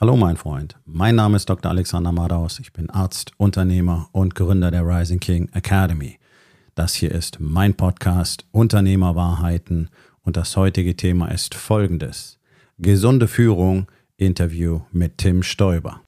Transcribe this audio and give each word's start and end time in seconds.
Hallo 0.00 0.16
mein 0.16 0.36
Freund, 0.36 0.76
mein 0.84 1.16
Name 1.16 1.34
ist 1.34 1.50
Dr. 1.50 1.72
Alexander 1.72 2.12
Madaus, 2.12 2.60
ich 2.60 2.72
bin 2.72 2.88
Arzt, 2.88 3.32
Unternehmer 3.36 4.08
und 4.12 4.36
Gründer 4.36 4.70
der 4.70 4.86
Rising 4.86 5.18
King 5.18 5.48
Academy. 5.54 6.20
Das 6.76 6.94
hier 6.94 7.10
ist 7.10 7.38
mein 7.40 7.74
Podcast 7.74 8.46
Unternehmerwahrheiten 8.52 9.90
und 10.22 10.36
das 10.36 10.56
heutige 10.56 10.94
Thema 10.94 11.32
ist 11.32 11.56
folgendes. 11.56 12.38
Gesunde 12.78 13.26
Führung, 13.26 13.90
Interview 14.16 14.82
mit 14.92 15.18
Tim 15.18 15.42
Stoiber. 15.42 16.02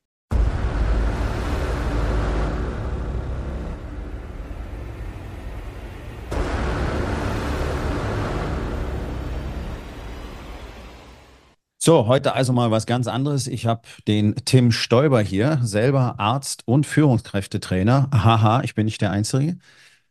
So, 11.82 12.06
heute 12.06 12.34
also 12.34 12.52
mal 12.52 12.70
was 12.70 12.84
ganz 12.84 13.06
anderes. 13.06 13.46
Ich 13.46 13.64
habe 13.64 13.82
den 14.06 14.34
Tim 14.44 14.70
Stoiber 14.70 15.22
hier, 15.22 15.60
selber 15.62 16.20
Arzt 16.20 16.62
und 16.66 16.84
Führungskräftetrainer. 16.84 18.10
Haha, 18.12 18.60
ich 18.62 18.74
bin 18.74 18.84
nicht 18.84 19.00
der 19.00 19.12
Einzige. 19.12 19.56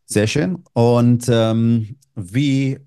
Sehr 0.06 0.26
schön. 0.26 0.64
Und 0.74 1.30
ähm, 1.30 1.98
wie 2.16 2.80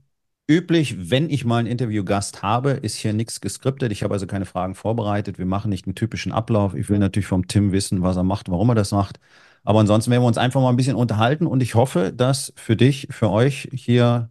üblich, 0.48 1.10
wenn 1.10 1.30
ich 1.30 1.44
mal 1.44 1.58
einen 1.58 1.68
Interviewgast 1.68 2.42
habe, 2.42 2.72
ist 2.72 2.96
hier 2.96 3.12
nichts 3.12 3.40
geskriptet. 3.40 3.92
Ich 3.92 4.02
habe 4.02 4.14
also 4.14 4.26
keine 4.26 4.46
Fragen 4.46 4.74
vorbereitet. 4.74 5.38
Wir 5.38 5.46
machen 5.46 5.68
nicht 5.68 5.86
einen 5.86 5.94
typischen 5.94 6.32
Ablauf. 6.32 6.74
Ich 6.74 6.88
will 6.88 6.98
natürlich 6.98 7.28
vom 7.28 7.46
Tim 7.46 7.70
wissen, 7.70 8.02
was 8.02 8.16
er 8.16 8.24
macht, 8.24 8.50
warum 8.50 8.70
er 8.70 8.74
das 8.74 8.90
macht. 8.90 9.20
Aber 9.62 9.78
ansonsten 9.78 10.10
werden 10.10 10.24
wir 10.24 10.26
uns 10.26 10.38
einfach 10.38 10.60
mal 10.60 10.70
ein 10.70 10.76
bisschen 10.76 10.96
unterhalten 10.96 11.46
und 11.46 11.62
ich 11.62 11.76
hoffe, 11.76 12.12
dass 12.12 12.52
für 12.56 12.76
dich, 12.76 13.06
für 13.10 13.30
euch 13.30 13.68
hier 13.72 14.28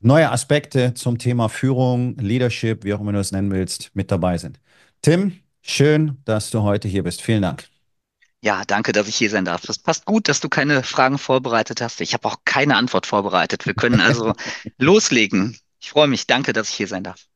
neue 0.00 0.30
Aspekte 0.30 0.94
zum 0.94 1.18
Thema 1.18 1.48
Führung, 1.48 2.16
Leadership, 2.16 2.84
wie 2.84 2.94
auch 2.94 3.00
immer 3.00 3.12
du 3.12 3.20
es 3.20 3.32
nennen 3.32 3.50
willst, 3.50 3.90
mit 3.94 4.10
dabei 4.10 4.38
sind. 4.38 4.60
Tim, 5.02 5.38
schön, 5.62 6.18
dass 6.24 6.50
du 6.50 6.62
heute 6.62 6.88
hier 6.88 7.02
bist. 7.02 7.22
Vielen 7.22 7.42
Dank. 7.42 7.68
Ja, 8.42 8.64
danke, 8.66 8.92
dass 8.92 9.06
ich 9.06 9.16
hier 9.16 9.28
sein 9.28 9.44
darf. 9.44 9.62
Das 9.62 9.78
passt 9.78 10.06
gut, 10.06 10.28
dass 10.28 10.40
du 10.40 10.48
keine 10.48 10.82
Fragen 10.82 11.18
vorbereitet 11.18 11.82
hast. 11.82 12.00
Ich 12.00 12.14
habe 12.14 12.26
auch 12.26 12.38
keine 12.46 12.76
Antwort 12.76 13.06
vorbereitet. 13.06 13.66
Wir 13.66 13.74
können 13.74 14.00
also 14.00 14.32
loslegen. 14.78 15.58
Ich 15.78 15.90
freue 15.90 16.08
mich. 16.08 16.26
Danke, 16.26 16.54
dass 16.54 16.70
ich 16.70 16.74
hier 16.74 16.88
sein 16.88 17.04
darf. 17.04 17.26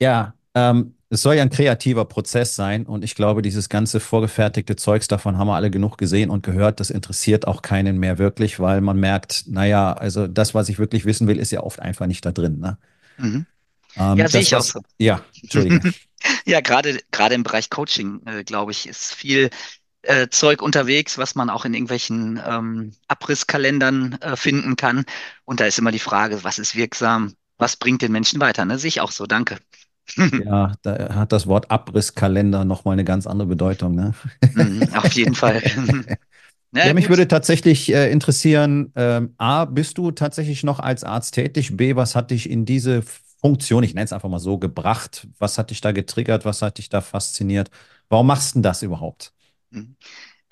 Ja, 0.00 0.34
ähm, 0.54 0.94
es 1.14 1.22
soll 1.22 1.36
ja 1.36 1.42
ein 1.42 1.50
kreativer 1.50 2.04
Prozess 2.04 2.54
sein 2.54 2.86
und 2.86 3.04
ich 3.04 3.14
glaube, 3.14 3.42
dieses 3.42 3.68
ganze 3.68 4.00
vorgefertigte 4.00 4.76
Zeugs, 4.76 5.08
davon 5.08 5.38
haben 5.38 5.48
wir 5.48 5.54
alle 5.54 5.70
genug 5.70 5.96
gesehen 5.96 6.30
und 6.30 6.42
gehört. 6.42 6.80
Das 6.80 6.90
interessiert 6.90 7.46
auch 7.46 7.62
keinen 7.62 7.98
mehr 7.98 8.18
wirklich, 8.18 8.60
weil 8.60 8.80
man 8.80 8.98
merkt, 8.98 9.44
naja, 9.46 9.92
also 9.92 10.26
das, 10.26 10.54
was 10.54 10.68
ich 10.68 10.78
wirklich 10.78 11.04
wissen 11.04 11.26
will, 11.26 11.38
ist 11.38 11.50
ja 11.50 11.60
oft 11.60 11.80
einfach 11.80 12.06
nicht 12.06 12.24
da 12.26 12.32
drin. 12.32 12.58
Ne? 12.58 12.78
Mhm. 13.16 13.46
Ähm, 13.96 14.16
ja, 14.18 14.28
sehe 14.28 14.40
ich 14.40 14.52
was, 14.52 14.70
auch 14.70 14.80
so. 14.80 14.80
Ja, 14.98 15.22
Entschuldige. 15.42 15.92
ja, 16.44 16.60
gerade 16.60 16.98
gerade 17.10 17.34
im 17.34 17.42
Bereich 17.42 17.70
Coaching, 17.70 18.20
äh, 18.26 18.44
glaube 18.44 18.72
ich, 18.72 18.88
ist 18.88 19.14
viel 19.14 19.50
äh, 20.02 20.28
Zeug 20.28 20.62
unterwegs, 20.62 21.18
was 21.18 21.34
man 21.34 21.50
auch 21.50 21.64
in 21.64 21.74
irgendwelchen 21.74 22.40
ähm, 22.46 22.92
Abrisskalendern 23.08 24.18
äh, 24.20 24.36
finden 24.36 24.76
kann. 24.76 25.04
Und 25.44 25.60
da 25.60 25.66
ist 25.66 25.78
immer 25.78 25.92
die 25.92 25.98
Frage, 25.98 26.44
was 26.44 26.58
ist 26.58 26.76
wirksam, 26.76 27.34
was 27.56 27.76
bringt 27.76 28.02
den 28.02 28.12
Menschen 28.12 28.40
weiter? 28.40 28.64
Ne? 28.64 28.78
Sehe 28.78 28.88
ich 28.88 29.00
auch 29.00 29.12
so, 29.12 29.26
danke. 29.26 29.58
Ja, 30.44 30.72
da 30.82 31.14
hat 31.14 31.32
das 31.32 31.46
Wort 31.46 31.70
Abrisskalender 31.70 32.64
nochmal 32.64 32.92
eine 32.94 33.04
ganz 33.04 33.26
andere 33.26 33.48
Bedeutung. 33.48 33.94
Ne? 33.94 34.12
Mhm, 34.54 34.88
auf 34.94 35.12
jeden 35.12 35.34
Fall. 35.34 35.62
Ja, 36.76 36.86
ja 36.86 36.94
mich 36.94 37.08
würde 37.08 37.28
tatsächlich 37.28 37.94
äh, 37.94 38.10
interessieren, 38.10 38.92
ähm, 38.96 39.34
A, 39.38 39.64
bist 39.64 39.96
du 39.96 40.10
tatsächlich 40.10 40.64
noch 40.64 40.80
als 40.80 41.04
Arzt 41.04 41.34
tätig? 41.34 41.76
B, 41.76 41.94
was 41.94 42.16
hat 42.16 42.32
dich 42.32 42.50
in 42.50 42.64
diese 42.64 43.02
Funktion, 43.40 43.84
ich 43.84 43.94
nenne 43.94 44.06
es 44.06 44.12
einfach 44.12 44.28
mal 44.28 44.40
so, 44.40 44.58
gebracht? 44.58 45.28
Was 45.38 45.56
hat 45.56 45.70
dich 45.70 45.80
da 45.80 45.92
getriggert? 45.92 46.44
Was 46.44 46.62
hat 46.62 46.78
dich 46.78 46.88
da 46.88 47.00
fasziniert? 47.00 47.70
Warum 48.08 48.26
machst 48.26 48.50
du 48.50 48.54
denn 48.54 48.62
das 48.64 48.82
überhaupt? 48.82 49.32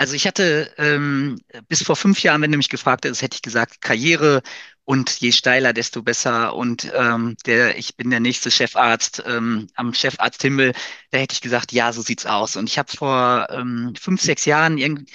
Also 0.02 0.14
ich 0.16 0.26
hatte 0.26 0.74
ähm, 0.78 1.40
bis 1.68 1.84
vor 1.84 1.94
fünf 1.94 2.24
Jahren, 2.24 2.42
wenn 2.42 2.50
du 2.50 2.56
mich 2.56 2.68
gefragt 2.68 3.04
hättest, 3.04 3.22
hätte 3.22 3.36
ich 3.36 3.42
gesagt, 3.42 3.80
Karriere 3.80 4.42
und 4.84 5.20
je 5.20 5.30
steiler, 5.30 5.72
desto 5.72 6.02
besser. 6.02 6.56
Und 6.56 6.90
ähm, 6.92 7.36
der, 7.46 7.78
ich 7.78 7.96
bin 7.96 8.10
der 8.10 8.18
nächste 8.18 8.50
Chefarzt 8.50 9.22
ähm, 9.24 9.68
am 9.76 9.94
Chefarzthimmel. 9.94 10.72
Da 11.12 11.18
hätte 11.18 11.34
ich 11.34 11.40
gesagt, 11.40 11.70
ja, 11.70 11.92
so 11.92 12.02
sieht's 12.02 12.26
aus. 12.26 12.56
Und 12.56 12.68
ich 12.68 12.78
habe 12.78 12.90
vor 12.90 13.46
ähm, 13.50 13.94
fünf, 13.96 14.20
sechs 14.20 14.44
Jahren 14.44 14.74
bin 14.74 15.06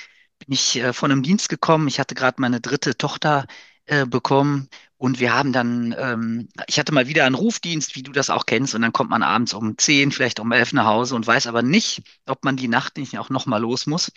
ich 0.48 0.78
äh, 0.78 0.94
von 0.94 1.12
einem 1.12 1.22
Dienst 1.22 1.50
gekommen. 1.50 1.90
Ich 1.90 2.00
hatte 2.00 2.16
gerade 2.16 2.40
meine 2.40 2.62
dritte 2.62 2.98
Tochter 2.98 3.46
äh, 3.88 4.06
bekommen 4.06 4.70
und 4.96 5.20
wir 5.20 5.34
haben 5.34 5.52
dann, 5.52 5.94
ähm, 6.00 6.48
ich 6.68 6.80
hatte 6.80 6.94
mal 6.94 7.10
wieder 7.10 7.26
einen 7.26 7.36
Rufdienst, 7.36 7.98
wie 7.98 8.04
du 8.04 8.14
das 8.14 8.30
auch 8.30 8.46
kennst, 8.46 8.74
und 8.74 8.84
dann 8.84 8.94
kommt 8.94 9.10
man 9.10 9.22
abends 9.22 9.54
um 9.54 9.78
zehn, 9.78 10.14
vielleicht 10.14 10.40
um 10.40 10.52
elf 10.54 10.72
nach 10.72 10.86
Hause 10.86 11.16
und 11.16 11.28
weiß 11.28 11.48
aber 11.48 11.62
nicht, 11.62 12.04
ob 12.26 12.46
man 12.46 12.56
die 12.56 12.70
Nacht 12.70 12.96
nicht 12.98 13.18
auch 13.20 13.30
nochmal 13.30 13.62
los 13.62 13.86
muss 13.86 14.12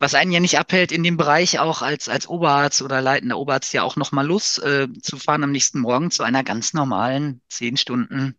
was 0.00 0.14
einen 0.14 0.32
ja 0.32 0.40
nicht 0.40 0.58
abhält, 0.58 0.92
in 0.92 1.04
dem 1.04 1.16
Bereich 1.16 1.58
auch 1.60 1.82
als, 1.82 2.08
als 2.08 2.26
Oberarzt 2.26 2.82
oder 2.82 3.00
leitender 3.02 3.38
Oberarzt 3.38 3.72
ja 3.74 3.82
auch 3.82 3.96
nochmal 3.96 4.26
Lust 4.26 4.58
äh, 4.62 4.88
zu 5.02 5.18
fahren 5.18 5.44
am 5.44 5.52
nächsten 5.52 5.78
Morgen 5.80 6.10
zu 6.10 6.22
einer 6.22 6.42
ganz 6.42 6.72
normalen 6.72 7.42
zehn 7.48 7.76
Stunden 7.76 8.34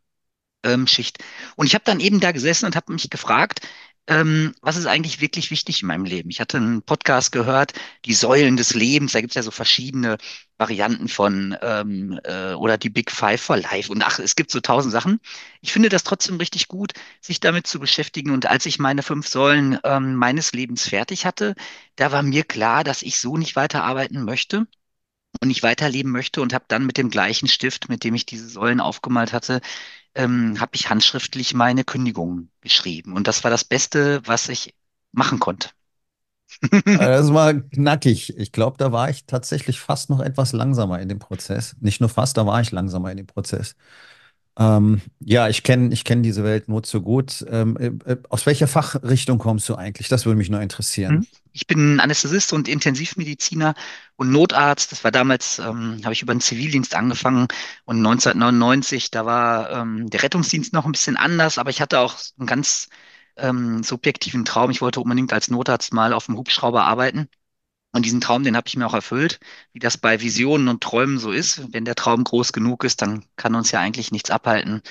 ähm, 0.64 0.88
Schicht. 0.88 1.20
Und 1.56 1.68
ich 1.68 1.76
habe 1.76 1.86
dann 1.86 2.00
eben 2.00 2.20
da 2.20 2.32
gesessen 2.32 2.66
und 2.66 2.76
habe 2.76 2.92
mich 2.92 3.10
gefragt, 3.10 3.62
ähm, 4.08 4.54
was 4.62 4.78
ist 4.78 4.88
eigentlich 4.88 5.22
wirklich 5.22 5.52
wichtig 5.52 5.82
in 5.82 5.88
meinem 5.88 6.06
Leben? 6.06 6.30
Ich 6.30 6.42
hatte 6.42 6.58
einen 6.58 6.82
Podcast 6.82 7.32
gehört, 7.32 7.74
die 8.06 8.14
Säulen 8.14 8.58
des 8.58 8.74
Lebens, 8.74 9.14
da 9.14 9.22
gibt 9.22 9.32
es 9.32 9.36
ja 9.36 9.44
so 9.44 9.52
verschiedene 9.52 10.18
Varianten 10.58 11.08
von 11.08 11.56
ähm, 11.62 12.20
äh, 12.24 12.54
oder 12.54 12.78
die 12.78 12.90
Big 12.90 13.12
Five 13.12 13.42
for 13.42 13.58
Life 13.58 13.92
und 13.92 14.04
ach, 14.04 14.20
es 14.20 14.36
gibt 14.36 14.52
so 14.52 14.60
tausend 14.60 14.92
Sachen. 14.92 15.20
Ich 15.62 15.72
finde 15.72 15.90
das 15.90 16.04
trotzdem 16.04 16.38
richtig 16.38 16.68
gut, 16.68 16.94
sich 17.22 17.40
damit 17.40 17.68
zu 17.68 17.80
beschäftigen. 17.80 18.32
Und 18.32 18.48
als 18.48 18.66
ich 18.66 18.80
meine 18.80 19.04
fünf 19.04 19.28
Säulen 19.28 19.80
ähm, 19.84 20.16
meines 20.16 20.52
Lebens 20.54 20.88
fertig 20.90 21.26
hatte, 21.26 21.56
da 21.96 22.12
war 22.12 22.24
mir 22.24 22.44
klar, 22.44 22.84
dass 22.84 23.02
ich 23.04 23.20
so 23.20 23.38
nicht 23.38 23.56
weiterarbeiten 23.56 24.24
möchte 24.24 24.68
und 25.40 25.48
nicht 25.48 25.64
weiterleben 25.64 26.12
möchte 26.12 26.42
und 26.42 26.54
habe 26.54 26.66
dann 26.68 26.86
mit 26.86 26.98
dem 26.98 27.10
gleichen 27.10 27.48
Stift, 27.48 27.90
mit 27.90 28.04
dem 28.04 28.16
ich 28.16 28.26
diese 28.26 28.48
Säulen 28.50 28.82
aufgemalt 28.82 29.34
hatte, 29.34 29.62
ähm, 30.16 30.60
habe 30.60 30.72
ich 30.76 30.90
handschriftlich 30.90 31.54
meine 31.54 31.84
Kündigung 31.84 32.50
geschrieben. 32.62 33.14
Und 33.14 33.28
das 33.28 33.44
war 33.44 33.52
das 33.52 33.64
Beste, 33.66 34.22
was 34.26 34.50
ich 34.50 34.74
machen 35.12 35.40
konnte. 35.40 35.70
das 36.98 37.34
war 37.34 37.54
knackig. 37.54 38.38
Ich 38.38 38.52
glaube, 38.52 38.78
da 38.78 38.92
war 38.92 39.10
ich 39.10 39.26
tatsächlich 39.26 39.80
fast 39.80 40.10
noch 40.10 40.20
etwas 40.20 40.54
langsamer 40.54 41.00
in 41.00 41.10
dem 41.10 41.20
Prozess. 41.20 41.76
Nicht 41.80 42.00
nur 42.02 42.10
fast, 42.10 42.38
da 42.38 42.46
war 42.46 42.62
ich 42.62 42.72
langsamer 42.72 43.12
in 43.12 43.18
dem 43.18 43.28
Prozess. 43.28 43.76
Ähm, 44.60 45.02
ja, 45.20 45.48
ich 45.48 45.64
kenne 45.64 45.94
ich 45.94 46.04
kenn 46.04 46.24
diese 46.24 46.44
Welt 46.44 46.68
nur 46.68 46.84
zu 46.84 47.02
gut. 47.02 47.46
Ähm, 47.50 48.00
äh, 48.06 48.18
aus 48.30 48.46
welcher 48.46 48.68
Fachrichtung 48.68 49.38
kommst 49.38 49.70
du 49.70 49.76
eigentlich? 49.76 50.10
Das 50.10 50.26
würde 50.26 50.38
mich 50.38 50.50
nur 50.50 50.62
interessieren. 50.62 51.20
Hm? 51.20 51.28
Ich 51.54 51.68
bin 51.68 52.00
Anästhesist 52.00 52.52
und 52.54 52.68
Intensivmediziner 52.68 53.76
und 54.18 54.32
Notarzt. 54.32 54.92
Das 54.92 55.04
war 55.04 55.12
damals, 55.12 55.60
ähm, 55.60 56.02
habe 56.04 56.14
ich 56.14 56.22
über 56.22 56.34
den 56.34 56.42
Zivildienst 56.42 56.96
angefangen 56.96 57.48
und 57.86 57.98
1999, 57.98 59.12
da 59.12 59.26
war 59.26 59.72
ähm, 59.72 60.10
der 60.10 60.24
Rettungsdienst 60.24 60.74
noch 60.74 60.86
ein 60.86 60.92
bisschen 60.92 61.18
anders, 61.18 61.58
aber 61.58 61.70
ich 61.70 61.82
hatte 61.82 62.00
auch 62.00 62.16
einen 62.38 62.48
ganz 62.48 62.90
ähm, 63.38 63.84
subjektiven 63.84 64.46
Traum. 64.46 64.72
Ich 64.72 64.82
wollte 64.82 65.00
unbedingt 65.00 65.34
als 65.34 65.50
Notarzt 65.50 65.94
mal 65.94 66.14
auf 66.14 66.26
dem 66.26 66.38
Hubschrauber 66.38 66.84
arbeiten. 66.84 67.30
Und 67.94 68.06
diesen 68.06 68.22
Traum, 68.22 68.44
den 68.44 68.56
habe 68.56 68.68
ich 68.68 68.78
mir 68.78 68.88
auch 68.88 68.94
erfüllt, 68.94 69.40
wie 69.74 69.80
das 69.80 69.98
bei 69.98 70.22
Visionen 70.22 70.70
und 70.70 70.82
Träumen 70.82 71.18
so 71.18 71.32
ist. 71.32 71.74
Wenn 71.74 71.86
der 71.86 71.96
Traum 71.96 72.24
groß 72.24 72.54
genug 72.54 72.84
ist, 72.84 73.02
dann 73.02 73.26
kann 73.36 73.56
uns 73.56 73.72
ja 73.72 73.80
eigentlich 73.80 74.12
nichts 74.12 74.30
abhalten. 74.32 74.82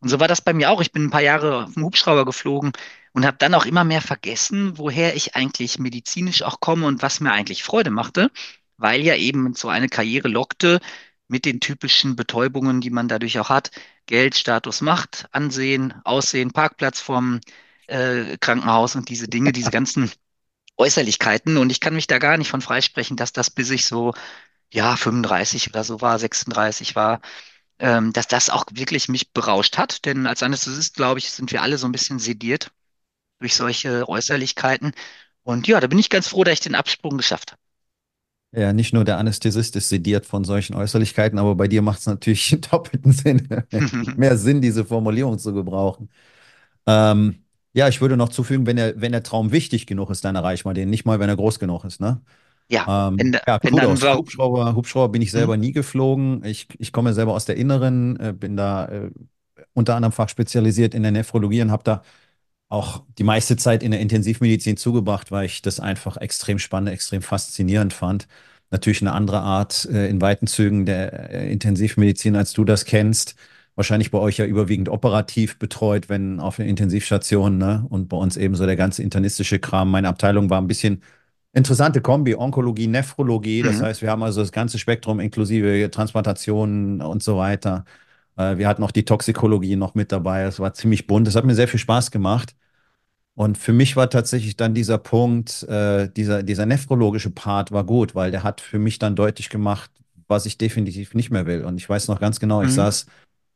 Und 0.00 0.08
so 0.08 0.18
war 0.18 0.28
das 0.28 0.40
bei 0.40 0.52
mir 0.52 0.70
auch. 0.70 0.80
Ich 0.80 0.92
bin 0.92 1.04
ein 1.04 1.10
paar 1.10 1.22
Jahre 1.22 1.64
auf 1.64 1.74
dem 1.74 1.84
Hubschrauber 1.84 2.24
geflogen 2.24 2.72
und 3.12 3.26
habe 3.26 3.36
dann 3.38 3.54
auch 3.54 3.66
immer 3.66 3.84
mehr 3.84 4.00
vergessen, 4.00 4.78
woher 4.78 5.14
ich 5.14 5.36
eigentlich 5.36 5.78
medizinisch 5.78 6.42
auch 6.42 6.60
komme 6.60 6.86
und 6.86 7.02
was 7.02 7.20
mir 7.20 7.32
eigentlich 7.32 7.62
Freude 7.62 7.90
machte, 7.90 8.30
weil 8.78 9.02
ja 9.02 9.14
eben 9.14 9.54
so 9.54 9.68
eine 9.68 9.88
Karriere 9.88 10.28
lockte 10.28 10.80
mit 11.28 11.44
den 11.44 11.60
typischen 11.60 12.16
Betäubungen, 12.16 12.80
die 12.80 12.90
man 12.90 13.08
dadurch 13.08 13.38
auch 13.38 13.50
hat. 13.50 13.70
Geld, 14.06 14.34
Status, 14.36 14.80
Macht, 14.80 15.28
Ansehen, 15.32 15.94
Aussehen, 16.04 16.50
Parkplatz 16.50 17.00
vom 17.00 17.40
äh, 17.86 18.36
Krankenhaus 18.38 18.96
und 18.96 19.08
diese 19.08 19.28
Dinge, 19.28 19.52
diese 19.52 19.70
ganzen 19.70 20.10
Äußerlichkeiten. 20.80 21.56
Und 21.58 21.70
ich 21.70 21.80
kann 21.80 21.94
mich 21.94 22.06
da 22.08 22.18
gar 22.18 22.36
nicht 22.38 22.50
von 22.50 22.60
freisprechen, 22.62 23.16
dass 23.16 23.32
das 23.32 23.50
bis 23.50 23.70
ich 23.70 23.86
so, 23.86 24.14
ja, 24.72 24.96
35 24.96 25.68
oder 25.70 25.84
so 25.84 26.00
war, 26.00 26.18
36 26.18 26.96
war, 26.96 27.20
ähm, 27.78 28.12
dass 28.12 28.28
das 28.28 28.50
auch 28.50 28.64
wirklich 28.72 29.08
mich 29.08 29.32
berauscht 29.32 29.78
hat. 29.78 30.04
Denn 30.06 30.26
als 30.26 30.42
Anästhesist, 30.42 30.94
glaube 30.96 31.20
ich, 31.20 31.30
sind 31.32 31.52
wir 31.52 31.62
alle 31.62 31.78
so 31.78 31.86
ein 31.88 31.92
bisschen 31.92 32.18
sediert 32.18 32.72
durch 33.40 33.56
solche 33.56 34.08
Äußerlichkeiten. 34.08 34.92
Und 35.42 35.68
ja, 35.68 35.80
da 35.80 35.86
bin 35.86 35.98
ich 35.98 36.10
ganz 36.10 36.28
froh, 36.28 36.44
dass 36.44 36.54
ich 36.54 36.60
den 36.60 36.74
Absprung 36.74 37.16
geschafft 37.18 37.52
habe. 37.52 37.60
Ja, 38.52 38.72
nicht 38.72 38.92
nur 38.92 39.04
der 39.04 39.18
Anästhesist 39.18 39.76
ist 39.76 39.88
sediert 39.88 40.26
von 40.26 40.42
solchen 40.44 40.74
Äußerlichkeiten, 40.74 41.38
aber 41.38 41.54
bei 41.54 41.68
dir 41.68 41.82
macht 41.82 42.00
es 42.00 42.06
natürlich 42.06 42.56
doppelten 42.70 43.12
Sinn, 43.12 43.48
mehr 44.16 44.36
Sinn, 44.36 44.60
diese 44.60 44.84
Formulierung 44.84 45.38
zu 45.38 45.54
gebrauchen. 45.54 46.10
Ähm, 46.86 47.44
ja, 47.72 47.88
ich 47.88 48.00
würde 48.00 48.16
noch 48.16 48.28
zufügen, 48.30 48.66
wenn 48.66 48.76
der, 48.76 49.00
wenn 49.00 49.12
der 49.12 49.22
Traum 49.22 49.52
wichtig 49.52 49.86
genug 49.86 50.10
ist, 50.10 50.24
dann 50.24 50.36
erreicht 50.36 50.64
man 50.64 50.74
den. 50.74 50.90
Nicht 50.90 51.04
mal, 51.04 51.20
wenn 51.20 51.28
er 51.28 51.36
groß 51.36 51.58
genug 51.58 51.84
ist, 51.84 52.00
ne? 52.00 52.20
Ja, 52.68 53.08
ähm, 53.08 53.18
wenn, 53.18 53.32
ja 53.32 53.58
wenn 53.62 53.72
Kudos. 53.72 54.02
Hubschrauber, 54.02 54.74
Hubschrauber 54.74 55.12
bin 55.12 55.22
ich 55.22 55.30
selber 55.30 55.56
mhm. 55.56 55.60
nie 55.60 55.72
geflogen. 55.72 56.44
Ich, 56.44 56.68
ich 56.78 56.92
komme 56.92 57.12
selber 57.12 57.34
aus 57.34 57.44
der 57.44 57.56
Inneren, 57.56 58.18
äh, 58.20 58.32
bin 58.32 58.56
da 58.56 58.86
äh, 58.86 59.10
unter 59.72 59.96
anderem 59.96 60.12
Fach 60.12 60.28
spezialisiert 60.28 60.94
in 60.94 61.02
der 61.02 61.12
Nephrologie 61.12 61.62
und 61.62 61.70
habe 61.70 61.84
da 61.84 62.02
auch 62.68 63.02
die 63.18 63.24
meiste 63.24 63.56
Zeit 63.56 63.82
in 63.82 63.90
der 63.90 64.00
Intensivmedizin 64.00 64.76
zugebracht, 64.76 65.32
weil 65.32 65.46
ich 65.46 65.62
das 65.62 65.80
einfach 65.80 66.16
extrem 66.16 66.58
spannend, 66.58 66.90
extrem 66.90 67.22
faszinierend 67.22 67.92
fand. 67.92 68.28
Natürlich 68.70 69.02
eine 69.02 69.12
andere 69.12 69.40
Art 69.40 69.86
äh, 69.86 70.08
in 70.08 70.20
weiten 70.20 70.46
Zügen 70.46 70.86
der 70.86 71.30
äh, 71.30 71.52
Intensivmedizin, 71.52 72.36
als 72.36 72.52
du 72.52 72.64
das 72.64 72.84
kennst. 72.84 73.34
Wahrscheinlich 73.80 74.10
bei 74.10 74.18
euch 74.18 74.36
ja 74.38 74.44
überwiegend 74.44 74.88
operativ 74.90 75.58
betreut, 75.58 76.08
wenn 76.10 76.38
auf 76.38 76.56
der 76.56 76.66
Intensivstation, 76.66 77.56
ne? 77.58 77.86
Und 77.88 78.08
bei 78.08 78.16
uns 78.16 78.36
eben 78.36 78.54
so 78.54 78.66
der 78.66 78.76
ganze 78.76 79.02
internistische 79.02 79.58
Kram. 79.58 79.90
Meine 79.90 80.08
Abteilung 80.08 80.50
war 80.50 80.60
ein 80.60 80.66
bisschen 80.66 81.02
interessante 81.54 82.00
Kombi, 82.02 82.34
Onkologie, 82.34 82.86
Nephrologie. 82.88 83.62
Das 83.62 83.80
Mhm. 83.80 83.82
heißt, 83.82 84.02
wir 84.02 84.10
haben 84.10 84.22
also 84.22 84.40
das 84.42 84.52
ganze 84.52 84.78
Spektrum 84.78 85.18
inklusive 85.20 85.90
Transplantationen 85.90 87.00
und 87.02 87.22
so 87.22 87.38
weiter. 87.38 87.84
Äh, 88.36 88.58
Wir 88.58 88.68
hatten 88.68 88.82
auch 88.84 88.90
die 88.92 89.04
Toxikologie 89.04 89.76
noch 89.76 89.94
mit 89.94 90.12
dabei. 90.12 90.42
Es 90.44 90.60
war 90.60 90.74
ziemlich 90.74 91.06
bunt. 91.06 91.26
Das 91.26 91.36
hat 91.36 91.44
mir 91.46 91.54
sehr 91.54 91.68
viel 91.68 91.80
Spaß 91.80 92.10
gemacht. 92.10 92.54
Und 93.34 93.56
für 93.58 93.72
mich 93.72 93.96
war 93.96 94.10
tatsächlich 94.10 94.56
dann 94.56 94.74
dieser 94.74 94.98
Punkt, 94.98 95.62
äh, 95.64 96.08
dieser, 96.10 96.42
dieser 96.42 96.66
nephrologische 96.66 97.30
Part 97.30 97.72
war 97.72 97.84
gut, 97.84 98.14
weil 98.14 98.30
der 98.30 98.42
hat 98.42 98.60
für 98.60 98.78
mich 98.78 98.98
dann 98.98 99.16
deutlich 99.16 99.48
gemacht, 99.48 99.90
was 100.28 100.46
ich 100.46 100.58
definitiv 100.58 101.14
nicht 101.14 101.30
mehr 101.30 101.46
will. 101.46 101.64
Und 101.64 101.76
ich 101.78 101.88
weiß 101.88 102.08
noch 102.08 102.20
ganz 102.20 102.40
genau, 102.40 102.62
ich 102.62 102.72
Mhm. 102.72 102.74
saß 102.74 103.06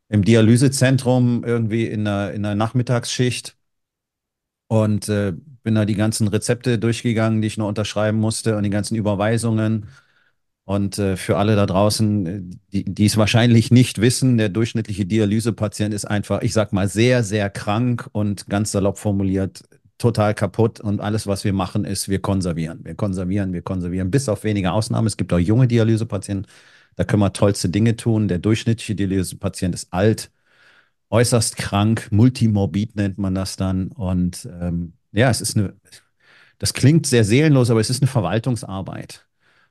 im 0.09 0.23
Dialysezentrum 0.23 1.43
irgendwie 1.43 1.85
in 1.87 2.07
einer, 2.07 2.31
in 2.31 2.45
einer 2.45 2.55
Nachmittagsschicht 2.55 3.57
und 4.67 5.09
äh, 5.09 5.33
bin 5.63 5.75
da 5.75 5.85
die 5.85 5.95
ganzen 5.95 6.27
Rezepte 6.27 6.79
durchgegangen, 6.79 7.41
die 7.41 7.47
ich 7.47 7.57
noch 7.57 7.67
unterschreiben 7.67 8.19
musste 8.19 8.55
und 8.57 8.63
die 8.63 8.69
ganzen 8.69 8.95
Überweisungen. 8.95 9.87
Und 10.65 10.97
äh, 10.97 11.15
für 11.15 11.37
alle 11.37 11.55
da 11.55 11.65
draußen, 11.65 12.25
äh, 12.25 12.41
die, 12.71 12.85
die 12.85 13.05
es 13.05 13.17
wahrscheinlich 13.17 13.71
nicht 13.71 14.01
wissen, 14.01 14.37
der 14.37 14.49
durchschnittliche 14.49 15.05
Dialysepatient 15.05 15.93
ist 15.93 16.05
einfach, 16.05 16.41
ich 16.41 16.53
sag 16.53 16.73
mal, 16.73 16.87
sehr, 16.87 17.23
sehr 17.23 17.49
krank 17.49 18.09
und 18.13 18.47
ganz 18.47 18.71
salopp 18.71 18.97
formuliert, 18.97 19.63
total 19.97 20.33
kaputt. 20.33 20.79
Und 20.79 21.01
alles, 21.01 21.27
was 21.27 21.43
wir 21.43 21.53
machen, 21.53 21.85
ist, 21.85 22.09
wir 22.09 22.19
konservieren. 22.19 22.79
Wir 22.83 22.95
konservieren, 22.95 23.53
wir 23.53 23.61
konservieren, 23.61 24.09
bis 24.11 24.27
auf 24.27 24.43
wenige 24.43 24.71
Ausnahmen. 24.71 25.07
Es 25.07 25.17
gibt 25.17 25.31
auch 25.33 25.39
junge 25.39 25.67
Dialysepatienten, 25.67 26.47
da 26.95 27.03
können 27.03 27.21
wir 27.21 27.33
tollste 27.33 27.69
Dinge 27.69 27.95
tun. 27.95 28.27
Der 28.27 28.39
durchschnittliche 28.39 28.95
Dialysepatient 28.95 29.75
ist 29.75 29.93
alt, 29.93 30.31
äußerst 31.09 31.57
krank, 31.57 32.07
multimorbid 32.11 32.95
nennt 32.95 33.17
man 33.17 33.35
das 33.35 33.55
dann. 33.57 33.87
Und 33.89 34.47
ähm, 34.61 34.93
ja, 35.11 35.29
es 35.29 35.41
ist 35.41 35.57
eine, 35.57 35.73
das 36.59 36.73
klingt 36.73 37.05
sehr 37.05 37.23
seelenlos, 37.23 37.69
aber 37.69 37.79
es 37.79 37.89
ist 37.89 38.01
eine 38.01 38.09
Verwaltungsarbeit. 38.11 39.25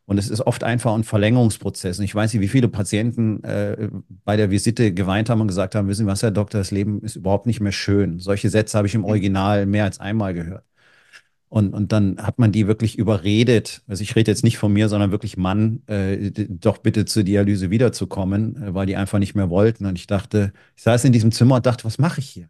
Und 0.06 0.18
es 0.18 0.28
ist 0.28 0.42
oft 0.42 0.64
einfach 0.64 0.94
ein 0.94 1.04
Verlängerungsprozess. 1.04 1.98
Und 1.98 2.04
ich 2.04 2.14
weiß 2.14 2.34
nicht, 2.34 2.42
wie 2.42 2.48
viele 2.48 2.68
Patienten 2.68 3.42
äh, 3.42 3.88
bei 4.24 4.36
der 4.36 4.50
Visite 4.50 4.92
geweint 4.92 5.30
haben 5.30 5.40
und 5.40 5.48
gesagt 5.48 5.74
haben, 5.74 5.88
wissen 5.88 6.04
Sie 6.04 6.06
was, 6.06 6.22
Herr 6.22 6.30
Doktor, 6.30 6.58
das 6.58 6.70
Leben 6.70 7.00
ist 7.00 7.16
überhaupt 7.16 7.46
nicht 7.46 7.60
mehr 7.60 7.72
schön. 7.72 8.20
Solche 8.20 8.50
Sätze 8.50 8.76
habe 8.76 8.86
ich 8.86 8.94
im 8.94 9.04
Original 9.04 9.64
mehr 9.64 9.84
als 9.84 10.00
einmal 10.00 10.34
gehört. 10.34 10.64
Und, 11.54 11.72
und 11.72 11.92
dann 11.92 12.18
hat 12.18 12.40
man 12.40 12.50
die 12.50 12.66
wirklich 12.66 12.98
überredet. 12.98 13.82
Also 13.86 14.02
ich 14.02 14.16
rede 14.16 14.28
jetzt 14.28 14.42
nicht 14.42 14.58
von 14.58 14.72
mir, 14.72 14.88
sondern 14.88 15.12
wirklich 15.12 15.36
Mann, 15.36 15.84
äh, 15.86 16.32
doch 16.48 16.78
bitte 16.78 17.04
zur 17.04 17.22
Dialyse 17.22 17.70
wiederzukommen, 17.70 18.60
äh, 18.60 18.74
weil 18.74 18.86
die 18.86 18.96
einfach 18.96 19.20
nicht 19.20 19.36
mehr 19.36 19.50
wollten. 19.50 19.86
Und 19.86 19.96
ich 19.96 20.08
dachte, 20.08 20.52
ich 20.76 20.82
saß 20.82 21.04
in 21.04 21.12
diesem 21.12 21.30
Zimmer 21.30 21.54
und 21.56 21.66
dachte, 21.66 21.84
was 21.84 21.98
mache 21.98 22.18
ich 22.18 22.28
hier? 22.28 22.48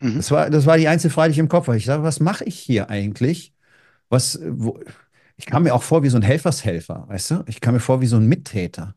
Mhm. 0.00 0.16
Das 0.16 0.30
war, 0.30 0.50
das 0.50 0.66
war 0.66 0.78
die 0.78 0.88
einzige 0.88 1.12
Frage, 1.12 1.30
die 1.30 1.34
ich 1.34 1.40
im 1.40 1.48
Kopf 1.48 1.68
hatte. 1.68 1.78
Ich 1.78 1.86
dachte, 1.86 2.04
was 2.04 2.20
mache 2.20 2.44
ich 2.44 2.58
hier 2.58 2.90
eigentlich? 2.90 3.54
Was, 4.10 4.40
wo, 4.48 4.80
ich 5.36 5.46
kam 5.46 5.64
mir 5.64 5.74
auch 5.74 5.82
vor 5.84 6.02
wie 6.04 6.10
so 6.10 6.16
ein 6.18 6.22
Helfershelfer, 6.22 7.06
weißt 7.08 7.30
du? 7.32 7.44
Ich 7.48 7.60
kam 7.60 7.74
mir 7.74 7.80
vor 7.80 8.00
wie 8.00 8.06
so 8.06 8.16
ein 8.16 8.26
Mittäter. 8.26 8.94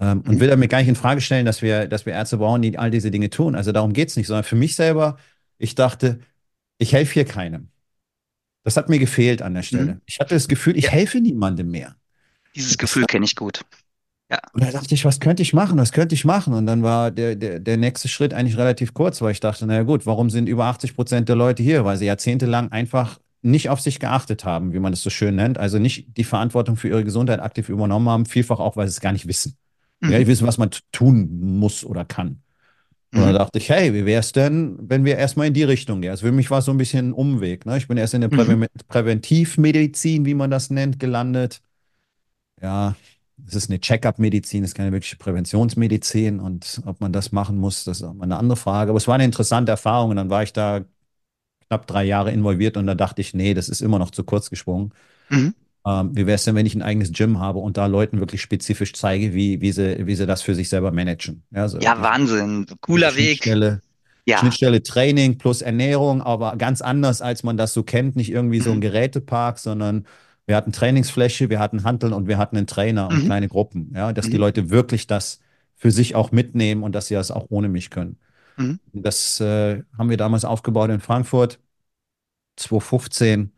Ähm, 0.00 0.22
und 0.22 0.36
Mhm. 0.36 0.40
will 0.40 0.48
damit 0.48 0.70
gar 0.70 0.78
nicht 0.80 0.88
in 0.88 0.96
Frage 0.96 1.20
stellen, 1.22 1.46
dass 1.46 1.62
wir, 1.62 1.88
dass 1.88 2.06
wir 2.06 2.14
Ärzte 2.14 2.38
brauchen, 2.38 2.62
die 2.62 2.78
all 2.78 2.90
diese 2.92 3.10
Dinge 3.12 3.30
tun. 3.30 3.56
Also 3.56 3.72
darum 3.72 3.92
geht 3.94 4.10
es 4.10 4.16
nicht, 4.16 4.28
sondern 4.28 4.44
für 4.44 4.56
mich 4.56 4.76
selber, 4.76 5.18
ich 5.58 5.74
dachte, 5.76 6.20
ich 6.78 6.94
helfe 6.94 7.14
hier 7.14 7.26
keinem. 7.26 7.71
Das 8.64 8.76
hat 8.76 8.88
mir 8.88 8.98
gefehlt 8.98 9.42
an 9.42 9.54
der 9.54 9.62
Mhm. 9.62 9.66
Stelle. 9.66 10.00
Ich 10.06 10.18
hatte 10.20 10.34
das 10.34 10.48
Gefühl, 10.48 10.76
ich 10.76 10.84
Ja, 10.84 10.90
helfe 10.90 11.20
niemandem 11.20 11.70
mehr. 11.70 11.96
dieses 12.54 12.76
Gefühl 12.78 13.04
kenne 13.06 13.24
ich 13.24 13.34
gut. 13.34 13.62
Ja. 14.30 14.38
und 14.54 14.62
da 14.64 14.70
dachte 14.70 14.94
ich, 14.94 15.04
was 15.04 15.20
könnte 15.20 15.42
ich 15.42 15.52
machen? 15.52 15.78
Was 15.78 15.92
könnte 15.92 16.14
ich 16.14 16.24
machen? 16.24 16.54
Und 16.54 16.64
dann 16.64 16.82
war 16.82 17.10
der, 17.10 17.36
der, 17.36 17.60
der 17.60 17.76
nächste 17.76 18.08
Schritt 18.08 18.32
eigentlich 18.32 18.56
relativ 18.56 18.94
kurz, 18.94 19.20
weil 19.20 19.32
ich 19.32 19.40
dachte, 19.40 19.66
naja 19.66 19.82
gut, 19.82 20.06
warum 20.06 20.30
sind 20.30 20.48
über 20.48 20.64
80 20.66 20.94
Prozent 20.94 21.28
der 21.28 21.36
Leute 21.36 21.62
hier? 21.62 21.84
Weil 21.84 21.98
sie 21.98 22.06
jahrzehntelang 22.06 22.72
einfach 22.72 23.18
nicht 23.42 23.68
auf 23.68 23.80
sich 23.82 23.98
geachtet 24.00 24.44
haben, 24.46 24.72
wie 24.72 24.78
man 24.78 24.92
das 24.92 25.02
so 25.02 25.10
schön 25.10 25.34
nennt. 25.36 25.58
Also 25.58 25.78
nicht 25.78 26.16
die 26.16 26.24
Verantwortung 26.24 26.76
für 26.76 26.88
ihre 26.88 27.04
Gesundheit 27.04 27.40
aktiv 27.40 27.68
übernommen 27.68 28.08
haben, 28.08 28.24
vielfach 28.24 28.58
auch, 28.58 28.76
weil 28.76 28.86
sie 28.86 28.92
es 28.92 29.00
gar 29.00 29.12
nicht 29.12 29.26
wissen. 29.26 29.56
Ja, 30.02 30.08
Mhm. 30.10 30.18
die 30.20 30.26
wissen, 30.28 30.46
was 30.46 30.56
man 30.56 30.70
tun 30.92 31.28
muss 31.58 31.84
oder 31.84 32.04
kann. 32.06 32.41
Und 33.14 33.20
dann 33.20 33.32
Mhm. 33.32 33.38
dachte 33.38 33.58
ich, 33.58 33.68
hey, 33.68 33.92
wie 33.92 34.06
wäre 34.06 34.20
es 34.20 34.32
denn, 34.32 34.78
wenn 34.80 35.04
wir 35.04 35.18
erstmal 35.18 35.46
in 35.48 35.54
die 35.54 35.64
Richtung 35.64 36.00
gehen? 36.00 36.10
Also 36.10 36.26
für 36.26 36.32
mich 36.32 36.50
war 36.50 36.60
es 36.60 36.64
so 36.64 36.70
ein 36.72 36.78
bisschen 36.78 37.10
ein 37.10 37.12
Umweg. 37.12 37.66
Ne? 37.66 37.76
Ich 37.76 37.86
bin 37.88 37.98
erst 37.98 38.14
in 38.14 38.22
der 38.22 38.30
Mhm. 38.30 38.36
Präven 38.36 38.66
Präventivmedizin, 38.88 40.24
wie 40.24 40.34
man 40.34 40.50
das 40.50 40.70
nennt, 40.70 40.98
gelandet. 40.98 41.60
Ja, 42.60 42.96
es 43.46 43.54
ist 43.54 43.70
eine 43.70 43.80
Check-up-Medizin, 43.80 44.62
es 44.64 44.70
ist 44.70 44.74
keine 44.76 44.92
wirkliche 44.92 45.16
Präventionsmedizin. 45.16 46.40
Und 46.40 46.80
ob 46.86 47.00
man 47.00 47.12
das 47.12 47.32
machen 47.32 47.58
muss, 47.58 47.84
das 47.84 47.98
ist 47.98 48.04
auch 48.04 48.14
mal 48.14 48.24
eine 48.24 48.36
andere 48.38 48.56
Frage. 48.56 48.90
Aber 48.90 48.98
es 48.98 49.08
war 49.08 49.14
eine 49.16 49.24
interessante 49.24 49.72
Erfahrung. 49.72 50.10
Und 50.10 50.16
dann 50.16 50.30
war 50.30 50.42
ich 50.42 50.52
da 50.52 50.82
knapp 51.68 51.86
drei 51.86 52.04
Jahre 52.04 52.32
involviert 52.32 52.76
und 52.76 52.86
da 52.86 52.94
dachte 52.94 53.20
ich, 53.22 53.34
nee, 53.34 53.54
das 53.54 53.68
ist 53.68 53.80
immer 53.82 53.98
noch 53.98 54.10
zu 54.10 54.24
kurz 54.24 54.50
gesprungen. 54.50 54.92
Mhm. 55.30 55.54
Ähm, 55.86 56.10
wie 56.14 56.26
wäre 56.26 56.36
es 56.36 56.44
denn, 56.44 56.54
wenn 56.54 56.66
ich 56.66 56.74
ein 56.74 56.82
eigenes 56.82 57.12
Gym 57.12 57.40
habe 57.40 57.58
und 57.58 57.76
da 57.76 57.86
Leuten 57.86 58.20
wirklich 58.20 58.40
spezifisch 58.42 58.92
zeige, 58.94 59.34
wie, 59.34 59.60
wie 59.60 59.72
sie, 59.72 60.06
wie 60.06 60.14
sie 60.14 60.26
das 60.26 60.42
für 60.42 60.54
sich 60.54 60.68
selber 60.68 60.92
managen? 60.92 61.44
Ja, 61.50 61.62
also 61.62 61.78
Ja, 61.80 62.00
Wahnsinn. 62.02 62.66
Cooler 62.80 63.14
Weg. 63.16 63.40
Schnittstelle. 63.40 63.80
Ja. 64.26 64.38
Schnittstelle 64.38 64.82
Training 64.82 65.38
plus 65.38 65.62
Ernährung, 65.62 66.22
aber 66.22 66.56
ganz 66.56 66.80
anders, 66.82 67.20
als 67.20 67.42
man 67.42 67.56
das 67.56 67.74
so 67.74 67.82
kennt. 67.82 68.16
Nicht 68.16 68.30
irgendwie 68.30 68.60
so 68.60 68.70
ein 68.70 68.76
Mhm. 68.76 68.80
Gerätepark, 68.80 69.58
sondern 69.58 70.06
wir 70.46 70.56
hatten 70.56 70.72
Trainingsfläche, 70.72 71.50
wir 71.50 71.58
hatten 71.60 71.84
Hanteln 71.84 72.12
und 72.12 72.28
wir 72.28 72.38
hatten 72.38 72.56
einen 72.56 72.66
Trainer 72.66 73.08
und 73.08 73.16
Mhm. 73.16 73.26
kleine 73.26 73.48
Gruppen. 73.48 73.92
Ja, 73.94 74.12
dass 74.12 74.26
die 74.30 74.36
Mhm. 74.36 74.40
Leute 74.40 74.70
wirklich 74.70 75.06
das 75.06 75.40
für 75.76 75.90
sich 75.90 76.14
auch 76.14 76.32
mitnehmen 76.32 76.82
und 76.84 76.94
dass 76.94 77.08
sie 77.08 77.14
das 77.14 77.30
auch 77.30 77.46
ohne 77.50 77.68
mich 77.68 77.90
können. 77.90 78.18
Mhm. 78.58 78.78
Das 78.92 79.40
äh, 79.40 79.82
haben 79.98 80.10
wir 80.10 80.16
damals 80.18 80.44
aufgebaut 80.44 80.90
in 80.90 81.00
Frankfurt, 81.00 81.60
2015 82.56 83.52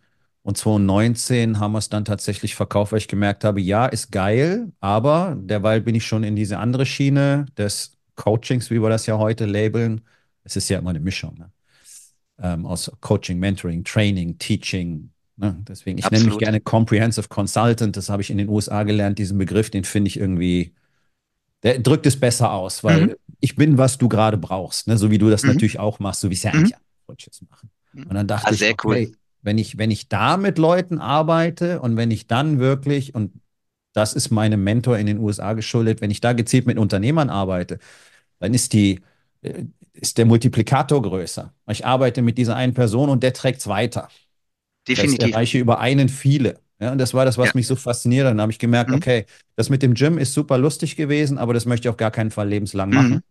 und 0.45 0.59
2019 0.59 1.61
haben 1.61 1.73
wir 1.73 1.79
es 1.81 1.91
dann 1.91 2.07
tatsächlich 2.07 2.55
verkauft, 2.55 2.93
weil 2.93 3.01
ich 3.01 3.09
gemerkt 3.09 3.45
habe, 3.45 3.61
ja, 3.63 3.87
ist 3.87 4.13
geil, 4.13 4.73
aber 4.81 5.37
derweil 5.41 5.83
bin 5.83 5.97
ich 5.97 6.07
schon 6.07 6.25
in 6.25 6.37
diese 6.37 6.59
andere 6.59 6.87
Schiene 6.87 7.47
des 7.59 7.93
Coachings, 8.17 8.71
wie 8.71 8.81
wir 8.83 8.91
das 8.91 9.07
ja 9.07 9.19
heute 9.19 9.47
labeln. 9.47 10.03
Es 10.45 10.57
ist 10.57 10.69
ja 10.71 10.79
immer 10.79 10.91
eine 10.91 11.01
Mischung 11.01 11.39
ne? 11.39 11.51
ähm, 12.39 12.67
aus 12.67 12.91
Coaching, 13.01 13.39
Mentoring, 13.39 13.85
Training, 13.85 14.39
Teaching. 14.39 15.11
Ne? 15.37 15.57
Deswegen, 15.69 15.99
ich 15.99 16.11
nenne 16.11 16.25
mich 16.25 16.35
Absolut. 16.35 16.41
gerne 16.41 16.61
Comprehensive 16.61 17.29
Consultant. 17.29 17.97
Das 17.97 18.09
habe 18.09 18.23
ich 18.23 18.31
in 18.31 18.39
den 18.39 18.49
USA 18.49 18.83
gelernt, 18.85 19.19
diesen 19.19 19.39
Begriff, 19.39 19.71
den 19.71 19.85
finde 19.85 20.09
ich 20.09 20.19
irgendwie, 20.19 20.75
der 21.63 21.79
drückt 21.79 22.07
es 22.07 22.19
besser 22.19 22.53
aus, 22.53 22.85
weil 22.85 23.11
Mhm. 23.11 23.15
ich 23.41 23.57
bin, 23.57 23.79
was 23.79 23.99
du 23.99 24.09
gerade 24.09 24.37
brauchst, 24.39 24.87
ne? 24.87 24.99
So 24.99 25.11
wie 25.11 25.19
du 25.19 25.31
das 25.31 25.45
Mhm. 25.45 25.49
natürlich 25.51 25.79
auch 25.79 25.99
machst, 25.99 26.21
so 26.21 26.31
wie 26.31 26.35
es 26.35 26.43
ja 26.43 26.53
Mhm. 26.53 26.59
eigentlich 26.59 26.75
alle 26.77 26.85
Coaches 27.07 27.43
machen. 27.51 27.71
Mhm. 27.93 28.05
Und 28.09 28.15
dann 28.15 28.27
dachte 28.27 28.47
Ah, 28.49 28.53
ich, 28.55 28.61
sehr 28.61 28.75
cool. 28.85 29.13
Wenn 29.45 29.59
ich, 29.59 29.79
wenn 29.79 29.91
ich 29.93 30.09
da 30.09 30.37
mit 30.37 30.59
Leuten 30.59 30.99
arbeite 30.99 31.81
und 31.81 31.97
wenn 31.97 32.11
ich 32.11 32.27
dann 32.27 32.59
wirklich, 32.59 33.15
und 33.15 33.33
das 33.93 34.15
ist 34.15 34.31
meinem 34.31 34.65
Mentor 34.65 34.99
in 34.99 35.07
den 35.07 35.19
USA 35.19 35.53
geschuldet, 35.53 36.01
wenn 36.01 36.11
ich 36.11 36.21
da 36.21 36.33
gezielt 36.33 36.67
mit 36.67 36.79
Unternehmern 36.79 37.31
arbeite, 37.31 37.79
dann 38.41 38.55
ist 38.55 38.73
die, 38.73 39.01
äh, 39.43 39.65
ist 39.93 40.19
der 40.19 40.27
Multiplikator 40.27 41.01
größer. 41.03 41.53
Ich 41.69 41.87
arbeite 41.87 42.23
mit 42.23 42.39
dieser 42.39 42.57
einen 42.57 42.75
Person 42.75 43.09
und 43.11 43.23
der 43.23 43.33
trägt 43.33 43.61
es 43.61 43.69
weiter. 43.69 44.09
Das 44.87 44.97
Definitiv. 44.97 45.33
erreiche 45.33 45.59
über 45.59 45.79
einen 45.79 46.09
viele. 46.09 46.59
Ja, 46.81 46.93
und 46.93 46.99
das 46.99 47.15
war 47.15 47.25
das, 47.25 47.39
was 47.39 47.49
Ja. 47.49 47.53
mich 47.55 47.67
so 47.67 47.77
fasziniert. 47.77 48.27
hat. 48.27 48.33
Dann 48.33 48.41
habe 48.41 48.53
ich 48.53 48.59
gemerkt, 48.59 48.91
Mhm. 48.91 48.97
okay, 48.97 49.27
das 49.57 49.71
mit 49.71 49.83
dem 49.83 49.95
Gym 49.95 50.19
ist 50.19 50.35
super 50.35 50.59
lustig 50.59 50.97
gewesen, 50.97 51.39
aber 51.39 51.55
das 51.55 51.67
möchte 51.67 51.87
ich 51.87 51.91
auf 51.91 51.97
gar 51.97 52.11
keinen 52.11 52.31
Fall 52.33 52.49
lebenslang 52.49 52.93
machen. 52.93 53.17
Mhm. 53.17 53.23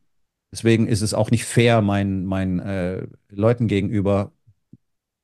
Deswegen 0.51 0.87
ist 0.87 1.01
es 1.01 1.13
auch 1.13 1.31
nicht 1.31 1.45
fair, 1.45 1.81
meinen, 1.81 2.25
meinen 2.25 2.59
äh, 2.59 3.07
Leuten 3.29 3.67
gegenüber 3.67 4.31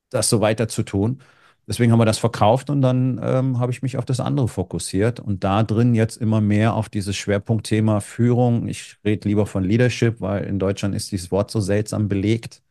das 0.09 0.29
so 0.29 0.41
weiter 0.41 0.67
zu 0.67 0.83
tun. 0.83 1.21
Deswegen 1.67 1.91
haben 1.91 1.99
wir 1.99 2.05
das 2.05 2.17
verkauft 2.17 2.69
und 2.71 2.81
dann 2.81 3.19
ähm, 3.23 3.59
habe 3.59 3.71
ich 3.71 3.83
mich 3.83 3.97
auf 3.97 4.05
das 4.05 4.19
andere 4.19 4.47
fokussiert 4.47 5.19
und 5.19 5.43
da 5.43 5.61
drin 5.63 5.93
jetzt 5.93 6.17
immer 6.17 6.41
mehr 6.41 6.73
auf 6.73 6.89
dieses 6.89 7.15
Schwerpunktthema 7.15 7.99
Führung. 8.01 8.67
Ich 8.67 8.97
rede 9.05 9.27
lieber 9.27 9.45
von 9.45 9.63
Leadership, 9.63 10.19
weil 10.19 10.45
in 10.45 10.57
Deutschland 10.57 10.95
ist 10.95 11.11
dieses 11.11 11.31
Wort 11.31 11.51
so 11.51 11.59
seltsam 11.59 12.07
belegt. 12.07 12.63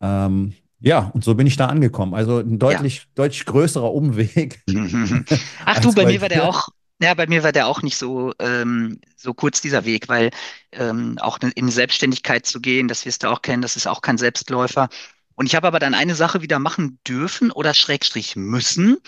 Ähm, 0.00 0.54
ja, 0.80 1.10
und 1.14 1.24
so 1.24 1.34
bin 1.34 1.46
ich 1.46 1.56
da 1.56 1.66
angekommen. 1.66 2.14
Also 2.14 2.38
ein 2.38 2.58
Ja. 2.58 2.58
deutlich, 2.58 3.06
deutlich 3.14 3.44
größerer 3.46 3.92
Umweg 3.92 4.60
Ach 5.64 5.78
du, 5.80 5.92
bei 5.92 6.02
bei 6.02 6.06
mir 6.06 6.20
war 6.20 6.28
der 6.28 6.44
auch, 6.44 6.68
ja, 7.00 7.14
bei 7.14 7.26
mir 7.26 7.42
war 7.42 7.52
der 7.52 7.66
auch 7.66 7.82
nicht 7.82 7.96
so, 7.96 8.32
ähm, 8.38 9.00
so 9.16 9.34
kurz 9.34 9.60
dieser 9.60 9.84
Weg, 9.84 10.08
weil 10.08 10.30
ähm, 10.72 11.18
auch 11.20 11.38
in 11.54 11.66
die 11.66 11.72
Selbstständigkeit 11.72 12.46
zu 12.46 12.60
gehen, 12.60 12.88
das 12.88 13.04
wirst 13.04 13.22
du 13.22 13.28
auch 13.28 13.42
kennen, 13.42 13.62
das 13.62 13.76
ist 13.76 13.86
auch 13.86 14.00
kein 14.00 14.18
Selbstläufer. 14.18 14.88
Und 15.34 15.46
ich 15.46 15.54
habe 15.54 15.66
aber 15.66 15.78
dann 15.78 15.94
eine 15.94 16.14
Sache 16.14 16.42
wieder 16.42 16.58
machen 16.58 16.98
dürfen 17.06 17.50
oder 17.50 17.74
Schrägstrich 17.74 18.36
müssen. 18.36 18.98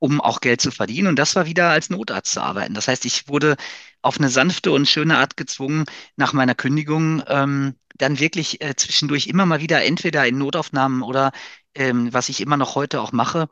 um 0.00 0.20
auch 0.20 0.40
Geld 0.40 0.60
zu 0.60 0.70
verdienen. 0.70 1.08
Und 1.08 1.18
das 1.18 1.34
war 1.36 1.46
wieder 1.46 1.70
als 1.70 1.90
Notarzt 1.90 2.32
zu 2.32 2.42
arbeiten. 2.42 2.74
Das 2.74 2.88
heißt, 2.88 3.04
ich 3.06 3.28
wurde 3.28 3.56
auf 4.02 4.18
eine 4.18 4.28
sanfte 4.28 4.70
und 4.72 4.88
schöne 4.88 5.18
Art 5.18 5.36
gezwungen, 5.36 5.86
nach 6.16 6.32
meiner 6.34 6.54
Kündigung 6.54 7.22
ähm, 7.28 7.74
dann 7.94 8.18
wirklich 8.18 8.60
äh, 8.62 8.76
zwischendurch 8.76 9.26
immer 9.28 9.46
mal 9.46 9.60
wieder 9.60 9.82
entweder 9.84 10.26
in 10.26 10.38
Notaufnahmen 10.38 11.02
oder 11.02 11.32
ähm, 11.74 12.12
was 12.12 12.28
ich 12.28 12.40
immer 12.40 12.56
noch 12.58 12.74
heute 12.74 13.00
auch 13.00 13.12
mache, 13.12 13.48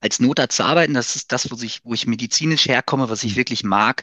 als 0.00 0.20
Notarzt 0.20 0.56
zu 0.56 0.64
arbeiten. 0.64 0.94
Das 0.94 1.16
ist 1.16 1.32
das, 1.32 1.50
wo 1.50 1.56
ich, 1.62 1.84
wo 1.84 1.94
ich 1.94 2.06
medizinisch 2.06 2.66
herkomme, 2.68 3.08
was 3.10 3.24
ich 3.24 3.36
wirklich 3.36 3.64
mag. 3.64 4.02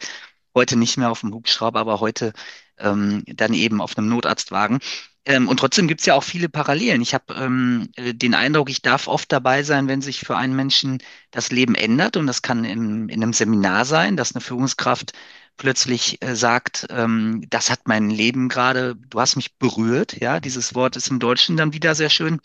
Heute 0.55 0.75
nicht 0.77 0.97
mehr 0.97 1.11
auf 1.11 1.21
dem 1.21 1.33
Hubschrauber, 1.33 1.79
aber 1.79 1.99
heute 1.99 2.33
ähm, 2.77 3.23
dann 3.27 3.53
eben 3.53 3.81
auf 3.81 3.97
einem 3.97 4.09
Notarztwagen. 4.09 4.79
Ähm, 5.25 5.47
und 5.47 5.57
trotzdem 5.57 5.87
gibt 5.87 6.01
es 6.01 6.05
ja 6.05 6.15
auch 6.15 6.23
viele 6.23 6.49
Parallelen. 6.49 7.01
Ich 7.01 7.13
habe 7.13 7.33
ähm, 7.35 7.89
äh, 7.95 8.13
den 8.13 8.33
Eindruck, 8.35 8.69
ich 8.69 8.81
darf 8.81 9.07
oft 9.07 9.31
dabei 9.31 9.63
sein, 9.63 9.87
wenn 9.87 10.01
sich 10.01 10.19
für 10.19 10.35
einen 10.35 10.55
Menschen 10.55 10.99
das 11.31 11.51
Leben 11.51 11.75
ändert. 11.75 12.17
Und 12.17 12.27
das 12.27 12.41
kann 12.41 12.65
in, 12.65 13.07
in 13.09 13.23
einem 13.23 13.33
Seminar 13.33 13.85
sein, 13.85 14.17
dass 14.17 14.35
eine 14.35 14.41
Führungskraft 14.41 15.13
plötzlich 15.55 16.21
äh, 16.21 16.35
sagt, 16.35 16.87
ähm, 16.89 17.45
das 17.49 17.69
hat 17.69 17.87
mein 17.87 18.09
Leben 18.09 18.49
gerade, 18.49 18.95
du 18.95 19.19
hast 19.19 19.35
mich 19.37 19.57
berührt. 19.57 20.19
Ja, 20.19 20.39
dieses 20.41 20.75
Wort 20.75 20.97
ist 20.97 21.07
im 21.09 21.19
Deutschen 21.19 21.55
dann 21.57 21.73
wieder 21.73 21.95
sehr 21.95 22.09
schön. 22.09 22.41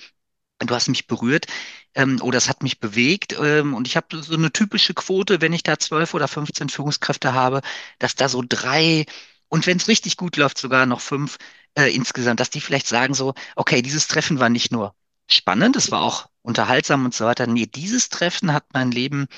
Du 0.61 0.75
hast 0.75 0.88
mich 0.88 1.06
berührt 1.06 1.47
ähm, 1.94 2.20
oder 2.23 2.38
es 2.38 2.49
hat 2.49 2.62
mich 2.62 2.80
bewegt. 2.80 3.37
Ähm, 3.40 3.75
und 3.75 3.87
ich 3.88 3.97
habe 3.97 4.23
so 4.23 4.35
eine 4.35 4.52
typische 4.52 4.94
Quote, 4.94 5.40
wenn 5.40 5.52
ich 5.52 5.62
da 5.64 5.78
zwölf 5.78 6.14
oder 6.14 6.28
15 6.28 6.68
Führungskräfte 6.68 7.32
habe, 7.32 7.61
dass 7.99 8.14
da 8.14 8.28
so 8.28 8.42
drei 8.49 9.06
und 9.49 9.66
wenn 9.66 9.78
es 9.78 9.88
richtig 9.88 10.16
gut 10.16 10.37
läuft, 10.37 10.58
sogar 10.58 10.87
noch 10.87 11.00
fünf 11.00 11.38
äh, 11.78 11.88
insgesamt, 11.94 12.40
dass 12.40 12.50
die 12.50 12.61
vielleicht 12.61 12.88
sagen 12.88 13.14
so, 13.14 13.35
okay, 13.56 13.82
dieses 13.82 14.08
Treffen 14.08 14.40
war 14.40 14.49
nicht 14.50 14.73
nur 14.73 14.94
spannend, 15.28 15.76
es 15.76 15.90
war 15.90 16.02
auch 16.02 16.28
unterhaltsam 16.42 17.04
und 17.04 17.14
so 17.14 17.25
weiter. 17.26 17.47
Nee, 17.47 17.66
dieses 17.66 18.08
Treffen 18.08 18.52
hat 18.52 18.64
mein 18.73 18.90
Leben 18.90 19.28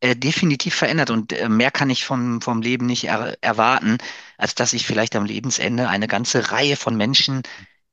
äh, 0.00 0.16
definitiv 0.16 0.74
verändert 0.74 1.10
und 1.10 1.32
äh, 1.32 1.48
mehr 1.48 1.70
kann 1.70 1.90
ich 1.90 2.04
vom, 2.04 2.40
vom 2.40 2.62
Leben 2.62 2.86
nicht 2.86 3.04
er 3.04 3.36
erwarten, 3.42 3.98
als 4.38 4.54
dass 4.54 4.72
ich 4.72 4.86
vielleicht 4.86 5.14
am 5.16 5.24
Lebensende 5.26 5.88
eine 5.88 6.08
ganze 6.08 6.50
Reihe 6.52 6.76
von 6.76 6.96
Menschen 6.96 7.42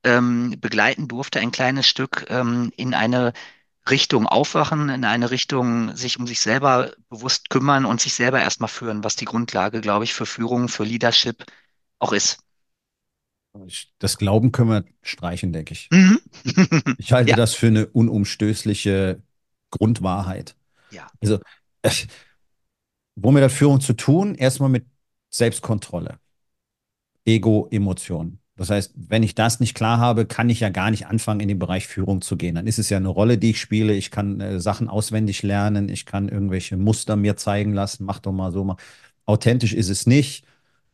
ähm, 0.03 0.55
begleiten 0.59 1.07
durfte, 1.07 1.39
ein 1.39 1.51
kleines 1.51 1.87
Stück 1.87 2.27
ähm, 2.29 2.71
in 2.77 2.93
eine 2.93 3.33
Richtung 3.89 4.27
aufwachen, 4.27 4.89
in 4.89 5.05
eine 5.05 5.31
Richtung 5.31 5.95
sich 5.95 6.19
um 6.19 6.27
sich 6.27 6.39
selber 6.41 6.93
bewusst 7.09 7.49
kümmern 7.49 7.85
und 7.85 8.01
sich 8.01 8.13
selber 8.13 8.39
erstmal 8.41 8.69
führen, 8.69 9.03
was 9.03 9.15
die 9.15 9.25
Grundlage, 9.25 9.81
glaube 9.81 10.05
ich, 10.05 10.13
für 10.13 10.25
Führung, 10.25 10.69
für 10.69 10.83
Leadership 10.85 11.45
auch 11.99 12.13
ist. 12.13 12.46
Das 13.99 14.17
Glauben 14.17 14.51
können 14.51 14.69
wir 14.69 14.85
streichen, 15.01 15.53
denke 15.53 15.73
ich. 15.73 15.91
Mhm. 15.91 16.19
Ich 16.97 17.11
halte 17.13 17.31
Ja, 17.31 17.35
das 17.35 17.53
für 17.55 17.67
eine 17.67 17.87
unumstößliche 17.87 19.21
Grundwahrheit. 19.71 20.55
ja. 20.89 21.07
Also, 21.21 21.39
äh, 21.83 21.91
womit 23.15 23.43
hat 23.43 23.51
Führung 23.51 23.81
zu 23.81 23.93
tun? 23.93 24.35
Erstmal 24.35 24.69
mit 24.69 24.85
Selbstkontrolle, 25.29 26.19
Ego, 27.25 27.67
Emotionen. 27.71 28.39
Das 28.55 28.69
heißt, 28.71 28.93
wenn 28.95 29.21
ich 29.21 29.35
das 29.35 29.59
nicht 29.59 29.75
klar 29.75 29.99
habe, 29.99 30.25
kann 30.25 30.49
ich 30.49 30.61
ja 30.61 30.69
gar 30.69 30.89
nicht 30.89 31.05
anfangen, 31.05 31.41
in 31.41 31.47
den 31.47 31.59
Bereich 31.59 31.87
Führung 31.87 32.21
zu 32.21 32.37
gehen. 32.37 32.55
Dann 32.55 32.65
ist 32.65 32.79
es 32.79 32.89
ja 32.89 32.97
eine 32.97 33.09
Rolle, 33.09 33.37
die 33.37 33.51
ich 33.51 33.61
spiele. 33.61 33.93
Ich 33.93 34.09
kann 34.09 34.41
äh, 34.41 34.59
Sachen 34.59 34.89
auswendig 34.89 35.43
lernen. 35.43 35.89
Ich 35.89 36.05
kann 36.07 36.27
irgendwelche 36.29 36.75
Muster 36.77 37.15
mir 37.15 37.37
zeigen 37.37 37.73
lassen. 37.73 38.05
Mach 38.05 38.19
doch 38.19 38.31
mal 38.31 38.51
so 38.51 38.63
mal. 38.63 38.77
Authentisch 39.25 39.73
ist 39.73 39.89
es 39.89 40.07
nicht. 40.07 40.43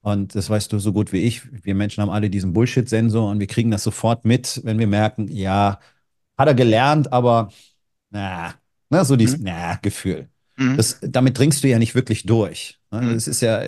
Und 0.03 0.35
das 0.35 0.49
weißt 0.49 0.73
du 0.73 0.79
so 0.79 0.93
gut 0.93 1.13
wie 1.13 1.21
ich. 1.23 1.43
Wir 1.65 1.75
Menschen 1.75 2.01
haben 2.01 2.09
alle 2.11 2.29
diesen 2.29 2.53
Bullshit-Sensor 2.53 3.31
und 3.31 3.39
wir 3.39 3.47
kriegen 3.47 3.71
das 3.71 3.83
sofort 3.83 4.25
mit, 4.25 4.61
wenn 4.65 4.79
wir 4.79 4.87
merken, 4.87 5.29
ja, 5.29 5.79
hat 6.37 6.47
er 6.49 6.55
gelernt, 6.55 7.13
aber 7.13 7.51
na, 8.11 8.53
ne, 8.89 9.05
so 9.05 9.15
dieses 9.15 9.39
Mhm. 9.39 9.45
na, 9.45 9.75
Gefühl. 9.81 10.29
Mhm. 10.57 10.77
Das, 10.77 10.99
damit 11.01 11.37
dringst 11.39 11.63
du 11.63 11.69
ja 11.69 11.79
nicht 11.79 11.95
wirklich 11.95 12.25
durch. 12.25 12.79
Ne? 12.91 13.01
Mhm. 13.01 13.09
Es 13.11 13.27
ist 13.27 13.41
ja, 13.41 13.61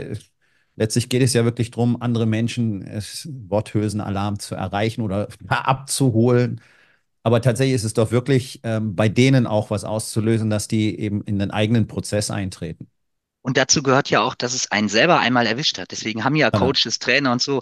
letztlich 0.75 1.09
geht 1.09 1.21
es 1.23 1.33
ja 1.33 1.45
wirklich 1.45 1.71
darum, 1.71 2.01
andere 2.01 2.25
Menschen 2.25 2.83
äh, 2.85 3.01
Worthülsenalarm 3.49 4.39
zu 4.39 4.55
erreichen 4.55 5.01
oder 5.01 5.29
abzuholen. 5.49 6.61
Aber 7.23 7.41
tatsächlich 7.41 7.75
ist 7.75 7.85
es 7.85 7.93
doch 7.93 8.11
wirklich 8.11 8.59
ähm, 8.63 8.95
bei 8.95 9.09
denen 9.09 9.47
auch 9.47 9.71
was 9.71 9.83
auszulösen, 9.85 10.49
dass 10.49 10.67
die 10.67 10.99
eben 10.99 11.21
in 11.23 11.39
den 11.39 11.51
eigenen 11.51 11.87
Prozess 11.87 12.29
eintreten. 12.31 12.87
Und 13.45 13.57
dazu 13.57 13.83
gehört 13.83 14.09
ja 14.09 14.21
auch, 14.21 14.33
dass 14.33 14.55
es 14.55 14.71
einen 14.71 14.89
selber 14.89 15.19
einmal 15.19 15.45
erwischt 15.45 15.77
hat. 15.77 15.91
Deswegen 15.91 16.23
haben 16.23 16.35
ja 16.35 16.49
Genau. 16.49 16.65
Coaches, 16.65 16.97
Trainer 16.97 17.31
und 17.31 17.43
so 17.43 17.61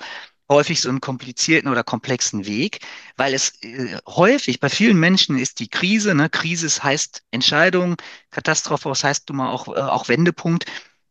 häufig 0.50 0.80
so 0.80 0.88
einen 0.88 1.02
komplizierten 1.02 1.70
oder 1.70 1.84
komplexen 1.84 2.46
Weg, 2.46 2.80
weil 3.18 3.34
es 3.34 3.62
äh, 3.64 3.98
häufig 4.08 4.62
bei 4.62 4.70
vielen 4.70 4.98
Menschen 4.98 5.38
ist 5.38 5.60
die 5.60 5.68
Krise, 5.68 6.16
ne? 6.16 6.30
Krise 6.30 6.70
heißt 6.82 7.24
Entscheidung, 7.32 7.98
Katastrophe, 8.32 8.88
das 8.88 9.04
heißt 9.04 9.30
du 9.30 9.34
mal 9.34 9.50
auch, 9.52 9.68
äh, 9.68 9.82
auch 9.82 10.08
Wendepunkt. 10.08 10.66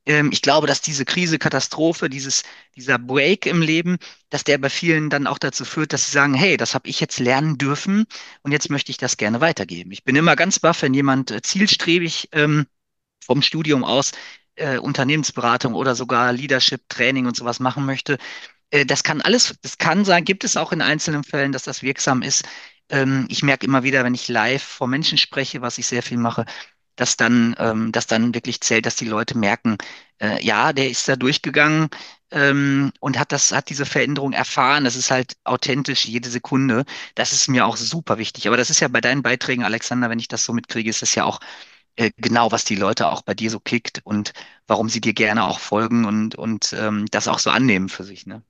Ähm, 0.06 0.30
ich 0.32 0.40
glaube, 0.40 0.66
dass 0.66 0.80
diese 0.80 1.04
Krise, 1.04 1.38
Katastrophe, 1.38 2.08
dieses, 2.08 2.42
dieser 2.74 2.98
Break 2.98 3.44
im 3.44 3.60
Leben, 3.60 3.98
dass 4.30 4.42
der 4.44 4.56
bei 4.56 4.70
vielen 4.70 5.10
dann 5.10 5.26
auch 5.26 5.38
dazu 5.38 5.66
führt, 5.66 5.92
dass 5.92 6.06
sie 6.06 6.12
sagen, 6.12 6.32
hey, 6.32 6.56
das 6.56 6.74
habe 6.74 6.88
ich 6.88 6.98
jetzt 6.98 7.20
lernen 7.20 7.58
dürfen 7.58 8.06
und 8.42 8.52
jetzt 8.52 8.70
möchte 8.70 8.90
ich 8.90 8.96
das 8.96 9.18
gerne 9.18 9.42
weitergeben. 9.42 9.92
Ich 9.92 10.02
bin 10.04 10.16
immer 10.16 10.34
ganz 10.34 10.58
baff, 10.60 10.80
wenn 10.80 10.94
jemand 10.94 11.30
äh, 11.30 11.42
zielstrebig 11.42 12.30
ähm, 12.32 12.66
vom 13.24 13.42
Studium 13.42 13.84
aus 13.84 14.12
äh, 14.56 14.78
Unternehmensberatung 14.78 15.74
oder 15.74 15.94
sogar 15.94 16.32
Leadership 16.32 16.88
Training 16.88 17.26
und 17.26 17.36
sowas 17.36 17.60
machen 17.60 17.86
möchte. 17.86 18.18
Äh, 18.70 18.86
das 18.86 19.02
kann 19.04 19.20
alles, 19.22 19.54
das 19.62 19.78
kann 19.78 20.04
sein, 20.04 20.24
gibt 20.24 20.44
es 20.44 20.56
auch 20.56 20.72
in 20.72 20.82
einzelnen 20.82 21.24
Fällen, 21.24 21.52
dass 21.52 21.64
das 21.64 21.82
wirksam 21.82 22.22
ist. 22.22 22.44
Ähm, 22.90 23.26
ich 23.28 23.42
merke 23.42 23.66
immer 23.66 23.82
wieder, 23.84 24.04
wenn 24.04 24.14
ich 24.14 24.28
live 24.28 24.62
vor 24.62 24.88
Menschen 24.88 25.18
spreche, 25.18 25.62
was 25.62 25.78
ich 25.78 25.86
sehr 25.86 26.02
viel 26.02 26.18
mache, 26.18 26.44
dass 26.96 27.16
dann, 27.16 27.54
ähm, 27.58 27.92
dass 27.92 28.06
dann 28.06 28.34
wirklich 28.34 28.60
zählt, 28.60 28.86
dass 28.86 28.96
die 28.96 29.06
Leute 29.06 29.36
merken, 29.38 29.78
äh, 30.20 30.44
ja, 30.44 30.72
der 30.72 30.90
ist 30.90 31.08
da 31.08 31.16
durchgegangen 31.16 31.88
ähm, 32.30 32.92
und 33.00 33.18
hat 33.18 33.32
das, 33.32 33.52
hat 33.52 33.70
diese 33.70 33.86
Veränderung 33.86 34.32
erfahren. 34.32 34.84
Das 34.84 34.96
ist 34.96 35.10
halt 35.10 35.34
authentisch 35.44 36.04
jede 36.04 36.28
Sekunde. 36.30 36.84
Das 37.14 37.32
ist 37.32 37.48
mir 37.48 37.66
auch 37.66 37.76
super 37.76 38.18
wichtig. 38.18 38.46
Aber 38.46 38.56
das 38.56 38.70
ist 38.70 38.80
ja 38.80 38.88
bei 38.88 39.00
deinen 39.00 39.22
Beiträgen, 39.22 39.64
Alexander, 39.64 40.10
wenn 40.10 40.18
ich 40.18 40.28
das 40.28 40.44
so 40.44 40.52
mitkriege, 40.52 40.90
ist 40.90 41.02
das 41.02 41.14
ja 41.14 41.24
auch 41.24 41.40
äh, 41.96 42.10
genau, 42.16 42.52
was 42.52 42.64
die 42.64 42.76
Leute 42.76 43.08
auch 43.10 43.22
bei 43.22 43.34
dir 43.34 43.50
so 43.50 43.60
kickt 43.60 44.00
und 44.04 44.32
warum 44.66 44.88
sie 44.88 45.00
dir 45.00 45.14
gerne 45.14 45.44
auch 45.44 45.60
folgen 45.60 46.04
und, 46.04 46.34
und 46.36 46.72
ähm, 46.78 47.06
das 47.10 47.28
auch 47.28 47.38
so 47.38 47.50
annehmen 47.50 47.88
für 47.88 48.04
sich, 48.04 48.26
ne? 48.26 48.42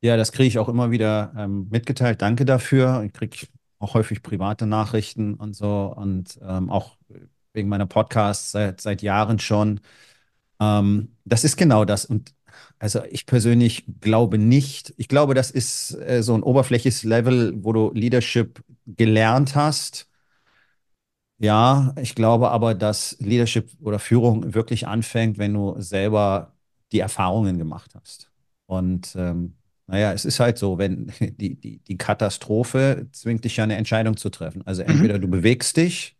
Ja, 0.00 0.16
das 0.16 0.30
kriege 0.32 0.46
ich 0.46 0.58
auch 0.58 0.68
immer 0.68 0.90
wieder 0.90 1.32
ähm, 1.36 1.68
mitgeteilt. 1.70 2.22
Danke 2.22 2.44
dafür. 2.44 3.02
Ich 3.04 3.12
kriege 3.12 3.36
auch 3.80 3.94
häufig 3.94 4.22
private 4.22 4.66
Nachrichten 4.66 5.34
und 5.34 5.54
so 5.54 5.92
und 5.96 6.38
ähm, 6.42 6.70
auch 6.70 6.96
wegen 7.52 7.68
meiner 7.68 7.86
Podcasts 7.86 8.52
seit, 8.52 8.80
seit 8.80 9.02
Jahren 9.02 9.38
schon. 9.40 9.80
Ähm, 10.60 11.16
das 11.24 11.44
ist 11.44 11.56
genau 11.56 11.84
das. 11.84 12.06
Und 12.06 12.34
also 12.78 13.02
ich 13.10 13.26
persönlich 13.26 13.84
glaube 14.00 14.38
nicht, 14.38 14.94
ich 14.98 15.08
glaube, 15.08 15.34
das 15.34 15.50
ist 15.50 15.94
äh, 15.96 16.22
so 16.22 16.34
ein 16.34 16.42
oberflächliches 16.44 17.04
Level, 17.04 17.54
wo 17.64 17.72
du 17.72 17.92
Leadership 17.94 18.64
gelernt 18.86 19.56
hast. 19.56 20.07
Ja, 21.40 21.94
ich 22.00 22.14
glaube 22.16 22.50
aber, 22.50 22.74
dass 22.74 23.16
Leadership 23.20 23.70
oder 23.80 23.98
Führung 24.00 24.54
wirklich 24.54 24.88
anfängt, 24.88 25.38
wenn 25.38 25.54
du 25.54 25.80
selber 25.80 26.52
die 26.90 26.98
Erfahrungen 26.98 27.58
gemacht 27.58 27.94
hast. 27.94 28.30
Und 28.66 29.14
ähm, 29.16 29.56
naja, 29.86 30.12
es 30.12 30.24
ist 30.24 30.40
halt 30.40 30.58
so, 30.58 30.78
wenn 30.78 31.12
die, 31.20 31.54
die, 31.60 31.78
die 31.78 31.96
Katastrophe 31.96 33.08
zwingt 33.12 33.44
dich 33.44 33.56
ja 33.56 33.64
eine 33.64 33.76
Entscheidung 33.76 34.16
zu 34.16 34.30
treffen. 34.30 34.66
Also 34.66 34.82
Mhm, 34.86 35.08
entweder 35.08 35.18
du 35.20 35.28
bewegst 35.28 35.76
dich 35.76 36.16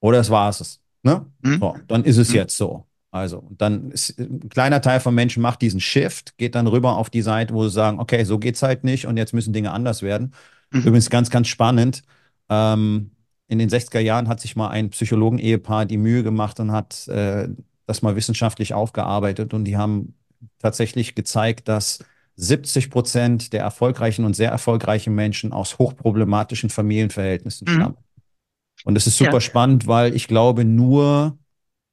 oder 0.00 0.18
es 0.20 0.30
war 0.30 0.48
es. 0.50 0.80
Ne? 1.02 1.26
mhm, 1.42 1.52
So, 1.60 1.84
dann 1.88 2.04
ist 2.04 2.16
es 2.16 2.32
mhm, 2.32 2.32
jetzt 2.32 2.56
so. 2.56 2.86
Also, 3.12 3.48
dann 3.58 3.90
ist 3.90 4.18
ein 4.20 4.48
kleiner 4.48 4.80
Teil 4.80 5.00
von 5.00 5.14
Menschen 5.14 5.42
macht 5.42 5.62
diesen 5.62 5.80
Shift, 5.80 6.38
geht 6.38 6.54
dann 6.54 6.68
rüber 6.68 6.96
auf 6.96 7.10
die 7.10 7.22
Seite, 7.22 7.54
wo 7.54 7.64
sie 7.64 7.70
sagen, 7.74 7.98
okay, 7.98 8.22
so 8.24 8.38
geht's 8.38 8.62
halt 8.62 8.84
nicht 8.84 9.06
und 9.06 9.16
jetzt 9.16 9.32
müssen 9.34 9.52
Dinge 9.52 9.72
anders 9.72 10.02
werden. 10.02 10.32
mhm, 10.72 10.80
Übrigens 10.84 11.10
ganz, 11.10 11.28
ganz 11.30 11.48
spannend. 11.48 12.02
Ähm, 12.48 13.10
in 13.50 13.58
den 13.58 13.68
60er 13.68 13.98
Jahren 13.98 14.28
hat 14.28 14.40
sich 14.40 14.54
mal 14.54 14.68
ein 14.68 14.90
Psychologen-Ehepaar 14.90 15.84
die 15.84 15.96
Mühe 15.96 16.22
gemacht 16.22 16.60
und 16.60 16.70
hat 16.70 17.08
äh, 17.08 17.48
das 17.86 18.00
mal 18.00 18.14
wissenschaftlich 18.14 18.74
aufgearbeitet 18.74 19.52
und 19.52 19.64
die 19.64 19.76
haben 19.76 20.14
tatsächlich 20.60 21.16
gezeigt, 21.16 21.66
dass 21.66 21.98
70 22.36 22.90
Prozent 22.90 23.52
der 23.52 23.62
erfolgreichen 23.62 24.24
und 24.24 24.36
sehr 24.36 24.52
erfolgreichen 24.52 25.16
Menschen 25.16 25.52
aus 25.52 25.78
hochproblematischen 25.78 26.70
Familienverhältnissen 26.70 27.66
mhm. 27.68 27.74
stammen. 27.74 27.96
Und 28.84 28.94
das 28.94 29.08
ist 29.08 29.18
Ja, 29.18 29.26
super 29.26 29.40
spannend, 29.40 29.88
weil 29.88 30.14
ich 30.14 30.28
glaube, 30.28 30.64
nur 30.64 31.36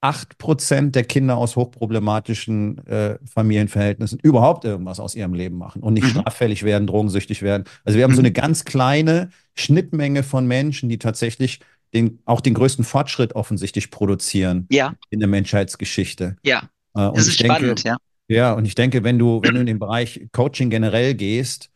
8% 0.02 0.92
der 0.92 1.04
Kinder 1.04 1.38
aus 1.38 1.56
hochproblematischen 1.56 2.86
äh, 2.88 3.18
Familienverhältnissen 3.26 4.20
überhaupt 4.20 4.64
irgendwas 4.64 5.00
aus 5.00 5.16
ihrem 5.16 5.34
Leben 5.34 5.58
machen 5.58 5.82
und 5.82 5.94
nicht 5.94 6.06
mhm, 6.06 6.22
straffällig 6.22 6.64
werden, 6.64 6.88
drogensüchtig 6.88 7.42
werden. 7.42 7.64
Also 7.84 7.98
wir 7.98 8.04
haben 8.04 8.14
so 8.14 8.22
mhm. 8.22 8.28
eine 8.28 8.32
ganz 8.34 8.64
kleine 8.64 9.30
Schnittmenge 9.56 10.24
von 10.24 10.46
Menschen, 10.48 10.90
die 10.90 11.00
tatsächlich 11.00 11.60
den, 11.94 12.20
auch 12.26 12.42
den 12.42 12.54
größten 12.54 12.86
Fortschritt 12.86 13.34
offensichtlich 13.34 13.90
produzieren 13.92 14.68
Ja, 14.72 14.94
in 15.10 15.20
der 15.20 15.30
Menschheitsgeschichte. 15.30 16.38
ja, 16.44 16.60
Äh, 16.94 17.00
das 17.00 17.12
und 17.12 17.20
ist 17.20 17.28
ich 17.30 17.38
denke, 17.38 17.56
spannend, 17.56 17.84
ja. 17.84 17.98
ja, 18.28 18.54
und 18.54 18.66
ich 18.66 18.76
denke, 18.76 19.04
wenn 19.04 19.18
du, 19.18 19.42
wenn 19.44 19.56
du 19.56 19.62
in 19.62 19.66
den 19.66 19.80
Bereich 19.80 20.28
Coaching 20.32 20.70
generell 20.70 21.16
gehst, 21.16 21.70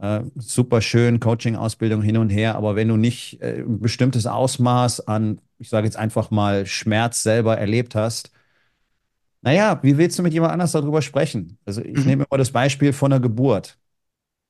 äh, 0.00 0.20
super 0.36 0.80
schön, 0.80 1.20
Coaching-Ausbildung 1.20 2.02
hin 2.02 2.16
und 2.16 2.30
her, 2.30 2.54
aber 2.56 2.76
wenn 2.76 2.88
du 2.88 2.96
nicht 2.96 3.40
äh, 3.42 3.60
ein 3.60 3.80
bestimmtes 3.80 4.26
Ausmaß 4.26 5.06
an 5.08 5.40
ich 5.60 5.70
sage 5.70 5.86
jetzt 5.86 5.96
einfach 5.96 6.30
mal, 6.30 6.66
Schmerz 6.66 7.22
selber 7.24 7.58
erlebt 7.58 7.96
hast, 7.96 8.30
naja, 9.42 9.78
wie 9.82 9.98
willst 9.98 10.18
du 10.18 10.22
mit 10.22 10.32
jemand 10.32 10.52
anders 10.52 10.72
darüber 10.72 11.02
sprechen? 11.02 11.58
Also 11.64 11.82
ich 11.82 11.98
Mhm. 11.98 12.04
nehme 12.06 12.24
immer 12.28 12.38
das 12.38 12.50
Beispiel 12.50 12.92
von 12.92 13.12
einer 13.12 13.20
Geburt. 13.20 13.78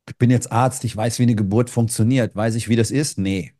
Ich 0.08 0.16
bin 0.16 0.30
jetzt 0.30 0.50
Arzt, 0.50 0.84
ich 0.84 0.96
weiß, 0.96 1.18
wie 1.18 1.24
eine 1.24 1.34
Geburt 1.34 1.68
funktioniert. 1.68 2.34
Weiß 2.34 2.54
ich, 2.54 2.68
wie 2.68 2.76
das 2.76 2.90
ist? 2.90 3.18
Nee. 3.18 3.52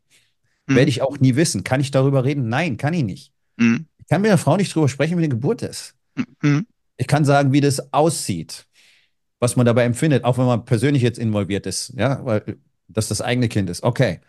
Werde 0.67 0.83
Mhm. 0.83 0.87
ich 0.87 1.01
auch 1.01 1.19
nie 1.19 1.35
wissen. 1.35 1.63
Kann 1.63 1.81
ich 1.81 1.91
darüber 1.91 2.23
reden? 2.23 2.49
Nein, 2.49 2.77
kann 2.77 2.93
ich 2.93 3.03
nicht. 3.03 3.33
Mhm. 3.57 3.85
Ich 3.99 4.07
kann 4.07 4.21
mit 4.21 4.29
einer 4.29 4.39
Frau 4.39 4.57
nicht 4.57 4.71
darüber 4.75 4.89
sprechen, 4.89 5.17
wie 5.17 5.21
eine 5.23 5.29
Geburt 5.29 5.61
ist. 5.61 5.95
Mhm. 6.41 6.65
Ich 6.97 7.07
kann 7.07 7.25
sagen, 7.25 7.53
wie 7.53 7.61
das 7.61 7.93
aussieht, 7.93 8.67
was 9.39 9.55
man 9.55 9.65
dabei 9.65 9.83
empfindet, 9.85 10.23
auch 10.23 10.37
wenn 10.37 10.45
man 10.45 10.65
persönlich 10.65 11.01
jetzt 11.03 11.19
involviert 11.19 11.65
ist, 11.65 11.93
ja, 11.97 12.23
weil 12.25 12.57
das 12.87 13.07
das 13.07 13.21
eigene 13.21 13.49
Kind 13.49 13.69
ist. 13.69 13.83
Okay. 13.83 14.19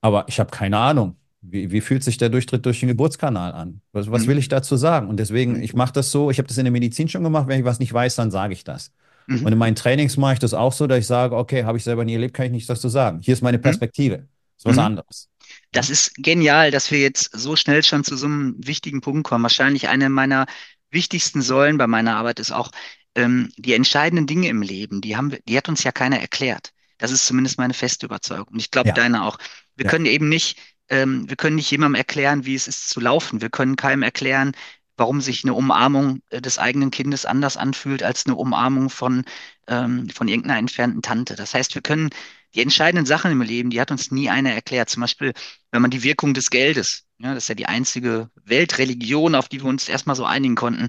Aber 0.00 0.24
ich 0.28 0.38
habe 0.40 0.50
keine 0.50 0.78
Ahnung. 0.78 1.16
Wie, 1.46 1.70
wie 1.70 1.82
fühlt 1.82 2.02
sich 2.02 2.16
der 2.16 2.30
Durchtritt 2.30 2.64
durch 2.64 2.80
den 2.80 2.88
Geburtskanal 2.88 3.52
an? 3.52 3.80
Was, 3.92 4.10
was 4.10 4.22
Mhm. 4.24 4.28
will 4.28 4.38
ich 4.38 4.48
dazu 4.48 4.76
sagen? 4.76 5.08
Und 5.08 5.18
deswegen, 5.18 5.54
Mhm. 5.58 5.62
ich 5.62 5.74
mache 5.74 5.92
das 5.92 6.10
so, 6.10 6.30
ich 6.30 6.38
habe 6.38 6.48
das 6.48 6.56
in 6.56 6.64
der 6.64 6.72
Medizin 6.72 7.08
schon 7.08 7.22
gemacht, 7.22 7.48
wenn 7.48 7.58
ich 7.60 7.66
was 7.66 7.78
nicht 7.80 7.92
weiß, 7.92 8.16
dann 8.16 8.30
sage 8.30 8.54
ich 8.54 8.64
das. 8.64 8.92
Mhm. 9.26 9.44
Und 9.44 9.52
in 9.52 9.58
meinen 9.58 9.74
Trainings 9.76 10.16
mache 10.16 10.34
ich 10.34 10.38
das 10.38 10.54
auch 10.54 10.72
so, 10.72 10.86
dass 10.86 10.98
ich 11.00 11.06
sage, 11.06 11.36
okay, 11.36 11.64
habe 11.64 11.76
ich 11.76 11.84
selber 11.84 12.04
nie 12.04 12.14
erlebt, 12.14 12.34
kann 12.34 12.46
ich 12.46 12.52
nichts 12.52 12.68
dazu 12.68 12.88
sagen. 12.88 13.20
Hier 13.22 13.34
ist 13.34 13.42
meine 13.42 13.58
Mhm. 13.58 13.62
Perspektive. 13.62 14.26
Ist 14.56 14.64
was 14.64 14.76
Mhm. 14.76 14.82
anderes. 14.82 15.28
Das 15.72 15.90
ist 15.90 16.14
genial, 16.16 16.70
dass 16.70 16.90
wir 16.90 16.98
jetzt 17.00 17.30
so 17.38 17.56
schnell 17.56 17.82
schon 17.82 18.04
zu 18.04 18.16
so 18.16 18.26
einem 18.26 18.56
wichtigen 18.58 19.02
Punkt 19.02 19.24
kommen. 19.24 19.42
Wahrscheinlich 19.42 19.88
eine 19.88 20.08
meiner 20.08 20.46
wichtigsten 20.90 21.42
Säulen 21.42 21.76
bei 21.76 21.86
meiner 21.86 22.16
Arbeit 22.16 22.40
ist 22.40 22.52
auch 22.52 22.70
ähm, 23.14 23.50
die 23.56 23.74
entscheidenden 23.74 24.26
Dinge 24.26 24.48
im 24.48 24.62
Leben. 24.62 25.00
Die 25.00 25.16
haben 25.16 25.32
wir, 25.32 25.40
die 25.46 25.56
hat 25.56 25.68
uns 25.68 25.84
ja 25.84 25.92
keiner 25.92 26.20
erklärt. 26.20 26.72
Das 26.98 27.10
ist 27.10 27.26
zumindest 27.26 27.58
meine 27.58 27.74
feste 27.74 28.06
Überzeugung. 28.06 28.48
Und 28.48 28.60
ich 28.60 28.70
glaube, 28.70 28.88
ja, 28.88 28.94
deine 28.94 29.24
auch. 29.24 29.38
Wir 29.76 29.86
ja. 29.86 29.90
können 29.90 30.06
eben 30.06 30.28
nicht, 30.28 30.58
ähm, 30.88 31.28
wir 31.28 31.36
können 31.36 31.56
nicht 31.56 31.70
jemandem 31.70 31.96
erklären, 31.96 32.46
wie 32.46 32.54
es 32.54 32.68
ist 32.68 32.88
zu 32.88 33.00
laufen. 33.00 33.40
Wir 33.40 33.50
können 33.50 33.76
keinem 33.76 34.02
erklären, 34.02 34.52
warum 34.96 35.20
sich 35.20 35.44
eine 35.44 35.54
Umarmung 35.54 36.20
äh, 36.30 36.40
des 36.40 36.58
eigenen 36.58 36.90
Kindes 36.90 37.26
anders 37.26 37.56
anfühlt 37.56 38.02
als 38.02 38.26
eine 38.26 38.36
Umarmung 38.36 38.90
von, 38.90 39.24
ähm, 39.66 40.08
von 40.10 40.28
irgendeiner 40.28 40.58
entfernten 40.58 41.02
Tante. 41.02 41.34
Das 41.34 41.54
heißt, 41.54 41.74
wir 41.74 41.82
können 41.82 42.10
die 42.54 42.62
entscheidenden 42.62 43.06
Sachen 43.06 43.32
im 43.32 43.42
Leben, 43.42 43.70
die 43.70 43.80
hat 43.80 43.90
uns 43.90 44.10
nie 44.12 44.30
einer 44.30 44.52
erklärt. 44.52 44.88
Zum 44.88 45.00
Beispiel, 45.00 45.32
wenn 45.72 45.82
man 45.82 45.90
die 45.90 46.04
Wirkung 46.04 46.34
des 46.34 46.50
Geldes, 46.50 47.04
ja, 47.18 47.34
das 47.34 47.44
ist 47.44 47.48
ja 47.48 47.54
die 47.56 47.66
einzige 47.66 48.30
Weltreligion, 48.44 49.34
auf 49.34 49.48
die 49.48 49.60
wir 49.60 49.68
uns 49.68 49.88
erstmal 49.88 50.16
so 50.16 50.24
einigen 50.24 50.54
konnten. 50.54 50.88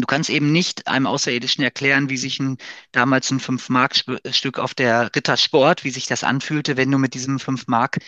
Du 0.00 0.06
kannst 0.06 0.30
eben 0.30 0.52
nicht 0.52 0.86
einem 0.86 1.06
Außerirdischen 1.06 1.64
erklären, 1.64 2.08
wie 2.08 2.16
sich 2.16 2.38
ein 2.40 2.56
damals 2.92 3.30
ein 3.30 3.40
fünf 3.40 3.68
mark 3.68 3.96
stück 4.30 4.58
auf 4.58 4.74
der 4.74 5.14
Rittersport, 5.14 5.84
wie 5.84 5.90
sich 5.90 6.06
das 6.06 6.24
anfühlte, 6.24 6.76
wenn 6.76 6.90
du 6.90 6.98
mit 6.98 7.14
diesem 7.14 7.38
fünf 7.40 7.66
mark 7.66 7.98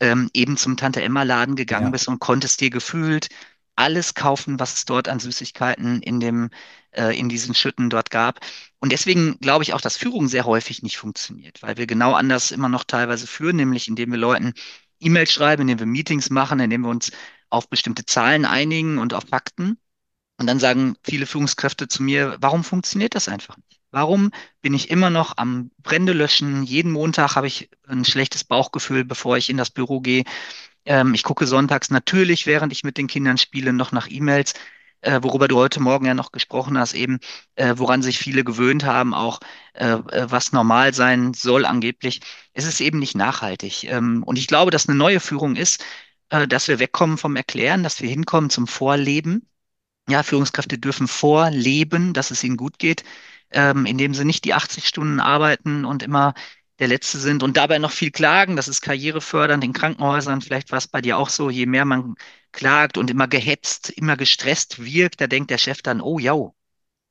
ähm, 0.00 0.30
eben 0.34 0.56
zum 0.56 0.76
Tante-Emma-Laden 0.76 1.56
gegangen 1.56 1.86
Ja. 1.86 1.90
bist 1.90 2.08
und 2.08 2.20
konntest 2.20 2.60
dir 2.60 2.70
gefühlt 2.70 3.28
alles 3.76 4.14
kaufen, 4.14 4.60
was 4.60 4.74
es 4.74 4.84
dort 4.84 5.08
an 5.08 5.18
Süßigkeiten 5.20 6.02
in 6.02 6.20
dem, 6.20 6.50
äh, 6.92 7.18
in 7.18 7.28
diesen 7.28 7.54
Schütten 7.54 7.90
dort 7.90 8.10
gab. 8.10 8.40
Und 8.80 8.92
deswegen 8.92 9.38
glaube 9.40 9.64
ich 9.64 9.72
auch, 9.74 9.80
dass 9.80 9.96
Führung 9.96 10.28
sehr 10.28 10.44
häufig 10.44 10.82
nicht 10.82 10.98
funktioniert, 10.98 11.62
weil 11.62 11.76
wir 11.78 11.86
genau 11.86 12.12
anders 12.14 12.50
immer 12.50 12.68
noch 12.68 12.84
teilweise 12.84 13.26
führen, 13.26 13.56
nämlich 13.56 13.88
indem 13.88 14.10
wir 14.12 14.18
Leuten 14.18 14.52
E-Mails 15.00 15.32
schreiben, 15.32 15.62
indem 15.62 15.78
wir 15.80 15.86
Meetings 15.86 16.30
machen, 16.30 16.60
indem 16.60 16.82
wir 16.82 16.90
uns 16.90 17.10
auf 17.50 17.68
bestimmte 17.68 18.04
Zahlen 18.06 18.44
einigen 18.44 18.98
und 18.98 19.14
auf 19.14 19.24
Fakten. 19.28 19.78
Und 20.42 20.48
dann 20.48 20.58
sagen 20.58 20.96
viele 21.04 21.26
Führungskräfte 21.26 21.86
zu 21.86 22.02
mir, 22.02 22.36
warum 22.40 22.64
funktioniert 22.64 23.14
das 23.14 23.28
einfach 23.28 23.56
nicht? 23.58 23.80
Warum 23.92 24.32
bin 24.60 24.74
ich 24.74 24.90
immer 24.90 25.08
noch 25.08 25.36
am 25.36 25.70
Brände 25.78 26.12
löschen? 26.12 26.64
Jeden 26.64 26.90
Montag 26.90 27.36
habe 27.36 27.46
ich 27.46 27.70
ein 27.86 28.04
schlechtes 28.04 28.42
Bauchgefühl, 28.42 29.04
bevor 29.04 29.36
ich 29.36 29.50
in 29.50 29.56
das 29.56 29.70
Büro 29.70 30.00
gehe. 30.00 30.24
Ähm, 30.84 31.14
ich 31.14 31.22
gucke 31.22 31.46
sonntags 31.46 31.90
natürlich, 31.90 32.46
während 32.46 32.72
ich 32.72 32.82
mit 32.82 32.98
den 32.98 33.06
Kindern 33.06 33.38
spiele, 33.38 33.72
noch 33.72 33.92
nach 33.92 34.10
E-Mails, 34.10 34.54
äh, 35.02 35.20
worüber 35.22 35.46
du 35.46 35.58
heute 35.58 35.78
Morgen 35.78 36.06
ja 36.06 36.14
noch 36.14 36.32
gesprochen 36.32 36.76
hast, 36.76 36.94
eben, 36.94 37.20
äh, 37.54 37.74
woran 37.76 38.02
sich 38.02 38.18
viele 38.18 38.42
gewöhnt 38.42 38.82
haben, 38.82 39.14
auch 39.14 39.38
äh, 39.74 39.92
äh, 39.92 40.26
was 40.28 40.50
normal 40.50 40.92
sein 40.92 41.34
soll 41.34 41.66
angeblich. 41.66 42.20
Es 42.52 42.66
ist 42.66 42.80
eben 42.80 42.98
nicht 42.98 43.14
nachhaltig. 43.14 43.84
Ähm, 43.84 44.24
und 44.24 44.38
ich 44.38 44.48
glaube, 44.48 44.72
dass 44.72 44.88
eine 44.88 44.98
neue 44.98 45.20
Führung 45.20 45.54
ist, 45.54 45.84
äh, 46.30 46.48
dass 46.48 46.66
wir 46.66 46.80
wegkommen 46.80 47.16
vom 47.16 47.36
Erklären, 47.36 47.84
dass 47.84 48.02
wir 48.02 48.08
hinkommen 48.08 48.50
zum 48.50 48.66
Vorleben 48.66 49.46
ja, 50.12 50.22
Führungskräfte 50.22 50.78
dürfen 50.78 51.08
vorleben, 51.08 52.12
dass 52.14 52.30
es 52.30 52.44
ihnen 52.44 52.56
gut 52.56 52.78
geht, 52.78 53.04
ähm, 53.50 53.86
indem 53.86 54.14
sie 54.14 54.24
nicht 54.24 54.44
die 54.44 54.54
80 54.54 54.86
Stunden 54.88 55.20
arbeiten 55.20 55.84
und 55.84 56.02
immer 56.02 56.34
der 56.78 56.88
Letzte 56.88 57.18
sind 57.18 57.42
und 57.42 57.56
dabei 57.56 57.78
noch 57.78 57.92
viel 57.92 58.10
klagen. 58.10 58.56
Das 58.56 58.68
ist 58.68 58.80
karrierefördernd 58.82 59.64
in 59.64 59.72
Krankenhäusern. 59.72 60.40
Vielleicht 60.42 60.70
war 60.72 60.78
es 60.78 60.88
bei 60.88 61.00
dir 61.00 61.18
auch 61.18 61.28
so, 61.28 61.50
je 61.50 61.66
mehr 61.66 61.84
man 61.84 62.14
klagt 62.52 62.98
und 62.98 63.10
immer 63.10 63.28
gehetzt, 63.28 63.90
immer 63.90 64.16
gestresst 64.16 64.84
wirkt, 64.84 65.20
da 65.20 65.26
denkt 65.26 65.50
der 65.50 65.58
Chef 65.58 65.82
dann, 65.82 66.00
oh 66.00 66.18
ja, 66.18 66.34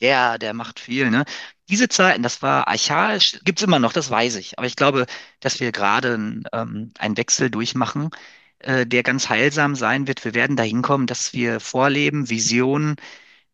der, 0.01 0.37
der 0.39 0.53
macht 0.53 0.79
viel, 0.79 1.09
ne? 1.11 1.25
Diese 1.69 1.87
Zeiten, 1.89 2.23
das 2.23 2.41
war 2.41 2.67
archaisch, 2.67 3.39
gibt's 3.45 3.61
immer 3.61 3.79
noch, 3.79 3.93
das 3.93 4.09
weiß 4.09 4.35
ich. 4.35 4.57
Aber 4.57 4.67
ich 4.67 4.75
glaube, 4.75 5.05
dass 5.39 5.59
wir 5.59 5.71
gerade 5.71 6.15
ähm, 6.53 6.91
einen 6.99 7.17
Wechsel 7.17 7.49
durchmachen, 7.49 8.09
äh, 8.63 8.85
der 8.85 9.03
ganz 9.03 9.29
heilsam 9.29 9.75
sein 9.75 10.07
wird. 10.07 10.23
Wir 10.25 10.33
werden 10.33 10.55
dahin 10.55 10.81
kommen, 10.81 11.07
dass 11.07 11.33
wir 11.33 11.59
Vorleben, 11.59 12.29
Visionen, 12.29 12.95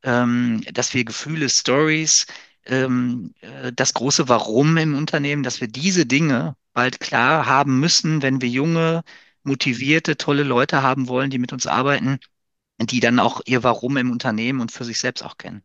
ähm, 0.03 0.61
dass 0.73 0.93
wir 0.93 1.05
Gefühle, 1.05 1.49
Stories, 1.49 2.27
ähm, 2.65 3.33
äh, 3.41 3.71
das 3.73 3.93
große 3.93 4.29
Warum 4.29 4.77
im 4.77 4.95
Unternehmen, 4.95 5.43
dass 5.43 5.61
wir 5.61 5.67
diese 5.67 6.05
Dinge 6.05 6.55
bald 6.73 6.99
klar 6.99 7.45
haben 7.45 7.79
müssen, 7.79 8.21
wenn 8.21 8.41
wir 8.41 8.49
junge, 8.49 9.03
motivierte, 9.43 10.17
tolle 10.17 10.43
Leute 10.43 10.81
haben 10.81 11.07
wollen, 11.07 11.29
die 11.29 11.39
mit 11.39 11.53
uns 11.53 11.67
arbeiten, 11.67 12.19
die 12.79 12.99
dann 12.99 13.19
auch 13.19 13.41
ihr 13.45 13.63
Warum 13.63 13.97
im 13.97 14.11
Unternehmen 14.11 14.59
und 14.59 14.71
für 14.71 14.83
sich 14.83 14.99
selbst 14.99 15.23
auch 15.23 15.37
kennen. 15.37 15.63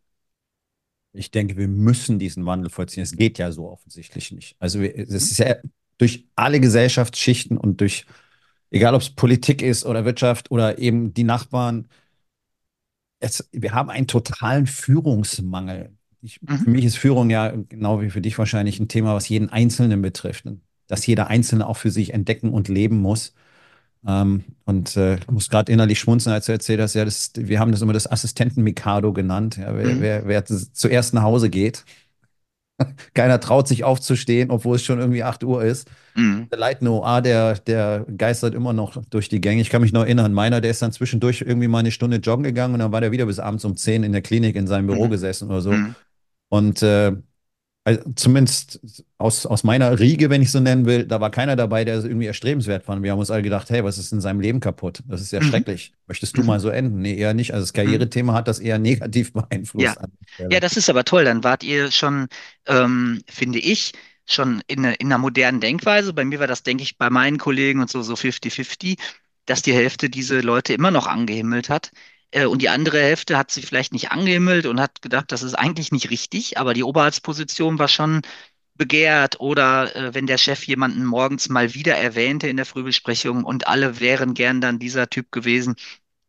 Ich 1.13 1.31
denke, 1.31 1.57
wir 1.59 1.69
müssen 1.69 2.19
diesen 2.19 2.47
Wandel 2.47 2.71
vollziehen. 2.71 3.03
Es 3.03 3.17
geht 3.17 3.39
ja 3.39 3.53
so 3.53 3.69
offensichtlich 3.69 4.33
nicht. 4.33 4.57
Also 4.59 4.81
es 4.81 5.31
ist 5.31 5.39
ja 5.39 5.57
durch 5.99 6.27
alle 6.37 6.59
Gesellschaftsschichten 6.59 7.59
und 7.59 7.81
durch, 7.81 8.07
egal 8.73 8.95
ob 8.95 9.03
es 9.03 9.11
Politik 9.11 9.63
ist 9.63 9.85
oder 9.87 10.05
Wirtschaft 10.05 10.51
oder 10.51 10.79
eben 10.79 11.15
die 11.15 11.25
Nachbarn, 11.25 11.89
es, 13.21 13.49
wir 13.53 13.73
haben 13.73 13.91
einen 13.91 14.07
totalen 14.07 14.67
Führungsmangel. 14.67 15.91
Ich, 16.23 16.41
Mhm. 16.43 16.57
für 16.59 16.71
mich 16.71 16.85
ist 16.85 16.99
Führung 16.99 17.31
ja 17.31 17.53
genau 17.69 18.01
wie 18.01 18.11
für 18.11 18.21
dich 18.21 18.39
wahrscheinlich 18.39 18.79
ein 18.81 18.89
Thema, 18.89 19.15
was 19.15 19.29
jeden 19.29 19.49
Einzelnen 19.51 20.03
betrifft. 20.03 20.47
Und 20.47 20.63
dass 20.89 21.07
jeder 21.07 21.29
Einzelne 21.29 21.67
auch 21.67 21.77
für 21.77 21.91
sich 21.91 22.13
entdecken 22.13 22.51
und 22.53 22.69
leben 22.69 23.01
muss. 23.01 23.35
Ähm, 24.07 24.45
und 24.65 24.97
äh, 24.97 25.17
ich 25.17 25.31
muss 25.31 25.49
gerade 25.51 25.73
innerlich 25.73 26.01
schmunzeln, 26.01 26.35
als 26.35 26.47
du 26.47 26.53
erzählt 26.53 26.81
hast, 26.81 26.95
ja, 26.95 27.05
das, 27.05 27.33
wir 27.37 27.61
haben 27.61 27.73
das 27.73 27.83
immer 27.83 27.93
das 27.93 28.11
Assistenten-Mikado 28.11 29.13
genannt. 29.13 29.57
Ja, 29.59 29.77
wer, 29.77 29.87
Mhm. 29.87 30.01
wer, 30.01 30.27
wer 30.27 30.45
zuerst 30.47 31.15
nach 31.15 31.23
Hause 31.23 31.51
geht. 31.51 31.85
Keiner 33.15 33.41
traut 33.41 33.69
sich 33.69 33.85
aufzustehen, 33.85 34.51
obwohl 34.51 34.77
es 34.77 34.85
schon 34.85 34.99
irgendwie 34.99 35.23
8 35.23 35.45
Uhr 35.45 35.65
ist. 35.65 35.89
Mhm. 36.15 36.49
Der 36.51 36.59
Light 36.59 36.83
OA, 36.83 37.21
der, 37.21 37.55
der 37.55 38.05
geistert 38.17 38.55
immer 38.55 38.73
noch 38.73 39.03
durch 39.11 39.29
die 39.29 39.41
Gänge. 39.41 39.63
Ich 39.63 39.71
kann 39.71 39.83
mich 39.83 39.93
noch 39.93 40.03
erinnern, 40.03 40.33
meiner, 40.33 40.61
der 40.61 40.71
ist 40.71 40.83
dann 40.83 40.93
zwischendurch 40.93 41.41
irgendwie 41.41 41.69
mal 41.69 41.79
eine 41.79 41.91
Stunde 41.91 42.19
joggen 42.19 42.45
gegangen 42.45 42.75
und 42.75 42.81
dann 42.81 42.93
war 42.93 43.01
der 43.01 43.13
wieder 43.13 43.27
bis 43.27 43.39
abends 43.39 43.65
um 43.65 43.77
10 43.77 44.03
in 44.03 44.13
der 44.13 44.23
Klinik 44.23 44.57
in 44.57 44.67
seinem 44.67 44.87
Büro 44.87 45.07
Mhm. 45.07 45.11
gesessen 45.11 45.49
oder 45.49 45.61
so. 45.61 45.73
Mhm. 45.73 45.95
Und 46.49 46.83
äh, 46.83 47.13
also 47.85 48.01
zumindest 48.15 48.81
aus, 49.19 49.45
aus 49.47 49.65
meiner 49.65 49.99
Riege, 49.99 50.31
wenn 50.31 50.41
ich 50.43 50.51
so 50.53 50.61
nennen 50.61 50.87
will, 50.87 51.05
da 51.07 51.21
war 51.21 51.31
keiner 51.31 51.57
dabei, 51.57 51.85
der 51.85 51.97
es 51.97 52.05
irgendwie 52.05 52.27
erstrebenswert 52.27 52.85
fand. 52.85 53.03
Wir 53.03 53.13
haben 53.13 53.19
uns 53.19 53.31
alle 53.31 53.43
gedacht, 53.43 53.71
hey, 53.71 53.83
was 53.85 53.99
ist 53.99 54.13
in 54.13 54.21
seinem 54.21 54.41
Leben 54.41 54.61
kaputt? 54.61 55.03
Das 55.07 55.21
ist 55.21 55.33
ja 55.33 55.41
Mhm. 55.41 55.45
schrecklich. 55.45 55.93
Möchtest 56.07 56.37
du 56.39 56.43
mal 56.45 56.61
so 56.61 56.69
enden? 56.69 57.01
Nee, 57.03 57.17
eher 57.17 57.35
nicht. 57.35 57.53
Also 57.55 57.65
das 57.65 57.73
Mhm. 57.73 57.77
Karrierethema 57.77 58.35
hat 58.35 58.49
das 58.49 58.61
eher 58.61 58.79
negativ 58.79 59.33
Ja. 59.77 59.97
beeinflusst 59.97 59.99
Ja, 60.49 60.61
Stelle. 60.61 60.61
das 60.61 60.77
ist 60.77 60.89
aber 60.91 61.05
toll. 61.05 61.25
Dann 61.25 61.45
wart 61.45 61.63
ihr 61.65 61.91
schon, 61.91 62.29
ähm, 62.67 63.23
finde 63.29 63.59
ich, 63.59 63.93
schon 64.27 64.63
in, 64.67 64.83
ne- 64.83 64.95
in 64.95 65.07
einer 65.09 65.19
modernen 65.19 65.61
Denkweise. 65.61 66.13
Bei 66.13 66.25
mir 66.25 66.41
war 66.41 66.47
das, 66.47 66.63
denke 66.63 66.83
ich, 66.85 66.97
bei 66.99 67.11
meinen 67.11 67.39
Kollegen 67.39 67.81
und 67.81 67.91
so, 67.91 68.03
so 68.03 68.17
50-50, 68.17 68.99
dass 69.47 69.63
die 69.63 69.73
Hälfte 69.75 70.09
diese 70.11 70.41
Leute 70.41 70.73
immer 70.75 70.91
noch 70.91 71.07
angehimmelt 71.07 71.69
hat. 71.69 71.91
Äh, 72.33 72.47
und 72.47 72.61
die 72.63 72.69
andere 72.69 73.01
Hälfte 73.01 73.39
hat 73.39 73.51
sie 73.51 73.63
vielleicht 73.63 73.93
nicht 73.93 74.11
angehimmelt 74.11 74.67
und 74.67 74.81
hat 74.81 75.03
gedacht, 75.03 75.33
das 75.33 75.43
ist 75.43 75.55
eigentlich 75.55 75.93
nicht 75.93 76.11
richtig, 76.11 76.59
aber 76.59 76.75
die 76.75 76.85
Oberhaltsposition 76.85 77.79
war 77.79 77.89
schon 77.89 78.23
begehrt 78.75 79.41
oder 79.41 79.95
äh, 79.95 80.15
wenn 80.15 80.27
der 80.27 80.39
Chef 80.39 80.67
jemanden 80.67 81.05
morgens 81.05 81.49
mal 81.49 81.75
wieder 81.75 81.97
erwähnte 81.97 82.49
in 82.49 82.57
der 82.57 82.67
Frühbesprechung 82.67 83.45
und 83.45 83.67
alle 83.69 84.01
wären 84.01 84.35
gern 84.35 84.61
dann 84.61 84.79
dieser 84.79 85.09
Typ 85.11 85.31
gewesen. 85.31 85.77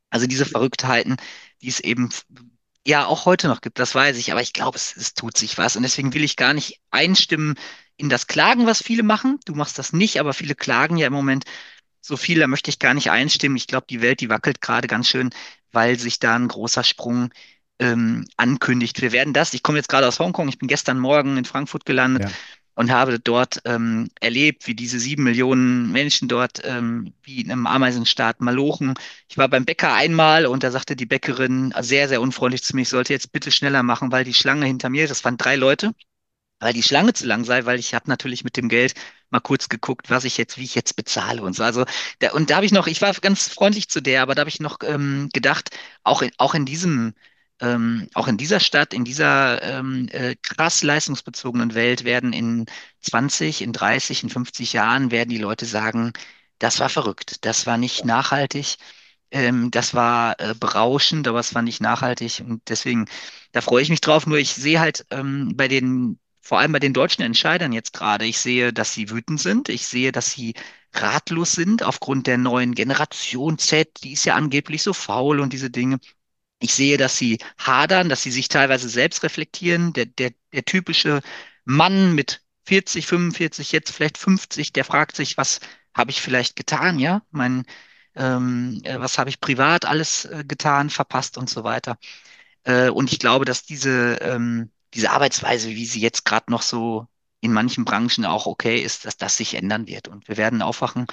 Also 0.10 0.28
diese 0.28 0.46
Verrücktheiten, 0.46 1.18
die 1.62 1.70
es 1.70 1.80
eben 1.80 2.10
ja 2.86 3.06
auch 3.06 3.26
heute 3.26 3.48
noch 3.48 3.62
gibt, 3.62 3.80
das 3.80 3.96
weiß 3.96 4.18
ich, 4.18 4.32
aber 4.32 4.42
ich 4.42 4.54
glaube, 4.54 4.78
es, 4.78 4.96
es 4.98 5.13
tut 5.13 5.38
sich 5.38 5.58
was 5.58 5.76
und 5.76 5.84
deswegen 5.84 6.13
will 6.13 6.24
ich 6.24 6.36
gar 6.36 6.54
nicht 6.54 6.80
einstimmen 6.92 7.56
in 7.98 8.10
das 8.10 8.28
Klagen, 8.28 8.66
was 8.66 8.84
viele 8.84 9.04
machen. 9.04 9.39
Du 9.46 9.56
machst 9.56 9.80
das 9.80 9.94
nicht, 9.94 10.20
aber 10.20 10.34
viele 10.34 10.56
klagen 10.56 10.98
ja 10.98 11.08
im 11.08 11.13
Moment 11.13 11.46
so 12.02 12.18
viel, 12.18 12.39
da 12.39 12.48
möchte 12.48 12.70
ich 12.70 12.80
gar 12.80 12.94
nicht 12.94 13.12
einstimmen. 13.12 13.56
Ich 13.58 13.68
glaube, 13.68 13.86
die 13.89 14.02
Welt, 14.02 14.20
die 14.22 14.30
wackelt 14.30 14.62
gerade 14.62 14.88
ganz 14.88 15.08
schön, 15.08 15.30
weil 15.74 16.00
sich 16.00 16.20
da 16.20 16.36
ein 16.36 16.48
großer 16.48 16.84
Sprung 16.84 17.32
ähm, 17.80 18.26
ankündigt. 18.38 19.02
Wir 19.02 19.12
werden 19.12 19.34
das, 19.34 19.54
ich 19.54 19.64
komme 19.64 19.78
jetzt 19.80 19.90
gerade 19.90 20.08
aus 20.08 20.20
Hongkong, 20.20 20.48
ich 20.50 20.60
bin 20.60 20.68
gestern 20.68 21.00
Morgen 21.00 21.38
in 21.38 21.46
Frankfurt 21.46 21.86
gelandet. 21.86 22.24
Ja. 22.30 22.32
und 22.76 22.92
habe 22.92 23.20
dort 23.20 23.62
ähm, 23.66 24.10
erlebt, 24.20 24.66
wie 24.68 24.74
diese 24.76 25.00
sieben 25.00 25.24
Millionen 25.24 25.92
Menschen 25.92 26.28
dort 26.28 26.62
ähm, 26.64 27.14
wie 27.22 27.42
in 27.42 27.52
einem 27.52 27.68
Ameisenstaat 27.68 28.42
malochen. 28.42 28.96
Ich 29.30 29.38
war 29.38 29.48
beim 29.48 29.66
Bäcker 29.66 29.94
einmal 29.94 30.48
und 30.48 30.64
da 30.64 30.72
sagte 30.72 30.96
die 30.96 31.06
Bäckerin 31.06 31.74
sehr, 31.82 32.08
sehr 32.10 32.22
unfreundlich 32.22 32.64
zu 32.64 32.76
mir, 32.76 32.82
ich 32.84 32.90
sollte 32.90 33.14
jetzt 33.14 33.32
bitte 33.32 33.52
schneller 33.52 33.84
machen, 33.84 34.12
weil 34.12 34.24
die 34.24 34.34
Schlange 34.34 34.66
hinter 34.66 34.90
mir, 34.90 35.08
das 35.08 35.24
waren 35.24 35.38
drei 35.38 35.56
Leute, 35.56 35.94
weil 36.63 36.73
die 36.73 36.84
Schlange 36.84 37.13
zu 37.13 37.26
lang 37.28 37.43
sei, 37.45 37.65
weil 37.65 37.80
ich 37.80 37.93
habe 37.93 38.10
natürlich 38.10 38.43
mit 38.43 38.58
dem 38.58 38.69
Geld 38.69 38.93
mal 39.30 39.39
kurz 39.39 39.69
geguckt, 39.69 40.10
was 40.10 40.23
ich 40.26 40.38
jetzt, 40.38 40.58
wie 40.58 40.63
ich 40.63 40.76
jetzt 40.76 40.95
bezahle 40.95 41.41
und 41.43 41.56
so. 41.56 41.63
Also 41.63 41.86
da, 42.19 42.32
und 42.34 42.49
da 42.49 42.58
habe 42.58 42.65
ich 42.65 42.71
noch, 42.71 42.88
ich 42.88 43.02
war 43.02 43.13
ganz 43.15 43.49
freundlich 43.49 43.89
zu 43.89 44.02
der, 44.02 44.21
aber 44.21 44.36
da 44.36 44.41
habe 44.41 44.49
ich 44.49 44.60
noch 44.60 44.80
ähm, 44.84 45.30
gedacht, 45.34 45.71
auch 46.04 46.21
in, 46.21 46.32
auch 46.38 46.54
in 46.56 46.65
diesem 46.65 47.13
ähm, 47.62 48.10
auch 48.13 48.28
in 48.28 48.38
dieser 48.38 48.60
Stadt, 48.60 48.93
in 48.93 49.06
dieser 49.06 49.62
ähm, 49.63 50.10
äh, 50.12 50.36
krass 50.41 50.84
leistungsbezogenen 50.84 51.76
Welt 51.76 52.04
werden 52.04 52.34
in 52.34 52.65
20, 53.02 53.62
in 53.62 53.73
30, 53.73 54.23
in 54.23 54.30
50 54.30 54.73
Jahren 54.73 55.12
werden 55.12 55.30
die 55.30 55.38
Leute 55.38 55.65
sagen, 55.65 56.13
das 56.60 56.80
war 56.80 56.89
verrückt, 56.89 57.45
das 57.45 57.65
war 57.65 57.78
nicht 57.78 58.06
nachhaltig, 58.06 58.78
ähm, 59.32 59.71
das 59.71 59.93
war 59.93 60.39
äh, 60.39 60.56
berauschend, 60.56 61.28
aber 61.28 61.39
es 61.39 61.56
war 61.56 61.62
nicht 61.62 61.82
nachhaltig 61.82 62.43
und 62.45 62.62
deswegen, 62.69 63.06
da 63.52 63.62
freue 63.62 63.84
ich 63.84 63.89
mich 63.89 64.02
drauf. 64.02 64.28
Nur 64.28 64.38
ich 64.38 64.54
sehe 64.54 64.80
halt 64.80 65.06
ähm, 65.12 65.54
bei 65.56 65.67
den, 65.67 66.19
vor 66.44 66.60
allem 66.60 66.74
bei 66.74 66.80
den 66.80 66.94
deutschen 66.94 67.24
Entscheidern 67.24 67.72
jetzt 67.74 67.94
gerade, 67.94 68.26
ich 68.26 68.38
sehe, 68.40 68.74
dass 68.74 68.94
sie 68.94 69.10
wütend 69.10 69.40
sind, 69.42 69.70
ich 69.70 69.88
sehe, 69.88 70.12
dass 70.12 70.32
sie 70.32 70.54
ratlos 70.94 71.54
sind 71.54 71.84
aufgrund 71.84 72.28
der 72.28 72.38
neuen 72.38 72.76
Generation 72.76 73.58
Z, 73.58 74.04
die 74.04 74.14
ist 74.14 74.26
ja 74.26 74.36
angeblich 74.36 74.84
so 74.84 74.94
faul 74.94 75.40
und 75.40 75.54
diese 75.54 75.70
Dinge. 75.72 76.00
Ich 76.60 76.74
sehe, 76.74 76.98
dass 76.98 77.18
sie 77.18 77.40
hadern, 77.58 78.10
dass 78.10 78.24
sie 78.24 78.32
sich 78.32 78.48
teilweise 78.50 78.90
selbst 78.90 79.24
reflektieren. 79.24 79.94
Der, 79.94 80.06
der, 80.06 80.32
der 80.54 80.66
typische 80.66 81.22
Mann 81.66 82.16
mit 82.16 82.42
40, 82.66 83.08
45, 83.08 83.72
jetzt 83.72 83.92
vielleicht 83.92 84.18
50, 84.18 84.74
der 84.74 84.86
fragt 84.86 85.16
sich, 85.16 85.38
was 85.38 85.60
habe 85.94 86.12
ich 86.12 86.22
vielleicht 86.22 86.56
getan, 86.56 87.00
ja? 87.00 87.22
Mein, 87.32 87.66
ähm, 88.16 88.82
äh, 88.84 89.00
was 89.00 89.18
habe 89.18 89.30
ich 89.30 89.42
privat 89.42 89.86
alles 89.86 90.26
äh, 90.26 90.44
getan, 90.48 90.90
verpasst 90.90 91.38
und 91.38 91.50
so 91.50 91.64
weiter. 91.64 91.98
Äh, 92.64 92.90
und 92.90 93.12
ich 93.14 93.20
glaube, 93.20 93.46
dass 93.46 93.66
diese, 93.66 94.18
ähm, 94.22 94.72
diese 94.94 95.12
Arbeitsweise, 95.12 95.70
wie 95.70 95.86
sie 95.86 96.02
jetzt 96.02 96.26
gerade 96.26 96.52
noch 96.52 96.62
so 96.62 97.08
in 97.42 97.54
manchen 97.54 97.86
Branchen 97.86 98.26
auch 98.26 98.46
okay 98.46 98.80
ist, 98.80 99.06
dass 99.06 99.18
das 99.18 99.38
sich 99.38 99.56
ändern 99.56 99.88
wird. 99.88 100.08
Und 100.08 100.28
wir 100.28 100.38
werden 100.38 100.62
aufwachen 100.62 101.08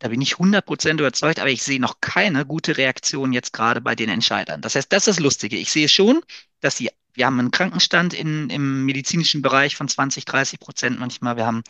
da 0.00 0.08
bin 0.08 0.20
ich 0.22 0.38
100% 0.38 0.94
überzeugt, 0.94 1.38
aber 1.38 1.50
ich 1.50 1.62
sehe 1.62 1.78
noch 1.78 2.00
keine 2.00 2.46
gute 2.46 2.78
Reaktion 2.78 3.32
jetzt 3.34 3.52
gerade 3.52 3.82
bei 3.82 3.94
den 3.94 4.08
Entscheidern. 4.08 4.62
Das 4.62 4.74
heißt, 4.74 4.90
das 4.90 5.06
ist 5.06 5.18
das 5.18 5.20
Lustige. 5.20 5.56
Ich 5.56 5.70
sehe 5.70 5.88
schon, 5.88 6.22
dass 6.60 6.78
sie, 6.78 6.90
wir 7.12 7.26
haben 7.26 7.38
einen 7.38 7.50
Krankenstand 7.50 8.14
in, 8.14 8.48
im 8.48 8.86
medizinischen 8.86 9.42
Bereich 9.42 9.76
von 9.76 9.88
20, 9.88 10.24
30 10.24 10.58
Prozent 10.58 10.98
manchmal. 10.98 11.36
Wir 11.36 11.44
haben 11.44 11.62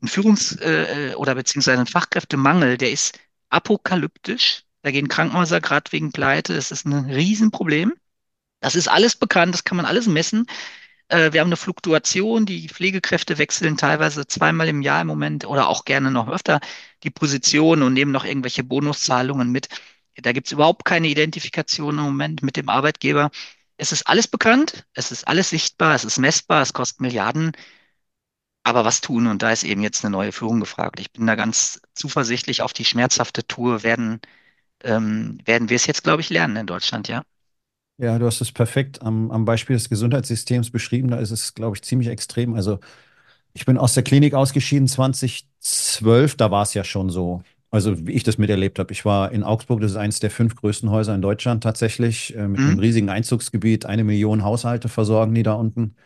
einen 0.00 0.08
Führungs- 0.08 0.58
äh, 0.60 1.14
oder 1.14 1.34
beziehungsweise 1.34 1.76
einen 1.76 1.86
Fachkräftemangel, 1.86 2.78
der 2.78 2.90
ist 2.90 3.18
apokalyptisch. 3.50 4.62
Da 4.80 4.90
gehen 4.90 5.08
Krankenhäuser 5.08 5.60
gerade 5.60 5.92
wegen 5.92 6.10
Pleite. 6.10 6.54
Das 6.54 6.70
ist 6.70 6.86
ein 6.86 7.10
Riesenproblem. 7.10 7.92
Das 8.60 8.76
ist 8.76 8.88
alles 8.88 9.14
bekannt, 9.14 9.52
das 9.54 9.64
kann 9.64 9.76
man 9.76 9.84
alles 9.84 10.06
messen. 10.06 10.46
Äh, 11.08 11.32
wir 11.32 11.40
haben 11.40 11.48
eine 11.48 11.56
Fluktuation, 11.56 12.46
die 12.46 12.68
Pflegekräfte 12.68 13.38
wechseln 13.38 13.76
teilweise 13.76 14.26
zweimal 14.26 14.68
im 14.68 14.82
Jahr 14.82 15.00
im 15.02 15.06
Moment 15.08 15.44
oder 15.46 15.68
auch 15.68 15.84
gerne 15.84 16.10
noch 16.10 16.28
öfter 16.28 16.60
die 17.02 17.10
Position 17.10 17.82
und 17.82 17.92
nehmen 17.94 18.12
noch 18.12 18.24
irgendwelche 18.24 18.64
Bonuszahlungen 18.64 19.50
mit. 19.50 19.68
Da 20.16 20.32
gibt 20.32 20.46
es 20.48 20.52
überhaupt 20.52 20.84
keine 20.84 21.08
Identifikation 21.08 21.98
im 21.98 22.04
Moment 22.04 22.42
mit 22.42 22.56
dem 22.56 22.68
Arbeitgeber. 22.68 23.30
Es 23.76 23.92
ist 23.92 24.06
alles 24.06 24.28
bekannt, 24.28 24.86
es 24.94 25.10
ist 25.12 25.26
alles 25.28 25.50
sichtbar, 25.50 25.94
es 25.94 26.04
ist 26.04 26.18
messbar, 26.18 26.62
es 26.62 26.72
kostet 26.72 27.00
Milliarden. 27.00 27.52
Aber 28.62 28.84
was 28.84 29.00
tun? 29.00 29.26
Und 29.26 29.42
da 29.42 29.50
ist 29.52 29.64
eben 29.64 29.82
jetzt 29.82 30.04
eine 30.04 30.12
neue 30.12 30.32
Führung 30.32 30.60
gefragt. 30.60 30.98
Ich 31.00 31.12
bin 31.12 31.26
da 31.26 31.34
ganz 31.34 31.80
zuversichtlich 31.94 32.62
auf 32.62 32.72
die 32.72 32.84
schmerzhafte 32.84 33.46
Tour 33.46 33.82
werden, 33.82 34.20
ähm, 34.82 35.38
werden 35.46 35.68
wir 35.70 35.76
es 35.76 35.86
jetzt, 35.86 36.04
glaube 36.04 36.22
ich, 36.22 36.30
lernen 36.30 36.56
in 36.56 36.66
Deutschland, 36.66 37.08
ja. 37.08 37.24
Ja, 37.98 38.18
du 38.18 38.26
hast 38.26 38.40
es 38.40 38.50
perfekt 38.50 39.02
am, 39.02 39.30
am 39.30 39.44
Beispiel 39.44 39.76
des 39.76 39.88
Gesundheitssystems 39.88 40.70
beschrieben. 40.70 41.08
Da 41.08 41.18
ist 41.18 41.30
es, 41.30 41.54
glaube 41.54 41.76
ich, 41.76 41.82
ziemlich 41.82 42.08
extrem. 42.08 42.54
Also 42.54 42.80
ich 43.54 43.66
bin 43.66 43.78
aus 43.78 43.94
der 43.94 44.02
Klinik 44.04 44.34
ausgeschieden 44.34 44.88
2012, 44.88 46.36
da 46.36 46.50
war 46.50 46.62
es 46.62 46.74
ja 46.74 46.84
schon 46.84 47.10
so. 47.10 47.42
Also 47.70 48.06
wie 48.06 48.12
ich 48.12 48.24
das 48.24 48.38
miterlebt 48.38 48.78
habe. 48.78 48.92
Ich 48.92 49.04
war 49.04 49.32
in 49.32 49.44
Augsburg, 49.44 49.80
das 49.80 49.92
ist 49.92 49.96
eines 49.96 50.20
der 50.20 50.30
fünf 50.30 50.56
größten 50.56 50.90
Häuser 50.90 51.14
in 51.14 51.22
Deutschland 51.22 51.62
tatsächlich, 51.64 52.34
äh, 52.36 52.48
mit 52.48 52.60
einem 52.60 52.74
Mhm. 52.74 52.80
riesigen 52.80 53.10
Einzugsgebiet. 53.10 53.86
Eine 53.86 54.04
Million 54.04 54.44
Haushalte 54.44 54.88
versorgen 54.88 55.34
die 55.34 55.42
da 55.44 55.54
unten. 55.54 55.96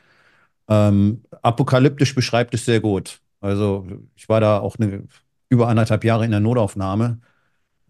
Ähm, 0.69 1.23
apokalyptisch 1.43 2.15
beschreibt 2.15 2.55
es 2.55 2.65
sehr 2.65 2.81
gut. 2.81 3.21
Also 3.41 3.87
ich 4.17 4.29
war 4.29 4.41
da 4.41 4.59
auch 4.61 4.77
eine, 4.79 5.05
über 5.49 5.69
anderthalb 5.69 6.05
Jahre 6.05 6.25
in 6.25 6.31
der 6.31 6.41
Notaufnahme 6.41 7.21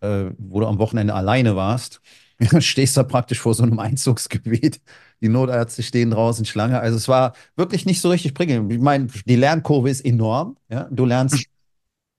äh, 0.00 0.26
wo 0.38 0.60
du 0.60 0.66
am 0.66 0.78
Wochenende 0.78 1.14
alleine 1.14 1.56
warst. 1.56 2.00
Ja, 2.40 2.60
stehst 2.60 2.96
da 2.96 3.02
praktisch 3.02 3.40
vor 3.40 3.54
so 3.54 3.62
einem 3.64 3.78
Einzugsgebiet. 3.78 4.80
Die 5.20 5.28
Notärzte 5.28 5.82
stehen 5.82 6.10
draußen 6.10 6.44
Schlange. 6.44 6.80
Also 6.80 6.96
es 6.96 7.08
war 7.08 7.34
wirklich 7.56 7.84
nicht 7.86 8.00
so 8.00 8.10
richtig 8.10 8.34
prickelnd. 8.34 8.72
Ich 8.72 8.78
meine, 8.78 9.08
die 9.26 9.36
Lernkurve 9.36 9.90
ist 9.90 10.04
enorm. 10.04 10.56
Ja? 10.68 10.88
Du 10.90 11.04
lernst, 11.04 11.48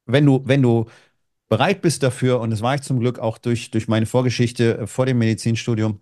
wenn 0.06 0.26
du, 0.26 0.42
wenn 0.46 0.62
du 0.62 0.86
bereit 1.50 1.82
bist 1.82 2.04
dafür, 2.04 2.40
und 2.42 2.52
das 2.52 2.62
war 2.62 2.76
ich 2.76 2.82
zum 2.84 3.00
Glück 3.00 3.20
auch 3.20 3.38
durch, 3.38 3.72
durch 3.72 3.88
meine 3.88 4.06
Vorgeschichte 4.08 4.80
äh, 4.80 4.88
vor 4.88 5.06
dem 5.06 5.20
Medizinstudium. 5.20 6.02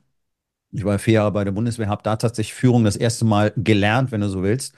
Ich 0.72 0.84
war 0.86 1.00
vier 1.00 1.16
Jahre 1.16 1.32
bei 1.32 1.44
der 1.44 1.52
Bundeswehr, 1.52 1.88
habe 1.90 2.04
da 2.04 2.18
tatsächlich 2.18 2.54
Führung 2.54 2.84
das 2.84 2.96
erste 2.98 3.26
Mal 3.26 3.54
gelernt, 3.56 4.12
wenn 4.12 4.22
du 4.22 4.30
so 4.30 4.44
willst. 4.44 4.76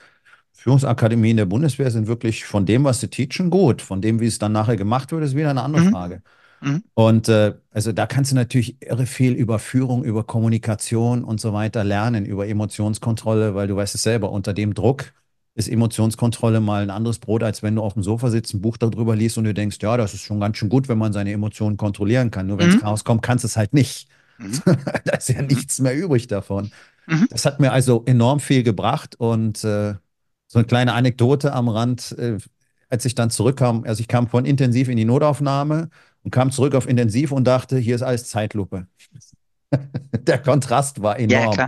Führungsakademien 0.52 1.36
der 1.38 1.46
Bundeswehr 1.46 1.90
sind 1.90 2.06
wirklich 2.08 2.44
von 2.44 2.66
dem, 2.66 2.84
was 2.84 3.00
sie 3.00 3.08
teachen, 3.08 3.50
gut. 3.50 3.82
Von 3.82 4.02
dem, 4.02 4.20
wie 4.20 4.26
es 4.26 4.38
dann 4.38 4.52
nachher 4.52 4.76
gemacht 4.76 5.12
wird, 5.12 5.24
ist 5.24 5.36
wieder 5.36 5.50
eine 5.50 5.62
andere 5.62 5.82
Mhm. 5.84 5.90
Frage. 5.90 6.22
Mhm. 6.60 6.82
Und 6.94 7.28
äh, 7.28 7.54
also 7.70 7.92
da 7.92 8.06
kannst 8.06 8.32
du 8.32 8.36
natürlich 8.36 8.82
irre 8.82 9.06
viel 9.06 9.32
über 9.32 9.58
Führung, 9.58 10.04
über 10.04 10.24
Kommunikation 10.24 11.24
und 11.24 11.40
so 11.40 11.52
weiter 11.52 11.84
lernen, 11.84 12.26
über 12.26 12.46
Emotionskontrolle, 12.46 13.54
weil 13.54 13.68
du 13.68 13.76
weißt 13.76 13.94
es 13.94 14.02
selber, 14.02 14.30
unter 14.30 14.52
dem 14.52 14.74
Druck 14.74 15.12
ist 15.54 15.68
Emotionskontrolle 15.68 16.60
mal 16.60 16.82
ein 16.82 16.90
anderes 16.90 17.18
Brot, 17.18 17.42
als 17.42 17.62
wenn 17.62 17.74
du 17.76 17.82
auf 17.82 17.94
dem 17.94 18.02
Sofa 18.02 18.30
sitzt, 18.30 18.54
ein 18.54 18.60
Buch 18.60 18.76
darüber 18.76 19.16
liest 19.16 19.36
und 19.38 19.44
du 19.44 19.54
denkst, 19.54 19.78
ja, 19.82 19.96
das 19.96 20.14
ist 20.14 20.22
schon 20.22 20.40
ganz 20.40 20.56
schön 20.58 20.68
gut, 20.68 20.88
wenn 20.88 20.98
man 20.98 21.12
seine 21.12 21.32
Emotionen 21.32 21.76
kontrollieren 21.76 22.30
kann. 22.30 22.46
Nur 22.46 22.58
wenn 22.58 22.68
es 22.68 22.76
Mhm. 22.76 22.80
Chaos 22.80 23.04
kommt, 23.04 23.22
kannst 23.22 23.44
du 23.44 23.46
es 23.48 23.56
halt 23.56 23.72
nicht. 23.72 24.08
Mhm. 24.38 24.60
Da 25.04 25.16
ist 25.16 25.28
ja 25.28 25.40
Mhm. 25.42 25.48
nichts 25.48 25.80
mehr 25.80 25.96
übrig 25.96 26.26
davon. 26.28 26.70
Mhm. 27.06 27.26
Das 27.30 27.44
hat 27.46 27.60
mir 27.60 27.72
also 27.72 28.02
enorm 28.06 28.40
viel 28.40 28.62
gebracht 28.62 29.16
und 29.18 29.64
äh, 29.64 29.94
so 30.46 30.58
eine 30.58 30.66
kleine 30.66 30.92
Anekdote 30.94 31.52
am 31.52 31.68
Rand, 31.68 32.12
äh, 32.18 32.38
als 32.88 33.04
ich 33.04 33.14
dann 33.14 33.30
zurückkam, 33.30 33.84
also 33.84 34.00
ich 34.00 34.08
kam 34.08 34.28
von 34.28 34.44
intensiv 34.44 34.88
in 34.88 34.96
die 34.96 35.04
Notaufnahme 35.04 35.90
und 36.24 36.30
kam 36.30 36.50
zurück 36.50 36.74
auf 36.74 36.88
intensiv 36.88 37.32
und 37.32 37.44
dachte, 37.44 37.78
hier 37.78 37.94
ist 37.94 38.02
alles 38.02 38.28
Zeitlupe. 38.28 38.86
Der 40.12 40.38
Kontrast 40.38 41.02
war 41.02 41.18
Ja, 41.28 41.38
enorm, 41.48 41.58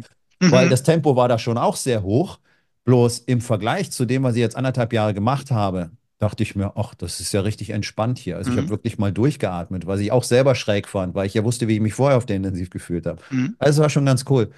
weil 0.48 0.66
Mhm. 0.66 0.70
das 0.70 0.82
Tempo 0.82 1.16
war 1.16 1.28
da 1.28 1.38
schon 1.38 1.58
auch 1.58 1.76
sehr 1.76 2.02
hoch. 2.02 2.38
Bloß 2.84 3.20
im 3.20 3.40
Vergleich 3.40 3.92
zu 3.92 4.04
dem, 4.06 4.24
was 4.24 4.34
ich 4.34 4.40
jetzt 4.40 4.56
anderthalb 4.56 4.92
Jahre 4.92 5.14
gemacht 5.14 5.50
habe, 5.52 5.90
dachte 6.18 6.42
ich 6.42 6.56
mir, 6.56 6.72
ach, 6.76 6.94
das 6.94 7.20
ist 7.20 7.32
ja 7.32 7.40
richtig 7.42 7.70
entspannt 7.70 8.18
hier. 8.18 8.36
Also 8.36 8.48
ich 8.50 8.56
habe 8.58 8.66
Mhm. 8.66 8.70
wirklich 8.70 8.98
mal 8.98 9.12
durchgeatmet, 9.12 9.86
was 9.86 10.00
ich 10.00 10.10
auch 10.10 10.24
selber 10.24 10.54
schräg 10.56 10.88
fand, 10.88 11.14
weil 11.14 11.26
ich 11.26 11.34
ja 11.34 11.44
wusste, 11.44 11.68
wie 11.68 11.74
ich 11.76 11.80
mich 11.80 11.94
vorher 11.94 12.16
auf 12.18 12.26
der 12.26 12.36
Intensiv 12.36 12.70
gefühlt 12.70 13.06
habe. 13.06 13.20
Mhm. 13.30 13.56
Also 13.58 13.82
war 13.82 13.90
schon 13.90 14.04
ganz 14.06 14.24
cool. 14.28 14.50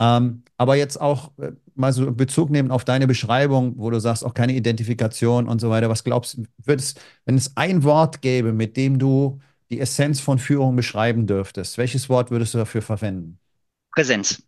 Ähm, 0.00 0.44
aber 0.56 0.76
jetzt 0.76 1.00
auch 1.00 1.32
äh, 1.38 1.52
mal 1.80 1.92
so 1.92 2.10
Bezug 2.12 2.50
nehmen 2.50 2.70
auf 2.70 2.84
deine 2.84 3.06
Beschreibung, 3.06 3.74
wo 3.78 3.90
du 3.90 3.98
sagst, 4.00 4.24
auch 4.24 4.34
keine 4.34 4.54
Identifikation 4.54 5.48
und 5.48 5.60
so 5.60 5.70
weiter. 5.70 5.88
Was 5.88 6.04
glaubst 6.04 6.38
du, 6.38 6.44
wenn 6.66 7.36
es 7.36 7.56
ein 7.56 7.82
Wort 7.84 8.22
gäbe, 8.22 8.52
mit 8.52 8.76
dem 8.76 8.98
du 8.98 9.40
die 9.70 9.80
Essenz 9.80 10.20
von 10.20 10.38
Führung 10.38 10.76
beschreiben 10.76 11.26
dürftest, 11.26 11.78
welches 11.78 12.08
Wort 12.08 12.30
würdest 12.30 12.54
du 12.54 12.58
dafür 12.58 12.82
verwenden? 12.82 13.38
Präsenz. 13.92 14.42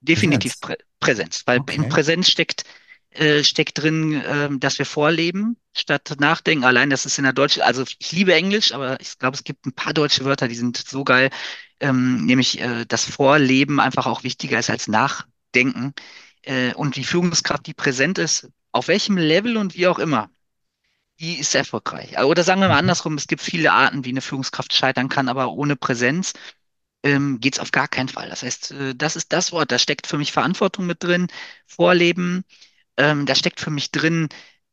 Definitiv 0.00 0.60
Präsenz. 0.60 0.60
Prä 0.60 0.76
Präsenz, 1.00 1.42
weil 1.46 1.58
in 1.70 1.82
Okay. 1.82 1.88
Präsenz 1.88 2.28
steckt, 2.30 2.64
äh, 3.10 3.44
steckt 3.44 3.78
drin, 3.82 4.22
ähm, 4.26 4.60
dass 4.60 4.78
wir 4.78 4.86
vorleben, 4.86 5.56
statt 5.74 6.14
nachdenken. 6.20 6.64
Allein 6.64 6.90
das 6.90 7.06
ist 7.06 7.18
in 7.18 7.24
der 7.24 7.32
Deutschen, 7.34 7.62
also 7.62 7.84
ich 7.98 8.12
liebe 8.12 8.34
Englisch, 8.34 8.72
aber 8.72 9.00
ich 9.00 9.18
glaube, 9.18 9.36
es 9.36 9.44
gibt 9.44 9.66
ein 9.66 9.72
paar 9.74 9.94
deutsche 9.94 10.24
Wörter, 10.24 10.48
die 10.48 10.54
sind 10.56 10.76
so 10.78 11.04
geil, 11.04 11.30
ähm, 11.80 12.26
nämlich 12.26 12.60
äh, 12.60 12.84
das 12.86 13.04
Vorleben 13.06 13.80
einfach 13.80 14.06
auch 14.06 14.24
wichtiger 14.24 14.58
ist 14.58 14.70
als 14.70 14.88
Nachdenken. 14.88 15.94
Äh, 16.46 16.74
und 16.74 16.96
die 16.96 17.04
Führungskraft, 17.04 17.66
die 17.66 17.74
präsent 17.74 18.18
ist, 18.18 18.50
auf 18.72 18.88
welchem 18.88 19.18
Level 19.18 19.58
und 19.58 19.76
wie 19.76 19.88
auch 19.88 20.00
immer, 20.00 20.30
die 21.20 21.38
ist 21.38 21.54
erfolgreich. 21.54 22.18
Oder 22.18 22.44
sagen 22.44 22.60
wir 22.60 22.68
mal 22.68 22.74
Mhm. 22.74 22.80
andersrum, 22.80 23.14
es 23.16 23.26
gibt 23.26 23.42
viele 23.42 23.72
Arten, 23.72 24.04
wie 24.04 24.10
eine 24.10 24.20
Führungskraft 24.22 24.72
scheitern 24.74 25.08
kann, 25.08 25.28
aber 25.28 25.52
ohne 25.52 25.76
Präsenz 25.76 26.34
ähm, 27.04 27.40
geht 27.40 27.54
es 27.56 27.60
auf 27.60 27.72
gar 27.72 27.88
keinen 27.88 28.08
Fall. 28.08 28.28
Das 28.30 28.42
heißt, 28.42 28.72
äh, 28.72 28.94
das 28.94 29.16
ist 29.16 29.32
das 29.32 29.52
Wort, 29.52 29.72
da 29.72 29.78
steckt 29.78 30.06
für 30.06 30.18
mich 30.18 30.32
Verantwortung 30.32 30.86
mit 30.86 31.02
drin, 31.04 31.28
Vorleben, 31.66 32.44
ähm, 32.96 33.26
da 33.26 33.34
steckt 33.34 33.60
für 33.60 33.70
mich 33.70 33.92
drin 33.92 34.28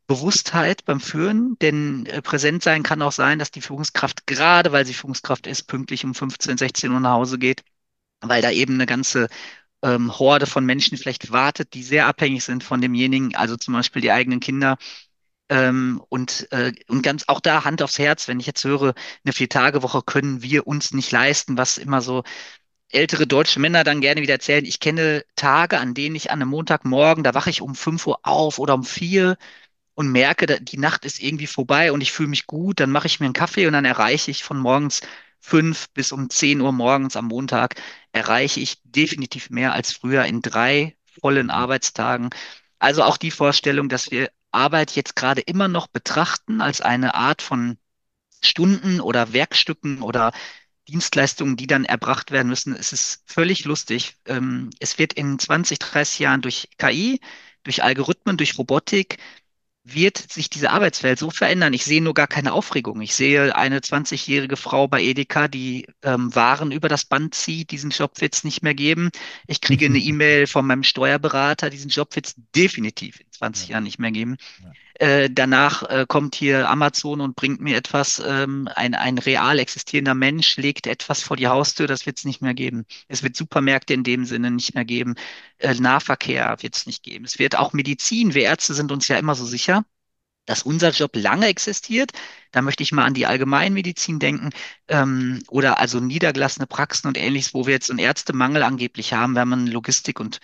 Bewusstheit 0.07 0.85
beim 0.85 0.99
Führen, 1.01 1.57
denn 1.61 2.05
äh, 2.07 2.21
präsent 2.21 2.63
sein 2.63 2.83
kann 2.83 3.01
auch 3.01 3.11
sein, 3.13 3.39
dass 3.39 3.51
die 3.51 3.61
Führungskraft, 3.61 4.27
gerade 4.27 4.71
weil 4.71 4.85
sie 4.85 4.93
Führungskraft 4.93 5.47
ist, 5.47 5.63
pünktlich 5.65 6.05
um 6.05 6.15
15, 6.15 6.57
16 6.57 6.91
Uhr 6.91 6.99
nach 6.99 7.13
Hause 7.13 7.39
geht, 7.39 7.63
weil 8.21 8.41
da 8.41 8.51
eben 8.51 8.75
eine 8.75 8.85
ganze 8.85 9.27
ähm, 9.83 10.17
Horde 10.17 10.47
von 10.47 10.65
Menschen 10.65 10.97
vielleicht 10.97 11.31
wartet, 11.31 11.73
die 11.73 11.83
sehr 11.83 12.07
abhängig 12.07 12.43
sind 12.43 12.63
von 12.63 12.81
demjenigen, 12.81 13.35
also 13.35 13.57
zum 13.57 13.73
Beispiel 13.75 14.01
die 14.01 14.11
eigenen 14.11 14.39
Kinder. 14.39 14.77
Ähm, 15.49 16.01
und, 16.09 16.47
äh, 16.51 16.71
und 16.87 17.03
ganz 17.03 17.25
auch 17.27 17.41
da 17.41 17.65
Hand 17.65 17.81
aufs 17.83 17.99
Herz, 17.99 18.27
wenn 18.27 18.39
ich 18.39 18.47
jetzt 18.47 18.63
höre, 18.63 18.93
eine 19.25 19.33
Vier-Tage-Woche 19.33 20.01
können 20.03 20.41
wir 20.41 20.67
uns 20.67 20.93
nicht 20.93 21.11
leisten, 21.11 21.57
was 21.57 21.77
immer 21.77 22.01
so 22.01 22.23
ältere 22.89 23.27
deutsche 23.27 23.59
Männer 23.59 23.83
dann 23.83 24.01
gerne 24.01 24.21
wieder 24.21 24.33
erzählen. 24.35 24.65
Ich 24.65 24.79
kenne 24.79 25.25
Tage, 25.35 25.79
an 25.79 25.93
denen 25.93 26.15
ich 26.15 26.31
an 26.31 26.41
einem 26.41 26.49
Montagmorgen, 26.51 27.23
da 27.23 27.33
wache 27.33 27.49
ich 27.49 27.61
um 27.61 27.75
5 27.75 28.07
Uhr 28.07 28.19
auf 28.23 28.59
oder 28.59 28.75
um 28.75 28.83
4 28.83 29.37
und 29.95 30.11
merke, 30.11 30.61
die 30.61 30.77
Nacht 30.77 31.05
ist 31.05 31.21
irgendwie 31.21 31.47
vorbei 31.47 31.91
und 31.91 32.01
ich 32.01 32.11
fühle 32.11 32.29
mich 32.29 32.47
gut, 32.47 32.79
dann 32.79 32.91
mache 32.91 33.07
ich 33.07 33.19
mir 33.19 33.25
einen 33.27 33.33
Kaffee 33.33 33.67
und 33.67 33.73
dann 33.73 33.85
erreiche 33.85 34.31
ich 34.31 34.43
von 34.43 34.57
morgens 34.59 35.01
5 35.43 35.89
bis 35.93 36.11
um 36.13 36.29
10 36.29 36.61
Uhr 36.61 36.71
morgens 36.71 37.15
am 37.17 37.25
Montag, 37.27 37.75
erreiche 38.13 38.59
ich 38.61 38.77
definitiv 38.83 39.49
mehr 39.49 39.73
als 39.73 39.91
früher 39.93 40.25
in 40.25 40.41
drei 40.41 40.95
vollen 41.21 41.47
Mhm. 41.47 41.51
Arbeitstagen. 41.51 42.29
Also 42.79 43.03
auch 43.03 43.17
die 43.17 43.31
Vorstellung, 43.31 43.89
dass 43.89 44.09
wir 44.11 44.31
Arbeit 44.51 44.91
jetzt 44.95 45.15
gerade 45.15 45.41
immer 45.41 45.67
noch 45.67 45.87
betrachten 45.87 46.61
als 46.61 46.81
eine 46.81 47.15
Art 47.15 47.41
von 47.41 47.77
Stunden 48.43 48.99
oder 49.01 49.33
Werkstücken 49.33 50.01
oder 50.01 50.31
Dienstleistungen, 50.89 51.55
die 51.57 51.67
dann 51.67 51.85
erbracht 51.85 52.31
werden 52.31 52.49
müssen. 52.49 52.75
Es 52.75 52.93
ist 52.93 53.23
völlig 53.25 53.65
lustig. 53.65 54.17
Ähm, 54.25 54.69
es 54.79 54.97
wird 54.99 55.13
in 55.13 55.39
20, 55.39 55.79
30 55.79 56.19
Jahren 56.19 56.41
durch 56.41 56.69
KI, 56.77 57.21
durch 57.63 57.83
Algorithmen, 57.83 58.37
durch 58.37 58.57
Robotik 58.57 59.17
wird 59.83 60.17
sich 60.17 60.49
diese 60.49 60.71
Arbeitswelt 60.71 61.19
so 61.19 61.29
verändern. 61.29 61.73
Ich 61.73 61.83
sehe 61.83 62.01
nur 62.01 62.13
gar 62.13 62.27
keine 62.27 62.53
Aufregung. 62.53 63.01
Ich 63.01 63.13
sehe 63.15 63.55
eine 63.55 63.79
20-jährige 63.79 64.55
Frau 64.55 64.87
bei 64.87 65.01
Edeka, 65.01 65.47
die 65.49 65.87
ähm, 66.03 66.33
Waren 66.33 66.71
über 66.71 66.87
das 66.87 67.05
Band 67.05 67.35
zieht. 67.35 67.71
Diesen 67.71 67.89
Job 67.89 68.21
wird 68.21 68.33
es 68.33 68.43
nicht 68.45 68.63
mehr 68.63 68.73
geben. 68.73 69.09
Ich 69.45 69.59
kriege 69.59 69.85
eine 69.85 69.97
E-Mail 69.99 70.47
von 70.47 70.65
meinem 70.65 70.83
Steuerberater. 70.83 71.69
Diesen 71.69 71.89
Job 71.89 72.15
wird 72.15 72.27
es 72.27 72.35
definitiv 72.55 73.19
in 73.19 73.25
20 73.43 73.67
Ja, 73.67 73.69
Jahren 73.69 73.83
nicht 73.83 73.99
mehr 73.99 74.11
geben. 74.11 74.37
ja, 74.57 74.75
Äh, 74.95 75.29
danach 75.31 75.83
äh, 75.83 76.05
kommt 76.07 76.35
hier 76.35 76.69
Amazon 76.69 77.19
und 77.21 77.35
bringt 77.35 77.59
mir 77.61 77.75
etwas, 77.77 78.21
ähm, 78.25 78.69
ein, 78.75 78.93
ein 78.93 79.17
real 79.17 79.57
existierender 79.59 80.13
Mensch 80.15 80.57
legt 80.57 80.87
etwas 80.87 81.23
vor 81.23 81.35
die 81.37 81.47
Haustür, 81.47 81.87
das 81.87 82.05
wird 82.05 82.19
es 82.19 82.25
nicht 82.25 82.41
mehr 82.41 82.53
geben. 82.53 82.85
Es 83.07 83.23
wird 83.23 83.35
Supermärkte 83.35 83.93
in 83.95 84.03
dem 84.03 84.25
Sinne 84.25 84.51
nicht 84.51 84.75
mehr 84.75 84.85
geben. 84.85 85.15
Äh, 85.57 85.73
Nahverkehr 85.75 86.57
wird 86.61 86.75
es 86.75 86.85
nicht 86.85 87.03
geben. 87.03 87.25
Es 87.25 87.39
wird 87.39 87.57
auch 87.57 87.73
Medizin. 87.73 88.33
Wir 88.35 88.43
Ärzte 88.43 88.73
sind 88.75 88.91
uns 88.91 89.07
ja 89.07 89.17
immer 89.17 89.35
so 89.35 89.45
sicher 89.45 89.83
dass 90.45 90.63
unser 90.63 90.89
Job 90.91 91.15
lange 91.15 91.47
existiert. 91.47 92.11
Da 92.51 92.61
möchte 92.61 92.83
ich 92.83 92.91
mal 92.91 93.05
an 93.05 93.13
die 93.13 93.25
Allgemeinmedizin 93.25 94.19
denken, 94.19 94.49
ähm, 94.89 95.41
oder 95.47 95.79
also 95.79 95.99
niedergelassene 96.01 96.67
Praxen 96.67 97.07
und 97.07 97.17
ähnliches, 97.17 97.53
wo 97.53 97.65
wir 97.65 97.73
jetzt 97.73 97.89
einen 97.89 97.99
Ärztemangel 97.99 98.63
angeblich 98.63 99.13
haben. 99.13 99.37
Haben 99.39 99.53
einen 99.53 99.67
Logistik- 99.67 100.19
und, 100.19 100.39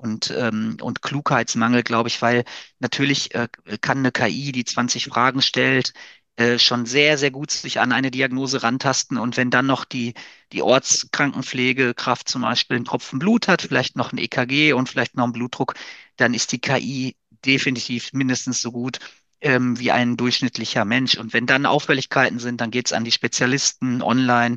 und, 0.00 0.32
ähm, 0.36 0.76
und 0.80 1.02
Klugheitsmangel, 1.02 1.82
glaube 1.82 2.08
ich, 2.08 2.22
weil 2.22 2.44
natürlich 2.78 3.34
äh, 3.34 3.48
kann 3.80 3.98
eine 3.98 4.12
KI, 4.12 4.52
die 4.52 4.64
20 4.64 5.06
Fragen 5.06 5.42
stellt, 5.42 5.92
äh, 6.36 6.58
schon 6.58 6.86
sehr, 6.86 7.18
sehr 7.18 7.30
gut 7.30 7.50
sich 7.50 7.80
an 7.80 7.92
eine 7.92 8.10
Diagnose 8.10 8.62
rantasten. 8.62 9.18
Und 9.18 9.36
wenn 9.36 9.50
dann 9.50 9.66
noch 9.66 9.84
die, 9.84 10.14
die 10.52 10.62
Ortskrankenpflegekraft 10.62 12.28
zum 12.28 12.42
Beispiel 12.42 12.76
einen 12.76 12.86
Tropfen 12.86 13.18
Blut 13.18 13.46
hat, 13.48 13.62
vielleicht 13.62 13.96
noch 13.96 14.12
ein 14.12 14.18
EKG 14.18 14.72
und 14.72 14.88
vielleicht 14.88 15.16
noch 15.16 15.24
einen 15.24 15.34
Blutdruck, 15.34 15.74
dann 16.16 16.32
ist 16.34 16.52
die 16.52 16.60
KI 16.60 17.16
definitiv 17.44 18.12
mindestens 18.14 18.60
so 18.62 18.72
gut 18.72 19.00
ähm, 19.42 19.78
wie 19.78 19.90
ein 19.92 20.16
durchschnittlicher 20.16 20.84
Mensch. 20.86 21.16
Und 21.18 21.32
wenn 21.34 21.46
dann 21.46 21.66
Auffälligkeiten 21.66 22.38
sind, 22.38 22.60
dann 22.60 22.70
geht's 22.70 22.92
an 22.92 23.04
die 23.04 23.12
Spezialisten 23.12 24.02
online. 24.02 24.56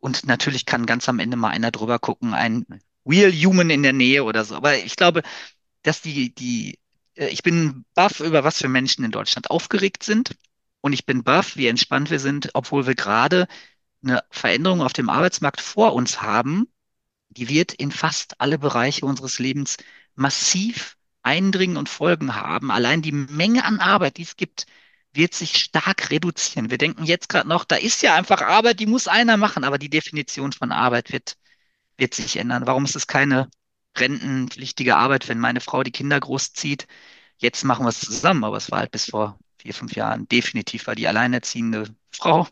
Und 0.00 0.26
natürlich 0.26 0.66
kann 0.66 0.86
ganz 0.86 1.08
am 1.08 1.20
Ende 1.20 1.36
mal 1.36 1.50
einer 1.50 1.70
drüber 1.70 1.98
gucken, 2.00 2.34
ein 2.34 2.66
Real 3.06 3.32
Human 3.32 3.70
in 3.70 3.82
der 3.82 3.92
Nähe 3.92 4.24
oder 4.24 4.44
so. 4.44 4.56
Aber 4.56 4.76
ich 4.76 4.96
glaube, 4.96 5.22
dass 5.82 6.02
die, 6.02 6.34
die, 6.34 6.78
äh, 7.14 7.28
ich 7.28 7.42
bin 7.42 7.84
baff 7.94 8.20
über 8.20 8.44
was 8.44 8.58
für 8.58 8.68
Menschen 8.68 9.04
in 9.04 9.10
Deutschland 9.10 9.50
aufgeregt 9.50 10.02
sind. 10.02 10.36
Und 10.80 10.92
ich 10.92 11.06
bin 11.06 11.24
baff, 11.24 11.56
wie 11.56 11.66
entspannt 11.66 12.10
wir 12.10 12.20
sind, 12.20 12.50
obwohl 12.54 12.86
wir 12.86 12.94
gerade 12.94 13.46
eine 14.02 14.22
Veränderung 14.30 14.80
auf 14.82 14.92
dem 14.94 15.10
Arbeitsmarkt 15.10 15.60
vor 15.60 15.94
uns 15.94 16.22
haben, 16.22 16.68
die 17.28 17.48
wird 17.48 17.72
in 17.74 17.92
fast 17.92 18.40
alle 18.40 18.58
Bereiche 18.58 19.06
unseres 19.06 19.38
Lebens 19.38 19.76
massiv 20.14 20.96
eindringen 21.22 21.76
und 21.76 21.88
Folgen 21.88 22.34
haben. 22.34 22.70
Allein 22.70 23.02
die 23.02 23.12
Menge 23.12 23.64
an 23.64 23.80
Arbeit, 23.80 24.16
die 24.16 24.22
es 24.22 24.36
gibt, 24.36 24.66
wird 25.12 25.34
sich 25.34 25.56
stark 25.58 26.10
reduzieren. 26.10 26.70
Wir 26.70 26.78
denken 26.78 27.04
jetzt 27.04 27.28
gerade 27.28 27.48
noch, 27.48 27.64
da 27.64 27.76
ist 27.76 28.02
ja 28.02 28.14
einfach 28.14 28.42
Arbeit, 28.42 28.80
die 28.80 28.86
muss 28.86 29.08
einer 29.08 29.36
machen, 29.36 29.64
aber 29.64 29.78
die 29.78 29.90
Definition 29.90 30.52
von 30.52 30.72
Arbeit 30.72 31.12
wird, 31.12 31.36
wird 32.00 32.14
sich 32.14 32.36
ändern. 32.36 32.66
Warum 32.66 32.84
ist 32.84 32.96
es 32.96 33.06
keine 33.06 33.48
rentenpflichtige 33.98 34.96
Arbeit, 34.96 35.28
wenn 35.28 35.38
meine 35.38 35.60
Frau 35.60 35.82
die 35.82 35.92
Kinder 35.92 36.18
großzieht? 36.20 36.86
Jetzt 37.38 37.64
machen 37.64 37.84
wir 37.84 37.90
es 37.90 38.00
zusammen, 38.00 38.44
aber 38.44 38.56
es 38.56 38.70
war 38.70 38.80
halt 38.80 38.90
bis 38.92 39.10
vor 39.10 39.38
vier, 39.58 39.74
fünf 39.74 39.94
Jahren 39.94 40.28
definitiv, 40.28 40.86
war 40.86 40.94
die 40.94 41.08
alleinerziehende 41.08 41.94
Frau 42.10 42.48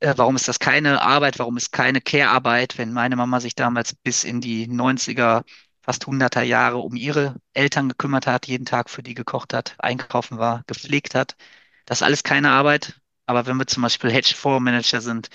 äh, 0.00 0.14
warum 0.16 0.36
ist 0.36 0.48
das 0.48 0.58
keine 0.58 1.02
Arbeit? 1.02 1.38
Warum 1.38 1.56
ist 1.56 1.72
keine 1.72 2.00
Care-Arbeit, 2.00 2.78
wenn 2.78 2.92
meine 2.92 3.16
Mama 3.16 3.40
sich 3.40 3.54
damals 3.54 3.94
bis 3.94 4.24
in 4.24 4.40
die 4.40 4.66
90er, 4.68 5.44
fast 5.82 6.06
100er 6.06 6.42
Jahre 6.42 6.78
um 6.78 6.96
ihre 6.96 7.36
Eltern 7.54 7.88
gekümmert 7.88 8.26
hat, 8.26 8.46
jeden 8.46 8.66
Tag 8.66 8.90
für 8.90 9.02
die 9.02 9.14
gekocht 9.14 9.54
hat, 9.54 9.76
einkaufen 9.78 10.38
war, 10.38 10.62
gepflegt 10.66 11.14
hat? 11.14 11.36
Das 11.86 11.98
ist 12.00 12.02
alles 12.02 12.22
keine 12.24 12.50
Arbeit. 12.50 13.00
Aber 13.26 13.46
wenn 13.46 13.56
wir 13.56 13.66
zum 13.66 13.82
Beispiel 13.82 14.10
Hedgefondsmanager 14.12 15.00
sind, 15.00 15.28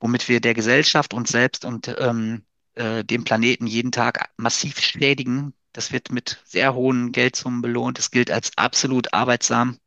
womit 0.00 0.28
wir 0.28 0.40
der 0.40 0.54
Gesellschaft, 0.54 1.14
uns 1.14 1.30
selbst 1.30 1.64
und 1.64 1.88
ähm, 1.98 2.44
äh, 2.78 3.04
dem 3.04 3.24
Planeten 3.24 3.66
jeden 3.66 3.92
Tag 3.92 4.30
massiv 4.36 4.80
schädigen, 4.80 5.54
das 5.72 5.92
wird 5.92 6.10
mit 6.12 6.42
sehr 6.46 6.74
hohen 6.74 7.12
Geldsummen 7.12 7.62
belohnt. 7.62 7.98
Es 7.98 8.10
gilt 8.10 8.30
als 8.30 8.52
absolut 8.56 9.12
arbeitsam. 9.14 9.78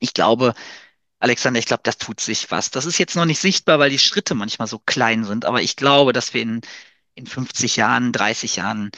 Ich 0.00 0.14
glaube, 0.14 0.54
Alexander, 1.20 1.58
ich 1.60 1.66
glaube, 1.66 1.82
das 1.84 1.98
tut 1.98 2.20
sich 2.20 2.50
was. 2.50 2.70
Das 2.70 2.86
ist 2.86 2.98
jetzt 2.98 3.16
noch 3.16 3.26
nicht 3.26 3.40
sichtbar, 3.40 3.78
weil 3.78 3.90
die 3.90 3.98
Schritte 3.98 4.34
manchmal 4.34 4.68
so 4.68 4.78
klein 4.80 5.24
sind, 5.24 5.44
aber 5.46 5.62
ich 5.62 5.76
glaube, 5.76 6.12
dass 6.12 6.34
wir 6.34 6.42
in, 6.42 6.60
in 7.14 7.26
50 7.26 7.76
Jahren, 7.76 8.12
30 8.12 8.56
Jahren 8.56 8.90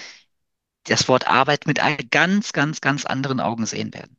das 0.84 1.08
Wort 1.08 1.28
Arbeit 1.28 1.66
mit 1.66 1.80
ganz, 2.10 2.52
ganz, 2.52 2.80
ganz 2.80 3.06
anderen 3.06 3.40
Augen 3.40 3.66
sehen 3.66 3.94
werden. 3.94 4.16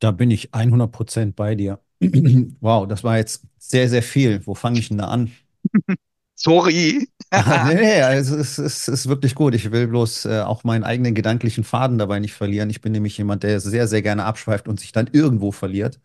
Da 0.00 0.10
bin 0.10 0.30
ich 0.30 0.54
100% 0.54 1.36
bei 1.36 1.54
dir. 1.54 1.80
Wow, 2.60 2.86
das 2.88 3.04
war 3.04 3.16
jetzt 3.18 3.44
sehr, 3.58 3.88
sehr 3.88 4.02
viel. 4.02 4.44
Wo 4.46 4.54
fange 4.54 4.78
ich 4.80 4.88
denn 4.88 4.98
da 4.98 5.08
an? 5.08 5.32
Sorry. 6.38 7.08
Nee, 7.30 7.74
nee, 7.74 8.00
also 8.02 8.36
es 8.36 8.58
ist, 8.58 8.88
es 8.88 8.88
ist 8.88 9.08
wirklich 9.08 9.34
gut. 9.34 9.54
Ich 9.54 9.70
will 9.70 9.86
bloß 9.86 10.24
äh, 10.24 10.40
auch 10.40 10.64
meinen 10.64 10.82
eigenen 10.82 11.14
gedanklichen 11.14 11.62
Faden 11.62 11.98
dabei 11.98 12.20
nicht 12.20 12.32
verlieren. 12.32 12.70
Ich 12.70 12.80
bin 12.80 12.92
nämlich 12.92 13.18
jemand, 13.18 13.42
der 13.42 13.60
sehr, 13.60 13.86
sehr 13.86 14.00
gerne 14.00 14.24
abschweift 14.24 14.66
und 14.66 14.80
sich 14.80 14.92
dann 14.92 15.08
irgendwo 15.12 15.52
verliert. 15.52 16.00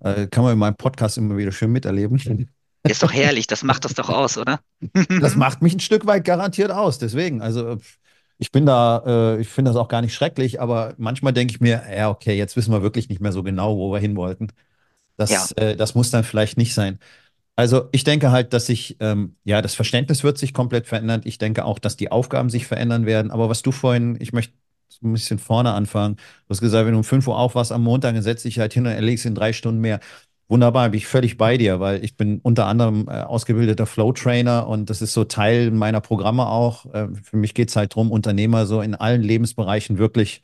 Äh, 0.00 0.28
kann 0.28 0.44
man 0.44 0.54
in 0.54 0.58
meinem 0.60 0.76
Podcast 0.76 1.18
immer 1.18 1.36
wieder 1.36 1.52
schön 1.52 1.72
miterleben. 1.72 2.18
Ist 2.86 3.02
doch 3.02 3.12
herrlich, 3.12 3.46
das 3.46 3.62
macht 3.62 3.84
das 3.84 3.94
doch 3.94 4.10
aus, 4.10 4.36
oder? 4.38 4.60
Das 5.20 5.36
macht 5.36 5.62
mich 5.62 5.74
ein 5.74 5.80
Stück 5.80 6.06
weit 6.06 6.24
garantiert 6.24 6.70
aus. 6.70 6.98
Deswegen, 6.98 7.40
also 7.42 7.78
ich 8.38 8.52
bin 8.52 8.66
da, 8.66 9.02
äh, 9.36 9.40
ich 9.40 9.48
finde 9.48 9.70
das 9.70 9.78
auch 9.78 9.88
gar 9.88 10.02
nicht 10.02 10.14
schrecklich, 10.14 10.60
aber 10.60 10.94
manchmal 10.98 11.32
denke 11.32 11.54
ich 11.54 11.60
mir, 11.60 11.82
ja, 11.96 12.10
okay, 12.10 12.36
jetzt 12.36 12.56
wissen 12.56 12.72
wir 12.72 12.82
wirklich 12.82 13.08
nicht 13.08 13.20
mehr 13.20 13.32
so 13.32 13.42
genau, 13.42 13.76
wo 13.78 13.92
wir 13.92 14.00
hin 14.00 14.16
wollten. 14.16 14.48
Ja, 15.26 15.48
Das, 15.48 15.52
äh, 15.52 15.76
das 15.76 15.94
muss 15.94 16.10
dann 16.10 16.24
vielleicht 16.24 16.58
nicht 16.58 16.74
sein. 16.74 16.98
Also 17.56 17.88
ich 17.92 18.02
denke 18.04 18.32
halt, 18.32 18.52
dass 18.52 18.66
sich, 18.66 18.96
ähm, 19.00 19.36
ja, 19.44 19.62
das 19.62 19.74
Verständnis 19.74 20.24
wird 20.24 20.38
sich 20.38 20.52
komplett 20.52 20.86
verändern. 20.88 21.20
Ich 21.24 21.38
denke 21.38 21.64
auch, 21.64 21.78
dass 21.78 21.96
die 21.96 22.10
Aufgaben 22.10 22.50
sich 22.50 22.66
verändern 22.66 23.06
werden. 23.06 23.30
Aber 23.30 23.48
was 23.48 23.62
du 23.62 23.70
vorhin, 23.70 24.16
ich 24.20 24.32
möchte 24.32 24.54
ein 25.02 25.12
bisschen 25.12 25.38
vorne 25.38 25.72
anfangen. 25.72 26.16
Du 26.16 26.50
hast 26.50 26.60
gesagt, 26.60 26.86
wenn 26.86 26.92
du 26.92 26.98
um 26.98 27.04
5 27.04 27.26
Uhr 27.28 27.38
aufwachst 27.38 27.72
am 27.72 27.82
Montag, 27.82 28.14
dann 28.14 28.22
setz 28.22 28.42
dich 28.42 28.58
halt 28.58 28.72
hin 28.72 28.86
und 28.86 28.92
erlegst 28.92 29.26
in 29.26 29.34
drei 29.34 29.52
Stunden 29.52 29.80
mehr. 29.80 30.00
Wunderbar, 30.48 30.90
bin 30.90 30.98
ich 30.98 31.06
völlig 31.06 31.38
bei 31.38 31.56
dir, 31.56 31.80
weil 31.80 32.04
ich 32.04 32.16
bin 32.16 32.38
unter 32.40 32.66
anderem 32.66 33.08
äh, 33.08 33.22
ausgebildeter 33.22 33.86
Flow-Trainer 33.86 34.66
und 34.66 34.90
das 34.90 35.00
ist 35.00 35.14
so 35.14 35.24
Teil 35.24 35.70
meiner 35.70 36.00
Programme 36.00 36.46
auch. 36.46 36.86
Äh, 36.94 37.08
für 37.22 37.36
mich 37.36 37.54
geht 37.54 37.70
es 37.70 37.76
halt 37.76 37.92
darum, 37.92 38.10
Unternehmer 38.10 38.66
so 38.66 38.80
in 38.82 38.94
allen 38.94 39.22
Lebensbereichen 39.22 39.98
wirklich 39.98 40.42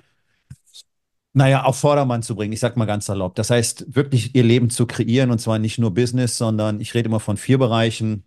naja, 1.33 1.65
auf 1.65 1.79
Vordermann 1.79 2.23
zu 2.23 2.35
bringen, 2.37 2.53
ich 2.53 2.61
sag 2.61 2.77
mal 2.77 2.87
ganz 2.87 3.07
salopp. 3.07 3.35
Das 3.37 3.51
heißt, 3.51 3.95
wirklich 3.95 4.35
ihr 4.35 4.43
Leben 4.45 4.71
zu 4.71 4.87
kreieren 4.87 5.31
und 5.31 5.39
zwar 5.41 5.59
nicht 5.59 5.79
nur 5.79 5.95
Business, 5.95 6.37
sondern 6.39 6.81
ich 6.81 6.95
rede 6.95 7.09
immer 7.09 7.21
von 7.21 7.37
vier 7.37 7.59
Bereichen. 7.59 8.25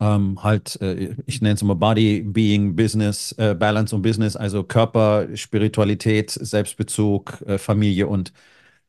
Ähm, 0.00 0.42
halt, 0.42 0.80
äh, 0.80 1.16
ich 1.26 1.42
nenne 1.42 1.54
es 1.56 1.62
immer 1.62 1.74
Body, 1.76 2.22
Being, 2.22 2.76
Business, 2.76 3.32
äh, 3.38 3.54
Balance 3.54 3.94
und 3.94 4.02
Business, 4.02 4.36
also 4.36 4.64
Körper, 4.64 5.28
Spiritualität, 5.36 6.30
Selbstbezug, 6.30 7.42
äh, 7.46 7.58
Familie 7.58 8.06
und 8.08 8.32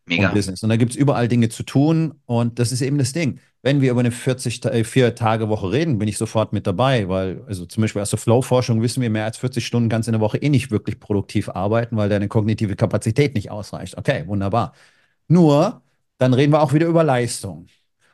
und. 0.08 0.30
Business. 0.30 0.63
Und 0.63 0.70
da 0.70 0.78
gibt 0.78 0.91
es 0.91 0.98
überall 0.98 1.28
Dinge 1.28 1.50
zu 1.50 1.63
tun. 1.63 2.13
Und 2.26 2.60
das 2.60 2.72
ist 2.72 2.82
eben 2.82 2.98
das 2.98 3.13
Ding. 3.13 3.39
Wenn 3.63 3.80
wir 3.82 3.91
über 3.91 4.00
eine 4.00 4.12
40, 4.12 4.60
Ta- 4.60 4.71
äh, 4.71 4.84
Vier-Tage-Woche 4.84 5.71
reden, 5.71 6.00
bin 6.00 6.08
ich 6.08 6.17
sofort 6.17 6.52
mit 6.52 6.65
dabei, 6.65 7.08
weil, 7.10 7.43
also 7.47 7.65
zum 7.67 7.82
Beispiel 7.82 8.02
aus 8.02 8.10
der 8.10 8.17
Flow-Forschung 8.19 8.82
wissen 8.82 9.02
wir, 9.02 9.10
mehr 9.12 9.26
als 9.26 9.38
40 9.38 9.65
Stunden 9.65 9.89
du 9.89 9.95
in 9.97 10.12
der 10.13 10.19
Woche 10.19 10.38
eh 10.39 10.50
nicht 10.50 10.71
wirklich 10.71 11.00
produktiv 11.00 11.47
arbeiten, 11.50 11.95
weil 11.95 12.10
deine 12.10 12.28
kognitive 12.28 12.76
Kapazität 12.76 13.36
nicht 13.36 13.52
ausreicht. 13.52 13.97
Okay, 13.97 14.24
wunderbar. 14.28 14.74
Nur, 15.28 15.82
dann 16.17 16.34
reden 16.34 16.54
wir 16.54 16.62
auch 16.62 16.74
wieder 16.74 16.88
über 16.88 17.04
Leistung. 17.04 17.67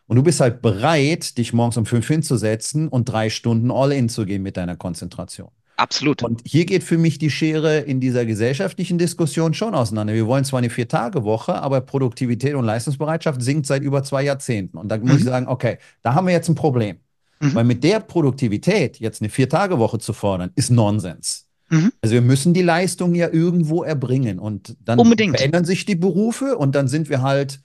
Und 0.07 0.17
du 0.17 0.23
bist 0.23 0.39
halt 0.41 0.61
bereit, 0.61 1.37
dich 1.37 1.53
morgens 1.53 1.77
um 1.77 1.85
fünf 1.85 2.07
hinzusetzen 2.07 2.87
und 2.89 3.05
drei 3.05 3.29
Stunden 3.29 3.71
all 3.71 3.91
in 3.93 4.09
zu 4.09 4.25
gehen 4.25 4.43
mit 4.43 4.57
deiner 4.57 4.77
Konzentration. 4.77 5.51
Absolut. 5.77 6.23
Und 6.23 6.41
hier 6.45 6.65
geht 6.65 6.83
für 6.83 6.97
mich 6.97 7.17
die 7.19 7.29
Schere 7.29 7.79
in 7.79 7.99
dieser 7.99 8.25
gesellschaftlichen 8.25 8.97
Diskussion 8.97 9.53
schon 9.53 9.73
auseinander. 9.75 10.13
Wir 10.13 10.27
wollen 10.27 10.43
zwar 10.43 10.59
eine 10.59 10.69
Vier-Tage-Woche, 10.69 11.55
aber 11.55 11.81
Produktivität 11.81 12.53
und 12.55 12.65
Leistungsbereitschaft 12.65 13.41
sinkt 13.41 13.65
seit 13.67 13.81
über 13.83 14.03
zwei 14.03 14.23
Jahrzehnten. 14.23 14.77
Und 14.77 14.89
da 14.89 14.97
muss 14.97 15.17
ich 15.17 15.23
Mhm. 15.23 15.29
sagen, 15.29 15.47
okay, 15.47 15.77
da 16.03 16.13
haben 16.13 16.27
wir 16.27 16.33
jetzt 16.33 16.49
ein 16.49 16.55
Problem. 16.55 16.97
Mhm. 17.39 17.55
Weil 17.55 17.63
mit 17.63 17.83
der 17.83 17.99
Produktivität 17.99 18.99
jetzt 18.99 19.21
eine 19.21 19.29
Vier-Tage-Woche 19.29 19.99
zu 19.99 20.11
fordern, 20.13 20.51
ist 20.55 20.71
Nonsens. 20.71 21.45
Mhm. 21.69 21.91
Also 22.01 22.13
wir 22.15 22.21
müssen 22.21 22.53
die 22.53 22.61
Leistung 22.63 23.13
ja 23.15 23.29
irgendwo 23.31 23.83
erbringen. 23.83 24.39
Und 24.39 24.75
dann 24.83 24.99
Unbedingt. 24.99 25.37
verändern 25.37 25.65
sich 25.65 25.85
die 25.85 25.95
Berufe 25.95 26.57
und 26.57 26.75
dann 26.75 26.87
sind 26.87 27.09
wir 27.09 27.21
halt 27.21 27.59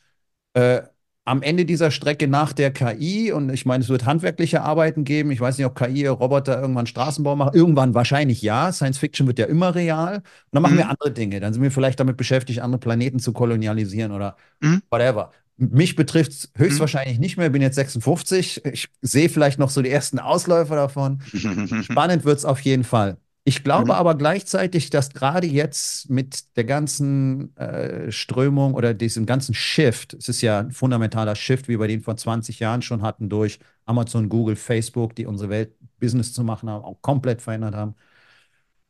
äh, 0.55 0.83
am 1.25 1.43
Ende 1.43 1.65
dieser 1.65 1.91
Strecke 1.91 2.27
nach 2.27 2.53
der 2.53 2.73
KI. 2.73 3.31
Und 3.33 3.51
ich 3.51 3.65
meine, 3.65 3.83
es 3.85 3.89
wird 3.89 4.05
handwerkliche 4.05 4.63
Arbeiten 4.63 5.05
geben. 5.05 5.31
Ich 5.31 5.41
weiß 5.41 5.57
nicht, 5.57 5.67
ob 5.67 5.77
KI, 5.77 6.07
Roboter 6.07 6.61
irgendwann 6.61 6.87
Straßenbau 6.87 7.37
machen. 7.37 7.55
Irgendwann 7.55 7.95
wahrscheinlich 7.95 8.43
ja. 8.43 8.73
Science 8.73 8.99
Fiction 8.99 9.27
wird 9.27 9.39
ja 9.39 9.47
immer 9.47 9.75
real. 9.75 10.17
Und 10.17 10.23
dann 10.53 10.63
machen 10.63 10.75
Mhm. 10.75 10.79
wir 10.79 10.91
andere 10.91 11.13
Dinge. 11.13 11.39
Dann 11.41 11.53
sind 11.53 11.63
wir 11.63 11.71
vielleicht 11.71 12.01
damit 12.01 12.17
beschäftigt, 12.17 12.61
andere 12.61 12.81
Planeten 12.81 13.19
zu 13.21 13.33
kolonialisieren 13.33 14.11
oder 14.13 14.37
Mhm. 14.61 14.83
whatever. 14.91 15.31
Mich 15.59 15.95
betrifft 15.95 16.33
es 16.33 16.51
höchstwahrscheinlich 16.57 17.19
nicht 17.21 17.37
mehr. 17.37 17.47
Ich 17.47 17.53
bin 17.53 17.63
jetzt 17.63 17.77
56. 17.77 18.65
Ich 18.65 18.89
sehe 19.03 19.29
vielleicht 19.29 19.59
noch 19.61 19.71
so 19.71 19.81
die 19.83 19.91
ersten 19.91 20.19
Ausläufer 20.19 20.75
davon. 20.75 21.21
Spannend 21.85 22.25
wird 22.25 22.39
es 22.39 22.45
auf 22.45 22.59
jeden 22.61 22.85
Fall. 22.85 23.17
Ich 23.45 23.65
glaube 23.65 23.93
Mhm. 23.93 23.99
aber 23.99 24.15
gleichzeitig, 24.17 24.91
dass 24.91 25.11
gerade 25.11 25.47
jetzt 25.49 26.09
mit 26.09 26.57
der 26.57 26.63
ganzen 26.65 27.57
äh, 27.57 28.13
Strömung 28.13 28.75
oder 28.75 28.95
diesem 28.95 29.27
ganzen 29.27 29.53
Shift, 29.55 30.15
es 30.15 30.29
ist 30.29 30.43
ja 30.43 30.61
ein 30.61 30.71
fundamentaler 30.71 31.35
Shift, 31.35 31.67
wie 31.69 31.79
wir 31.81 31.89
den 31.89 32.03
vor 32.03 32.17
20 32.17 32.61
Jahren 32.61 32.83
schon 32.83 33.03
hatten, 33.03 33.29
durch 33.29 33.59
Amazon, 33.85 34.29
Google, 34.29 34.55
Facebook, 34.55 35.17
die 35.17 35.27
unsere 35.27 35.51
Welt 35.51 35.75
Business 35.99 36.33
zu 36.33 36.45
machen 36.45 36.71
haben, 36.71 36.85
auch 36.85 37.03
komplett 37.03 37.43
verändert 37.43 37.75
haben. 37.75 37.97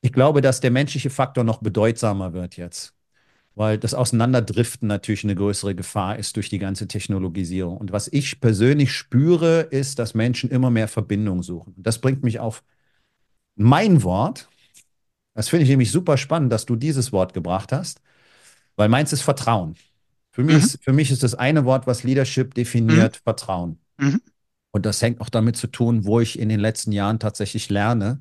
Ich 0.01 0.13
glaube, 0.13 0.41
dass 0.41 0.61
der 0.61 0.71
menschliche 0.71 1.11
Faktor 1.11 1.45
noch 1.45 1.61
bedeutsamer 1.61 2.33
wird 2.33 2.57
jetzt, 2.57 2.95
weil 3.55 3.79
das 3.79 3.95
Auseinanderdriften 3.95 4.89
natürlich 4.89 5.25
eine 5.25 5.35
größere 5.37 5.75
Gefahr 5.75 6.19
ist 6.19 6.37
durch 6.37 6.51
die 6.51 6.59
ganze 6.59 6.89
Technologisierung. 6.89 7.79
Und 7.79 7.93
was 7.93 8.09
ich 8.09 8.41
persönlich 8.41 8.93
spüre, 8.93 9.63
ist, 9.63 9.99
dass 9.99 10.15
Menschen 10.15 10.51
immer 10.51 10.71
mehr 10.71 10.89
Verbindung 10.89 11.43
suchen. 11.43 11.75
Das 11.79 12.01
bringt 12.01 12.25
mich 12.25 12.41
auf 12.41 12.65
mein 13.57 14.03
Wort, 14.03 14.49
das 15.35 15.49
finde 15.49 15.65
ich 15.65 15.71
nämlich 15.71 15.91
super 15.91 16.17
spannend, 16.17 16.53
dass 16.53 16.67
du 16.67 16.77
dieses 16.77 17.13
Wort 17.13 17.35
gebracht 17.35 17.73
hast, 17.73 18.01
weil 18.77 18.89
meins 18.89 19.13
ist 19.13 19.23
Vertrauen. 19.23 19.77
Für 20.31 20.43
mich, 20.43 20.57
Mhm. 20.57 20.63
ist, 20.63 20.85
für 20.85 20.93
mich 20.93 21.11
ist 21.11 21.23
das 21.23 21.35
eine 21.35 21.65
Wort, 21.65 21.87
was 21.87 22.05
Leadership 22.05 22.55
definiert, 22.55 23.19
Vertrauen. 23.25 23.79
Mhm. 23.99 24.21
Und 24.73 24.87
das 24.87 25.03
hängt 25.03 25.21
auch 25.21 25.29
damit 25.29 25.57
zu 25.57 25.67
tun, 25.67 26.07
wo 26.07 26.21
ich 26.21 26.39
in 26.39 26.49
den 26.49 26.61
letzten 26.61 26.93
Jahren 26.93 27.19
tatsächlich 27.19 27.69
lerne. 27.69 28.21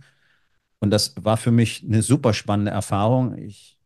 Und 0.80 0.91
das 0.91 1.13
war 1.22 1.38
für 1.38 1.52
mich 1.52 1.86
eine 1.88 2.02
super 2.02 2.34
spannende 2.34 2.72
Erfahrung. 2.72 3.38
Ich, 3.38 3.78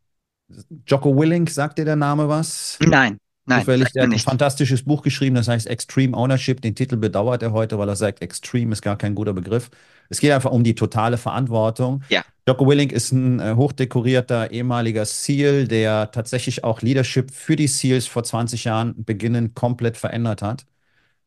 Jocko 0.86 1.16
Willink, 1.16 1.50
sagt 1.50 1.78
dir 1.78 1.84
der 1.84 1.96
Name 1.96 2.28
was? 2.28 2.78
Nein, 2.80 3.18
nein, 3.44 3.60
Zufällig, 3.60 3.92
der 3.92 4.04
hat 4.04 4.12
ein 4.12 4.18
fantastisches 4.18 4.82
Buch 4.82 5.02
geschrieben, 5.02 5.36
das 5.36 5.46
heißt 5.46 5.68
Extreme 5.68 6.16
Ownership. 6.16 6.60
Den 6.60 6.74
Titel 6.74 6.96
bedauert 6.96 7.42
er 7.42 7.52
heute, 7.52 7.78
weil 7.78 7.88
er 7.88 7.96
sagt, 7.96 8.22
Extreme 8.22 8.72
ist 8.72 8.82
gar 8.82 8.96
kein 8.96 9.14
guter 9.14 9.32
Begriff. 9.32 9.70
Es 10.08 10.20
geht 10.20 10.32
einfach 10.32 10.50
um 10.52 10.64
die 10.64 10.74
totale 10.74 11.18
Verantwortung. 11.18 12.02
Ja. 12.08 12.22
Jocko 12.48 12.66
Willink 12.68 12.92
ist 12.92 13.12
ein 13.12 13.40
äh, 13.40 13.54
hochdekorierter 13.56 14.50
ehemaliger 14.52 15.04
SEAL, 15.04 15.66
der 15.66 16.10
tatsächlich 16.12 16.62
auch 16.64 16.80
Leadership 16.82 17.30
für 17.32 17.56
die 17.56 17.66
SEALs 17.66 18.06
vor 18.06 18.22
20 18.24 18.64
Jahren 18.64 19.04
beginnend 19.04 19.54
komplett 19.54 19.96
verändert 19.96 20.42
hat. 20.42 20.64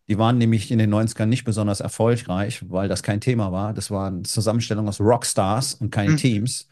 Die 0.08 0.18
waren 0.18 0.38
nämlich 0.39 0.72
in 0.72 0.80
den 0.80 0.89
90ern 0.94 1.28
nicht 1.28 1.44
besonders 1.44 1.82
erfolgreich, 1.82 2.63
weil 2.70 2.88
das 2.89 3.04
kein 3.04 3.22
Thema 3.22 3.52
war. 3.52 3.74
Das 3.74 3.92
war 3.92 4.08
eine 4.08 4.24
Zusammenstellung 4.24 4.88
aus 4.88 5.00
Rockstars 5.00 5.76
und 5.76 5.92
keine 5.92 6.12
Mhm. 6.13 6.18
Teams. 6.18 6.68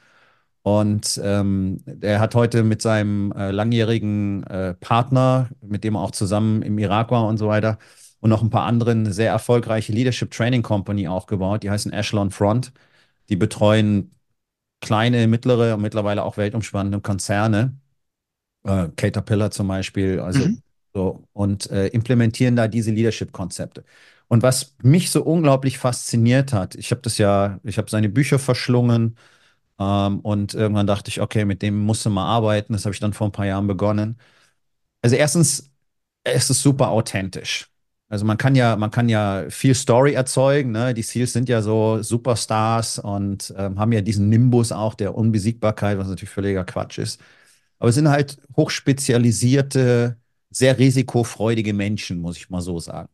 Und 0.64 1.20
ähm, 1.24 1.78
er 2.02 2.20
hat 2.20 2.36
heute 2.36 2.64
mit 2.64 2.82
seinem 2.82 3.32
äh, 3.32 3.52
langjährigen 3.52 4.44
äh, 4.44 4.74
Partner, 4.74 5.50
mit 5.62 5.84
dem 5.84 5.96
er 5.96 6.02
auch 6.02 6.12
zusammen 6.12 6.62
im 6.62 6.78
Irak 6.78 7.12
war 7.12 7.26
und 7.28 7.38
so 7.38 7.48
weiter, 7.48 7.78
und 8.20 8.30
noch 8.30 8.42
ein 8.42 8.50
paar 8.50 8.64
anderen 8.66 9.12
sehr 9.12 9.32
erfolgreiche 9.32 9.94
Leadership 9.94 10.32
Training 10.32 10.64
Company 10.64 11.08
aufgebaut. 11.08 11.64
Die 11.64 11.70
heißen 11.70 11.94
Echelon 11.94 12.32
Front. 12.32 12.72
Die 13.30 13.36
betreuen 13.38 14.12
kleine, 14.82 15.28
mittlere 15.28 15.76
und 15.76 15.82
mittlerweile 15.82 16.24
auch 16.24 16.38
weltumspannende 16.38 17.02
Konzerne. 17.02 17.78
Äh, 18.64 18.90
Caterpillar 18.96 19.52
zum 19.52 19.68
Beispiel, 19.68 20.20
also 20.20 20.48
Mhm. 20.48 20.62
so, 20.94 21.24
und 21.34 21.70
äh, 21.72 21.88
implementieren 21.88 22.56
da 22.56 22.68
diese 22.68 22.92
Leadership-Konzepte. 22.92 23.84
Und 24.28 24.44
was 24.44 24.76
mich 24.84 25.10
so 25.12 25.24
unglaublich 25.24 25.78
fasziniert 25.78 26.54
hat, 26.54 26.76
ich 26.76 26.92
habe 26.92 27.02
das 27.02 27.18
ja, 27.18 27.60
ich 27.64 27.78
habe 27.78 27.90
seine 27.90 28.10
Bücher 28.10 28.40
verschlungen 28.40 29.18
ähm, 29.80 30.20
und 30.22 30.54
irgendwann 30.54 30.88
dachte 30.88 31.10
ich, 31.10 31.22
okay, 31.22 31.46
mit 31.46 31.62
dem 31.62 31.80
musst 31.86 32.06
du 32.06 32.10
mal 32.12 32.26
arbeiten. 32.28 32.74
Das 32.74 32.86
habe 32.86 32.94
ich 32.94 33.00
dann 33.02 33.14
vor 33.14 33.28
ein 33.30 33.32
paar 33.34 33.46
Jahren 33.48 33.68
begonnen. 33.68 34.18
Also 35.02 35.16
erstens, 35.18 35.72
es 36.24 36.50
ist 36.52 36.62
super 36.64 36.90
authentisch. 36.90 37.70
Also 38.10 38.26
man 38.26 38.38
kann 38.38 38.56
ja, 38.56 38.76
man 38.78 38.90
kann 38.92 39.10
ja 39.10 39.46
viel 39.50 39.76
Story 39.76 40.14
erzeugen, 40.14 40.72
ne? 40.72 40.94
Die 40.94 41.02
Seals 41.02 41.34
sind 41.34 41.50
ja 41.50 41.62
so 41.62 42.02
Superstars 42.02 43.00
und 43.00 43.54
ähm, 43.58 43.78
haben 43.80 43.92
ja 43.92 44.02
diesen 44.02 44.30
Nimbus 44.30 44.72
auch 44.72 44.94
der 44.96 45.14
Unbesiegbarkeit, 45.16 45.98
was 45.98 46.08
natürlich 46.08 46.30
völliger 46.30 46.64
Quatsch 46.64 47.00
ist. 47.00 47.22
Aber 47.80 47.90
es 47.90 47.96
sind 47.96 48.10
halt 48.10 48.38
hochspezialisierte, 48.56 50.18
sehr 50.50 50.80
risikofreudige 50.80 51.74
Menschen, 51.74 52.20
muss 52.20 52.38
ich 52.38 52.50
mal 52.50 52.62
so 52.62 52.80
sagen. 52.80 53.10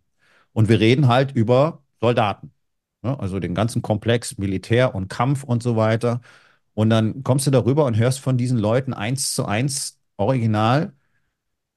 Und 0.53 0.69
wir 0.69 0.79
reden 0.79 1.07
halt 1.07 1.31
über 1.33 1.83
Soldaten. 2.01 2.53
Ne? 3.01 3.19
Also 3.19 3.39
den 3.39 3.55
ganzen 3.55 3.81
Komplex 3.81 4.37
Militär 4.37 4.95
und 4.95 5.09
Kampf 5.09 5.43
und 5.43 5.63
so 5.63 5.75
weiter. 5.75 6.21
Und 6.75 6.89
dann 6.91 7.23
kommst 7.23 7.47
du 7.47 7.51
darüber 7.51 7.85
und 7.85 7.97
hörst 7.97 8.19
von 8.19 8.37
diesen 8.37 8.57
Leuten 8.59 8.93
eins 8.93 9.33
zu 9.33 9.45
eins 9.45 9.99
original 10.17 10.93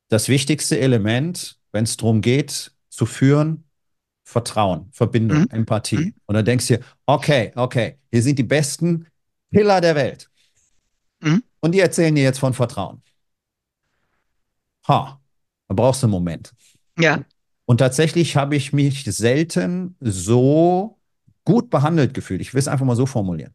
das 0.08 0.28
wichtigste 0.28 0.78
Element, 0.78 1.60
wenn 1.72 1.84
es 1.84 1.96
darum 1.96 2.20
geht, 2.20 2.72
zu 2.96 3.06
führen, 3.06 3.64
Vertrauen, 4.24 4.88
Verbindung, 4.90 5.40
Mhm. 5.42 5.48
Empathie. 5.50 5.96
Mhm. 5.98 6.14
Und 6.26 6.34
dann 6.34 6.44
denkst 6.44 6.66
du 6.66 6.78
dir, 6.78 6.84
okay, 7.06 7.52
okay, 7.54 7.98
hier 8.10 8.22
sind 8.22 8.38
die 8.38 8.42
besten 8.42 9.06
Pillar 9.50 9.80
der 9.80 9.94
Welt. 9.94 10.28
Mhm. 11.20 11.42
Und 11.60 11.72
die 11.72 11.80
erzählen 11.80 12.14
dir 12.14 12.24
jetzt 12.24 12.38
von 12.40 12.52
Vertrauen. 12.54 13.02
Ha, 14.88 15.20
da 15.68 15.74
brauchst 15.74 16.02
du 16.02 16.06
einen 16.06 16.12
Moment. 16.12 16.52
Ja, 16.98 17.24
Und 17.66 17.78
tatsächlich 17.78 18.36
habe 18.36 18.54
ich 18.56 18.72
mich 18.72 19.04
selten 19.04 19.96
so 20.00 20.98
gut 21.44 21.68
behandelt 21.68 22.14
gefühlt. 22.14 22.40
Ich 22.40 22.54
will 22.54 22.60
es 22.60 22.68
einfach 22.68 22.86
mal 22.86 22.94
so 22.96 23.06
formulieren. 23.06 23.54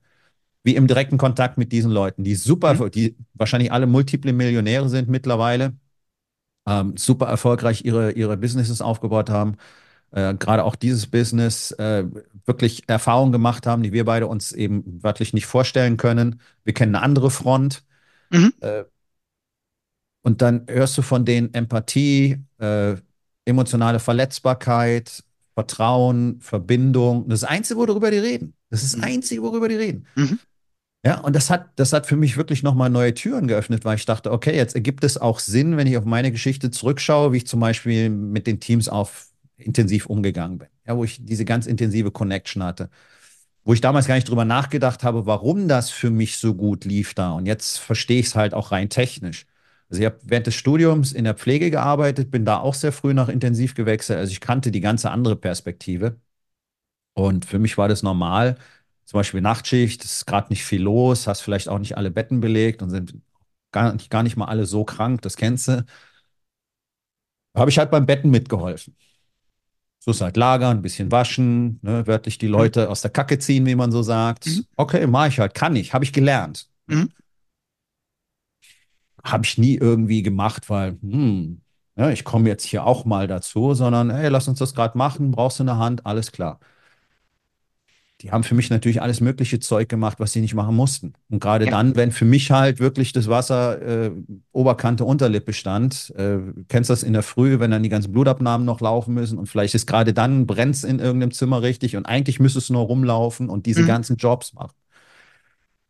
Wie 0.63 0.75
im 0.75 0.85
direkten 0.85 1.17
Kontakt 1.17 1.57
mit 1.57 1.71
diesen 1.71 1.91
Leuten, 1.91 2.23
die 2.23 2.35
super, 2.35 2.73
Mhm. 2.73 2.91
die 2.91 3.15
wahrscheinlich 3.33 3.71
alle 3.71 3.87
multiple 3.87 4.33
Millionäre 4.33 4.89
sind 4.89 5.09
mittlerweile, 5.09 5.73
ähm, 6.67 6.95
super 6.97 7.27
erfolgreich 7.27 7.85
ihre, 7.85 8.11
ihre 8.11 8.37
Businesses 8.37 8.81
aufgebaut 8.81 9.29
haben, 9.29 9.57
äh, 10.11 10.33
gerade 10.35 10.63
auch 10.63 10.75
dieses 10.75 11.07
Business 11.07 11.71
äh, 11.73 12.05
wirklich 12.45 12.83
Erfahrungen 12.87 13.31
gemacht 13.31 13.67
haben, 13.67 13.83
die 13.83 13.93
wir 13.93 14.05
beide 14.05 14.27
uns 14.27 14.51
eben 14.51 14.83
wörtlich 15.03 15.33
nicht 15.33 15.45
vorstellen 15.45 15.97
können. 15.97 16.41
Wir 16.63 16.73
kennen 16.73 16.95
eine 16.95 17.03
andere 17.03 17.31
Front. 17.31 17.83
Mhm. 18.31 18.53
Äh, 18.61 18.83
und 20.23 20.41
dann 20.41 20.65
hörst 20.69 20.97
du 20.97 21.01
von 21.01 21.25
denen 21.25 21.53
Empathie, 21.53 22.37
äh, 22.59 22.95
emotionale 23.45 23.99
Verletzbarkeit, 23.99 25.23
Vertrauen, 25.55 26.39
Verbindung. 26.41 27.27
Das 27.27 27.37
ist 27.37 27.43
das 27.43 27.49
Einzige, 27.49 27.79
worüber 27.79 28.11
die 28.11 28.17
reden. 28.19 28.53
Das 28.69 28.83
ist 28.83 28.93
das 28.93 29.01
Mhm. 29.01 29.07
Einzige, 29.07 29.41
worüber 29.41 29.67
die 29.67 29.75
reden. 29.75 30.05
Mhm. 30.15 30.39
Ja, 31.03 31.19
und 31.21 31.35
das 31.35 31.49
hat, 31.49 31.69
das 31.77 31.93
hat 31.93 32.05
für 32.05 32.15
mich 32.15 32.37
wirklich 32.37 32.61
nochmal 32.61 32.89
neue 32.91 33.13
Türen 33.15 33.47
geöffnet, 33.47 33.85
weil 33.85 33.95
ich 33.97 34.05
dachte, 34.05 34.31
okay, 34.31 34.55
jetzt 34.55 34.75
ergibt 34.75 35.03
es 35.03 35.17
auch 35.17 35.39
Sinn, 35.39 35.75
wenn 35.75 35.87
ich 35.87 35.97
auf 35.97 36.05
meine 36.05 36.31
Geschichte 36.31 36.69
zurückschaue, 36.69 37.31
wie 37.33 37.37
ich 37.37 37.47
zum 37.47 37.59
Beispiel 37.59 38.09
mit 38.11 38.45
den 38.45 38.59
Teams 38.59 38.87
auf 38.87 39.29
intensiv 39.57 40.05
umgegangen 40.05 40.59
bin. 40.59 40.67
Ja, 40.85 40.95
wo 40.97 41.03
ich 41.03 41.23
diese 41.25 41.43
ganz 41.43 41.65
intensive 41.65 42.11
Connection 42.11 42.63
hatte. 42.63 42.89
Wo 43.65 43.73
ich 43.73 43.81
damals 43.81 44.07
gar 44.07 44.15
nicht 44.15 44.29
drüber 44.29 44.45
nachgedacht 44.45 45.03
habe, 45.03 45.25
warum 45.27 45.67
das 45.67 45.91
für 45.91 46.11
mich 46.11 46.37
so 46.37 46.55
gut 46.55 46.85
lief 46.85 47.13
da. 47.15 47.31
Und 47.33 47.45
jetzt 47.47 47.79
verstehe 47.79 48.19
ich 48.19 48.27
es 48.27 48.35
halt 48.35 48.53
auch 48.53 48.71
rein 48.71 48.89
technisch. 48.89 49.47
Also 49.89 50.01
ich 50.01 50.05
habe 50.07 50.19
während 50.23 50.47
des 50.47 50.55
Studiums 50.55 51.13
in 51.13 51.25
der 51.25 51.35
Pflege 51.35 51.71
gearbeitet, 51.71 52.31
bin 52.31 52.45
da 52.45 52.59
auch 52.59 52.75
sehr 52.75 52.91
früh 52.91 53.13
nach 53.13 53.29
intensiv 53.29 53.75
gewechselt. 53.75 54.19
Also 54.19 54.31
ich 54.31 54.41
kannte 54.41 54.71
die 54.71 54.81
ganze 54.81 55.11
andere 55.11 55.35
Perspektive. 55.35 56.17
Und 57.13 57.45
für 57.45 57.59
mich 57.59 57.77
war 57.77 57.87
das 57.87 58.03
normal. 58.03 58.57
Zum 59.11 59.17
Beispiel 59.17 59.41
Nachtschicht, 59.41 60.05
es 60.05 60.13
ist 60.13 60.25
gerade 60.25 60.47
nicht 60.47 60.63
viel 60.63 60.81
los, 60.83 61.27
hast 61.27 61.41
vielleicht 61.41 61.67
auch 61.67 61.79
nicht 61.79 61.97
alle 61.97 62.11
Betten 62.11 62.39
belegt 62.39 62.81
und 62.81 62.91
sind 62.91 63.13
gar 63.73 63.91
nicht, 63.91 64.09
gar 64.09 64.23
nicht 64.23 64.37
mal 64.37 64.45
alle 64.45 64.65
so 64.65 64.85
krank, 64.85 65.21
das 65.21 65.35
kennst 65.35 65.67
du. 65.67 65.85
Da 67.51 67.59
habe 67.59 67.69
ich 67.69 67.77
halt 67.77 67.91
beim 67.91 68.05
Betten 68.05 68.31
mitgeholfen. 68.31 68.95
So 69.99 70.11
ist 70.11 70.21
halt 70.21 70.37
lagern, 70.37 70.77
ein 70.77 70.81
bisschen 70.81 71.11
waschen, 71.11 71.79
ne, 71.81 72.07
wörtlich 72.07 72.37
die 72.37 72.47
Leute 72.47 72.89
aus 72.89 73.01
der 73.01 73.11
Kacke 73.11 73.37
ziehen, 73.37 73.65
wie 73.65 73.75
man 73.75 73.91
so 73.91 74.01
sagt. 74.01 74.45
Mhm. 74.45 74.65
Okay, 74.77 75.05
mache 75.07 75.27
ich 75.27 75.39
halt, 75.39 75.55
kann 75.55 75.75
ich, 75.75 75.93
habe 75.93 76.05
ich 76.05 76.13
gelernt. 76.13 76.69
Mhm. 76.87 77.09
Habe 79.25 79.43
ich 79.43 79.57
nie 79.57 79.75
irgendwie 79.75 80.23
gemacht, 80.23 80.69
weil, 80.69 80.97
hm, 81.01 81.59
ja, 81.97 82.11
ich 82.11 82.23
komme 82.23 82.47
jetzt 82.47 82.63
hier 82.63 82.85
auch 82.85 83.03
mal 83.03 83.27
dazu, 83.27 83.73
sondern, 83.73 84.09
hey, 84.09 84.29
lass 84.29 84.47
uns 84.47 84.59
das 84.59 84.73
gerade 84.73 84.97
machen, 84.97 85.31
brauchst 85.31 85.59
du 85.59 85.63
eine 85.63 85.75
Hand, 85.75 86.05
alles 86.05 86.31
klar. 86.31 86.61
Die 88.21 88.31
haben 88.31 88.43
für 88.43 88.55
mich 88.55 88.69
natürlich 88.69 89.01
alles 89.01 89.19
mögliche 89.21 89.59
Zeug 89.59 89.89
gemacht, 89.89 90.19
was 90.19 90.31
sie 90.33 90.41
nicht 90.41 90.53
machen 90.53 90.75
mussten. 90.75 91.13
Und 91.29 91.39
gerade 91.39 91.65
Ja. 91.65 91.71
dann, 91.71 91.95
wenn 91.95 92.11
für 92.11 92.25
mich 92.25 92.51
halt 92.51 92.79
wirklich 92.79 93.13
das 93.13 93.27
Wasser 93.27 93.81
äh, 93.81 94.11
Oberkante, 94.51 95.05
Unterlippe 95.05 95.53
stand, 95.53 96.13
äh, 96.17 96.37
kennst 96.67 96.89
das 96.89 97.03
in 97.03 97.13
der 97.13 97.23
Früh, 97.23 97.59
wenn 97.59 97.71
dann 97.71 97.83
die 97.83 97.89
ganzen 97.89 98.11
Blutabnahmen 98.11 98.65
noch 98.65 98.79
laufen 98.81 99.13
müssen 99.13 99.37
und 99.39 99.47
vielleicht 99.47 99.73
ist 99.75 99.87
gerade 99.87 100.13
dann 100.13 100.45
brennt 100.47 100.83
in 100.83 100.99
irgendeinem 100.99 101.31
Zimmer 101.31 101.61
richtig 101.63 101.95
und 101.97 102.05
eigentlich 102.05 102.39
müsstest 102.39 102.69
du 102.69 102.73
nur 102.73 102.83
rumlaufen 102.83 103.49
und 103.49 103.65
diese 103.65 103.81
Mhm. 103.81 103.87
ganzen 103.87 104.17
Jobs 104.17 104.53
machen. 104.53 104.73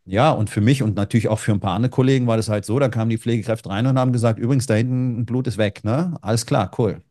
Ja, 0.05 0.32
und 0.32 0.49
für 0.49 0.61
mich 0.61 0.82
und 0.84 0.95
natürlich 0.95 1.27
auch 1.27 1.39
für 1.39 1.51
ein 1.51 1.59
paar 1.59 1.73
andere 1.75 1.89
Kollegen 1.91 2.25
war 2.27 2.36
das 2.38 2.49
halt 2.49 2.65
so, 2.65 2.79
da 2.79 2.89
kamen 2.89 3.09
die 3.09 3.17
Pflegekräfte 3.19 3.69
rein 3.69 3.86
und 3.86 3.97
haben 3.99 4.11
gesagt, 4.13 4.39
übrigens, 4.39 4.65
da 4.65 4.73
hinten 4.75 5.25
Blut 5.25 5.47
ist 5.47 5.57
weg, 5.57 5.84
ne? 5.84 6.17
Alles 6.21 6.45
klar, 6.45 6.71
cool. 6.79 7.01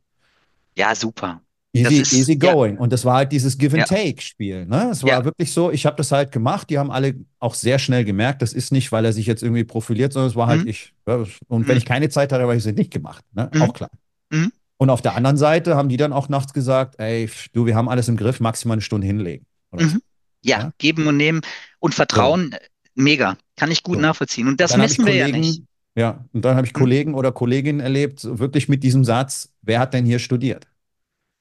Ja, 0.77 0.95
super. 0.95 1.41
Easy, 1.73 2.01
ist, 2.01 2.13
easy 2.13 2.33
ja, 2.43 2.53
going. 2.53 2.79
Und 2.79 2.93
das 2.93 3.05
war 3.05 3.15
halt 3.17 3.31
dieses 3.33 3.55
ja, 3.55 3.59
Give-and-Take-Spiel. 3.61 4.67
Ne? 4.67 4.89
Es 4.91 5.03
ja. 5.03 5.17
war 5.17 5.25
wirklich 5.25 5.53
so, 5.53 5.71
ich 5.71 5.87
habe 5.87 5.97
das 5.97 6.11
halt 6.11 6.33
gemacht. 6.33 6.69
Die 6.69 6.79
haben 6.79 6.91
alle 6.91 7.15
auch 7.39 7.55
sehr 7.55 7.79
schnell 7.79 8.05
gemerkt, 8.05 8.43
das 8.43 8.53
ist 8.53 8.73
nicht, 8.73 8.91
weil 8.91 9.05
er 9.05 9.13
sich 9.13 9.27
jetzt 9.27 9.43
irgendwie 9.43 9.63
profiliert, 9.65 10.13
sondern 10.13 10.31
es 10.31 10.37
war 10.37 10.49
halt 10.49 10.63
Mhm. 10.63 10.69
ich. 10.69 10.93
Ja, 11.07 11.25
Und 11.47 11.69
wenn 11.69 11.75
Mhm. 11.77 11.79
ich 11.79 11.85
keine 11.85 12.09
Zeit 12.09 12.33
hatte, 12.33 12.43
habe 12.43 12.57
ich 12.57 12.65
es 12.67 12.75
nicht 12.75 12.93
gemacht. 12.93 13.25
Ne? 13.33 13.49
Mhm. 13.55 13.63
Auch 13.63 13.73
klar. 13.73 13.91
Mhm. 14.31 14.51
Und 14.79 14.91
auf 14.91 15.01
der 15.03 15.15
anderen 15.15 15.37
Seite 15.37 15.77
haben 15.77 15.89
die 15.89 15.97
dann 15.97 16.13
auch 16.13 16.29
nachts 16.29 16.53
gesagt, 16.53 16.97
ey, 16.99 17.31
du, 17.53 17.67
wir 17.67 17.77
haben 17.77 17.89
alles 17.89 18.09
im 18.09 18.17
Griff, 18.17 18.41
maximal 18.41 18.75
eine 18.75 18.83
Stunde 18.83 19.07
hinlegen. 19.07 19.45
Oder 19.71 19.89
so. 19.89 19.95
Mhm. 19.97 20.01
Ja, 20.43 20.59
Ja? 20.61 20.73
geben 20.79 21.07
und 21.07 21.19
nehmen 21.19 21.41
und 21.79 21.93
So, 21.93 21.97
Vertrauen, 21.97 22.53
äh, 22.53 22.59
mega. 22.97 23.37
Kann 23.57 23.71
ich 23.71 23.83
gut 23.85 23.97
so. 23.97 24.01
nachvollziehen. 24.01 24.49
Und 24.49 24.59
das 24.61 24.77
messen 24.77 25.07
wir 25.07 25.15
ja 25.15 25.27
nicht. 25.29 25.35
Kollegen, 25.35 25.67
ja, 25.97 26.25
und 26.33 26.45
dann 26.45 26.57
habe 26.57 26.67
ich 26.67 26.73
Mhm. 26.73 26.79
Kollegen 26.79 27.15
oder 27.15 27.31
Kolleginnen 27.31 27.79
erlebt, 27.81 28.19
so 28.21 28.39
wirklich 28.41 28.69
mit 28.69 28.83
diesem 28.83 29.05
Satz, 29.05 29.51
wer 29.63 29.79
hat 29.79 29.95
denn 29.95 30.05
hier 30.07 30.19
studiert? 30.19 30.67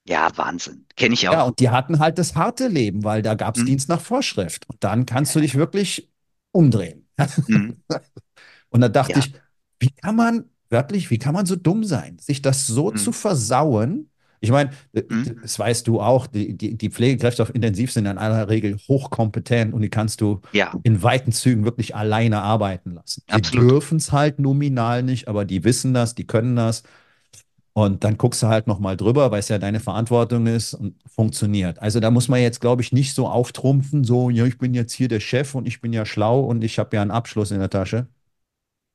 Ja, 0.10 0.32
Wahnsinn. 0.38 0.86
Kenne 0.96 1.14
ich 1.14 1.30
Ja, 1.30 1.42
auch. 1.42 1.48
und 1.48 1.60
die 1.60 1.70
hatten 1.70 2.00
halt 2.00 2.18
das 2.18 2.36
harte 2.36 2.68
Leben, 2.68 3.04
weil 3.04 3.22
da 3.22 3.36
gab 3.36 3.56
es 3.56 3.62
Mhm. 3.62 3.68
Dienst 3.68 3.90
nach 3.90 4.02
Vorschrift. 4.02 4.68
Und 4.70 4.84
dann 4.84 5.06
kannst 5.06 5.36
du 5.36 5.40
dich 5.40 5.56
wirklich 5.56 6.10
umdrehen. 6.52 7.08
Mhm. 7.48 7.76
Und 8.70 8.82
da 8.82 8.90
dachte 8.90 9.14
Ja. 9.14 9.20
ich, 9.20 9.34
wie 9.80 9.92
kann 9.92 10.16
man, 10.16 10.46
wörtlich, 10.70 11.10
wie 11.12 11.18
kann 11.20 11.34
man 11.34 11.46
so 11.46 11.56
dumm 11.56 11.84
sein, 11.84 12.20
sich 12.20 12.42
das 12.42 12.68
so 12.68 12.92
zu 12.92 13.12
Mhm. 13.12 13.14
versauen? 13.14 14.10
Ich 14.42 14.52
meine, 14.52 14.72
äh, 14.94 15.04
Mhm. 15.10 15.42
das 15.42 15.58
weißt 15.60 15.88
du 15.88 16.00
auch, 16.02 16.28
die, 16.28 16.56
die, 16.58 16.78
die 16.78 16.90
Pflegekräfte 16.90 17.44
auf 17.44 17.54
Intensiv 17.54 17.92
sind 17.92 18.06
in 18.06 18.18
aller 18.18 18.50
Regel 18.50 18.78
hochkompetent 18.88 19.74
und 19.74 19.82
die 19.82 19.90
kannst 19.90 20.22
du 20.22 20.42
Ja, 20.52 20.72
in 20.84 21.02
weiten 21.04 21.32
Zügen 21.32 21.66
wirklich 21.66 21.96
alleine 21.96 22.42
arbeiten 22.42 22.92
lassen. 22.94 23.24
Die 23.34 23.36
absolut. 23.36 23.70
dürfen 23.70 23.98
es 23.98 24.12
halt 24.12 24.40
nominal 24.40 25.04
nicht, 25.04 25.28
aber 25.28 25.46
die 25.46 25.64
wissen 25.64 25.94
das, 25.94 26.16
die 26.16 26.28
können 26.28 26.56
das. 26.56 26.84
Und 27.74 28.04
dann 28.04 28.18
guckst 28.18 28.44
du 28.44 28.48
halt 28.48 28.68
nochmal 28.68 28.98
drüber, 28.98 29.32
weil 29.32 29.40
es 29.40 29.50
ja 29.50 29.58
deine 29.58 29.80
Verantwortung 29.80 30.48
ist 30.48 30.74
und 30.74 30.96
funktioniert. 31.08 31.80
Also 31.80 32.00
da 32.00 32.12
muss 32.12 32.28
man 32.28 32.42
jetzt, 32.42 32.62
glaube 32.62 32.82
ich, 32.82 32.92
nicht 32.92 33.14
so 33.14 33.28
auftrumpfen, 33.28 34.04
so, 34.04 34.30
ja, 34.30 34.46
ich 34.46 34.58
bin 34.58 34.74
jetzt 34.74 34.94
hier 34.94 35.08
der 35.08 35.20
Chef 35.20 35.56
und 35.56 35.68
ich 35.68 35.80
bin 35.80 35.94
ja 35.94 36.06
schlau 36.06 36.42
und 36.42 36.64
ich 36.64 36.80
habe 36.80 36.96
ja 36.96 37.02
einen 37.02 37.12
Abschluss 37.12 37.52
in 37.52 37.60
der 37.60 37.70
Tasche. 37.70 38.08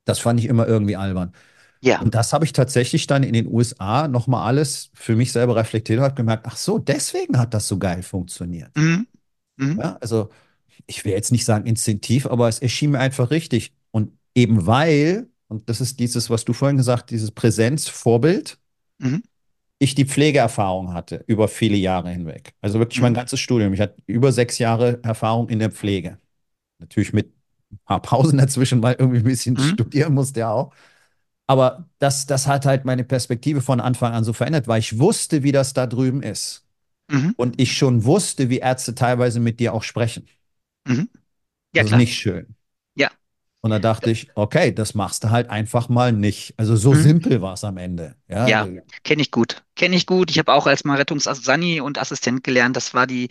Das 0.04 0.18
fand 0.18 0.40
ich 0.40 0.46
immer 0.46 0.66
irgendwie 0.66 0.96
albern. 0.96 1.32
Ja. 1.80 2.00
Und 2.00 2.14
das 2.14 2.32
habe 2.32 2.44
ich 2.44 2.52
tatsächlich 2.52 3.06
dann 3.06 3.22
in 3.22 3.34
den 3.34 3.46
USA 3.46 4.08
nochmal 4.08 4.46
alles 4.46 4.90
für 4.94 5.16
mich 5.16 5.32
selber 5.32 5.54
reflektiert 5.56 5.98
und 5.98 6.04
habe 6.04 6.14
gemerkt, 6.14 6.46
ach 6.46 6.56
so, 6.56 6.78
deswegen 6.78 7.38
hat 7.38 7.52
das 7.54 7.68
so 7.68 7.78
geil 7.78 8.02
funktioniert. 8.02 8.70
Mhm. 8.76 9.06
Mhm. 9.56 9.78
Ja, 9.78 9.98
also 10.00 10.30
ich 10.86 11.04
will 11.04 11.12
jetzt 11.12 11.32
nicht 11.32 11.44
sagen 11.44 11.66
instinktiv, 11.66 12.26
aber 12.26 12.48
es 12.48 12.58
erschien 12.58 12.90
mir 12.90 13.00
einfach 13.00 13.30
richtig. 13.30 13.74
Und 13.90 14.12
eben 14.34 14.66
weil, 14.66 15.28
und 15.48 15.68
das 15.68 15.80
ist 15.80 16.00
dieses, 16.00 16.30
was 16.30 16.44
du 16.44 16.52
vorhin 16.52 16.76
gesagt, 16.76 17.10
dieses 17.10 17.30
Präsenzvorbild, 17.30 18.58
Mhm. 18.98 19.22
ich 19.78 19.94
die 19.94 20.06
Pflegeerfahrung 20.06 20.94
hatte 20.94 21.24
über 21.26 21.48
viele 21.48 21.76
Jahre 21.76 22.10
hinweg. 22.10 22.54
Also 22.60 22.78
wirklich 22.78 23.00
mein 23.00 23.12
Mhm. 23.12 23.16
ganzes 23.16 23.40
Studium. 23.40 23.72
Ich 23.74 23.80
hatte 23.80 23.96
über 24.06 24.32
sechs 24.32 24.58
Jahre 24.58 25.00
Erfahrung 25.02 25.48
in 25.48 25.58
der 25.58 25.70
Pflege. 25.70 26.18
Natürlich 26.80 27.12
mit 27.12 27.32
ein 27.72 27.78
paar 27.86 28.02
Pausen 28.02 28.38
dazwischen, 28.38 28.82
weil 28.82 28.96
irgendwie 28.98 29.18
ein 29.20 29.24
bisschen 29.24 29.56
Mhm. 29.56 29.62
studieren 29.62 30.14
musste 30.14 30.40
ja 30.40 30.52
auch. 30.52 30.74
Aber 31.46 31.88
das, 31.98 32.26
das 32.26 32.46
hat 32.46 32.66
halt 32.66 32.84
meine 32.86 33.04
Perspektive 33.04 33.62
von 33.62 33.80
Anfang 33.80 34.14
an 34.14 34.24
so 34.24 34.32
verändert, 34.32 34.68
weil 34.68 34.80
ich 34.80 34.98
wusste, 34.98 35.42
wie 35.42 35.52
das 35.52 35.74
da 35.74 35.86
drüben 35.86 36.22
ist. 36.22 36.66
Mhm. 37.10 37.34
Und 37.36 37.60
ich 37.60 37.76
schon 37.76 38.04
wusste, 38.04 38.50
wie 38.50 38.58
Ärzte 38.58 38.94
teilweise 38.94 39.40
mit 39.40 39.60
dir 39.60 39.74
auch 39.74 39.82
sprechen. 39.84 40.26
Mhm. 40.86 41.08
Ja, 41.74 41.82
Das 41.82 41.86
ist 41.86 41.88
klar. 41.90 41.98
nicht 42.00 42.14
schön. 42.16 42.56
Und 43.64 43.70
da 43.70 43.78
dachte 43.78 44.10
ich, 44.10 44.30
okay, 44.34 44.72
das 44.74 44.94
machst 44.94 45.24
du 45.24 45.30
halt 45.30 45.48
einfach 45.48 45.88
mal 45.88 46.12
nicht. 46.12 46.54
Also 46.58 46.76
so 46.76 46.94
Mhm. 46.94 47.02
simpel 47.02 47.40
war 47.40 47.54
es 47.54 47.64
am 47.64 47.78
Ende. 47.78 48.16
Ja, 48.28 48.48
Ja, 48.48 48.68
kenne 49.04 49.22
ich 49.22 49.30
gut. 49.30 49.64
Kenne 49.74 49.96
ich 49.96 50.06
gut. 50.06 50.30
Ich 50.30 50.38
habe 50.38 50.52
auch 50.52 50.66
als 50.66 50.84
mal 50.84 50.96
Rettungssani 50.98 51.80
und 51.80 51.98
Assistent 51.98 52.44
gelernt. 52.44 52.76
Das 52.76 52.92
war 52.94 53.06
die 53.06 53.28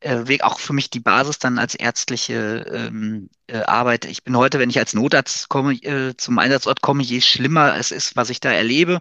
äh, 0.00 0.26
Weg 0.26 0.42
auch 0.42 0.58
für 0.58 0.72
mich 0.72 0.90
die 0.90 1.00
Basis 1.00 1.38
dann 1.38 1.58
als 1.58 1.74
ärztliche 1.74 2.64
ähm, 2.72 3.30
äh, 3.46 3.58
Arbeit. 3.62 4.06
Ich 4.06 4.24
bin 4.24 4.36
heute, 4.36 4.58
wenn 4.58 4.70
ich 4.70 4.78
als 4.78 4.94
Notarzt 4.94 5.48
komme, 5.50 5.74
äh, 5.82 6.16
zum 6.16 6.38
Einsatzort 6.38 6.80
komme, 6.82 7.02
je 7.02 7.20
schlimmer 7.20 7.76
es 7.76 7.90
ist, 7.90 8.16
was 8.16 8.30
ich 8.30 8.40
da 8.40 8.50
erlebe, 8.52 9.00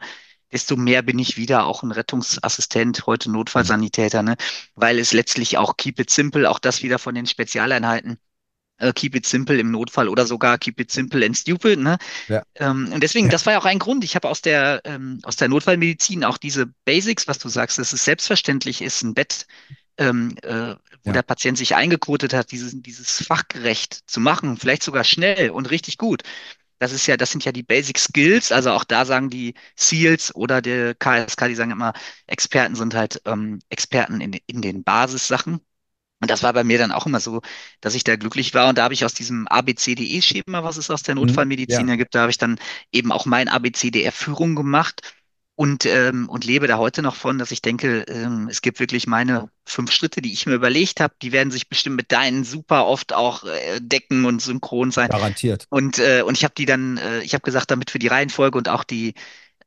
desto 0.51 0.75
mehr 0.77 1.01
bin 1.01 1.19
ich 1.19 1.37
wieder 1.37 1.65
auch 1.65 1.83
ein 1.83 1.91
Rettungsassistent, 1.91 3.05
heute 3.07 3.31
Notfallsanitäter, 3.31 4.23
ne? 4.23 4.35
Weil 4.75 4.99
es 4.99 5.13
letztlich 5.13 5.57
auch 5.57 5.77
keep 5.77 5.99
it 5.99 6.09
simple, 6.09 6.49
auch 6.49 6.59
das 6.59 6.83
wieder 6.83 6.99
von 6.99 7.15
den 7.15 7.25
Spezialeinheiten. 7.25 8.19
Äh, 8.83 8.93
Keep 8.93 9.15
it 9.15 9.25
simple 9.25 9.57
im 9.59 9.71
Notfall 9.71 10.09
oder 10.09 10.25
sogar 10.25 10.57
keep 10.57 10.79
it 10.79 10.91
simple 10.91 11.25
and 11.25 11.37
stupid, 11.37 11.79
ne? 11.79 11.97
Ja. 12.27 12.43
Ähm, 12.55 12.91
und 12.93 13.01
deswegen, 13.03 13.29
das 13.29 13.45
war 13.45 13.53
ja 13.53 13.59
auch 13.59 13.65
ein 13.65 13.79
Grund. 13.79 14.03
Ich 14.03 14.15
habe 14.15 14.29
aus 14.29 14.41
der, 14.41 14.81
ähm, 14.85 15.19
aus 15.23 15.35
der 15.37 15.49
Notfallmedizin 15.49 16.23
auch 16.23 16.37
diese 16.37 16.67
Basics, 16.85 17.27
was 17.27 17.39
du 17.39 17.49
sagst, 17.49 17.77
dass 17.79 17.93
es 17.93 18.05
selbstverständlich 18.05 18.81
ist, 18.81 19.03
ein 19.03 19.13
Bett, 19.13 19.47
ähm, 19.97 20.35
äh, 20.43 20.75
wo 21.03 21.11
Ja. 21.11 21.13
der 21.13 21.23
Patient 21.23 21.57
sich 21.57 21.75
eingekotet 21.75 22.33
hat, 22.33 22.51
dieses, 22.51 22.73
dieses 22.81 23.23
fachgerecht 23.25 24.01
zu 24.09 24.19
machen, 24.19 24.57
vielleicht 24.57 24.83
sogar 24.83 25.03
schnell 25.03 25.49
und 25.51 25.69
richtig 25.71 25.97
gut. 25.97 26.23
Das 26.79 26.91
ist 26.91 27.07
ja, 27.07 27.17
das 27.17 27.31
sind 27.31 27.45
ja 27.45 27.51
die 27.51 27.63
Basic 27.63 27.97
Skills. 27.97 28.51
Also 28.51 28.71
auch 28.71 28.83
da 28.83 29.05
sagen 29.05 29.29
die 29.29 29.53
SEALs 29.77 30.35
oder 30.35 30.61
der 30.61 30.95
KSK, 30.95 31.47
die 31.47 31.55
sagen 31.55 31.71
immer, 31.71 31.93
Experten 32.27 32.75
sind 32.75 32.93
halt 32.95 33.21
ähm, 33.25 33.59
Experten 33.69 34.19
in, 34.21 34.33
in 34.47 34.61
den 34.61 34.83
Basissachen. 34.83 35.61
Und 36.23 36.31
das 36.31 36.43
war 36.43 36.53
bei 36.53 36.63
mir 36.63 36.79
dann 36.79 36.91
auch 36.93 37.05
immer 37.05 37.19
so, 37.19 37.41
dass 37.81 37.95
ich 37.95 38.03
da 38.05 38.15
glücklich 38.17 38.53
war. 38.55 38.69
Und 38.69 38.79
da 38.79 38.83
habe 38.85 38.95
ich 38.95 39.05
aus 39.05 39.13
diesem 39.13 39.47
ABCDE-Schema, 39.49 40.63
was 40.63 40.77
es 40.77 40.89
aus 40.91 41.03
der 41.03 41.15
Mhm, 41.17 41.17
Notfallmedizin 41.17 41.87
ja. 41.87 41.89
ja 41.89 41.95
gibt, 41.97 42.15
da 42.15 42.21
habe 42.21 42.31
ich 42.31 42.39
dann 42.39 42.59
eben 42.91 43.11
auch 43.11 43.25
mein 43.27 43.49
ABCDR-Führung 43.49 44.55
gemacht 44.55 45.01
und, 45.55 45.85
ähm, 45.85 46.29
und 46.29 46.45
lebe 46.45 46.67
da 46.67 46.77
heute 46.79 47.03
noch 47.03 47.15
von, 47.15 47.37
dass 47.37 47.51
ich 47.51 47.61
denke, 47.61 48.01
ähm, 48.07 48.47
es 48.49 48.61
gibt 48.61 48.79
wirklich 48.79 49.05
meine 49.07 49.49
fünf 49.67 49.91
Schritte, 49.91 50.21
die 50.21 50.33
ich 50.33 50.47
mir 50.47 50.55
überlegt 50.55 50.99
habe. 50.99 51.13
Die 51.21 51.31
werden 51.31 51.51
sich 51.51 51.69
bestimmt 51.69 51.95
mit 51.97 52.11
deinen 52.11 52.43
super 52.43 52.87
oft 52.87 53.13
auch 53.13 53.43
äh, 53.43 53.79
decken 53.81 54.25
und 54.25 54.41
synchron 54.41 54.91
sein. 54.91 55.09
Garantiert. 55.09 55.69
Und, 55.69 55.99
äh, 55.99 56.23
und 56.23 56.37
ich 56.37 56.43
habe 56.43 56.53
die 56.57 56.65
dann, 56.65 56.97
äh, 56.97 57.21
ich 57.21 57.33
habe 57.33 57.41
gesagt, 57.43 57.71
damit 57.71 57.91
für 57.91 57.99
die 57.99 58.07
Reihenfolge 58.07 58.57
und 58.57 58.69
auch 58.69 58.83
die, 58.83 59.15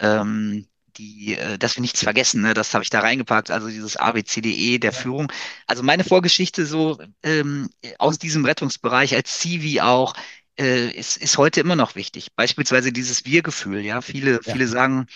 ähm, 0.00 0.66
die, 0.98 1.36
äh, 1.36 1.58
dass 1.58 1.76
wir 1.76 1.80
nichts 1.82 2.02
vergessen, 2.02 2.42
ne, 2.42 2.54
das 2.54 2.74
habe 2.74 2.84
ich 2.84 2.90
da 2.90 3.00
reingepackt, 3.00 3.50
also 3.50 3.68
dieses 3.68 3.96
ABCDE 3.96 4.78
der 4.78 4.92
Führung. 4.92 5.32
Also 5.66 5.82
meine 5.82 6.04
Vorgeschichte 6.04 6.66
so 6.66 6.98
ähm, 7.22 7.68
aus 7.98 8.18
diesem 8.18 8.44
Rettungsbereich 8.44 9.14
als 9.14 9.38
Zivi 9.38 9.80
auch, 9.80 10.14
äh, 10.58 10.90
ist, 10.90 11.16
ist 11.18 11.38
heute 11.38 11.60
immer 11.60 11.76
noch 11.76 11.94
wichtig. 11.96 12.28
Beispielsweise 12.34 12.92
dieses 12.92 13.24
Wir-Gefühl, 13.24 13.80
ja. 13.84 14.00
Viele, 14.00 14.40
Ja. 14.44 14.52
viele 14.52 14.68
sagen, 14.68 15.06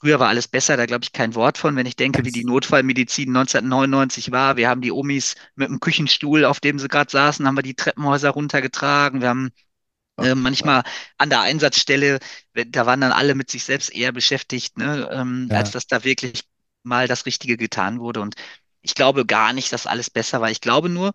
früher 0.00 0.18
war 0.20 0.28
alles 0.28 0.48
besser, 0.48 0.76
da 0.76 0.86
glaube 0.86 1.04
ich 1.04 1.12
kein 1.12 1.34
Wort 1.34 1.58
von, 1.58 1.76
wenn 1.76 1.86
ich 1.86 1.96
denke, 1.96 2.24
wie 2.24 2.32
die 2.32 2.44
Notfallmedizin 2.44 3.32
1999 3.32 4.30
war. 4.32 4.56
Wir 4.56 4.68
haben 4.68 4.80
die 4.80 4.92
Omis 4.92 5.36
mit 5.54 5.68
dem 5.68 5.80
Küchenstuhl, 5.80 6.44
auf 6.44 6.60
dem 6.60 6.78
sie 6.78 6.88
gerade 6.88 7.10
saßen, 7.10 7.46
haben 7.46 7.56
wir 7.56 7.62
die 7.62 7.74
Treppenhäuser 7.74 8.30
runtergetragen. 8.30 9.20
Wir 9.20 9.28
haben 9.28 9.50
äh, 10.22 10.34
manchmal 10.34 10.82
an 11.18 11.30
der 11.30 11.40
Einsatzstelle, 11.40 12.18
da 12.54 12.86
waren 12.86 13.00
dann 13.00 13.12
alle 13.12 13.34
mit 13.34 13.50
sich 13.50 13.64
selbst 13.64 13.90
eher 13.94 14.12
beschäftigt, 14.12 14.78
ne, 14.78 15.08
ähm, 15.12 15.48
Ja. 15.50 15.58
als 15.58 15.70
dass 15.72 15.86
da 15.86 16.04
wirklich 16.04 16.42
mal 16.82 17.08
das 17.08 17.26
Richtige 17.26 17.56
getan 17.56 18.00
wurde. 18.00 18.20
Und 18.20 18.34
ich 18.82 18.94
glaube 18.94 19.26
gar 19.26 19.52
nicht, 19.52 19.72
dass 19.72 19.86
alles 19.86 20.10
besser 20.10 20.40
war. 20.40 20.50
Ich 20.50 20.60
glaube 20.60 20.88
nur, 20.88 21.12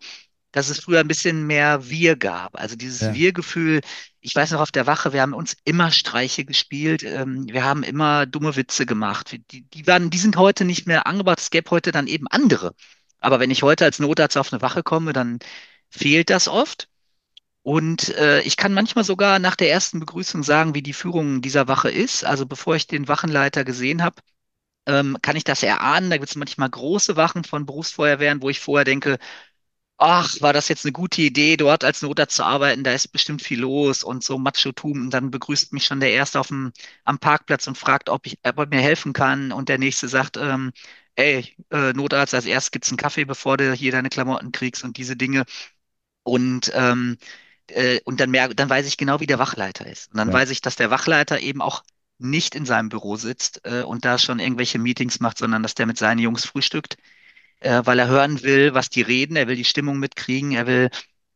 dass 0.51 0.69
es 0.69 0.79
früher 0.79 1.01
ein 1.01 1.07
bisschen 1.07 1.47
mehr 1.47 1.89
Wir 1.89 2.15
gab. 2.15 2.57
Also 2.59 2.75
dieses 2.75 3.01
Ja. 3.01 3.13
Wir-Gefühl. 3.13 3.81
Ich 4.21 4.33
weiß 4.35 4.51
noch 4.51 4.61
auf 4.61 4.71
der 4.71 4.87
Wache, 4.87 5.11
wir 5.13 5.21
haben 5.21 5.33
uns 5.33 5.55
immer 5.65 5.91
Streiche 5.91 6.45
gespielt. 6.45 7.03
Ähm, 7.03 7.45
wir 7.49 7.63
haben 7.65 7.83
immer 7.83 8.25
dumme 8.25 8.55
Witze 8.55 8.85
gemacht. 8.85 9.35
Die, 9.51 9.63
die 9.63 9.87
waren, 9.87 10.09
die 10.09 10.17
sind 10.17 10.37
heute 10.37 10.63
nicht 10.65 10.87
mehr 10.87 11.07
angebracht. 11.07 11.39
Es 11.39 11.49
gäbe 11.49 11.71
heute 11.71 11.91
dann 11.91 12.07
eben 12.07 12.27
andere. 12.29 12.73
Aber 13.19 13.39
wenn 13.39 13.51
ich 13.51 13.63
heute 13.63 13.85
als 13.85 13.99
Notarzt 13.99 14.37
auf 14.37 14.53
eine 14.53 14.61
Wache 14.61 14.83
komme, 14.83 15.11
dann 15.13 15.39
fehlt 15.89 16.29
das 16.29 16.47
oft. 16.47 16.87
Und 17.65 18.09
äh, 18.15 18.41
ich 18.41 18.57
kann 18.57 18.73
manchmal 18.75 19.03
sogar 19.03 19.39
nach 19.39 19.55
der 19.55 19.71
ersten 19.71 19.99
Begrüßung 19.99 20.43
sagen, 20.43 20.75
wie 20.75 20.83
die 20.83 20.93
Führung 20.93 21.41
dieser 21.41 21.67
Wache 21.67 21.89
ist. 21.89 22.23
Also 22.23 22.45
bevor 22.45 22.75
ich 22.75 22.85
den 22.87 23.07
Wachenleiter 23.07 23.63
gesehen 23.65 24.03
habe, 24.03 24.17
ähm, 24.87 25.17
kann 25.21 25.35
ich 25.37 25.43
das 25.45 25.63
erahnen. 25.63 26.09
Da 26.11 26.17
gibt 26.17 26.29
es 26.29 26.35
manchmal 26.37 26.69
große 26.69 27.15
Wachen 27.17 27.43
von 27.45 27.65
Berufsfeuerwehren, 27.65 28.41
wo 28.43 28.49
ich 28.49 28.59
vorher 28.61 28.85
denke, 28.85 29.19
ach, 29.97 30.35
war 30.41 30.53
das 30.53 30.69
jetzt 30.69 30.85
eine 30.85 30.93
gute 30.93 31.21
Idee, 31.23 31.57
dort 31.57 31.83
als 31.85 32.01
Notarzt 32.03 32.35
zu 32.37 32.43
arbeiten? 32.45 32.83
Da 32.83 32.93
ist 32.93 33.09
bestimmt 33.09 33.41
viel 33.43 33.61
los 33.61 34.03
und 34.03 34.23
so 34.23 34.37
Machotum. 34.39 35.03
Und 35.05 35.11
dann 35.11 35.31
begrüßt 35.31 35.73
mich 35.73 35.85
schon 35.85 35.99
der 36.01 36.11
Erste 36.13 36.39
auf 36.41 36.47
dem, 36.49 36.73
am 37.05 37.19
Parkplatz 37.19 37.67
und 37.67 37.77
fragt, 37.77 38.09
ob 38.09 38.27
ich, 38.27 38.39
ob 38.43 38.59
er 38.59 38.67
mir 38.67 38.81
helfen 38.81 39.13
kann. 39.13 39.51
Und 39.53 39.69
der 39.69 39.79
Nächste 39.79 40.07
sagt, 40.09 40.37
ähm, 40.37 40.73
ey, 41.15 41.55
äh, 41.71 41.93
Notarzt, 41.93 42.33
als 42.35 42.45
erstes 42.45 42.71
gibt's 42.71 42.89
einen 42.89 42.97
Kaffee, 42.97 43.25
bevor 43.25 43.57
du 43.57 43.73
hier 43.73 43.91
deine 43.93 44.09
Klamotten 44.09 44.51
kriegst 44.51 44.83
und 44.83 44.97
diese 44.97 45.15
Dinge. 45.17 45.45
Und, 46.23 46.71
ähm, 46.75 47.17
äh, 47.71 47.99
und 48.05 48.19
dann 48.19 48.31
merke, 48.31 48.55
dann 48.55 48.69
weiß 48.69 48.87
ich 48.87 48.97
genau, 48.97 49.19
wie 49.19 49.27
der 49.27 49.39
Wachleiter 49.39 49.85
ist. 49.87 50.11
Und 50.11 50.17
dann 50.17 50.31
Ja, 50.31 50.33
weiß 50.33 50.49
ich, 50.51 50.61
dass 50.61 50.75
der 50.75 50.91
Wachleiter 50.91 51.39
eben 51.39 51.61
auch 51.61 51.83
nicht 52.17 52.55
in 52.55 52.65
seinem 52.65 52.89
Büro 52.89 53.15
sitzt 53.17 53.61
äh, 53.65 53.83
und 53.83 54.05
da 54.05 54.17
schon 54.17 54.39
irgendwelche 54.39 54.79
Meetings 54.79 55.19
macht, 55.19 55.37
sondern 55.37 55.63
dass 55.63 55.75
der 55.75 55.85
mit 55.85 55.97
seinen 55.97 56.19
Jungs 56.19 56.45
frühstückt, 56.45 56.97
äh, 57.59 57.81
weil 57.85 57.99
er 57.99 58.07
hören 58.07 58.43
will, 58.43 58.73
was 58.73 58.89
die 58.89 59.01
reden, 59.01 59.35
er 59.35 59.47
will 59.47 59.55
die 59.55 59.65
Stimmung 59.65 59.99
mitkriegen, 59.99 60.51
er 60.51 60.67
will 60.67 60.89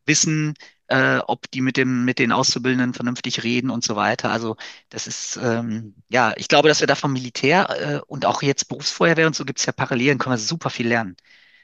wissen, 0.06 0.54
äh, 0.88 1.18
ob 1.18 1.50
die 1.50 1.60
mit 1.60 1.76
dem, 1.76 2.04
mit 2.04 2.18
den 2.18 2.32
Auszubildenden 2.32 2.94
vernünftig 2.94 3.42
reden 3.44 3.70
und 3.70 3.84
so 3.84 3.96
weiter. 3.96 4.30
Also 4.30 4.56
das 4.90 5.06
ist, 5.06 5.38
ähm, 5.42 5.94
ja, 6.08 6.34
ich 6.36 6.48
glaube, 6.48 6.68
dass 6.68 6.80
wir 6.80 6.86
da 6.88 6.94
vom 6.96 7.12
Militär 7.12 7.70
äh, 7.98 8.00
und 8.06 8.26
auch 8.26 8.42
jetzt 8.42 8.68
Berufsfeuerwehr 8.68 9.26
und 9.26 9.36
so 9.36 9.44
gibt's 9.44 9.66
ja 9.66 9.72
Parallelen, 9.72 10.18
können 10.18 10.34
wir 10.34 10.38
super 10.38 10.70
viel 10.70 10.88
lernen. 10.88 11.16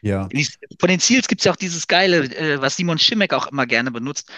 ja. 0.02 0.32
Von 0.80 0.88
den 0.88 1.00
Ziels 1.00 1.28
gibt's 1.28 1.44
ja 1.44 1.52
auch 1.52 1.56
dieses 1.56 1.86
Geile, 1.86 2.24
äh, 2.36 2.60
was 2.60 2.76
Simon 2.76 2.98
Schimek 2.98 3.32
auch 3.32 3.46
immer 3.48 3.66
gerne 3.66 3.90
benutzt. 3.90 4.30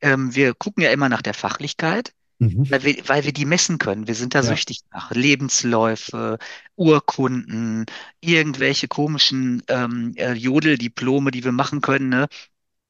Ähm, 0.00 0.34
wir 0.34 0.54
gucken 0.54 0.82
ja 0.82 0.90
immer 0.90 1.08
nach 1.08 1.22
der 1.22 1.34
Fachlichkeit, 1.34 2.12
Mhm. 2.40 2.64
weil 2.68 2.84
wir, 2.84 3.08
weil 3.08 3.24
wir 3.24 3.32
die 3.32 3.46
messen 3.46 3.78
können. 3.78 4.06
Wir 4.08 4.14
sind 4.16 4.34
da 4.34 4.42
Ja, 4.42 4.44
süchtig 4.44 4.80
nach. 4.92 5.10
Lebensläufe, 5.12 6.38
Urkunden, 6.76 7.86
irgendwelche 8.20 8.88
komischen 8.88 9.62
ähm, 9.68 10.14
äh, 10.16 10.32
Jodeldiplome, 10.34 11.30
die 11.32 11.44
wir 11.44 11.52
machen 11.52 11.80
können. 11.82 12.10
Ne? 12.10 12.28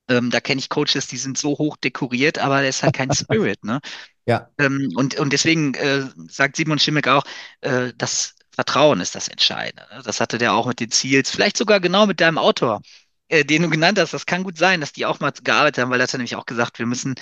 Ähm, 0.08 0.30
da 0.30 0.40
kenne 0.40 0.60
ich 0.60 0.68
Coaches, 0.70 1.08
die 1.08 1.18
sind 1.18 1.38
so 1.38 1.50
hoch 1.58 1.76
dekoriert, 1.78 2.38
aber 2.38 2.66
ist 2.66 2.82
halt 2.82 2.94
kein 2.94 3.10
Spirit. 3.12 3.64
Ne? 3.64 3.80
ja, 4.26 4.50
Ähm, 4.58 4.90
und, 4.96 5.18
und 5.18 5.32
deswegen 5.32 5.74
äh, 5.74 6.04
sagt 6.28 6.56
Simon 6.56 6.78
Schimek 6.78 7.08
auch, 7.08 7.24
äh, 7.60 7.92
das 7.96 8.34
Vertrauen 8.52 9.00
ist 9.00 9.14
das 9.14 9.28
Entscheidende. 9.28 9.86
ne? 9.94 10.02
Das 10.04 10.20
hatte 10.20 10.38
der 10.38 10.54
auch 10.54 10.66
mit 10.66 10.80
den 10.80 10.90
Ziels, 10.90 11.30
vielleicht 11.30 11.56
sogar 11.58 11.80
genau 11.80 12.06
mit 12.06 12.20
deinem 12.20 12.38
Autor, 12.38 12.80
äh, 13.28 13.44
den 13.44 13.62
du 13.62 13.70
genannt 13.70 13.98
hast. 13.98 14.12
Das 14.14 14.26
kann 14.26 14.44
gut 14.44 14.58
sein, 14.58 14.80
dass 14.80 14.92
die 14.92 15.06
auch 15.06 15.20
mal 15.20 15.32
gearbeitet 15.32 15.82
haben, 15.82 15.90
weil 15.90 15.98
das 15.98 16.10
hat 16.10 16.14
er 16.14 16.18
nämlich 16.18 16.36
auch 16.36 16.46
gesagt, 16.46 16.78
wir 16.78 16.86
müssen, 16.86 17.14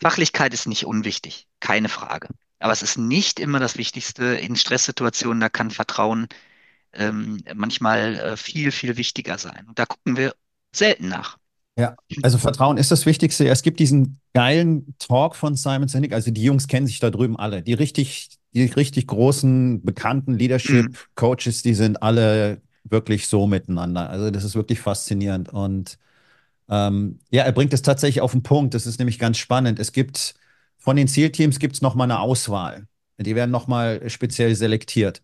Fachlichkeit 0.00 0.54
ist 0.54 0.66
nicht 0.66 0.86
unwichtig, 0.86 1.46
keine 1.60 1.88
Frage. 1.88 2.28
Aber 2.58 2.72
es 2.72 2.82
ist 2.82 2.98
nicht 2.98 3.40
immer 3.40 3.60
das 3.60 3.76
Wichtigste 3.78 4.24
in 4.24 4.56
Stresssituationen, 4.56 5.40
da 5.40 5.48
kann 5.48 5.70
Vertrauen 5.70 6.28
ähm, 6.92 7.42
manchmal 7.54 8.16
äh, 8.16 8.36
viel, 8.36 8.72
viel 8.72 8.96
wichtiger 8.96 9.38
sein. 9.38 9.66
Und 9.68 9.78
da 9.78 9.86
gucken 9.86 10.16
wir 10.16 10.34
selten 10.74 11.08
nach. 11.08 11.38
ja. 11.78 11.96
Also 12.22 12.38
Vertrauen 12.38 12.76
ist 12.76 12.90
das 12.90 13.06
Wichtigste. 13.06 13.48
Es 13.48 13.62
gibt 13.62 13.80
diesen 13.80 14.20
geilen 14.32 14.94
Talk 14.98 15.36
von 15.36 15.56
Simon 15.56 15.88
Sinek. 15.88 16.12
Also 16.12 16.30
die 16.30 16.42
Jungs 16.42 16.68
kennen 16.68 16.86
sich 16.86 17.00
da 17.00 17.10
drüben 17.10 17.36
alle. 17.38 17.62
Die 17.62 17.74
richtig, 17.74 18.30
die 18.52 18.64
richtig 18.66 19.06
großen, 19.06 19.82
bekannten 19.84 20.32
Mhm. 20.32 20.38
Leadership-Coaches, 20.38 21.62
die 21.62 21.74
sind 21.74 22.02
alle 22.02 22.62
wirklich 22.84 23.28
so 23.28 23.46
miteinander. 23.46 24.10
Also 24.10 24.30
das 24.30 24.44
ist 24.44 24.54
wirklich 24.54 24.80
faszinierend. 24.80 25.48
Und 25.50 25.98
ähm, 26.68 27.20
ja, 27.30 27.44
er 27.44 27.52
bringt 27.52 27.72
es 27.74 27.82
tatsächlich 27.82 28.22
auf 28.22 28.32
den 28.32 28.42
Punkt. 28.42 28.74
Das 28.74 28.86
ist 28.86 28.98
nämlich 28.98 29.18
ganz 29.18 29.38
spannend. 29.38 29.78
Es 29.78 29.92
gibt 29.92 30.34
von 30.78 30.96
den 30.96 31.08
Zielteams 31.08 31.58
gibt 31.58 31.74
es 31.76 31.82
noch 31.82 31.94
mal 31.94 32.04
eine 32.04 32.20
Auswahl. 32.20 32.86
Die 33.18 33.34
werden 33.36 33.50
noch 33.50 33.66
mal 33.68 34.08
speziell 34.10 34.54
selektiert. 34.56 35.22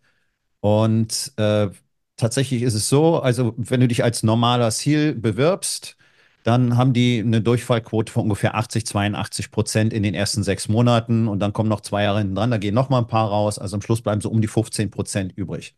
Und 0.61 1.33
äh, 1.37 1.69
tatsächlich 2.17 2.63
ist 2.63 2.75
es 2.75 2.89
so, 2.89 3.21
also 3.21 3.55
wenn 3.57 3.81
du 3.81 3.89
dich 3.89 4.05
als 4.05 4.23
normaler 4.23 4.71
Seal 4.71 5.15
bewirbst, 5.15 5.97
dann 6.45 6.77
haben 6.77 6.93
die 6.93 7.21
eine 7.21 7.41
Durchfallquote 7.43 8.13
von 8.13 8.25
ungefähr 8.25 8.55
80, 8.55 8.87
82 8.87 9.51
Prozent 9.51 9.93
in 9.93 10.03
den 10.03 10.15
ersten 10.15 10.43
sechs 10.43 10.69
Monaten 10.69 11.29
und 11.29 11.39
dann 11.41 11.53
kommen 11.53 11.69
noch 11.69 11.83
zwei 11.83 12.05
Jahre 12.05 12.19
hinten 12.19 12.35
dran, 12.35 12.51
da 12.51 12.59
gehen 12.59 12.75
noch 12.75 12.89
mal 12.91 12.99
ein 12.99 13.07
paar 13.07 13.29
raus, 13.29 13.59
also 13.59 13.77
am 13.77 13.83
Schluss 13.83 14.03
bleiben 14.03 14.21
so 14.23 14.31
um 14.31 14.41
die 14.41 14.49
15 14.49 14.91
Prozent 14.91 15.33
übrig. 15.37 15.75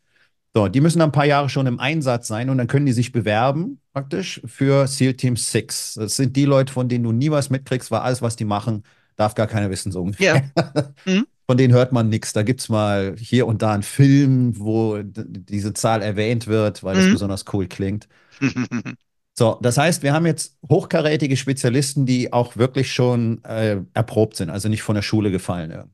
So, 0.55 0.69
die 0.69 0.81
müssen 0.83 0.99
dann 0.99 1.09
ein 1.09 1.13
paar 1.13 1.25
Jahre 1.25 1.49
schon 1.49 1.67
im 1.67 1.81
Einsatz 1.81 2.29
sein 2.29 2.51
und 2.51 2.59
dann 2.59 2.67
können 2.67 2.85
die 2.85 2.93
sich 2.93 3.11
bewerben, 3.13 3.81
praktisch, 3.95 4.41
für 4.45 4.87
SEAL 4.87 5.15
Team 5.15 5.37
Six. 5.37 5.95
Das 5.95 6.17
sind 6.17 6.37
die 6.37 6.45
Leute, 6.45 6.73
von 6.73 6.89
denen 6.89 7.05
du 7.05 7.13
nie 7.13 7.31
was 7.31 7.49
mitkriegst, 7.49 7.91
weil 7.91 8.01
alles, 8.01 8.21
was 8.21 8.37
die 8.37 8.45
machen, 8.45 8.83
darf 9.17 9.35
gar 9.35 9.47
keiner 9.47 9.71
wissen, 9.71 9.93
so 9.93 10.03
ungefähr. 10.03 10.51
Mhm. 11.07 11.27
Von 11.49 11.57
denen 11.59 11.75
hört 11.75 11.93
man 11.93 12.09
nichts. 12.09 12.33
Da 12.33 12.43
gibt 12.45 12.61
es 12.61 12.69
mal 12.69 13.17
hier 13.19 13.47
und 13.49 13.63
da 13.63 13.73
einen 13.75 13.83
Film, 13.83 14.59
wo 14.59 15.03
diese 15.03 15.75
Zahl 15.75 16.01
erwähnt 16.01 16.47
wird, 16.47 16.85
weil 16.85 16.95
das 16.95 17.07
Mhm. 17.07 17.13
besonders 17.13 17.45
cool 17.53 17.67
klingt. 17.67 18.09
So, 19.39 19.59
das 19.63 19.79
heißt, 19.79 20.03
wir 20.03 20.13
haben 20.13 20.27
jetzt 20.27 20.59
hochkarätige 20.69 21.37
Spezialisten, 21.39 22.05
die 22.05 22.33
auch 22.33 22.57
wirklich 22.57 22.93
schon 22.93 23.43
äh, 23.45 23.81
erprobt 23.95 24.37
sind, 24.37 24.51
also 24.51 24.69
nicht 24.69 24.83
von 24.83 24.95
der 24.95 25.03
Schule 25.03 25.31
gefallen. 25.31 25.71
Ja. 25.71 25.87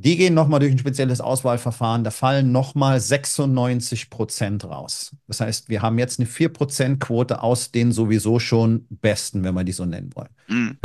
Die 0.00 0.16
gehen 0.16 0.34
nochmal 0.34 0.60
durch 0.60 0.70
ein 0.70 0.78
spezielles 0.78 1.20
Auswahlverfahren, 1.20 2.04
da 2.04 2.10
fallen 2.10 2.52
nochmal 2.52 3.00
96 3.00 4.10
Prozent 4.10 4.64
raus. 4.64 5.16
Das 5.26 5.40
heißt, 5.40 5.68
wir 5.68 5.82
haben 5.82 5.98
jetzt 5.98 6.20
eine 6.20 6.28
4%-Quote 6.28 7.42
aus 7.42 7.72
den 7.72 7.90
sowieso 7.90 8.38
schon 8.38 8.86
Besten, 8.90 9.42
wenn 9.42 9.54
wir 9.54 9.64
die 9.64 9.72
so 9.72 9.86
nennen 9.86 10.10
wollen. 10.14 10.28
Mhm. 10.46 10.78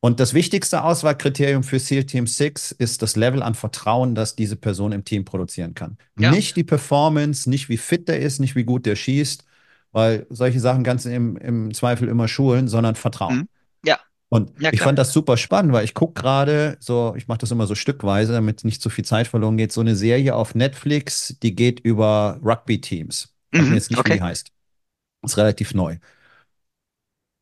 Und 0.00 0.20
das 0.20 0.34
wichtigste 0.34 0.82
Auswahlkriterium 0.82 1.62
für 1.62 1.78
SEAL 1.78 2.04
Team 2.04 2.26
6 2.26 2.72
ist 2.72 3.02
das 3.02 3.16
Level 3.16 3.42
an 3.42 3.54
Vertrauen, 3.54 4.14
das 4.14 4.36
diese 4.36 4.56
Person 4.56 4.92
im 4.92 5.04
Team 5.04 5.24
produzieren 5.24 5.74
kann. 5.74 5.96
Ja. 6.18 6.30
Nicht 6.30 6.56
die 6.56 6.64
Performance, 6.64 7.48
nicht 7.48 7.68
wie 7.68 7.76
fit 7.76 8.08
der 8.08 8.20
ist, 8.20 8.40
nicht 8.40 8.56
wie 8.56 8.64
gut 8.64 8.84
der 8.84 8.96
schießt, 8.96 9.44
weil 9.92 10.26
solche 10.28 10.60
Sachen 10.60 10.82
kannst 10.82 11.06
du 11.06 11.10
im, 11.10 11.36
im 11.36 11.72
Zweifel 11.72 12.08
immer 12.08 12.28
schulen, 12.28 12.68
sondern 12.68 12.96
Vertrauen. 12.96 13.36
Mhm. 13.36 13.48
Und 14.32 14.50
Ja, 14.62 14.72
ich 14.72 14.80
fand 14.80 14.98
das 14.98 15.12
super 15.12 15.36
spannend, 15.36 15.74
weil 15.74 15.84
ich 15.84 15.92
gucke 15.92 16.14
gerade 16.22 16.78
so, 16.80 17.12
ich 17.18 17.28
mache 17.28 17.38
das 17.38 17.50
immer 17.50 17.66
so 17.66 17.74
stückweise, 17.74 18.32
damit 18.32 18.64
nicht 18.64 18.80
zu 18.80 18.88
viel 18.88 19.04
Zeit 19.04 19.26
verloren 19.26 19.58
geht, 19.58 19.72
so 19.72 19.82
eine 19.82 19.94
Serie 19.94 20.34
auf 20.34 20.54
Netflix, 20.54 21.36
die 21.42 21.54
geht 21.54 21.80
über 21.80 22.40
Rugby-Teams. 22.42 23.34
Weiß 23.52 23.60
mir 23.60 23.68
Mhm. 23.68 23.74
jetzt 23.74 23.90
nicht, 23.90 23.98
wie 23.98 24.00
Okay. 24.00 24.14
die 24.14 24.22
heißt. 24.22 24.48
Ist 25.24 25.36
relativ 25.36 25.74
neu. 25.74 25.98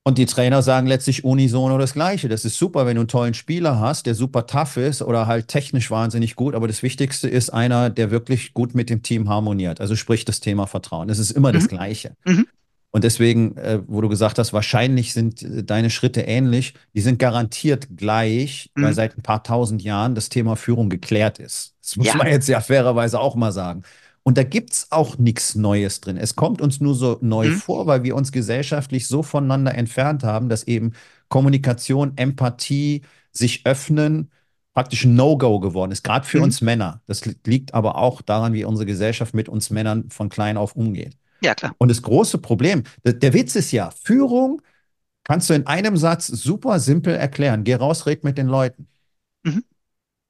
Und 0.02 0.18
die 0.18 0.26
Trainer 0.26 0.62
sagen 0.62 0.88
letztlich 0.88 1.24
unisono 1.24 1.78
das 1.78 1.92
Gleiche. 1.92 2.28
Das 2.28 2.44
ist 2.44 2.58
super, 2.58 2.86
wenn 2.86 2.96
du 2.96 3.02
einen 3.02 3.08
tollen 3.08 3.34
Spieler 3.34 3.78
hast, 3.78 4.06
der 4.06 4.16
super 4.16 4.46
tough 4.46 4.76
ist 4.76 5.02
oder 5.02 5.26
halt 5.28 5.46
technisch 5.46 5.90
wahnsinnig 5.92 6.34
gut. 6.36 6.54
Aber 6.56 6.66
das 6.66 6.82
Wichtigste 6.82 7.28
ist 7.28 7.50
einer, 7.50 7.90
der 7.90 8.10
wirklich 8.10 8.52
gut 8.54 8.74
mit 8.74 8.90
dem 8.90 9.02
Team 9.02 9.28
harmoniert. 9.28 9.80
Also 9.80 9.94
sprich 9.94 10.24
das 10.24 10.40
Thema 10.40 10.66
Vertrauen. 10.66 11.06
Das 11.06 11.18
ist 11.20 11.30
immer 11.30 11.52
das 11.52 11.64
Mhm. 11.64 11.68
Gleiche. 11.68 12.16
Mhm. 12.24 12.46
Und 12.92 13.04
deswegen, 13.04 13.56
äh, 13.56 13.80
wo 13.86 14.00
du 14.00 14.08
gesagt 14.08 14.38
hast, 14.38 14.52
wahrscheinlich 14.52 15.12
sind 15.12 15.42
äh, 15.42 15.62
deine 15.64 15.90
Schritte 15.90 16.22
ähnlich, 16.22 16.74
die 16.94 17.00
sind 17.00 17.18
garantiert 17.20 17.88
gleich, 17.96 18.70
weil 18.74 18.90
Mhm. 18.90 18.94
seit 18.94 19.16
ein 19.18 19.22
paar 19.22 19.42
tausend 19.44 19.82
Jahren 19.82 20.14
das 20.16 20.28
Thema 20.28 20.56
Führung 20.56 20.90
geklärt 20.90 21.38
ist. 21.38 21.76
Das 21.82 21.96
muss 21.96 22.06
Ja. 22.08 22.16
man 22.16 22.26
jetzt 22.26 22.48
ja 22.48 22.60
fairerweise 22.60 23.20
auch 23.20 23.36
mal 23.36 23.52
sagen. 23.52 23.82
Und 24.22 24.36
da 24.38 24.42
gibt's 24.42 24.88
auch 24.90 25.18
nichts 25.18 25.54
Neues 25.54 26.00
drin. 26.00 26.16
Es 26.16 26.36
kommt 26.36 26.60
uns 26.60 26.80
nur 26.80 26.94
so 26.94 27.18
neu 27.22 27.48
Mhm. 27.48 27.52
vor, 27.52 27.86
weil 27.86 28.02
wir 28.02 28.16
uns 28.16 28.32
gesellschaftlich 28.32 29.06
so 29.08 29.22
voneinander 29.22 29.74
entfernt 29.74 30.24
haben, 30.24 30.48
dass 30.48 30.64
eben 30.64 30.92
Kommunikation, 31.28 32.12
Empathie, 32.16 33.02
sich 33.32 33.64
öffnen, 33.66 34.30
praktisch 34.74 35.04
ein 35.04 35.14
No-Go 35.14 35.60
geworden 35.60 35.92
ist, 35.92 36.02
gerade 36.04 36.26
für 36.26 36.38
Mhm. 36.38 36.44
uns 36.44 36.60
Männer. 36.60 37.02
Das 37.06 37.24
li- 37.24 37.36
liegt 37.46 37.72
aber 37.74 37.96
auch 37.96 38.20
daran, 38.22 38.52
wie 38.52 38.64
unsere 38.64 38.86
Gesellschaft 38.86 39.32
mit 39.34 39.48
uns 39.48 39.70
Männern 39.70 40.10
von 40.10 40.28
klein 40.28 40.56
auf 40.56 40.74
umgeht. 40.76 41.16
Ja, 41.42 41.54
klar. 41.54 41.74
Und 41.78 41.88
das 41.88 42.02
große 42.02 42.38
Problem, 42.38 42.82
der, 43.04 43.32
Witz 43.32 43.56
ist 43.56 43.72
ja, 43.72 43.90
Führung 43.90 44.62
kannst 45.24 45.48
du 45.50 45.54
in 45.54 45.66
einem 45.66 45.96
Satz 45.96 46.26
super 46.26 46.80
simpel 46.80 47.14
erklären. 47.14 47.64
Geh 47.64 47.74
raus, 47.74 48.06
red 48.06 48.24
mit 48.24 48.38
den 48.38 48.46
Leuten. 48.46 48.88
Mhm. 49.44 49.64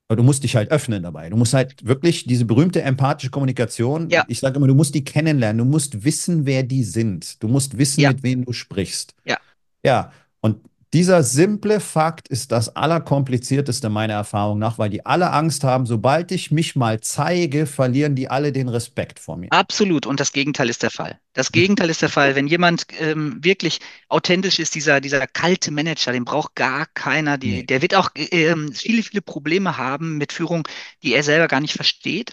Aber 0.08 0.16
du 0.16 0.22
musst 0.24 0.42
dich 0.42 0.56
halt 0.56 0.70
öffnen 0.72 1.02
dabei. 1.04 1.30
Du 1.30 1.36
musst 1.36 1.54
halt 1.54 1.86
wirklich 1.86 2.24
diese 2.24 2.44
berühmte 2.44 2.82
empathische 2.82 3.30
Kommunikation, 3.30 4.10
Ja. 4.10 4.24
ich 4.28 4.40
sage 4.40 4.56
immer, 4.56 4.66
du 4.66 4.74
musst 4.74 4.94
die 4.94 5.04
kennenlernen. 5.04 5.58
Du 5.58 5.64
musst 5.64 6.04
wissen, 6.04 6.46
wer 6.46 6.64
die 6.64 6.82
sind. 6.82 7.40
Du 7.42 7.48
musst 7.48 7.78
wissen, 7.78 8.00
Ja. 8.00 8.10
mit 8.10 8.22
wem 8.22 8.44
du 8.44 8.52
sprichst. 8.52 9.14
Ja. 9.24 9.38
Ja, 9.84 10.12
und 10.40 10.60
dieser 10.92 11.22
simple 11.22 11.80
Fakt 11.80 12.28
ist 12.28 12.52
das 12.52 12.74
Allerkomplizierteste 12.76 13.88
meiner 13.90 14.14
Erfahrung 14.14 14.58
nach, 14.58 14.78
weil 14.78 14.90
die 14.90 15.06
alle 15.06 15.30
Angst 15.32 15.64
haben, 15.64 15.86
sobald 15.86 16.32
ich 16.32 16.50
mich 16.50 16.76
mal 16.76 17.00
zeige, 17.00 17.66
verlieren 17.66 18.14
die 18.16 18.28
alle 18.28 18.52
den 18.52 18.68
Respekt 18.68 19.18
vor 19.20 19.36
mir. 19.36 19.52
Absolut. 19.52 20.06
Und 20.06 20.20
das 20.20 20.32
Gegenteil 20.32 20.68
ist 20.68 20.82
der 20.82 20.90
Fall. 20.90 21.18
Das 21.32 21.50
Gegenteil 21.52 21.90
ist 21.90 22.02
der 22.02 22.08
Fall. 22.08 22.36
Wenn 22.36 22.46
jemand 22.46 22.86
ähm, 23.00 23.42
wirklich 23.42 23.80
authentisch 24.08 24.58
ist, 24.60 24.74
dieser, 24.76 25.00
dieser 25.00 25.26
kalte 25.26 25.70
Manager, 25.72 26.12
den 26.12 26.24
braucht 26.24 26.54
gar 26.54 26.86
keiner. 26.94 27.36
Die, 27.36 27.50
Nee. 27.50 27.62
der 27.64 27.82
wird 27.82 27.94
auch 27.96 28.10
ähm, 28.16 28.72
viele, 28.72 29.02
viele 29.02 29.22
Probleme 29.22 29.76
haben 29.76 30.18
mit 30.18 30.32
Führung, 30.32 30.66
die 31.02 31.14
er 31.14 31.24
selber 31.24 31.48
gar 31.48 31.60
nicht 31.60 31.74
versteht. 31.74 32.32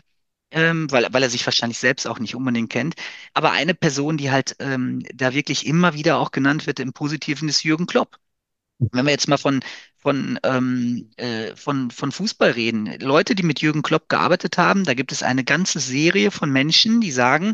Ähm, 0.49 0.89
weil, 0.91 1.07
weil 1.11 1.23
er 1.23 1.29
sich 1.29 1.45
wahrscheinlich 1.45 1.77
selbst 1.77 2.07
auch 2.07 2.19
nicht 2.19 2.33
unbedingt 2.35 2.69
kennt. 2.71 2.95
Aber 3.33 3.51
eine 3.51 3.73
Person, 3.73 4.17
die 4.17 4.31
halt 4.31 4.55
ähm, 4.59 5.03
da 5.13 5.33
wirklich 5.33 5.65
immer 5.67 5.93
wieder 5.93 6.19
auch 6.19 6.31
genannt 6.31 6.67
wird 6.67 6.79
im 6.79 6.93
Positiven, 6.93 7.49
ist 7.49 7.63
Jürgen 7.63 7.85
Klopp. 7.85 8.17
Wenn 8.79 9.05
wir 9.05 9.11
jetzt 9.11 9.27
mal 9.27 9.37
von, 9.37 9.61
von, 9.97 10.39
ähm, 10.43 11.09
äh, 11.17 11.55
von, 11.55 11.89
von 11.91 12.11
Fußball 12.11 12.51
reden, 12.51 12.99
Leute, 12.99 13.33
die 13.35 13.43
mit 13.43 13.61
Jürgen 13.61 13.81
Klopp 13.81 14.07
gearbeitet 14.09 14.57
haben, 14.57 14.83
da 14.83 14.93
gibt 14.93 15.11
es 15.11 15.23
eine 15.23 15.43
ganze 15.43 15.79
Serie 15.79 16.31
von 16.31 16.51
Menschen, 16.51 17.01
die 17.01 17.11
sagen, 17.11 17.53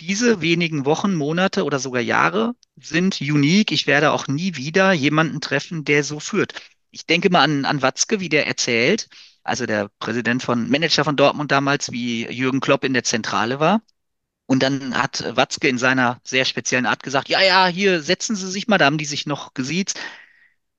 diese 0.00 0.40
wenigen 0.40 0.84
Wochen, 0.84 1.14
Monate 1.14 1.64
oder 1.64 1.78
sogar 1.78 2.02
Jahre 2.02 2.54
sind 2.76 3.20
unique. 3.20 3.72
Ich 3.72 3.86
werde 3.86 4.12
auch 4.12 4.28
nie 4.28 4.56
wieder 4.56 4.92
jemanden 4.92 5.40
treffen, 5.40 5.84
der 5.84 6.04
so 6.04 6.20
führt. 6.20 6.54
Ich 6.90 7.06
denke 7.06 7.30
mal 7.30 7.42
an, 7.42 7.64
an 7.64 7.82
Watzke, 7.82 8.20
wie 8.20 8.28
der 8.28 8.46
erzählt, 8.46 9.08
also 9.42 9.66
der 9.66 9.90
Präsident 9.98 10.42
von, 10.42 10.68
Manager 10.70 11.04
von 11.04 11.16
Dortmund 11.16 11.52
damals, 11.52 11.92
wie 11.92 12.26
Jürgen 12.30 12.60
Klopp 12.60 12.84
in 12.84 12.94
der 12.94 13.04
Zentrale 13.04 13.60
war. 13.60 13.82
Und 14.46 14.62
dann 14.62 14.96
hat 14.96 15.24
Watzke 15.36 15.68
in 15.68 15.78
seiner 15.78 16.20
sehr 16.24 16.44
speziellen 16.44 16.86
Art 16.86 17.02
gesagt, 17.02 17.28
ja, 17.28 17.40
ja, 17.42 17.66
hier 17.66 18.02
setzen 18.02 18.36
Sie 18.36 18.50
sich 18.50 18.68
mal, 18.68 18.78
da 18.78 18.86
haben 18.86 18.98
die 18.98 19.04
sich 19.04 19.26
noch 19.26 19.54
gesiezt. 19.54 19.98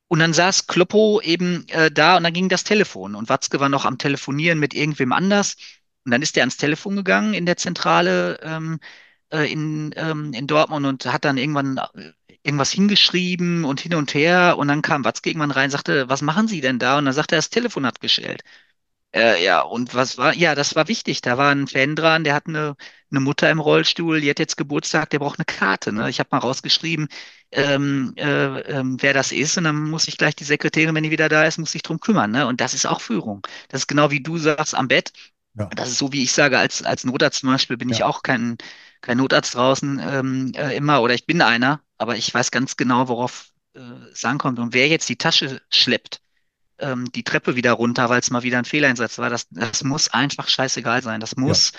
Und 0.10 0.20
dann 0.20 0.34
saß 0.34 0.68
Kloppo 0.68 1.22
eben 1.22 1.68
äh, 1.70 1.92
da 1.92 2.18
und 2.18 2.24
dann 2.24 2.34
ging 2.34 2.50
das 2.50 2.64
Telefon 2.64 3.16
und 3.16 3.30
Watzke 3.30 3.60
war 3.60 3.70
noch 3.70 3.86
am 3.86 3.98
Telefonieren 3.98 4.60
mit 4.60 4.74
irgendwem 4.74 5.12
anders. 5.12 5.58
Und 6.06 6.12
dann 6.12 6.22
ist 6.22 6.38
er 6.38 6.44
ans 6.44 6.58
Telefon 6.58 6.96
gegangen 6.96 7.34
in 7.34 7.46
der 7.46 7.58
Zentrale 7.58 8.40
ähm, 8.42 8.80
äh, 9.32 9.52
in, 9.52 9.94
ähm, 9.98 10.34
in 10.34 10.48
Dortmund 10.48 10.86
und 10.86 11.06
hat 11.06 11.26
dann 11.26 11.38
irgendwann 11.38 11.78
äh, 11.96 12.14
irgendwas 12.44 12.72
hingeschrieben 12.72 13.66
und 13.66 13.82
hin 13.82 13.96
und 13.96 14.14
her. 14.14 14.56
Und 14.58 14.70
dann 14.70 14.82
kam 14.82 15.04
Watzke 15.06 15.30
irgendwann 15.30 15.52
rein 15.52 15.66
und 15.66 15.72
sagte, 15.72 16.10
was 16.10 16.22
machen 16.22 16.48
Sie 16.48 16.62
denn 16.62 16.80
da? 16.80 16.98
Und 16.98 17.06
dann 17.06 17.14
sagte 17.14 17.36
er, 17.36 17.40
das 17.40 17.50
Telefon 17.50 17.86
hat 17.86 18.00
gestellt. 18.00 18.44
Äh, 19.16 19.44
ja, 19.44 19.62
und 19.62 19.96
was 19.96 20.18
war, 20.18 20.34
ja, 20.36 20.54
das 20.54 20.76
war 20.76 20.88
wichtig. 20.88 21.22
Da 21.22 21.38
war 21.38 21.52
ein 21.52 21.68
Fan 21.68 21.96
dran, 21.96 22.24
der 22.24 22.34
hat 22.36 22.48
eine, 22.48 22.76
eine 23.10 23.20
Mutter 23.22 23.50
im 23.50 23.60
Rollstuhl, 23.60 24.20
die 24.22 24.30
hat 24.30 24.40
jetzt 24.40 24.58
Geburtstag, 24.58 25.10
der 25.10 25.20
braucht 25.20 25.40
eine 25.40 25.46
Karte. 25.46 25.92
Ne? 25.94 26.10
Ich 26.10 26.20
habe 26.20 26.30
mal 26.32 26.40
rausgeschrieben, 26.40 27.08
ähm, 27.52 28.14
äh, 28.18 28.60
ähm, 28.62 28.98
wer 29.02 29.14
das 29.14 29.32
ist, 29.32 29.58
und 29.58 29.64
dann 29.64 29.90
muss 29.90 30.08
ich 30.08 30.18
gleich 30.18 30.36
die 30.36 30.44
Sekretärin, 30.44 30.94
wenn 30.94 31.04
die 31.04 31.12
wieder 31.12 31.30
da 31.30 31.46
ist, 31.46 31.58
muss 31.58 31.72
sich 31.72 31.84
drum 31.84 32.00
kümmern. 32.00 32.32
Ne? 32.32 32.46
Und 32.48 32.60
das 32.62 32.74
ist 32.74 32.86
auch 32.86 33.00
Führung. 33.02 33.42
Das 33.70 33.82
ist 33.82 33.88
genau 33.88 34.12
wie 34.12 34.22
du 34.22 34.38
sagst 34.38 34.76
am 34.76 34.88
Bett. 34.90 35.14
Ja, 35.56 35.66
Das 35.70 35.90
ist 35.90 35.98
so, 35.98 36.12
wie 36.14 36.24
ich 36.24 36.34
sage, 36.34 36.60
als, 36.60 36.84
als 36.84 37.04
Notarzt 37.04 37.40
zum 37.40 37.50
Beispiel 37.50 37.78
bin 37.78 37.90
ich 37.90 38.00
ja, 38.00 38.06
auch 38.06 38.22
kein, 38.24 38.58
kein 39.02 39.18
Notarzt 39.18 39.56
draußen 39.56 40.00
ähm, 40.04 40.52
äh, 40.56 40.76
immer 40.76 41.02
oder 41.02 41.14
ich 41.14 41.26
bin 41.26 41.42
einer, 41.42 41.82
aber 41.98 42.16
ich 42.18 42.32
weiß 42.34 42.52
ganz 42.52 42.76
genau, 42.78 43.08
worauf 43.08 43.50
äh, 43.74 43.80
es 44.12 44.24
ankommt. 44.26 44.60
Und 44.60 44.74
wer 44.74 44.88
jetzt 44.88 45.10
die 45.10 45.18
Tasche 45.18 45.62
schleppt, 45.72 46.22
ähm, 46.80 47.12
die 47.12 47.24
Treppe 47.24 47.56
wieder 47.56 47.74
runter, 47.74 48.10
weil 48.10 48.20
es 48.20 48.30
mal 48.32 48.44
wieder 48.44 48.58
ein 48.58 48.66
Fehleinsatz 48.66 49.18
war. 49.18 49.30
Das, 49.30 49.48
das 49.50 49.84
muss 49.84 50.14
einfach 50.14 50.48
scheißegal 50.48 51.02
sein. 51.04 51.20
Das 51.20 51.32
ja. 51.38 51.42
muss, 51.42 51.72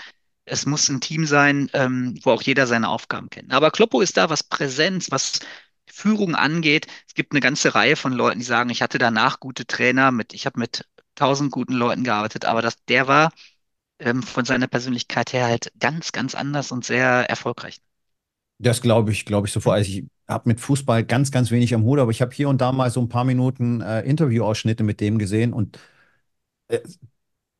es 0.44 0.66
muss 0.66 0.88
ein 0.88 1.00
Team 1.00 1.26
sein, 1.26 1.70
ähm, 1.72 2.18
wo 2.22 2.30
auch 2.32 2.42
jeder 2.42 2.66
seine 2.66 2.88
Aufgaben 2.88 3.30
kennt. 3.30 3.52
Aber 3.52 3.70
Kloppo 3.70 4.00
ist 4.00 4.16
da, 4.16 4.30
was 4.30 4.42
Präsenz, 4.42 5.10
was 5.10 5.40
Führung 5.86 6.34
angeht. 6.34 6.86
Es 7.06 7.14
gibt 7.14 7.32
eine 7.32 7.40
ganze 7.40 7.74
Reihe 7.74 7.96
von 7.96 8.12
Leuten, 8.12 8.40
die 8.40 8.44
sagen, 8.44 8.70
ich 8.70 8.82
hatte 8.82 8.98
danach 8.98 9.40
gute 9.40 9.66
Trainer 9.66 10.12
mit, 10.12 10.34
ich 10.34 10.46
habe 10.46 10.60
mit 10.60 10.84
tausend 11.14 11.50
guten 11.50 11.74
Leuten 11.74 12.04
gearbeitet, 12.04 12.44
aber 12.44 12.62
das, 12.62 12.76
der 12.86 13.08
war 13.08 13.32
ähm, 13.98 14.22
von 14.22 14.44
seiner 14.44 14.68
Persönlichkeit 14.68 15.32
her 15.32 15.46
halt 15.46 15.72
ganz, 15.78 16.12
ganz 16.12 16.34
anders 16.34 16.72
und 16.72 16.84
sehr 16.84 17.28
erfolgreich. 17.28 17.80
Das 18.58 18.80
glaube 18.82 19.12
ich, 19.12 19.24
glaube 19.24 19.46
ich 19.46 19.52
sofort. 19.52 19.76
Also 19.76 19.90
ich 19.90 20.04
habe 20.26 20.48
mit 20.48 20.60
Fußball 20.60 21.04
ganz, 21.04 21.30
ganz 21.30 21.50
wenig 21.50 21.74
am 21.74 21.84
Hut, 21.84 21.98
aber 22.00 22.10
ich 22.10 22.20
habe 22.20 22.34
hier 22.34 22.48
und 22.48 22.60
da 22.60 22.72
mal 22.72 22.90
so 22.90 23.00
ein 23.00 23.08
paar 23.08 23.24
Minuten 23.24 23.80
äh, 23.80 24.02
Interviewausschnitte 24.02 24.82
mit 24.82 25.00
dem 25.00 25.18
gesehen 25.18 25.52
und 25.52 25.78
äh, 26.68 26.80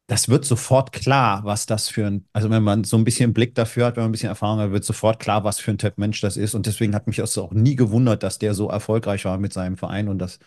das 0.08 0.28
wird 0.28 0.44
sofort 0.46 0.92
klar, 0.92 1.44
was 1.44 1.66
das 1.66 1.88
für 1.88 2.06
ein, 2.06 2.26
also 2.32 2.50
wenn 2.50 2.62
man 2.62 2.84
so 2.84 2.96
ein 2.98 3.04
bisschen 3.04 3.34
Blick 3.34 3.54
dafür 3.54 3.86
hat, 3.86 3.96
wenn 3.96 4.04
man 4.04 4.10
ein 4.10 4.12
bisschen 4.12 4.30
Erfahrung 4.30 4.60
hat, 4.60 4.72
wird 4.72 4.84
sofort 4.84 5.20
klar, 5.20 5.44
was 5.44 5.60
für 5.60 5.72
ein 5.72 5.78
Typ 5.78 5.98
Mensch 5.98 6.20
das 6.22 6.36
ist. 6.36 6.54
Und 6.54 6.66
deswegen 6.66 6.94
hat 6.94 7.06
mich 7.08 7.16
das 7.16 7.38
auch 7.38 7.52
nie 7.52 7.76
gewundert, 7.76 8.22
dass 8.22 8.38
der 8.38 8.54
so 8.54 8.70
erfolgreich 8.70 9.24
war 9.26 9.38
mit 9.38 9.52
seinem 9.54 9.76
Verein 9.78 10.08
und 10.08 10.18
das 10.18 10.38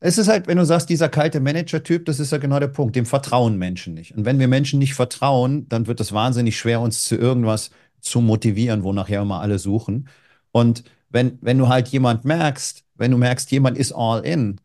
Es 0.00 0.16
ist 0.18 0.28
halt, 0.28 0.46
wenn 0.46 0.56
du 0.56 0.64
sagst, 0.64 0.88
dieser 0.88 1.08
kalte 1.10 1.40
Manager-Typ, 1.40 2.06
das 2.06 2.20
ist 2.20 2.32
ja 2.32 2.38
genau 2.38 2.58
der 2.58 2.68
Punkt. 2.68 2.96
Dem 2.96 3.04
vertrauen 3.06 3.58
Menschen 3.58 3.92
nicht. 3.94 4.16
Und 4.16 4.24
wenn 4.24 4.38
wir 4.38 4.48
Menschen 4.48 4.78
nicht 4.78 4.94
vertrauen, 4.94 5.68
dann 5.68 5.86
wird 5.86 6.00
es 6.00 6.12
wahnsinnig 6.12 6.58
schwer, 6.58 6.80
uns 6.80 7.04
zu 7.04 7.16
irgendwas 7.16 7.70
zu 8.00 8.20
motivieren, 8.20 8.82
wo 8.82 8.92
nachher 8.92 9.22
immer 9.22 9.40
alle 9.40 9.58
suchen. 9.58 10.08
Und 10.52 10.84
wenn, 11.10 11.38
wenn 11.42 11.58
du 11.58 11.68
halt 11.68 11.88
jemand 11.88 12.24
merkst, 12.24 12.84
wenn 12.94 13.10
du 13.10 13.18
merkst, 13.18 13.50
jemand 13.50 13.78
ist 13.78 13.92
all 13.92 14.24
in 14.24 14.60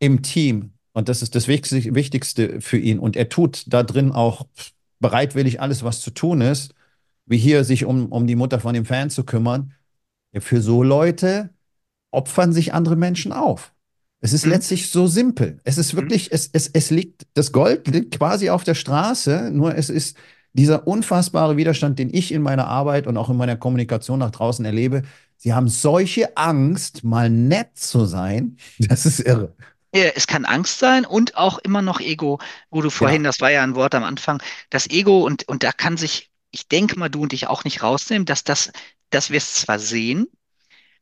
im 0.00 0.22
Team, 0.22 0.72
und 0.92 1.08
das 1.08 1.22
ist 1.22 1.34
das 1.34 1.48
Wichtigste 1.48 2.60
für 2.60 2.78
ihn, 2.78 2.98
und 2.98 3.16
er 3.16 3.28
tut 3.28 3.64
da 3.66 3.82
drin 3.82 4.12
auch 4.12 4.46
bereitwillig 5.00 5.60
alles, 5.60 5.82
was 5.82 6.00
zu 6.00 6.10
tun 6.10 6.40
ist, 6.40 6.74
wie 7.26 7.38
hier 7.38 7.64
sich 7.64 7.84
um, 7.84 8.12
um 8.12 8.26
die 8.26 8.36
Mutter 8.36 8.60
von 8.60 8.74
dem 8.74 8.84
Fan 8.84 9.10
zu 9.10 9.24
kümmern, 9.24 9.72
für 10.38 10.60
so 10.60 10.82
Leute 10.82 11.50
opfern 12.10 12.52
sich 12.52 12.72
andere 12.74 12.96
Menschen 12.96 13.32
auf. 13.32 13.72
Es 14.20 14.32
ist 14.32 14.44
Mhm. 14.44 14.52
letztlich 14.52 14.90
so 14.90 15.06
simpel. 15.06 15.58
Es 15.64 15.78
ist 15.78 15.92
Mhm. 15.92 15.98
wirklich, 15.98 16.32
es, 16.32 16.48
es, 16.52 16.68
es 16.68 16.90
liegt, 16.90 17.26
das 17.34 17.52
Gold 17.52 17.88
liegt 17.88 18.16
quasi 18.18 18.50
auf 18.50 18.64
der 18.64 18.74
Straße, 18.74 19.50
nur 19.52 19.74
es 19.76 19.90
ist 19.90 20.16
dieser 20.54 20.86
unfassbare 20.86 21.56
Widerstand, 21.56 21.98
den 21.98 22.12
ich 22.14 22.32
in 22.32 22.40
meiner 22.40 22.66
Arbeit 22.68 23.06
und 23.06 23.16
auch 23.16 23.28
in 23.28 23.36
meiner 23.36 23.56
Kommunikation 23.56 24.20
nach 24.20 24.30
draußen 24.30 24.64
erlebe. 24.64 25.02
Sie 25.36 25.52
haben 25.52 25.68
solche 25.68 26.36
Angst, 26.36 27.04
mal 27.04 27.28
nett 27.28 27.76
zu 27.76 28.06
sein. 28.06 28.56
Das 28.78 29.04
ist 29.04 29.20
irre. 29.20 29.52
Ja, 29.94 30.06
es 30.16 30.26
kann 30.26 30.44
Angst 30.44 30.78
sein 30.78 31.04
und 31.04 31.36
auch 31.36 31.58
immer 31.58 31.82
noch 31.82 32.00
Ego, 32.00 32.40
wo 32.70 32.82
du 32.82 32.90
vorhin, 32.90 33.22
Ja, 33.22 33.28
das 33.28 33.40
war 33.40 33.50
ja 33.50 33.62
ein 33.62 33.74
Wort 33.76 33.94
am 33.94 34.02
Anfang, 34.02 34.42
das 34.70 34.88
Ego 34.90 35.24
und, 35.24 35.46
und 35.46 35.62
da 35.62 35.70
kann 35.70 35.96
sich, 35.96 36.32
ich 36.50 36.66
denke 36.66 36.98
mal, 36.98 37.08
du 37.08 37.22
und 37.22 37.32
ich 37.32 37.46
auch 37.46 37.62
nicht 37.62 37.82
rausnehmen, 37.82 38.26
dass 38.26 38.42
das, 38.42 38.72
dass 39.10 39.30
wir 39.30 39.38
es 39.38 39.54
zwar 39.54 39.78
sehen 39.78 40.26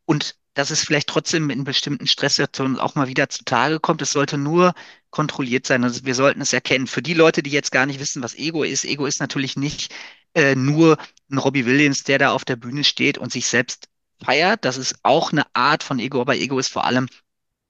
und 0.04 0.36
dass 0.54 0.70
es 0.70 0.82
vielleicht 0.84 1.08
trotzdem 1.08 1.50
in 1.50 1.64
bestimmten 1.64 2.06
Stresssituationen 2.06 2.78
auch 2.78 2.94
mal 2.94 3.08
wieder 3.08 3.28
zutage 3.28 3.80
kommt. 3.80 4.02
Es 4.02 4.12
sollte 4.12 4.38
nur 4.38 4.74
kontrolliert 5.10 5.66
sein. 5.66 5.84
Also 5.84 6.04
wir 6.04 6.14
sollten 6.14 6.40
es 6.40 6.52
erkennen. 6.52 6.86
Für 6.86 7.02
die 7.02 7.14
Leute, 7.14 7.42
die 7.42 7.50
jetzt 7.50 7.72
gar 7.72 7.86
nicht 7.86 8.00
wissen, 8.00 8.22
was 8.22 8.34
Ego 8.34 8.62
ist, 8.62 8.84
Ego 8.84 9.06
ist 9.06 9.20
natürlich 9.20 9.56
nicht 9.56 9.94
äh, 10.34 10.54
nur 10.54 10.98
ein 11.30 11.38
Robbie 11.38 11.66
Williams, 11.66 12.04
der 12.04 12.18
da 12.18 12.32
auf 12.32 12.44
der 12.44 12.56
Bühne 12.56 12.84
steht 12.84 13.18
und 13.18 13.32
sich 13.32 13.46
selbst 13.46 13.88
feiert. 14.24 14.64
Das 14.64 14.76
ist 14.76 14.96
auch 15.02 15.32
eine 15.32 15.44
Art 15.54 15.82
von 15.82 15.98
Ego, 15.98 16.20
aber 16.20 16.36
Ego 16.36 16.58
ist 16.58 16.68
vor 16.68 16.84
allem 16.84 17.08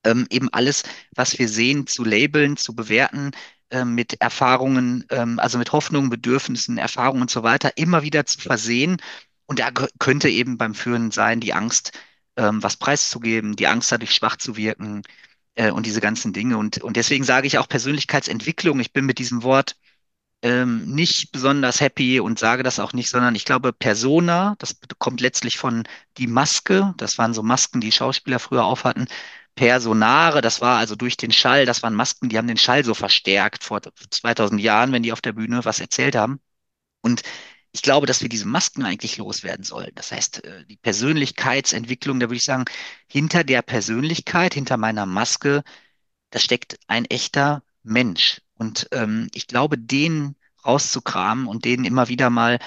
ähm, 0.05 0.27
eben 0.31 0.49
alles, 0.53 0.83
was 1.15 1.39
wir 1.39 1.49
sehen, 1.49 1.87
zu 1.87 2.05
labeln, 2.05 2.57
zu 2.57 2.75
bewerten, 2.75 3.33
ähm, 3.71 3.95
mit 3.95 4.21
Erfahrungen, 4.21 5.05
ähm, 5.11 5.39
also 5.39 5.59
mit 5.59 5.73
Hoffnungen, 5.73 6.11
Bedürfnissen, 6.11 6.79
Erfahrungen 6.79 7.23
und 7.23 7.31
so 7.31 7.43
weiter, 7.43 7.77
immer 7.77 8.03
wieder 8.03 8.27
zu 8.27 8.41
versehen. 8.41 8.99
Und 9.47 9.59
da 9.59 9.69
kö- 9.69 9.91
könnte 9.99 10.29
eben 10.29 10.59
beim 10.59 10.75
Führen 10.75 11.11
sein, 11.11 11.41
die 11.41 11.53
Angst, 11.53 11.93
ähm, 12.37 12.63
was 12.63 12.77
preiszugeben, 12.77 13.57
die 13.57 13.67
Angst, 13.67 13.93
dadurch 13.93 14.13
schwach 14.15 14.37
zu 14.37 14.57
wirken, 14.57 15.03
äh, 15.55 15.71
und 15.71 15.87
diese 15.87 16.01
ganzen 16.01 16.33
Dinge. 16.33 16.59
Und, 16.59 16.83
und 16.83 16.97
deswegen 16.97 17.25
sage 17.25 17.47
ich 17.47 17.59
auch 17.59 17.69
Persönlichkeitsentwicklung. 17.69 18.81
Ich 18.81 18.93
bin 18.93 19.07
mit 19.07 19.19
diesem 19.19 19.43
Wort 19.43 19.77
ähm, 20.43 20.85
nicht 20.87 21.33
besonders 21.33 21.81
happy 21.81 22.21
und 22.21 22.39
sage 22.39 22.63
das 22.63 22.81
auch 22.81 22.93
nicht, 22.93 23.11
sondern 23.11 23.35
ich 23.35 23.45
glaube, 23.45 23.73
Persona, 23.73 24.57
das 24.59 24.77
kommt 24.99 25.21
letztlich 25.21 25.59
von 25.59 25.85
die 26.19 26.27
Maske, 26.27 26.95
das 26.97 27.19
waren 27.19 27.35
so 27.35 27.43
Masken, 27.43 27.81
die 27.81 27.93
Schauspieler 27.93 28.39
früher 28.41 28.65
aufhatten. 28.65 29.07
Personare, 29.55 30.41
das 30.41 30.61
war 30.61 30.79
also 30.79 30.97
durch 30.97 31.17
den 31.17 31.31
Schall, 31.33 31.67
das 31.67 31.83
waren 31.83 31.95
Masken, 31.95 32.29
die 32.29 32.39
haben 32.39 32.49
den 32.49 32.57
Schall 32.57 32.85
so 32.85 32.95
verstärkt 32.95 33.65
vor 33.65 33.81
2000 33.83 34.61
Jahren, 34.61 34.93
wenn 34.93 35.03
die 35.03 35.13
auf 35.13 35.21
der 35.21 35.33
Bühne 35.33 35.65
was 35.65 35.81
erzählt 35.81 36.17
haben. 36.17 36.41
Und 37.03 37.23
ich 37.73 37.83
glaube, 37.83 38.07
dass 38.07 38.23
wir 38.23 38.29
diese 38.29 38.47
Masken 38.47 38.85
eigentlich 38.85 39.17
loswerden 39.17 39.65
sollen. 39.65 39.93
Das 39.95 40.13
heißt, 40.13 40.45
äh, 40.45 40.65
die 40.67 40.77
Persönlichkeitsentwicklung, 40.77 42.21
da 42.21 42.27
würde 42.27 42.37
ich 42.37 42.45
sagen, 42.45 42.65
hinter 43.09 43.45
der 43.45 43.63
Persönlichkeit, 43.63 44.55
hinter 44.55 44.77
meiner 44.77 45.07
Maske 45.07 45.63
da 46.33 46.39
steckt 46.39 46.79
ein 46.89 47.05
echter 47.05 47.63
Mensch. 47.85 48.41
Und 48.55 48.89
ähm, 48.93 49.29
ich 49.35 49.47
glaube, 49.47 49.79
den 49.79 50.35
rauszukramen 50.65 51.47
und 51.47 51.65
den 51.65 51.85
immer 51.85 52.09
wieder 52.09 52.31
mal 52.31 52.59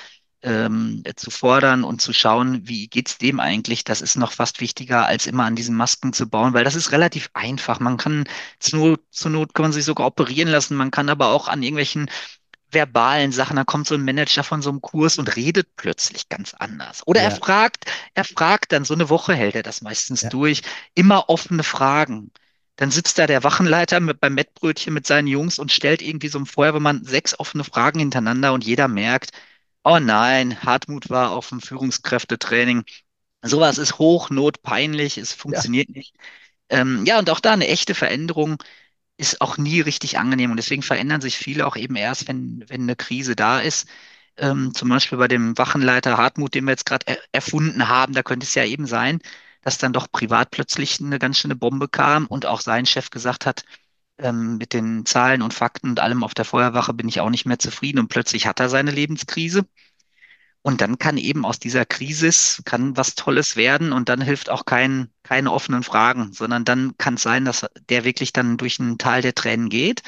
ähm, 0.42 1.04
zu 1.16 1.32
fordern 1.32 1.84
und 1.84 2.02
zu 2.02 2.14
schauen, 2.14 2.68
wie 2.68 2.88
geht's 2.88 3.18
dem 3.18 3.40
eigentlich, 3.40 3.84
das 3.84 4.02
ist 4.02 4.16
noch 4.16 4.32
fast 4.32 4.62
wichtiger, 4.62 5.06
als 5.08 5.26
immer 5.26 5.46
an 5.46 5.56
diesen 5.56 5.76
Masken 5.76 6.14
zu 6.14 6.30
bauen, 6.30 6.54
weil 6.54 6.64
das 6.64 6.76
ist 6.76 6.92
relativ 6.92 7.30
einfach. 7.34 7.80
Man 7.80 7.98
kann 7.98 8.26
zur 8.60 8.80
Not, 8.80 9.02
zur 9.12 9.32
Not 9.32 9.54
kann 9.54 9.64
man 9.64 9.74
sich 9.74 9.86
sogar 9.86 10.08
operieren 10.08 10.50
lassen, 10.50 10.76
man 10.76 10.92
kann 10.92 11.10
aber 11.10 11.30
auch 11.30 11.48
an 11.48 11.64
irgendwelchen 11.64 12.10
verbalen 12.76 13.32
Sachen, 13.32 13.56
da 13.56 13.64
kommt 13.64 13.88
so 13.88 13.96
ein 13.96 14.06
Manager 14.06 14.44
von 14.44 14.62
so 14.62 14.70
einem 14.70 14.82
Kurs 14.82 15.18
und 15.18 15.36
redet 15.36 15.76
plötzlich 15.76 16.30
ganz 16.30 16.54
anders. 16.54 17.02
Oder 17.08 17.22
er 17.22 17.32
ja, 17.32 17.36
fragt, 17.36 17.86
er 18.14 18.24
fragt 18.24 18.72
dann, 18.72 18.86
so 18.86 18.94
eine 18.94 19.10
Woche 19.10 19.34
hält 19.34 19.56
er 19.56 19.64
das 19.64 19.82
meistens 19.82 20.22
ja, 20.22 20.30
durch, 20.30 20.62
immer 20.94 21.30
offene 21.30 21.64
Fragen. 21.64 22.32
Dann 22.76 22.92
sitzt 22.92 23.18
da 23.18 23.26
der 23.26 23.44
Wachenleiter 23.44 24.00
mit, 24.00 24.20
beim 24.20 24.36
Mettbrötchen 24.36 24.94
mit 24.94 25.08
seinen 25.08 25.28
Jungs 25.28 25.58
und 25.58 25.72
stellt 25.72 26.04
irgendwie 26.04 26.28
so 26.28 26.38
einem 26.38 26.46
Feuerwehrmann 26.46 27.04
sechs 27.06 27.40
offene 27.40 27.64
Fragen 27.64 28.00
hintereinander 28.00 28.54
und 28.54 28.64
jeder 28.64 28.88
merkt, 28.88 29.32
oh 29.84 30.00
nein, 30.00 30.62
Hartmut 30.64 31.10
war 31.10 31.32
auf 31.32 31.50
dem 31.50 31.62
Führungskräftetraining. 31.62 32.84
Sowas 33.42 33.78
ist 33.78 33.98
hochnotpeinlich, 33.98 35.18
es 35.18 35.32
ja, 35.32 35.38
funktioniert 35.38 35.90
nicht. 35.90 36.16
Ähm, 36.70 37.06
ja, 37.06 37.20
und 37.20 37.30
auch 37.30 37.40
da 37.40 37.54
eine 37.54 37.68
echte 37.68 37.96
Veränderung 37.96 38.58
ist 39.18 39.42
auch 39.42 39.58
nie 39.58 39.82
richtig 39.82 40.18
angenehm 40.20 40.52
und 40.52 40.58
deswegen 40.58 40.82
verändern 40.84 41.22
sich 41.22 41.38
viele 41.38 41.66
auch 41.68 41.76
eben 41.76 41.96
erst, 41.96 42.28
wenn, 42.28 42.64
wenn 42.68 42.82
eine 42.84 42.96
Krise 42.96 43.36
da 43.36 43.60
ist. 43.60 43.88
Ähm, 44.38 44.74
zum 44.74 44.90
Beispiel 44.90 45.18
bei 45.18 45.28
dem 45.30 45.58
Wachenleiter 45.58 46.18
Hartmut, 46.18 46.54
den 46.56 46.66
wir 46.66 46.72
jetzt 46.72 46.86
gerade 46.86 47.08
er 47.08 47.18
erfunden 47.32 47.88
haben, 47.88 48.14
da 48.14 48.24
könnte 48.24 48.46
es 48.46 48.56
ja 48.56 48.66
eben 48.66 48.86
sein, 48.88 49.20
dass 49.62 49.78
dann 49.78 49.94
doch 49.94 50.12
privat 50.12 50.52
plötzlich 50.52 51.00
eine 51.02 51.20
ganz 51.20 51.40
schöne 51.40 51.56
Bombe 51.56 51.88
kam 51.88 52.28
und 52.28 52.46
auch 52.46 52.62
sein 52.62 52.86
Chef 52.86 53.10
gesagt 53.10 53.46
hat, 53.46 53.64
ähm, 54.18 54.58
mit 54.58 54.74
den 54.74 55.06
Zahlen 55.06 55.42
und 55.42 55.54
Fakten 55.54 55.90
und 55.92 56.00
allem 56.02 56.24
auf 56.24 56.34
der 56.34 56.46
Feuerwache 56.46 56.94
bin 56.94 57.08
ich 57.10 57.20
auch 57.22 57.30
nicht 57.30 57.46
mehr 57.46 57.60
zufrieden 57.60 58.00
und 58.00 58.10
plötzlich 58.10 58.48
hat 58.48 58.60
er 58.60 58.70
seine 58.70 58.92
Lebenskrise. 58.92 59.66
Und 60.66 60.82
dann 60.82 60.98
kann 60.98 61.18
eben 61.18 61.46
aus 61.46 61.60
dieser 61.60 61.86
Krise 61.86 62.32
kann 62.64 62.98
was 62.98 63.14
Tolles 63.14 63.56
werden 63.56 63.94
und 63.94 64.10
dann 64.10 64.20
hilft 64.20 64.50
auch 64.50 64.66
kein, 64.66 65.12
keine 65.22 65.52
offenen 65.52 65.84
Fragen, 65.84 66.34
sondern 66.34 66.66
dann 66.66 66.98
kann 66.98 67.14
es 67.16 67.22
sein, 67.22 67.46
dass 67.46 67.68
der 67.90 68.04
wirklich 68.04 68.34
dann 68.34 68.58
durch 68.58 68.80
ein 68.80 68.98
Tal 68.98 69.22
der 69.22 69.36
Tränen 69.36 69.70
geht 69.70 70.02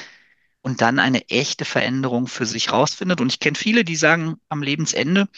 und 0.62 0.82
dann 0.82 0.98
eine 0.98 1.30
echte 1.30 1.64
Veränderung 1.64 2.26
für 2.26 2.48
sich 2.48 2.72
rausfindet. 2.72 3.22
Und 3.22 3.32
ich 3.32 3.40
kenne 3.40 3.56
viele, 3.56 3.84
die 3.86 3.96
sagen 3.96 4.38
am 4.50 4.64
Lebensende, 4.64 5.30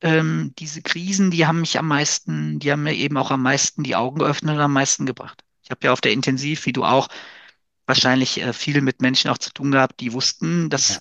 ähm, 0.00 0.54
diese 0.58 0.82
Krisen, 0.82 1.30
die 1.30 1.46
haben 1.46 1.60
mich 1.60 1.78
am 1.78 1.86
meisten, 1.86 2.58
die 2.58 2.72
haben 2.72 2.82
mir 2.82 2.94
eben 2.94 3.16
auch 3.16 3.30
am 3.30 3.42
meisten 3.42 3.84
die 3.84 3.94
Augen 3.96 4.18
geöffnet 4.18 4.56
und 4.56 4.60
am 4.62 4.72
meisten 4.72 5.06
gebracht. 5.06 5.44
Ich 5.62 5.70
habe 5.70 5.80
ja 5.84 5.92
auf 5.92 6.00
der 6.00 6.12
Intensiv, 6.12 6.66
wie 6.66 6.72
du 6.72 6.84
auch, 6.84 7.08
wahrscheinlich 7.86 8.40
äh, 8.42 8.52
viel 8.52 8.80
mit 8.80 9.02
Menschen 9.02 9.30
auch 9.30 9.38
zu 9.38 9.52
tun 9.52 9.70
gehabt, 9.70 10.00
die 10.00 10.12
wussten, 10.12 10.68
dass 10.68 10.94
Ja. 10.94 10.98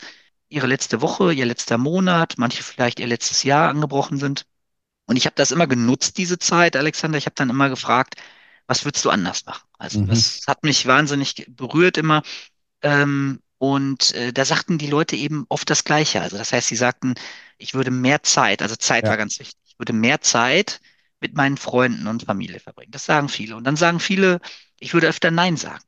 Ihre 0.49 0.67
letzte 0.67 1.01
Woche, 1.01 1.33
ihr 1.33 1.45
letzter 1.45 1.77
Monat, 1.77 2.35
manche 2.37 2.63
vielleicht 2.63 2.99
ihr 2.99 3.07
letztes 3.07 3.43
Jahr 3.43 3.69
angebrochen 3.69 4.17
sind. 4.17 4.45
Und 5.05 5.17
ich 5.17 5.25
habe 5.25 5.35
das 5.35 5.51
immer 5.51 5.67
genutzt, 5.67 6.17
diese 6.17 6.39
Zeit, 6.39 6.75
Alexander. 6.75 7.17
Ich 7.17 7.25
habe 7.25 7.35
dann 7.35 7.49
immer 7.49 7.69
gefragt, 7.69 8.15
was 8.67 8.85
würdest 8.85 9.05
du 9.05 9.09
anders 9.09 9.45
machen? 9.45 9.67
Also 9.77 9.99
Mhm. 9.99 10.07
das 10.07 10.43
hat 10.47 10.63
mich 10.63 10.85
wahnsinnig 10.87 11.45
berührt 11.49 11.97
immer. 11.97 12.23
Ähm, 12.81 13.41
und 13.59 14.13
äh, 14.13 14.33
da 14.33 14.45
sagten 14.45 14.77
die 14.77 14.87
Leute 14.87 15.15
eben 15.15 15.45
oft 15.49 15.69
das 15.69 15.83
Gleiche. 15.83 16.21
Also 16.21 16.37
das 16.37 16.53
heißt, 16.53 16.67
sie 16.67 16.75
sagten, 16.75 17.15
ich 17.57 17.73
würde 17.73 17.91
mehr 17.91 18.23
Zeit, 18.23 18.61
also 18.61 18.75
Zeit 18.75 19.09
war 19.09 19.17
Ja. 19.17 19.17
ganz 19.17 19.39
wichtig, 19.39 19.57
ich 19.65 19.79
würde 19.79 19.93
mehr 19.93 20.21
Zeit 20.21 20.79
mit 21.19 21.33
meinen 21.35 21.57
Freunden 21.57 22.07
und 22.07 22.23
Familie 22.23 22.59
verbringen. 22.59 22.91
Das 22.91 23.05
sagen 23.05 23.29
viele. 23.29 23.55
Und 23.55 23.63
dann 23.63 23.75
sagen 23.75 23.99
viele, 23.99 24.39
ich 24.79 24.93
würde 24.93 25.07
öfter 25.07 25.31
Nein 25.31 25.57
sagen. 25.57 25.83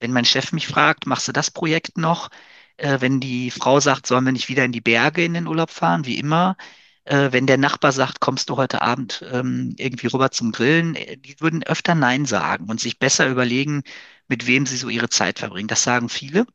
Wenn 0.00 0.12
mein 0.12 0.26
Chef 0.26 0.52
mich 0.52 0.66
fragt, 0.66 1.06
machst 1.06 1.28
du 1.28 1.32
das 1.32 1.50
Projekt 1.50 1.96
noch? 1.96 2.28
Äh, 2.76 3.00
wenn 3.00 3.20
die 3.20 3.50
Frau 3.50 3.80
sagt, 3.80 4.06
sollen 4.06 4.24
wir 4.24 4.32
nicht 4.32 4.48
wieder 4.48 4.64
in 4.64 4.72
die 4.72 4.80
Berge 4.80 5.24
in 5.24 5.34
den 5.34 5.46
Urlaub 5.46 5.70
fahren, 5.70 6.06
wie 6.06 6.18
immer. 6.18 6.56
Äh, 7.04 7.32
wenn 7.32 7.46
der 7.46 7.58
Nachbar 7.58 7.92
sagt, 7.92 8.20
kommst 8.20 8.48
du 8.50 8.56
heute 8.56 8.82
Abend 8.82 9.24
ähm, 9.30 9.74
irgendwie 9.78 10.06
rüber 10.08 10.30
zum 10.30 10.52
Grillen, 10.52 10.94
äh, 10.96 11.16
die 11.18 11.40
würden 11.40 11.62
öfter 11.64 11.94
Nein 11.94 12.26
sagen 12.26 12.68
und 12.70 12.80
sich 12.80 12.98
besser 12.98 13.28
überlegen, 13.28 13.82
mit 14.28 14.46
wem 14.46 14.66
sie 14.66 14.76
so 14.76 14.88
ihre 14.88 15.08
Zeit 15.10 15.38
verbringen. 15.38 15.68
Das 15.68 15.82
sagen 15.84 16.08
viele. 16.08 16.46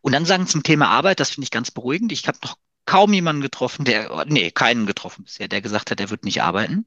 Und 0.00 0.12
dann 0.12 0.24
sagen 0.24 0.46
zum 0.46 0.62
Thema 0.62 0.88
Arbeit, 0.88 1.20
das 1.20 1.30
finde 1.30 1.44
ich 1.44 1.50
ganz 1.50 1.70
beruhigend. 1.70 2.12
Ich 2.12 2.26
habe 2.28 2.38
noch 2.42 2.56
kaum 2.86 3.12
jemanden 3.12 3.42
getroffen, 3.42 3.84
der, 3.84 4.24
nee, 4.26 4.50
keinen 4.50 4.86
getroffen 4.86 5.24
bisher, 5.24 5.48
der 5.48 5.60
gesagt 5.62 5.90
hat, 5.90 6.00
er 6.00 6.10
wird 6.10 6.24
nicht 6.24 6.42
arbeiten. 6.42 6.86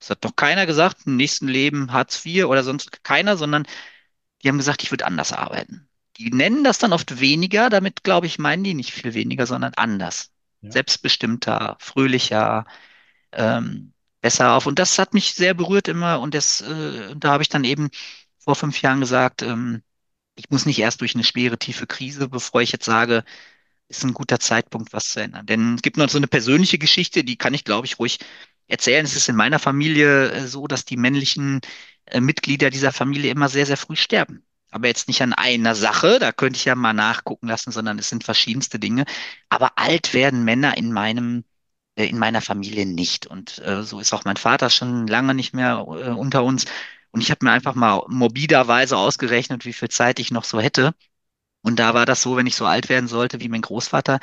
Das 0.00 0.10
hat 0.10 0.24
noch 0.24 0.36
keiner 0.36 0.66
gesagt, 0.66 1.06
im 1.06 1.16
nächsten 1.16 1.48
Leben 1.48 1.92
Hartz 1.92 2.24
IV 2.26 2.46
oder 2.46 2.64
sonst 2.64 3.04
keiner, 3.04 3.36
sondern 3.38 3.66
die 4.42 4.48
haben 4.48 4.58
gesagt, 4.58 4.82
ich 4.84 4.92
würde 4.92 5.06
anders 5.06 5.32
arbeiten. 5.32 5.89
Die 6.20 6.30
nennen 6.30 6.64
das 6.64 6.78
dann 6.78 6.92
oft 6.92 7.20
weniger, 7.20 7.70
damit 7.70 8.04
glaube 8.04 8.26
ich, 8.26 8.38
meinen 8.38 8.62
die 8.62 8.74
nicht 8.74 8.92
viel 8.92 9.14
weniger, 9.14 9.46
sondern 9.46 9.72
anders. 9.74 10.32
Ja. 10.60 10.70
Selbstbestimmter, 10.70 11.76
fröhlicher, 11.80 12.66
ähm, 13.32 13.94
besser 14.20 14.54
auf. 14.54 14.66
Und 14.66 14.78
das 14.78 14.98
hat 14.98 15.14
mich 15.14 15.32
sehr 15.32 15.54
berührt 15.54 15.88
immer. 15.88 16.20
Und 16.20 16.34
das, 16.34 16.60
äh, 16.60 17.16
da 17.16 17.30
habe 17.32 17.42
ich 17.42 17.48
dann 17.48 17.64
eben 17.64 17.88
vor 18.38 18.54
fünf 18.54 18.82
Jahren 18.82 19.00
gesagt, 19.00 19.40
ähm, 19.42 19.82
ich 20.36 20.50
muss 20.50 20.66
nicht 20.66 20.78
erst 20.80 21.00
durch 21.00 21.14
eine 21.14 21.24
schwere, 21.24 21.58
tiefe 21.58 21.86
Krise, 21.86 22.28
bevor 22.28 22.60
ich 22.62 22.72
jetzt 22.72 22.84
sage, 22.84 23.24
ist 23.88 24.04
ein 24.04 24.14
guter 24.14 24.40
Zeitpunkt, 24.40 24.92
was 24.92 25.10
zu 25.10 25.22
ändern. 25.22 25.46
Denn 25.46 25.76
es 25.76 25.82
gibt 25.82 25.96
noch 25.96 26.10
so 26.10 26.18
eine 26.18 26.28
persönliche 26.28 26.78
Geschichte, 26.78 27.24
die 27.24 27.36
kann 27.38 27.54
ich, 27.54 27.64
glaube 27.64 27.86
ich, 27.86 27.98
ruhig 27.98 28.18
erzählen. 28.68 29.06
Es 29.06 29.16
ist 29.16 29.28
in 29.30 29.36
meiner 29.36 29.58
Familie 29.58 30.30
äh, 30.32 30.46
so, 30.48 30.66
dass 30.66 30.84
die 30.84 30.98
männlichen 30.98 31.60
äh, 32.06 32.20
Mitglieder 32.20 32.70
dieser 32.70 32.92
Familie 32.92 33.30
immer 33.30 33.48
sehr, 33.48 33.66
sehr 33.66 33.78
früh 33.78 33.96
sterben. 33.96 34.44
Aber 34.70 34.86
jetzt 34.88 35.08
nicht 35.08 35.22
an 35.22 35.32
einer 35.32 35.74
Sache, 35.74 36.18
da 36.18 36.32
könnte 36.32 36.56
ich 36.56 36.64
ja 36.64 36.74
mal 36.74 36.92
nachgucken 36.92 37.48
lassen, 37.48 37.72
sondern 37.72 37.98
es 37.98 38.08
sind 38.08 38.24
verschiedenste 38.24 38.78
Dinge. 38.78 39.04
Aber 39.48 39.78
alt 39.78 40.14
werden 40.14 40.44
Männer 40.44 40.76
in 40.76 40.92
meinem, 40.92 41.44
äh, 41.96 42.06
in 42.06 42.18
meiner 42.18 42.40
Familie 42.42 42.86
nicht. 42.86 43.26
Und 43.26 43.58
äh, 43.60 43.82
so 43.82 44.00
ist 44.00 44.12
auch 44.12 44.24
mein 44.24 44.36
Vater 44.36 44.70
schon 44.70 45.06
lange 45.06 45.34
nicht 45.34 45.54
mehr 45.54 45.78
äh, 45.88 46.10
unter 46.10 46.44
uns. 46.44 46.66
Und 47.12 47.22
ich 47.22 47.30
habe 47.30 47.44
mir 47.44 47.52
einfach 47.52 47.74
mal 47.74 48.04
morbiderweise 48.08 48.96
ausgerechnet, 48.96 49.64
wie 49.64 49.72
viel 49.72 49.88
Zeit 49.88 50.20
ich 50.20 50.30
noch 50.30 50.44
so 50.44 50.60
hätte. 50.60 50.94
Und 51.62 51.78
da 51.78 51.92
war 51.94 52.06
das 52.06 52.22
so, 52.22 52.36
wenn 52.36 52.46
ich 52.46 52.56
so 52.56 52.64
alt 52.66 52.88
werden 52.88 53.08
sollte 53.08 53.40
wie 53.40 53.48
mein 53.48 53.60
Großvater, 53.60 54.18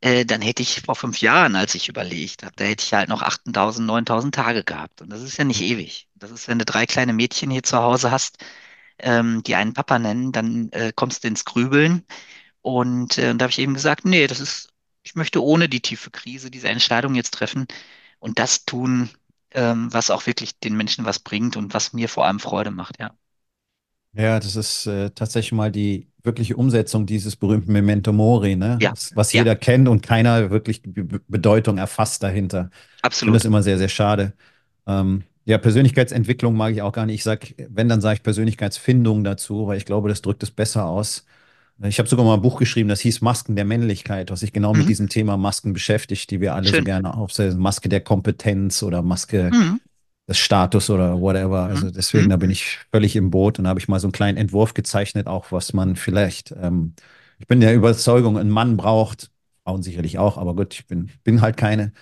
äh, 0.00 0.24
dann 0.24 0.40
hätte 0.40 0.62
ich 0.62 0.80
vor 0.82 0.96
fünf 0.96 1.20
Jahren, 1.20 1.54
als 1.56 1.74
ich 1.74 1.88
überlegt 1.88 2.42
habe, 2.44 2.54
da 2.56 2.64
hätte 2.64 2.84
ich 2.84 2.94
halt 2.94 3.08
noch 3.10 3.22
8.000, 3.22 3.84
9.000 3.86 4.32
Tage 4.32 4.64
gehabt. 4.64 5.02
Und 5.02 5.10
das 5.10 5.22
ist 5.22 5.36
ja 5.36 5.44
nicht 5.44 5.60
ewig. 5.60 6.08
Das 6.14 6.30
ist, 6.30 6.48
wenn 6.48 6.58
du 6.58 6.64
drei 6.64 6.86
kleine 6.86 7.12
Mädchen 7.12 7.50
hier 7.50 7.62
zu 7.62 7.78
Hause 7.78 8.10
hast, 8.10 8.38
ähm, 9.00 9.42
die 9.44 9.54
einen 9.54 9.74
Papa 9.74 9.98
nennen, 9.98 10.32
dann 10.32 10.70
äh, 10.72 10.92
kommst 10.94 11.24
du 11.24 11.28
ins 11.28 11.44
Grübeln. 11.44 12.04
Und 12.62 13.18
äh, 13.18 13.34
da 13.36 13.44
habe 13.44 13.50
ich 13.52 13.58
eben 13.60 13.74
gesagt, 13.74 14.04
nee, 14.04 14.26
das 14.26 14.40
ist, 14.40 14.70
ich 15.02 15.14
möchte 15.16 15.42
ohne 15.44 15.68
die 15.68 15.80
tiefe 15.82 16.10
Krise 16.10 16.50
diese 16.50 16.68
Entscheidung 16.68 17.14
jetzt 17.14 17.34
treffen 17.34 17.66
und 18.20 18.38
das 18.38 18.64
tun, 18.66 19.10
ähm, 19.52 19.92
was 19.92 20.10
auch 20.10 20.26
wirklich 20.26 20.58
den 20.60 20.76
Menschen 20.76 21.04
was 21.06 21.20
bringt 21.20 21.56
und 21.56 21.74
was 21.74 21.92
mir 21.94 22.08
vor 22.08 22.26
allem 22.26 22.40
Freude 22.40 22.70
macht, 22.72 23.00
ja. 23.00 23.16
Ja, 24.14 24.40
das 24.40 24.56
ist 24.56 24.86
äh, 24.86 25.10
tatsächlich 25.10 25.52
mal 25.52 25.70
die 25.70 26.10
wirkliche 26.22 26.56
Umsetzung 26.56 27.06
dieses 27.06 27.36
berühmten 27.36 27.72
Memento 27.72 28.12
Mori, 28.12 28.56
ne? 28.56 28.78
Ja, 28.80 28.90
Was, 28.90 29.14
was 29.14 29.32
ja, 29.32 29.40
jeder 29.40 29.54
kennt 29.54 29.86
und 29.88 30.02
keiner 30.02 30.50
wirklich 30.50 30.82
die 30.82 30.88
Be 30.90 31.20
Bedeutung 31.28 31.78
erfasst 31.78 32.22
dahinter. 32.22 32.70
Ich 33.10 33.24
finde 33.24 33.36
das 33.36 33.44
absolut. 33.44 33.44
immer 33.44 33.62
sehr, 33.62 33.78
sehr 33.78 33.88
schade. 33.88 34.34
Ähm, 34.86 35.24
ja, 35.48 35.58
Persönlichkeitsentwicklung 35.58 36.56
mag 36.56 36.72
ich 36.74 36.82
auch 36.82 36.92
gar 36.92 37.06
nicht. 37.06 37.16
Ich 37.16 37.24
sag, 37.24 37.54
wenn, 37.70 37.88
dann 37.88 38.00
sage 38.02 38.16
ich 38.16 38.22
Persönlichkeitsfindung 38.22 39.24
dazu, 39.24 39.66
weil 39.66 39.78
ich 39.78 39.86
glaube, 39.86 40.08
das 40.10 40.22
drückt 40.22 40.42
es 40.42 40.50
besser 40.50 40.86
aus. 40.86 41.24
Ich 41.82 41.98
habe 41.98 42.08
sogar 42.08 42.26
mal 42.26 42.34
ein 42.34 42.42
Buch 42.42 42.58
geschrieben, 42.58 42.88
das 42.90 43.00
hieß 43.00 43.22
Masken 43.22 43.56
der 43.56 43.64
Männlichkeit, 43.64 44.30
was 44.30 44.40
sich 44.40 44.52
genau 44.52 44.74
mit 44.74 44.88
Mhm, 44.88 44.90
diesem 44.90 45.08
Thema 45.08 45.36
Masken 45.38 45.72
beschäftigt, 45.74 46.30
die 46.30 46.40
wir 46.40 46.54
alle 46.54 46.72
so 46.72 46.82
schön. 46.82 46.84
gerne 46.84 47.14
aufsetzen. 47.16 47.60
Maske 47.60 47.88
der 47.88 48.02
Kompetenz 48.02 48.82
oder 48.82 49.02
Maske 49.02 49.54
Mhm, 49.54 49.78
des 50.28 50.38
Status 50.38 50.90
oder 50.90 51.20
whatever. 51.20 51.64
mhm, 51.66 51.74
Also 51.74 51.90
deswegen, 51.90 52.28
mhm, 52.28 52.30
da 52.30 52.36
bin 52.36 52.50
ich 52.50 52.78
völlig 52.92 53.16
im 53.16 53.30
Boot 53.30 53.58
und 53.58 53.64
da 53.64 53.70
habe 53.70 53.80
ich 53.80 53.88
mal 53.88 54.00
so 54.00 54.06
einen 54.08 54.12
kleinen 54.12 54.38
Entwurf 54.38 54.74
gezeichnet, 54.74 55.26
auch 55.26 55.52
was 55.52 55.72
man 55.72 55.96
vielleicht, 55.96 56.52
ähm, 56.52 56.94
ich 57.38 57.46
bin 57.46 57.60
der 57.60 57.74
Überzeugung, 57.74 58.38
ein 58.38 58.50
Mann 58.50 58.76
braucht, 58.76 59.30
Frauen 59.64 59.82
sicherlich 59.82 60.18
auch, 60.18 60.38
aber 60.38 60.54
gut, 60.56 60.74
ich 60.74 60.86
bin, 60.86 61.10
bin 61.24 61.40
halt 61.40 61.56
keine, 61.56 61.92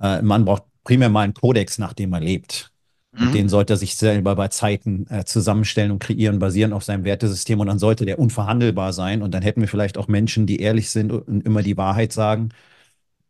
äh, 0.00 0.18
ein 0.18 0.24
Mann 0.26 0.44
braucht 0.44 0.64
primär 0.84 1.08
mal 1.10 1.22
einen 1.22 1.34
Kodex, 1.34 1.78
nach 1.78 1.92
dem 1.94 2.12
er 2.12 2.20
lebt. 2.20 2.72
Mhm, 3.16 3.32
den 3.32 3.48
sollte 3.48 3.74
er 3.74 3.76
sich 3.76 3.96
selber 3.96 4.36
bei 4.36 4.48
Zeiten 4.48 5.06
äh, 5.10 5.24
zusammenstellen 5.24 5.90
und 5.92 6.00
kreieren, 6.00 6.38
basierend 6.38 6.74
auf 6.74 6.84
seinem 6.84 7.04
Wertesystem. 7.04 7.60
Und 7.60 7.68
dann 7.68 7.78
sollte 7.78 8.04
der 8.06 8.18
unverhandelbar 8.18 8.92
sein. 8.92 9.22
Und 9.22 9.32
dann 9.34 9.42
hätten 9.42 9.60
wir 9.60 9.68
vielleicht 9.68 9.98
auch 9.98 10.08
Menschen, 10.08 10.46
die 10.46 10.60
ehrlich 10.60 10.90
sind 10.90 11.12
und 11.12 11.44
immer 11.46 11.62
die 11.62 11.76
Wahrheit 11.76 12.12
sagen 12.12 12.50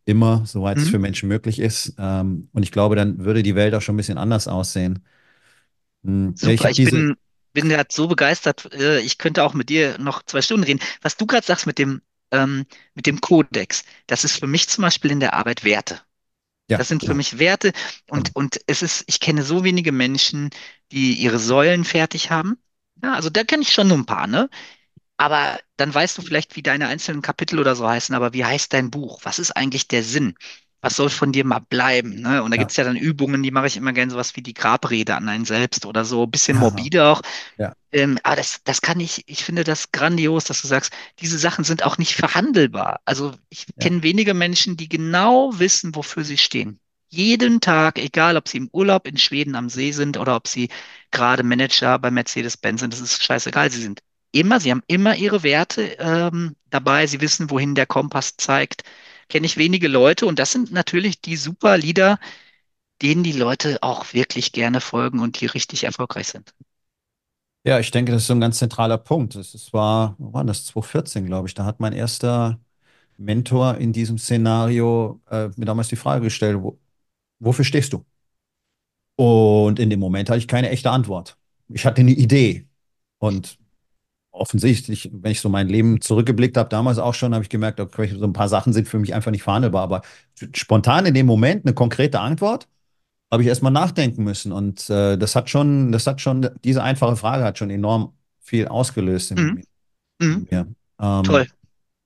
immer, 0.04 0.44
soweit 0.46 0.78
es 0.78 0.86
mhm. 0.86 0.90
für 0.90 0.98
Menschen 0.98 1.28
möglich 1.28 1.58
ist. 1.58 1.94
Ähm, 1.98 2.48
und 2.52 2.62
ich 2.62 2.72
glaube, 2.72 2.96
dann 2.96 3.24
würde 3.24 3.42
die 3.42 3.54
Welt 3.54 3.74
auch 3.74 3.82
schon 3.82 3.94
ein 3.94 3.98
bisschen 3.98 4.18
anders 4.18 4.48
aussehen. 4.48 5.04
Hm, 6.04 6.34
Ja, 6.40 6.48
ich 6.50 6.60
Super, 6.60 6.70
ich 6.70 6.76
diese, 6.76 6.90
bin, 6.90 7.16
bin 7.52 7.68
gerade 7.68 7.88
so 7.90 8.08
begeistert. 8.08 8.72
äh, 8.74 9.00
Ich 9.00 9.18
könnte 9.18 9.42
auch 9.44 9.54
mit 9.54 9.68
dir 9.68 9.98
noch 9.98 10.22
zwei 10.24 10.42
Stunden 10.42 10.64
reden. 10.64 10.80
Was 11.02 11.16
du 11.16 11.26
gerade 11.26 11.46
sagst 11.46 11.66
mit 11.66 11.78
dem, 11.78 12.02
ähm, 12.30 12.66
mit 12.94 13.06
dem 13.06 13.20
Kodex, 13.20 13.84
das 14.06 14.24
ist 14.24 14.38
für 14.38 14.46
mich 14.46 14.68
zum 14.68 14.82
Beispiel 14.82 15.10
in 15.10 15.20
der 15.20 15.34
Arbeit 15.34 15.64
Werte. 15.64 16.00
Ja, 16.68 16.78
Das 16.78 16.88
sind 16.88 17.04
für 17.04 17.14
mich 17.14 17.38
Werte 17.38 17.72
und, 18.08 18.28
genau. 18.28 18.34
und 18.34 18.60
es 18.66 18.82
ist, 18.82 19.04
ich 19.06 19.20
kenne 19.20 19.42
so 19.44 19.64
wenige 19.64 19.92
Menschen, 19.92 20.50
die 20.92 21.14
ihre 21.14 21.38
Säulen 21.38 21.84
fertig 21.84 22.30
haben. 22.30 22.58
Ja, 23.02 23.14
also 23.14 23.30
da 23.30 23.44
kenne 23.44 23.62
ich 23.62 23.72
schon 23.72 23.88
nur 23.88 23.98
ein 23.98 24.06
paar, 24.06 24.26
ne? 24.26 24.48
Aber 25.18 25.60
dann 25.76 25.94
weißt 25.94 26.18
du 26.18 26.22
vielleicht, 26.22 26.56
wie 26.56 26.62
deine 26.62 26.88
einzelnen 26.88 27.22
Kapitel 27.22 27.58
oder 27.60 27.76
so 27.76 27.88
heißen, 27.88 28.14
aber 28.14 28.32
wie 28.34 28.44
heißt 28.44 28.72
dein 28.72 28.90
Buch? 28.90 29.20
Was 29.24 29.38
ist 29.38 29.52
eigentlich 29.52 29.88
der 29.88 30.02
Sinn? 30.04 30.36
Was 30.84 30.96
soll 30.96 31.10
von 31.10 31.32
dir 31.32 31.44
mal 31.46 31.60
bleiben? 31.60 32.20
Ne? 32.22 32.42
Und 32.42 32.50
da 32.52 32.56
Ja, 32.56 32.58
gibt's 32.58 32.76
ja 32.76 32.84
dann 32.84 32.96
Übungen, 32.96 33.42
die 33.42 33.50
mache 33.50 33.66
ich 33.68 33.76
immer 33.78 33.92
gerne, 33.94 34.10
sowas 34.12 34.36
wie 34.36 34.42
die 34.42 34.54
Grabrede 34.54 35.16
an 35.16 35.28
einen 35.28 35.44
selbst 35.46 35.86
oder 35.86 36.04
so, 36.04 36.26
bisschen 36.26 36.58
ja, 36.58 36.58
morbide 36.58 37.06
auch. 37.06 37.22
ja, 37.58 37.74
Ähm, 37.92 38.18
aber 38.24 38.36
das, 38.36 38.60
das 38.64 38.80
kann 38.80 38.98
ich, 39.00 39.22
ich 39.28 39.44
finde 39.44 39.62
das 39.64 39.92
grandios, 39.92 40.44
dass 40.44 40.62
du 40.62 40.68
sagst, 40.68 40.92
diese 41.20 41.38
Sachen 41.38 41.64
sind 41.64 41.84
auch 41.84 41.98
nicht 41.98 42.14
verhandelbar. 42.16 43.00
Also 43.04 43.34
ich 43.50 43.66
ja, 43.76 43.78
kenne 43.78 44.02
wenige 44.02 44.34
Menschen, 44.34 44.76
die 44.76 44.88
genau 44.88 45.58
wissen, 45.58 45.94
wofür 45.94 46.24
sie 46.24 46.38
stehen. 46.38 46.80
Jeden 47.10 47.60
Tag, 47.60 47.98
egal 47.98 48.36
ob 48.36 48.48
sie 48.48 48.58
im 48.58 48.68
Urlaub 48.72 49.06
in 49.06 49.16
Schweden 49.18 49.54
am 49.54 49.68
See 49.68 49.92
sind 49.92 50.16
oder 50.18 50.34
ob 50.34 50.48
sie 50.48 50.68
gerade 51.12 51.44
Manager 51.44 51.98
bei 52.00 52.10
Mercedes-Benz 52.10 52.80
sind, 52.80 52.92
das 52.92 53.00
ist 53.00 53.22
scheißegal. 53.22 53.70
Sie 53.70 53.82
sind 53.82 54.00
immer, 54.32 54.58
sie 54.58 54.72
haben 54.72 54.82
immer 54.88 55.14
ihre 55.14 55.44
Werte 55.44 55.82
ähm, 56.00 56.56
dabei. 56.70 57.06
Sie 57.06 57.20
wissen, 57.20 57.50
wohin 57.50 57.76
der 57.76 57.86
Kompass 57.86 58.36
zeigt. 58.36 58.82
Kenne 59.28 59.46
ich 59.46 59.56
wenige 59.58 59.88
Leute 59.88 60.26
und 60.26 60.38
das 60.38 60.52
sind 60.52 60.72
natürlich 60.72 61.20
die 61.20 61.36
super 61.36 61.78
Leader, 61.78 62.18
denen 63.02 63.24
die 63.24 63.32
Leute 63.32 63.78
auch 63.82 64.14
wirklich 64.14 64.52
gerne 64.52 64.80
folgen 64.80 65.20
und 65.20 65.40
die 65.40 65.46
richtig 65.46 65.84
erfolgreich 65.84 66.28
sind. 66.28 66.54
ja, 67.64 67.78
ich 67.80 67.90
denke, 67.90 68.12
das 68.12 68.22
ist 68.22 68.26
so 68.28 68.34
ein 68.34 68.40
ganz 68.40 68.58
zentraler 68.58 68.98
Punkt. 68.98 69.34
Ist- 69.36 69.72
war, 69.72 70.16
wo 70.18 70.32
war 70.32 70.44
das? 70.44 70.66
2014, 70.66 71.26
glaube 71.26 71.48
ich. 71.48 71.54
Da 71.54 71.64
hat 71.64 71.80
mein 71.80 71.92
erster 71.92 72.60
Mentor 73.16 73.76
in 73.78 73.92
diesem 73.92 74.18
Szenario 74.18 75.22
äh, 75.30 75.48
mir 75.56 75.66
damals 75.66 75.88
die 75.88 75.96
Frage 75.96 76.24
gestellt, 76.24 76.58
wo, 76.62 76.78
wofür 77.40 77.64
stehst 77.66 77.92
du? 77.92 78.04
Und 79.16 79.78
in 79.78 79.90
dem 79.90 80.00
Moment 80.00 80.28
hatte 80.28 80.38
ich 80.38 80.48
keine 80.48 80.70
echte 80.70 80.90
Antwort. 80.90 81.38
Ich 81.68 81.86
hatte 81.86 82.00
eine 82.00 82.10
Idee. 82.12 82.66
Und 83.18 83.58
offensichtlich, 84.34 85.10
wenn 85.12 85.32
ich 85.32 85.40
so 85.40 85.48
mein 85.48 85.68
Leben 85.68 86.00
zurückgeblickt 86.00 86.56
habe, 86.56 86.68
damals 86.68 86.98
auch 86.98 87.14
schon, 87.14 87.34
habe 87.34 87.44
ich 87.44 87.48
gemerkt, 87.48 87.80
okay, 87.80 88.12
so 88.18 88.24
ein 88.24 88.32
paar 88.32 88.48
Sachen 88.48 88.72
sind 88.72 88.88
für 88.88 88.98
mich 88.98 89.14
einfach 89.14 89.30
nicht 89.30 89.44
verhandelbar. 89.44 89.82
Aber 89.82 90.02
spontan 90.54 91.06
in 91.06 91.14
dem 91.14 91.26
Moment 91.26 91.64
eine 91.64 91.74
konkrete 91.74 92.20
Antwort, 92.20 92.68
habe 93.32 93.42
ich 93.42 93.48
erstmal 93.48 93.72
nachdenken 93.72 94.24
müssen. 94.24 94.52
Und 94.52 94.90
äh, 94.90 95.16
das 95.16 95.36
hat 95.36 95.50
schon, 95.50 95.92
das 95.92 96.06
hat 96.06 96.20
schon, 96.20 96.48
diese 96.64 96.82
einfache 96.82 97.16
Frage 97.16 97.44
hat 97.44 97.58
schon 97.58 97.70
enorm 97.70 98.12
viel 98.40 98.66
ausgelöst 98.68 99.32
Mhm. 99.32 99.64
in, 100.20 100.28
Mhm. 100.28 100.46
mir. 100.50 100.66
Ähm, 101.00 101.24
Toll. 101.24 101.46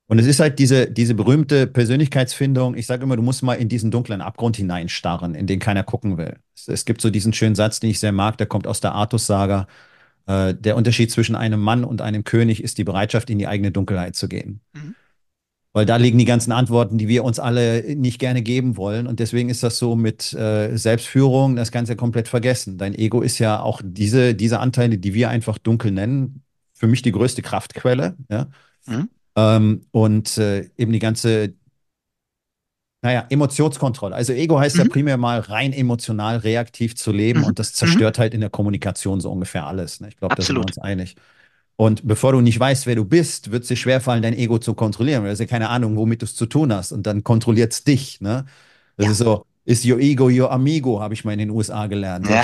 Und 0.07 0.17
es 0.17 0.25
ist 0.25 0.39
halt 0.39 0.57
diese, 0.57 0.89
diese 0.89 1.13
berühmte 1.13 1.67
Persönlichkeitsfindung. 1.67 2.75
Ich 2.75 2.87
sage 2.87 3.03
immer, 3.03 3.15
du 3.15 3.21
musst 3.21 3.43
mal 3.43 3.53
in 3.53 3.69
diesen 3.69 3.91
dunklen 3.91 4.21
Abgrund 4.21 4.57
hineinstarren, 4.57 5.35
in 5.35 5.45
den 5.45 5.59
keiner 5.59 5.83
gucken 5.83 6.17
will. 6.17 6.37
Es, 6.55 6.67
es 6.67 6.85
gibt 6.85 7.01
so 7.01 7.11
diesen 7.11 7.31
schönen 7.31 7.53
Satz, 7.53 7.79
den 7.79 7.91
ich 7.91 7.99
sehr 7.99 8.11
mag, 8.11 8.37
der 8.39 8.47
kommt 8.47 8.65
aus 8.65 8.81
der 8.81 8.93
Artus-Saga. 8.93 9.67
Äh, 10.29 10.53
der 10.53 10.77
Unterschied 10.77 11.09
zwischen 11.09 11.35
einem 11.35 11.59
Mann 11.59 11.83
und 11.83 12.01
einem 12.03 12.23
König 12.23 12.63
ist 12.63 12.77
die 12.77 12.83
Bereitschaft, 12.83 13.31
in 13.31 13.39
die 13.39 13.47
eigene 13.47 13.71
Dunkelheit 13.71 14.15
zu 14.15 14.29
gehen. 14.29 14.61
Mhm. 14.73 14.93
Weil 15.73 15.87
da 15.87 15.95
liegen 15.95 16.19
die 16.19 16.25
ganzen 16.25 16.51
Antworten, 16.51 16.99
die 16.99 17.07
wir 17.07 17.23
uns 17.23 17.39
alle 17.39 17.95
nicht 17.95 18.19
gerne 18.19 18.43
geben 18.43 18.77
wollen. 18.77 19.07
Und 19.07 19.19
deswegen 19.19 19.49
ist 19.49 19.63
das 19.63 19.79
so 19.79 19.95
mit 19.95 20.31
äh, 20.33 20.77
Selbstführung, 20.77 21.55
das 21.55 21.71
Ganze 21.71 21.95
komplett 21.95 22.27
vergessen. 22.27 22.77
Dein 22.77 22.93
Ego 22.93 23.21
ist 23.21 23.39
ja 23.39 23.59
auch 23.59 23.81
diese, 23.83 24.35
diese 24.35 24.59
Anteile, 24.59 24.99
die 24.99 25.15
wir 25.15 25.29
einfach 25.29 25.57
dunkel 25.57 25.91
nennen, 25.91 26.43
für 26.73 26.85
mich 26.85 27.01
die 27.01 27.11
größte 27.11 27.41
Kraftquelle. 27.41 28.15
Ja? 28.29 28.49
Mhm. 28.85 29.09
Ähm, 29.35 29.81
und 29.89 30.37
äh, 30.37 30.69
eben 30.77 30.91
die 30.91 30.99
ganze, 30.99 31.55
naja, 33.01 33.25
Emotionskontrolle. 33.29 34.15
Also 34.15 34.33
Ego 34.33 34.59
heißt 34.59 34.77
ja 34.77 34.83
Mhm. 34.83 34.89
primär 34.89 35.17
mal 35.17 35.39
rein 35.39 35.73
emotional 35.73 36.37
reaktiv 36.37 36.95
zu 36.95 37.11
leben 37.11 37.39
Mhm. 37.39 37.45
und 37.45 37.59
das 37.59 37.69
Mhm. 37.69 37.73
zerstört 37.73 38.19
halt 38.19 38.33
in 38.33 38.41
der 38.41 38.49
Kommunikation 38.49 39.21
so 39.21 39.31
ungefähr 39.31 39.65
alles. 39.67 40.01
Ne? 40.01 40.09
Ich 40.09 40.17
glaube, 40.17 40.35
da 40.35 40.43
sind 40.43 40.57
wir 40.57 40.63
uns 40.65 40.77
einig. 40.77 41.15
Und 41.77 42.05
bevor 42.07 42.33
du 42.33 42.41
nicht 42.41 42.59
weißt, 42.59 42.87
wer 42.87 42.95
du 42.95 43.05
bist, 43.05 43.51
wird 43.51 43.63
es 43.63 43.69
dir 43.69 43.77
schwerfallen, 43.77 44.21
dein 44.23 44.33
Ego 44.33 44.59
zu 44.59 44.73
kontrollieren. 44.73 45.21
weil 45.23 45.29
Du 45.29 45.31
hast 45.33 45.39
ja 45.39 45.45
keine 45.45 45.69
Ahnung, 45.69 45.95
womit 45.97 46.21
du 46.21 46.25
es 46.25 46.35
zu 46.35 46.45
tun 46.45 46.73
hast. 46.73 46.91
Und 46.91 47.03
dann 47.07 47.23
kontrolliert 47.23 47.73
es 47.73 47.83
dich. 47.85 48.19
Ne? 48.21 48.45
Das 48.97 49.07
Ja. 49.07 49.11
ist 49.11 49.19
so, 49.19 49.45
ist 49.65 49.85
your 49.85 49.99
ego 49.99 50.25
your 50.29 50.51
amigo, 50.51 50.99
habe 50.99 51.13
ich 51.13 51.25
mal 51.25 51.33
in 51.33 51.39
den 51.39 51.49
USA 51.51 51.85
gelernt. 51.87 52.27
Ja. 52.27 52.43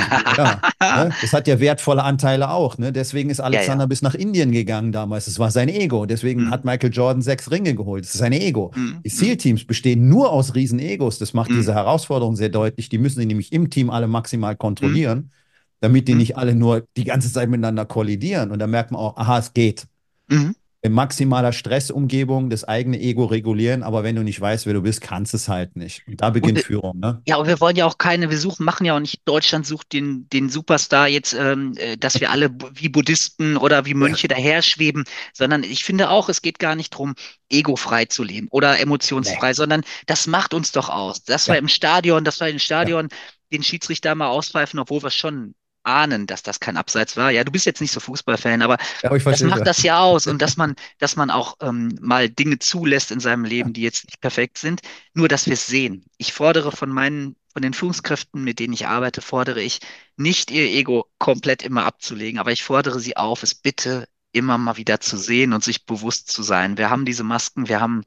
Ja, 0.82 1.04
ne? 1.06 1.12
Das 1.22 1.34
hat 1.34 1.48
ja 1.48 1.60
wertvolle 1.60 2.04
Anteile 2.04 2.50
auch. 2.52 2.78
Ne? 2.78 2.92
Deswegen 2.92 3.30
ist 3.30 3.40
Ja, 3.40 3.46
Alexander 3.46 3.84
ja. 3.84 3.88
bis 3.88 4.02
nach 4.02 4.14
Indien 4.14 4.52
gegangen 4.52 4.92
damals. 4.92 5.26
Das 5.26 5.40
war 5.40 5.50
sein 5.50 5.70
Ego. 5.70 6.06
Deswegen 6.06 6.46
Mhm. 6.46 6.50
hat 6.52 6.66
Michael 6.66 6.92
Jordan 6.94 7.22
sechs 7.22 7.50
Ringe 7.50 7.74
geholt. 7.74 8.04
Das 8.04 8.14
ist 8.14 8.20
sein 8.20 8.34
Ego. 8.34 8.72
Mhm. 8.76 9.00
Die 9.04 9.10
Mhm. 9.10 9.18
SEAL-Teams 9.18 9.66
bestehen 9.66 10.08
nur 10.08 10.32
aus 10.32 10.54
Riesen-Egos. 10.56 11.18
Das 11.18 11.34
macht 11.34 11.50
Mhm. 11.50 11.56
diese 11.56 11.74
Herausforderung 11.74 12.36
sehr 12.36 12.50
deutlich. 12.50 12.90
Die 12.90 12.98
müssen 13.00 13.20
sie 13.20 13.26
nämlich 13.26 13.52
im 13.54 13.70
Team 13.70 13.90
alle 13.90 14.08
maximal 14.08 14.54
Mhm. 14.54 14.58
kontrollieren, 14.60 15.32
damit 15.80 16.08
die 16.08 16.12
Mhm. 16.14 16.20
nicht 16.20 16.38
alle 16.38 16.54
nur 16.54 16.84
die 16.98 17.06
ganze 17.06 17.32
Zeit 17.32 17.50
miteinander 17.50 17.86
kollidieren. 17.86 18.52
Und 18.52 18.60
da 18.60 18.68
merkt 18.68 18.92
man 18.92 19.00
auch, 19.02 19.18
aha, 19.18 19.40
es 19.40 19.54
geht. 19.54 19.86
Mhm. 20.30 20.54
In 20.86 20.94
maximaler 20.94 21.52
Stressumgebung 21.52 22.50
das 22.50 22.64
eigene 22.64 23.00
Ego 23.00 23.26
regulieren, 23.26 23.84
aber 23.84 24.04
wenn 24.04 24.16
du 24.16 24.24
nicht 24.24 24.40
weißt, 24.40 24.66
wer 24.68 24.74
du 24.74 24.82
bist, 24.84 25.02
kannst 25.02 25.34
es 25.34 25.50
halt 25.50 25.76
nicht. 25.76 26.08
Und 26.08 26.22
da 26.22 26.30
Und 26.40 26.56
beginnt 26.56 26.56
wir, 26.56 26.64
Führung, 26.64 27.00
ne? 27.00 27.26
ja, 27.28 27.38
und 27.38 27.48
wir 27.48 27.60
wollen 27.62 27.76
ja 27.76 27.86
auch 27.86 27.98
keine, 27.98 28.30
wir 28.30 28.40
suchen, 28.40 28.66
machen 28.66 28.86
ja 28.86 28.96
auch 28.96 29.00
nicht, 29.02 29.22
Deutschland 29.28 29.66
sucht 29.68 29.94
den, 29.94 30.30
den 30.30 30.50
Superstar 30.50 31.08
jetzt, 31.08 31.34
ähm, 31.34 31.74
äh, 31.78 31.98
dass 31.98 32.22
wir 32.22 32.32
alle 32.32 32.52
wie 32.76 32.90
Buddhisten 32.90 33.58
oder 33.58 33.86
wie 33.86 33.94
Ja. 34.00 34.18
Mönche 34.18 34.28
daher 34.28 34.62
schweben, 34.62 35.06
sondern 35.34 35.64
ich 35.64 35.84
finde 35.86 36.10
auch, 36.10 36.30
es 36.30 36.42
geht 36.42 36.60
gar 36.60 36.76
nicht 36.76 36.94
darum, 36.94 37.16
egofrei 37.50 38.06
zu 38.06 38.24
leben 38.24 38.48
oder 38.52 38.80
Nee. 39.24 39.40
emotionsfrei, 39.40 39.54
sondern 39.54 39.84
das 40.08 40.28
macht 40.28 40.54
uns 40.54 40.72
doch 40.72 40.90
aus. 40.90 41.24
Das 41.24 41.50
war 41.50 41.58
Ja, 41.58 41.60
im 41.60 41.68
Stadion, 41.70 42.24
das 42.26 42.40
war 42.42 42.50
im 42.50 42.60
ja, 42.78 42.90
Stadion, 42.90 43.10
den 43.52 43.64
Schiedsrichter 43.64 44.16
mal 44.16 44.28
auspfeifen, 44.30 44.80
obwohl 44.80 45.04
wir 45.04 45.12
schon 45.12 45.56
ahnen, 45.86 46.28
dass 46.28 46.44
das 46.44 46.60
kein 46.60 46.78
Abseits 46.78 47.18
war. 47.18 47.32
Ja, 47.32 47.44
du 47.44 47.52
bist 47.52 47.66
jetzt 47.66 47.82
nicht 47.82 47.92
so 47.92 48.00
Fußballfan, 48.00 48.62
aber 48.62 48.78
ja, 49.04 49.10
aber 49.10 49.20
das 49.20 49.42
macht 49.42 49.68
das 49.68 49.84
ja 49.84 50.00
aus 50.00 50.28
und 50.28 50.42
dass 50.42 50.58
man, 50.58 50.76
dass 51.00 51.16
man 51.16 51.30
auch 51.30 51.56
ähm, 51.62 51.98
mal 52.02 52.30
Dinge 52.30 52.60
zulässt 52.60 53.12
in 53.12 53.20
seinem 53.20 53.46
Leben, 53.46 53.74
die 53.74 53.82
jetzt 53.82 54.06
nicht 54.06 54.22
perfekt 54.22 54.58
sind, 54.58 54.82
nur 55.14 55.28
dass 55.28 55.46
wir 55.46 55.54
es 55.54 55.68
sehen. 55.68 56.06
Ich 56.18 56.34
fordere 56.34 56.72
von 56.72 56.90
meinen, 56.90 57.36
von 57.54 57.62
den 57.62 57.74
Führungskräften, 57.74 58.44
mit 58.44 58.60
denen 58.60 58.74
ich 58.74 58.88
arbeite, 58.88 59.22
fordere 59.22 59.62
ich 59.62 59.80
nicht 60.18 60.52
ihr 60.52 60.66
Ego 60.66 61.08
komplett 61.20 61.64
immer 61.64 61.86
abzulegen, 61.86 62.40
aber 62.40 62.52
ich 62.52 62.64
fordere 62.64 63.00
sie 63.00 63.18
auf, 63.18 63.44
es 63.44 63.56
bitte 63.56 64.08
immer 64.32 64.58
mal 64.58 64.78
wieder 64.78 65.00
zu 65.00 65.18
sehen 65.18 65.54
und 65.54 65.64
sich 65.64 65.86
bewusst 65.86 66.30
zu 66.30 66.44
sein. 66.44 66.78
Wir 66.78 66.90
haben 66.90 67.06
diese 67.06 67.24
Masken, 67.24 67.70
wir 67.70 67.80
haben 67.80 68.04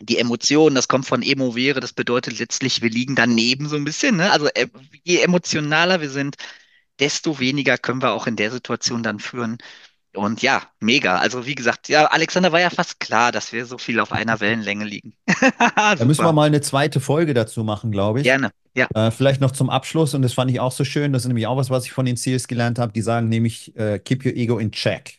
die 0.00 0.18
Emotionen, 0.18 0.74
das 0.74 0.88
kommt 0.88 1.06
von 1.06 1.22
Emovere, 1.22 1.80
das 1.80 1.92
bedeutet 1.92 2.38
letztlich, 2.38 2.82
wir 2.82 2.90
liegen 2.90 3.14
daneben 3.14 3.68
so 3.68 3.76
ein 3.76 3.84
bisschen, 3.84 4.16
ne? 4.16 4.30
Also 4.30 4.48
äh, 4.54 4.68
je 5.02 5.18
emotionaler 5.20 6.00
wir 6.00 6.10
sind, 6.10 6.36
desto 7.00 7.38
weniger 7.38 7.78
können 7.78 8.02
wir 8.02 8.12
auch 8.12 8.26
in 8.26 8.36
der 8.36 8.50
Situation 8.50 9.02
dann 9.02 9.18
führen. 9.18 9.58
Und 10.14 10.42
ja, 10.42 10.62
mega. 10.80 11.18
Also 11.18 11.46
wie 11.46 11.54
gesagt, 11.54 11.88
ja, 11.88 12.06
Alexander 12.06 12.50
war 12.50 12.60
ja 12.60 12.70
fast 12.70 12.98
klar, 12.98 13.30
dass 13.30 13.52
wir 13.52 13.66
so 13.66 13.78
viel 13.78 14.00
auf 14.00 14.12
einer 14.12 14.40
Wellenlänge 14.40 14.84
liegen. 14.84 15.14
Da 15.98 16.04
müssen 16.04 16.24
wir 16.24 16.32
mal 16.32 16.46
eine 16.46 16.60
zweite 16.60 17.00
Folge 17.00 17.34
dazu 17.34 17.62
machen, 17.62 17.90
glaube 17.92 18.20
ich. 18.20 18.24
Gerne. 18.24 18.50
Ja. 18.74 18.88
Äh, 18.94 19.10
vielleicht 19.10 19.40
noch 19.40 19.50
zum 19.50 19.70
Abschluss, 19.70 20.14
und 20.14 20.22
das 20.22 20.32
fand 20.32 20.50
ich 20.50 20.60
auch 20.60 20.72
so 20.72 20.84
schön, 20.84 21.12
das 21.12 21.22
ist 21.22 21.28
nämlich 21.28 21.46
auch 21.46 21.56
was, 21.56 21.70
was 21.70 21.84
ich 21.84 21.92
von 21.92 22.06
den 22.06 22.16
Seals 22.16 22.48
gelernt 22.48 22.78
habe. 22.78 22.92
Die 22.92 23.02
sagen 23.02 23.28
nämlich, 23.28 23.76
äh, 23.76 23.98
keep 23.98 24.24
your 24.24 24.32
ego 24.34 24.58
in 24.58 24.72
check. 24.72 25.18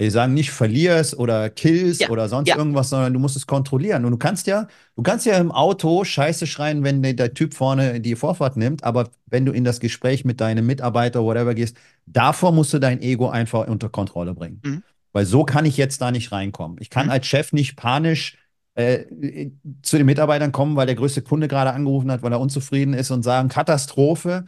Die 0.00 0.10
sagen 0.10 0.32
nicht 0.34 0.52
verlier's 0.52 1.16
oder 1.16 1.50
kill's 1.50 1.98
Ja. 1.98 2.08
oder 2.10 2.28
sonst 2.28 2.48
Ja. 2.48 2.56
irgendwas, 2.56 2.88
sondern 2.90 3.12
du 3.12 3.18
musst 3.18 3.36
es 3.36 3.46
kontrollieren. 3.46 4.04
Und 4.04 4.12
du 4.12 4.16
kannst 4.16 4.46
ja, 4.46 4.68
du 4.94 5.02
kannst 5.02 5.26
ja 5.26 5.36
im 5.38 5.50
Auto 5.50 6.04
Scheiße 6.04 6.46
schreien, 6.46 6.84
wenn 6.84 7.02
der, 7.02 7.14
der 7.14 7.34
Typ 7.34 7.52
vorne 7.54 8.00
die 8.00 8.14
Vorfahrt 8.14 8.56
nimmt, 8.56 8.84
aber 8.84 9.10
wenn 9.26 9.44
du 9.44 9.52
in 9.52 9.64
das 9.64 9.80
Gespräch 9.80 10.24
mit 10.24 10.40
deinem 10.40 10.66
Mitarbeiter 10.66 11.20
oder 11.22 11.40
whatever 11.40 11.54
gehst, 11.54 11.76
davor 12.06 12.52
musst 12.52 12.72
du 12.72 12.78
dein 12.78 13.02
Ego 13.02 13.28
einfach 13.28 13.66
unter 13.66 13.88
Kontrolle 13.88 14.34
bringen. 14.34 14.60
Mhm. 14.64 14.82
Weil 15.12 15.26
so 15.26 15.42
kann 15.44 15.64
ich 15.64 15.76
jetzt 15.76 16.00
da 16.00 16.10
nicht 16.12 16.30
reinkommen. 16.30 16.76
Ich 16.80 16.90
kann 16.90 17.06
Mhm. 17.06 17.12
als 17.12 17.26
Chef 17.26 17.52
nicht 17.52 17.76
panisch 17.76 18.36
äh, 18.76 19.50
zu 19.82 19.96
den 19.96 20.06
Mitarbeitern 20.06 20.52
kommen, 20.52 20.76
weil 20.76 20.86
der 20.86 20.94
größte 20.94 21.22
Kunde 21.22 21.48
gerade 21.48 21.72
angerufen 21.72 22.12
hat, 22.12 22.22
weil 22.22 22.30
er 22.30 22.38
unzufrieden 22.38 22.94
ist 22.94 23.10
und 23.10 23.24
sagen, 23.24 23.48
Katastrophe. 23.48 24.44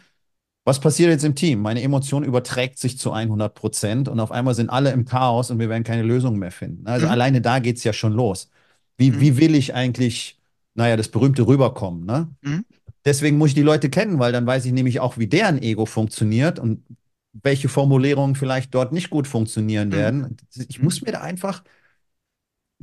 Was 0.64 0.78
passiert 0.78 1.10
jetzt 1.10 1.24
im 1.24 1.34
Team? 1.34 1.62
Meine 1.62 1.82
Emotion 1.82 2.22
überträgt 2.22 2.78
sich 2.78 2.98
zu 2.98 3.12
100 3.12 3.54
Prozent 3.54 4.08
und 4.08 4.20
auf 4.20 4.30
einmal 4.30 4.54
sind 4.54 4.68
alle 4.68 4.92
im 4.92 5.04
Chaos 5.06 5.50
und 5.50 5.58
wir 5.58 5.68
werden 5.68 5.84
keine 5.84 6.02
Lösung 6.02 6.38
mehr 6.38 6.50
finden. 6.52 6.86
Also 6.86 7.06
Mhm. 7.06 7.12
alleine 7.12 7.40
da 7.40 7.58
geht 7.60 7.78
es 7.78 7.84
ja 7.84 7.92
schon 7.92 8.12
los. 8.12 8.50
Wie, 8.98 9.10
Mhm. 9.10 9.20
wie 9.20 9.36
will 9.38 9.54
ich 9.54 9.74
eigentlich, 9.74 10.38
naja, 10.74 10.96
das 10.96 11.08
berühmte 11.08 11.46
rüberkommen, 11.46 12.04
ne? 12.04 12.28
Mhm. 12.42 12.64
Deswegen 13.06 13.38
muss 13.38 13.48
ich 13.48 13.54
die 13.54 13.62
Leute 13.62 13.88
kennen, 13.88 14.18
weil 14.18 14.32
dann 14.32 14.46
weiß 14.46 14.66
ich 14.66 14.72
nämlich 14.72 15.00
auch, 15.00 15.16
wie 15.16 15.26
deren 15.26 15.60
Ego 15.62 15.86
funktioniert 15.86 16.58
und 16.58 16.84
welche 17.32 17.68
Formulierungen 17.70 18.36
vielleicht 18.36 18.74
dort 18.74 18.92
nicht 18.92 19.08
gut 19.08 19.26
funktionieren 19.26 19.88
Mhm. 19.88 19.92
werden. 19.92 20.36
Ich 20.68 20.78
Mhm. 20.78 20.84
muss 20.84 21.00
mir 21.00 21.12
da 21.12 21.22
einfach 21.22 21.64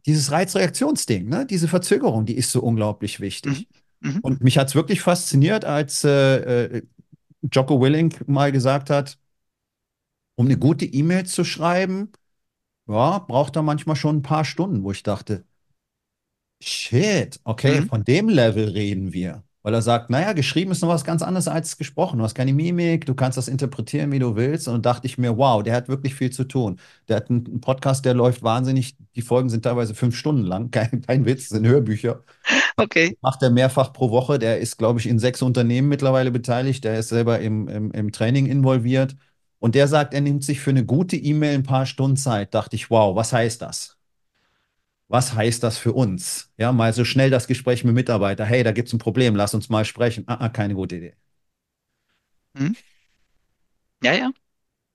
dieses 0.06 0.32
Reizreaktionsding, 0.32 1.28
ne? 1.28 1.46
Diese 1.46 1.68
Verzögerung, 1.68 2.26
die 2.26 2.36
ist 2.38 2.52
so 2.52 2.62
unglaublich 2.62 3.20
Mhm. 3.20 3.24
wichtig. 3.24 3.68
Mhm. 4.00 4.20
Und 4.22 4.44
mich 4.44 4.58
hat 4.58 4.70
es 4.70 4.76
wirklich 4.76 5.02
fasziniert, 5.02 5.66
als 5.66 6.04
äh, 6.04 6.66
äh, 6.78 6.82
Jocko 7.52 7.82
Willink 7.82 8.28
mal 8.28 8.52
gesagt 8.52 8.90
hat, 8.90 9.20
um 10.36 10.46
eine 10.46 10.58
gute 10.58 10.86
E-Mail 10.86 11.26
zu 11.26 11.44
schreiben, 11.44 12.12
ja, 12.88 13.20
braucht 13.20 13.56
er 13.56 13.64
manchmal 13.64 13.96
schon 13.96 14.18
ein 14.18 14.22
paar 14.24 14.46
Stunden, 14.46 14.84
wo 14.84 14.92
ich 14.92 15.04
dachte, 15.04 15.46
shit, 16.62 17.40
okay, 17.46 17.82
Mhm. 17.82 17.90
von 17.90 18.04
dem 18.04 18.30
Level 18.30 18.70
reden 18.70 19.12
wir. 19.14 19.44
Weil 19.68 19.74
er 19.74 19.82
sagt, 19.82 20.10
naja, 20.10 20.32
geschrieben 20.32 20.72
ist 20.72 20.82
noch 20.82 20.88
was 20.88 21.04
ganz 21.04 21.22
anderes 21.22 21.50
als 21.50 21.78
gesprochen. 21.78 22.20
Du 22.20 22.24
hast 22.24 22.36
keine 22.36 22.54
Mimik, 22.54 23.06
du 23.06 23.14
kannst 23.14 23.38
das 23.38 23.50
interpretieren, 23.50 24.14
wie 24.14 24.20
du 24.20 24.38
willst. 24.38 24.70
Und 24.70 24.86
da 24.86 24.94
dachte 24.94 25.08
ich 25.08 25.18
mir, 25.18 25.36
wow, 25.36 25.62
der 25.62 25.76
hat 25.76 25.90
wirklich 25.90 26.16
viel 26.16 26.30
zu 26.30 26.46
tun. 26.46 26.80
Der 27.10 27.18
hat 27.18 27.30
einen 27.30 27.60
Podcast, 27.60 28.06
der 28.06 28.14
läuft 28.14 28.44
wahnsinnig. 28.44 28.96
Die 29.18 29.22
Folgen 29.22 29.50
sind 29.50 29.64
teilweise 29.64 29.94
fünf 29.94 30.16
Stunden 30.16 30.44
lang. 30.44 30.72
Kein, 30.72 31.02
kein 31.02 31.26
Witz, 31.26 31.50
sind 31.50 31.68
Hörbücher. 31.68 32.24
Okay. 32.78 33.18
Macht 33.20 33.44
er 33.44 33.50
mehrfach 33.50 33.92
pro 33.92 34.10
Woche. 34.10 34.40
Der 34.40 34.58
ist, 34.62 34.78
glaube 34.78 35.02
ich, 35.02 35.08
in 35.08 35.20
sechs 35.20 35.42
Unternehmen 35.42 35.90
mittlerweile 35.90 36.32
beteiligt. 36.32 36.86
Der 36.86 36.98
ist 36.98 37.10
selber 37.10 37.40
im, 37.40 37.68
im, 37.68 37.92
im 37.92 38.14
Training 38.14 38.46
involviert. 38.46 39.18
Und 39.60 39.76
der 39.76 39.90
sagt, 39.90 40.14
er 40.14 40.22
nimmt 40.22 40.46
sich 40.46 40.62
für 40.62 40.70
eine 40.70 40.86
gute 40.86 41.18
E-Mail 41.18 41.56
ein 41.56 41.64
paar 41.64 41.86
Stunden 41.86 42.16
Zeit. 42.16 42.54
Dachte 42.54 42.78
ich, 42.78 42.90
wow, 42.90 43.18
was 43.18 43.34
heißt 43.34 43.62
das? 43.62 43.97
Was 45.10 45.34
heißt 45.34 45.64
das 45.64 45.78
für 45.78 45.94
uns? 45.94 46.52
Ja, 46.58 46.72
mal 46.72 46.94
so 46.94 47.06
schnell 47.06 47.30
das 47.30 47.48
Gespräch 47.48 47.84
mit 47.84 47.96
Mitarbeiter. 47.96 48.46
Hey, 48.46 48.64
da 48.64 48.72
gibt 48.72 48.88
es 48.90 48.94
ein 48.94 49.00
Problem, 49.00 49.36
lass 49.36 49.54
uns 49.54 49.70
mal 49.70 49.86
sprechen. 49.86 50.24
Ah, 50.28 50.36
ah, 50.46 50.50
keine 50.50 50.74
gute 50.76 50.98
Idee. 50.98 51.16
Mhm. 52.54 52.76
Ja, 54.04 54.14
ja. 54.14 54.32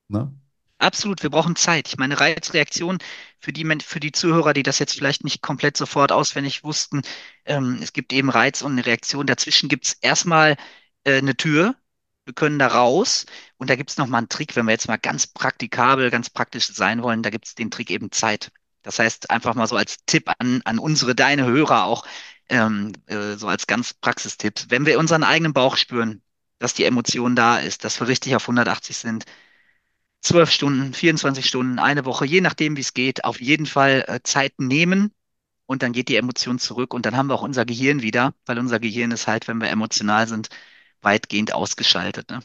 Ne? 0.08 0.32
Absolut, 0.78 1.22
wir 1.22 1.30
brauchen 1.30 1.56
Zeit. 1.56 1.88
Ich 1.88 1.96
meine, 1.96 2.18
Reizreaktion 2.20 2.98
für 3.40 3.52
die, 3.52 3.64
für 3.84 4.00
die 4.00 4.12
Zuhörer, 4.12 4.52
die 4.52 4.64
das 4.64 4.78
jetzt 4.80 4.94
vielleicht 4.94 5.24
nicht 5.24 5.40
komplett 5.42 5.76
sofort 5.76 6.12
auswendig 6.12 6.64
wussten, 6.64 7.02
ähm, 7.44 7.78
es 7.82 7.92
gibt 7.92 8.12
eben 8.12 8.30
Reiz 8.30 8.62
und 8.62 8.72
eine 8.72 8.84
Reaktion. 8.86 9.26
Dazwischen 9.26 9.68
gibt 9.68 9.86
es 9.86 9.92
erstmal 9.94 10.56
äh, 11.04 11.18
eine 11.18 11.36
Tür. 11.36 11.76
Wir 12.24 12.34
können 12.34 12.58
da 12.58 12.68
raus. 12.68 13.26
Und 13.58 13.70
da 13.70 13.76
gibt 13.76 13.90
es 13.90 13.98
nochmal 13.98 14.18
einen 14.18 14.28
Trick, 14.28 14.56
wenn 14.56 14.66
wir 14.66 14.72
jetzt 14.72 14.88
mal 14.88 14.96
ganz 14.98 15.26
praktikabel, 15.28 16.10
ganz 16.10 16.30
praktisch 16.30 16.66
sein 16.68 17.02
wollen, 17.02 17.22
da 17.22 17.30
gibt 17.30 17.46
es 17.46 17.54
den 17.54 17.70
Trick 17.70 17.90
eben 17.90 18.10
Zeit. 18.12 18.52
Das 18.83 18.99
heißt, 18.99 19.30
einfach 19.30 19.55
mal 19.55 19.66
so 19.66 19.76
als 19.76 19.99
Tipp 20.07 20.30
an, 20.39 20.62
an 20.64 20.78
unsere, 20.78 21.14
deine 21.14 21.47
Hörer 21.47 21.85
auch, 21.85 22.07
ähm, 22.49 22.93
äh, 23.07 23.35
so 23.37 23.49
als 23.49 23.66
ganz 23.66 23.95
Praxistipp. 23.95 24.66
Wenn 24.68 24.87
wir 24.87 24.99
unseren 24.99 25.24
eigenen 25.24 25.53
Bauch 25.53 25.76
spüren, 25.76 26.22
dass 26.59 26.74
die 26.74 26.85
Emotion 26.85 27.37
da 27.37 27.59
ist, 27.59 27.85
dass 27.85 28.01
wir 28.01 28.09
richtig 28.09 28.37
auf 28.37 28.45
180 28.45 28.97
sind, 28.97 29.24
12 30.22 30.51
Stunden, 30.51 30.95
24 30.95 31.47
Stunden, 31.47 31.78
eine 31.78 32.05
Woche, 32.05 32.24
je 32.26 32.41
nachdem, 32.41 32.76
wie 32.76 32.80
es 32.80 32.95
geht, 32.95 33.24
auf 33.24 33.41
jeden 33.41 33.66
Fall 33.66 34.05
äh, 34.09 34.20
Zeit 34.22 34.55
nehmen 34.59 35.12
und 35.66 35.83
dann 35.83 35.93
geht 35.93 36.09
die 36.09 36.16
Emotion 36.16 36.59
zurück 36.59 36.95
und 36.95 37.07
dann 37.07 37.16
haben 37.16 37.28
wir 37.28 37.35
auch 37.35 37.43
unser 37.43 37.64
Gehirn 37.64 38.03
wieder, 38.03 38.35
weil 38.47 38.59
unser 38.59 38.78
Gehirn 38.80 39.11
ist 39.11 39.26
halt, 39.26 39.49
wenn 39.49 39.61
wir 39.61 39.70
emotional 39.70 40.28
sind, 40.28 40.49
weitgehend 41.03 41.55
ausgeschaltet. 41.55 42.30
Ne? 42.30 42.41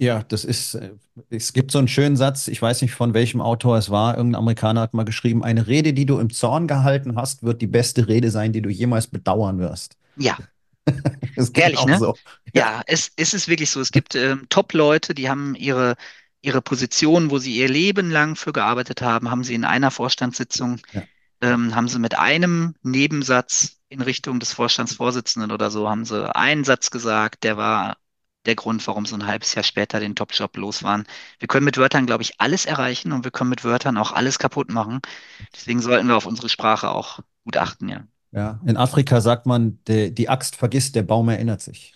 Ja, 0.00 0.22
das 0.22 0.46
ist, 0.46 0.76
äh, 0.76 0.92
es 1.28 1.52
gibt 1.52 1.70
so 1.70 1.78
einen 1.78 1.86
schönen 1.86 2.16
Satz, 2.16 2.48
ich 2.48 2.60
weiß 2.62 2.80
nicht 2.80 2.92
von 2.94 3.12
welchem 3.12 3.42
Autor 3.42 3.76
es 3.76 3.90
war, 3.90 4.16
irgendein 4.16 4.40
Amerikaner 4.40 4.80
hat 4.80 4.94
mal 4.94 5.04
geschrieben, 5.04 5.44
eine 5.44 5.66
Rede, 5.66 5.92
die 5.92 6.06
du 6.06 6.18
im 6.18 6.30
Zorn 6.30 6.66
gehalten 6.66 7.16
hast, 7.16 7.42
wird 7.42 7.60
die 7.60 7.66
beste 7.66 8.08
Rede 8.08 8.30
sein, 8.30 8.54
die 8.54 8.62
du 8.62 8.70
jemals 8.70 9.08
bedauern 9.08 9.58
wirst. 9.58 9.98
Ja, 10.16 10.38
Das 11.36 11.52
auch 11.76 11.86
ne? 11.86 11.98
so. 11.98 12.14
Ja, 12.54 12.62
Ja, 12.62 12.82
es, 12.86 13.12
es 13.16 13.34
ist 13.34 13.46
wirklich 13.46 13.68
so. 13.68 13.80
Es 13.80 13.92
gibt 13.92 14.14
ähm, 14.14 14.46
Top-Leute, 14.48 15.14
die 15.14 15.28
haben 15.28 15.54
ihre, 15.54 15.96
ihre 16.40 16.62
Position, 16.62 17.30
wo 17.30 17.36
sie 17.36 17.54
ihr 17.56 17.68
Leben 17.68 18.10
lang 18.10 18.36
für 18.36 18.52
gearbeitet 18.52 19.02
haben, 19.02 19.30
haben 19.30 19.44
sie 19.44 19.54
in 19.54 19.66
einer 19.66 19.90
Vorstandssitzung 19.90 20.80
ja, 20.94 21.02
ähm, 21.42 21.74
haben 21.74 21.88
sie 21.88 21.98
mit 21.98 22.18
einem 22.18 22.74
Nebensatz 22.82 23.78
in 23.90 24.00
Richtung 24.00 24.40
des 24.40 24.54
Vorstandsvorsitzenden 24.54 25.52
oder 25.52 25.70
so, 25.70 25.90
haben 25.90 26.06
sie 26.06 26.34
einen 26.34 26.64
Satz 26.64 26.90
gesagt, 26.90 27.44
der 27.44 27.58
war 27.58 27.98
der 28.46 28.54
Grund, 28.56 28.86
warum 28.86 29.06
sie 29.06 29.14
ein 29.14 29.26
halbes 29.26 29.54
Jahr 29.54 29.62
später 29.64 30.00
den 30.00 30.14
Top-Job 30.16 30.56
los 30.56 30.82
waren. 30.82 31.06
Wir 31.38 31.48
können 31.48 31.64
mit 31.64 31.76
Wörtern, 31.78 32.06
glaube 32.06 32.22
ich, 32.22 32.40
alles 32.40 32.66
erreichen 32.66 33.12
und 33.12 33.24
wir 33.24 33.30
können 33.30 33.50
mit 33.50 33.64
Wörtern 33.64 33.96
auch 33.98 34.12
alles 34.12 34.38
kaputt 34.38 34.70
machen. 34.70 35.00
Deswegen 35.54 35.80
sollten 35.80 36.08
wir 36.08 36.16
auf 36.16 36.26
unsere 36.26 36.48
Sprache 36.48 36.90
auch 36.90 37.20
gut 37.44 37.56
achten, 37.56 37.88
ja. 37.88 38.04
ja. 38.32 38.60
In 38.66 38.76
Afrika 38.76 39.20
sagt 39.20 39.46
man, 39.46 39.78
die, 39.86 40.12
die 40.14 40.28
Axt 40.28 40.56
vergisst, 40.56 40.94
der 40.96 41.02
Baum 41.02 41.28
erinnert 41.28 41.60
sich. 41.62 41.94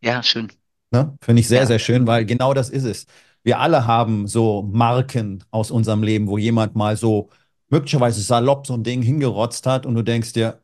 Ja, 0.00 0.22
schön. 0.22 0.52
Ne? 0.90 1.16
Finde 1.22 1.40
ich 1.40 1.48
sehr, 1.48 1.60
Ja. 1.62 1.66
sehr 1.66 1.78
schön, 1.78 2.06
weil 2.06 2.26
genau 2.26 2.52
das 2.54 2.68
ist 2.70 2.84
es. 2.84 3.06
Wir 3.42 3.58
alle 3.60 3.86
haben 3.86 4.26
so 4.28 4.62
Marken 4.62 5.42
aus 5.50 5.70
unserem 5.70 6.02
Leben, 6.02 6.28
wo 6.28 6.38
jemand 6.38 6.76
mal 6.76 6.96
so 6.96 7.30
möglicherweise 7.70 8.20
salopp 8.22 8.66
so 8.66 8.74
ein 8.74 8.84
Ding 8.84 9.02
hingerotzt 9.02 9.66
hat 9.66 9.86
und 9.86 9.94
du 9.94 10.02
denkst 10.02 10.32
dir, 10.34 10.62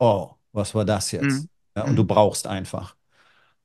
oh, 0.00 0.32
was 0.52 0.74
war 0.74 0.84
das 0.86 1.12
Mhm. 1.20 1.46
jetzt? 1.46 1.48
Ja, 1.76 1.84
und 1.84 1.96
du 1.96 2.04
Mhm. 2.04 2.06
brauchst 2.06 2.46
einfach. 2.48 2.95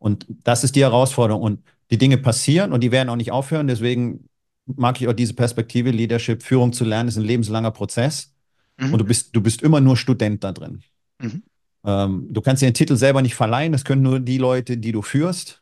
Und 0.01 0.25
das 0.43 0.63
ist 0.63 0.75
die 0.75 0.81
Herausforderung. 0.81 1.43
Und 1.43 1.63
die 1.91 1.97
Dinge 1.99 2.17
passieren 2.17 2.73
und 2.73 2.81
die 2.81 2.91
werden 2.91 3.09
auch 3.09 3.15
nicht 3.15 3.31
aufhören. 3.31 3.67
Deswegen 3.67 4.27
mag 4.65 4.99
ich 4.99 5.07
auch 5.07 5.13
diese 5.13 5.35
Perspektive, 5.35 5.91
Leadership, 5.91 6.41
Führung 6.41 6.73
zu 6.73 6.85
lernen, 6.85 7.07
ist 7.07 7.17
ein 7.17 7.23
lebenslanger 7.23 7.69
Prozess. 7.69 8.33
Und 8.79 8.91
Mhm. 8.91 8.97
du 8.97 9.03
bist, 9.05 9.35
du 9.35 9.41
bist 9.41 9.61
immer 9.61 9.79
nur 9.79 9.95
Student 9.95 10.43
da 10.43 10.53
drin. 10.53 10.81
Mhm. 11.21 11.43
Ähm, 11.85 12.27
du 12.31 12.41
kannst 12.41 12.63
dir 12.63 12.69
den 12.69 12.73
Titel 12.73 12.95
selber 12.95 13.21
nicht 13.21 13.35
verleihen. 13.35 13.71
Das 13.73 13.83
können 13.85 14.01
nur 14.01 14.19
die 14.19 14.39
Leute, 14.39 14.77
die 14.77 14.91
du 14.91 15.03
führst. 15.03 15.61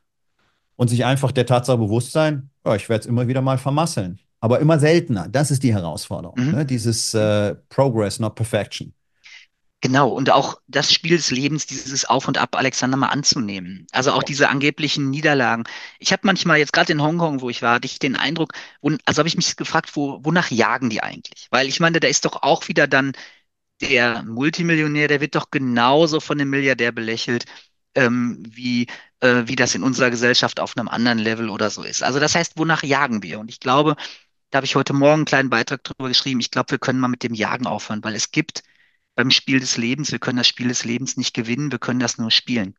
Und 0.78 0.88
sich 0.88 1.04
einfach 1.04 1.34
der 1.34 1.46
Tatsache 1.46 1.78
bewusst 1.78 2.14
sein, 2.14 2.50
ja, 2.66 2.76
ich 2.76 2.88
werde 2.88 3.02
es 3.02 3.06
immer 3.08 3.28
wieder 3.28 3.42
mal 3.42 3.58
vermasseln. 3.58 4.20
Aber 4.40 4.62
immer 4.62 4.80
seltener. 4.80 5.28
Das 5.28 5.52
ist 5.52 5.64
die 5.64 5.74
Herausforderung. 5.74 6.40
Mhm. 6.40 6.52
Ne? 6.52 6.66
Dieses 6.66 7.14
äh, 7.14 7.56
Progress, 7.68 8.20
not 8.20 8.36
Perfection. 8.36 8.94
Genau, 9.82 10.10
und 10.10 10.30
auch 10.30 10.60
das 10.68 10.92
Spiel 10.94 11.16
des 11.16 11.32
Lebens, 11.32 11.66
dieses 11.66 12.04
Auf 12.04 12.28
und 12.28 12.38
Ab, 12.38 12.56
Alexander, 12.58 12.98
mal 12.98 13.08
anzunehmen. 13.08 13.88
Also 13.92 14.12
auch 14.12 14.24
diese 14.24 14.50
angeblichen 14.50 15.10
Niederlagen. 15.10 15.64
Ich 16.00 16.12
habe 16.12 16.24
manchmal 16.26 16.58
jetzt 16.60 16.74
gerade 16.74 16.92
in 16.92 17.02
Hongkong, 17.02 17.40
wo 17.40 17.50
ich 17.50 17.62
war, 17.62 17.76
hatte 17.76 17.86
ich 17.86 17.98
den 17.98 18.18
Eindruck, 18.18 18.52
wo, 18.82 18.92
also 19.06 19.20
habe 19.20 19.30
ich 19.30 19.38
mich 19.38 19.56
gefragt, 19.56 19.96
wo, 19.96 20.20
wonach 20.24 20.52
jagen 20.52 20.90
die 20.90 21.02
eigentlich? 21.02 21.48
Weil 21.50 21.68
ich 21.70 21.80
meine, 21.80 22.02
da 22.02 22.10
ist 22.10 22.26
doch 22.26 22.44
auch 22.44 22.68
wieder 22.68 22.88
dann 22.88 23.14
der 23.82 24.24
Multimillionär, 24.24 25.08
der 25.08 25.22
wird 25.22 25.36
doch 25.36 25.52
genauso 25.52 26.20
von 26.20 26.38
dem 26.38 26.50
Milliardär 26.50 26.92
belächelt, 26.92 27.46
ähm, 27.96 28.44
wie, 28.48 28.88
äh, 29.22 29.44
wie 29.48 29.56
das 29.56 29.76
in 29.76 29.84
unserer 29.84 30.12
Gesellschaft 30.12 30.60
auf 30.60 30.78
einem 30.78 30.90
anderen 30.90 31.20
Level 31.20 31.50
oder 31.50 31.70
so 31.70 31.84
ist. 31.84 32.04
Also 32.04 32.20
das 32.20 32.36
heißt, 32.36 32.54
wonach 32.58 32.84
jagen 32.84 33.24
wir? 33.24 33.40
Und 33.40 33.50
ich 33.50 33.60
glaube, 33.62 33.96
da 34.52 34.58
habe 34.58 34.66
ich 34.66 34.76
heute 34.76 34.94
Morgen 34.94 35.22
einen 35.22 35.26
kleinen 35.26 35.50
Beitrag 35.50 35.84
drüber 35.84 36.10
geschrieben. 36.10 36.40
Ich 36.42 36.52
glaube, 36.52 36.72
wir 36.72 36.80
können 36.80 37.00
mal 37.00 37.08
mit 37.10 37.24
dem 37.24 37.34
Jagen 37.34 37.68
aufhören, 37.68 38.04
weil 38.04 38.16
es 38.16 38.32
gibt 38.32 38.64
beim 39.20 39.32
Spiel 39.32 39.60
des 39.60 39.76
Lebens, 39.76 40.14
wir 40.14 40.20
können 40.20 40.38
das 40.38 40.48
Spiel 40.48 40.70
des 40.70 40.86
Lebens 40.86 41.18
nicht 41.18 41.34
gewinnen, 41.34 41.74
wir 41.74 41.80
können 41.80 42.00
das 42.00 42.18
nur 42.18 42.32
spielen. 42.32 42.74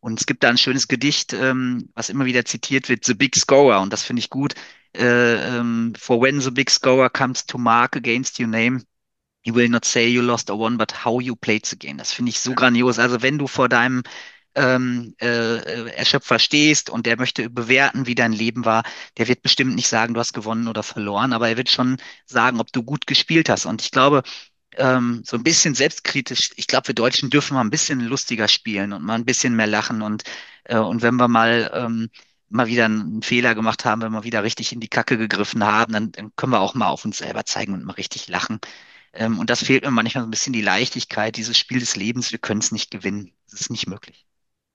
Und 0.00 0.20
es 0.20 0.26
gibt 0.26 0.42
da 0.42 0.50
ein 0.50 0.58
schönes 0.58 0.88
Gedicht, 0.88 1.32
ähm, 1.32 1.88
was 1.94 2.10
immer 2.10 2.26
wieder 2.26 2.44
zitiert 2.44 2.90
wird, 2.90 3.06
The 3.06 3.14
Big 3.14 3.34
Scorer, 3.34 3.80
und 3.80 3.90
das 3.90 4.02
finde 4.02 4.20
ich 4.20 4.28
gut. 4.28 4.52
Äh, 4.94 5.56
ähm, 5.58 5.94
For 5.98 6.20
when 6.20 6.38
the 6.42 6.50
big 6.50 6.68
scorer 6.68 7.08
comes 7.08 7.46
to 7.46 7.56
mark 7.56 7.96
against 7.96 8.38
your 8.38 8.48
name, 8.48 8.82
You 9.42 9.54
will 9.54 9.70
not 9.70 9.86
say 9.86 10.06
you 10.06 10.20
lost 10.20 10.50
or 10.50 10.58
won, 10.58 10.76
but 10.76 10.92
how 11.02 11.18
you 11.18 11.34
played 11.34 11.64
the 11.64 11.78
game. 11.78 11.96
Das 11.96 12.12
finde 12.12 12.28
ich 12.28 12.40
so 12.40 12.54
grandios. 12.54 12.98
Also 12.98 13.22
wenn 13.22 13.38
du 13.38 13.46
vor 13.46 13.70
deinem 13.70 14.02
ähm, 14.54 15.14
äh, 15.20 15.56
äh, 15.56 15.90
Erschöpfer 15.94 16.38
stehst 16.38 16.90
und 16.90 17.06
der 17.06 17.16
möchte 17.16 17.48
bewerten, 17.48 18.06
wie 18.06 18.14
dein 18.14 18.32
Leben 18.32 18.64
war, 18.66 18.82
der 19.16 19.28
wird 19.28 19.42
bestimmt 19.42 19.74
nicht 19.76 19.88
sagen, 19.88 20.12
du 20.12 20.20
hast 20.20 20.34
gewonnen 20.34 20.68
oder 20.68 20.82
verloren, 20.82 21.32
aber 21.32 21.48
er 21.48 21.56
wird 21.56 21.70
schon 21.70 21.96
sagen, 22.26 22.60
ob 22.60 22.70
du 22.72 22.82
gut 22.82 23.06
gespielt 23.06 23.48
hast. 23.48 23.64
Und 23.64 23.80
ich 23.80 23.90
glaube, 23.92 24.22
ähm, 24.76 25.22
so 25.24 25.36
ein 25.36 25.42
bisschen 25.42 25.74
selbstkritisch, 25.74 26.50
ich 26.56 26.66
glaube, 26.66 26.88
wir 26.88 26.94
Deutschen 26.94 27.30
dürfen 27.30 27.54
mal 27.54 27.62
ein 27.62 27.70
bisschen 27.70 28.00
lustiger 28.00 28.48
spielen 28.48 28.92
und 28.92 29.02
mal 29.02 29.14
ein 29.14 29.24
bisschen 29.24 29.56
mehr 29.56 29.66
lachen 29.66 30.02
und, 30.02 30.24
äh, 30.64 30.78
und 30.78 31.02
wenn 31.02 31.16
wir 31.16 31.28
mal 31.28 31.70
ähm, 31.74 32.10
mal 32.50 32.66
wieder 32.66 32.86
einen 32.86 33.22
Fehler 33.22 33.54
gemacht 33.54 33.84
haben, 33.84 34.02
wenn 34.02 34.12
wir 34.12 34.24
wieder 34.24 34.42
richtig 34.42 34.72
in 34.72 34.80
die 34.80 34.88
Kacke 34.88 35.16
gegriffen 35.18 35.64
haben, 35.64 35.92
dann, 35.92 36.12
dann 36.12 36.32
können 36.36 36.52
wir 36.52 36.60
auch 36.60 36.74
mal 36.74 36.88
auf 36.88 37.04
uns 37.04 37.18
selber 37.18 37.44
zeigen 37.46 37.74
und 37.74 37.84
mal 37.84 37.92
richtig 37.94 38.28
lachen. 38.28 38.60
Ähm, 39.12 39.38
und 39.38 39.50
das 39.50 39.64
fehlt 39.64 39.84
mir 39.84 39.90
manchmal 39.90 40.22
so 40.24 40.28
ein 40.28 40.30
bisschen 40.32 40.52
die 40.52 40.62
Leichtigkeit, 40.62 41.36
dieses 41.36 41.58
Spiel 41.58 41.80
des 41.80 41.96
Lebens, 41.96 42.32
wir 42.32 42.38
können 42.38 42.60
es 42.60 42.72
nicht 42.72 42.90
gewinnen. 42.90 43.32
Es 43.46 43.60
ist 43.60 43.70
nicht 43.70 43.86
möglich. 43.88 44.26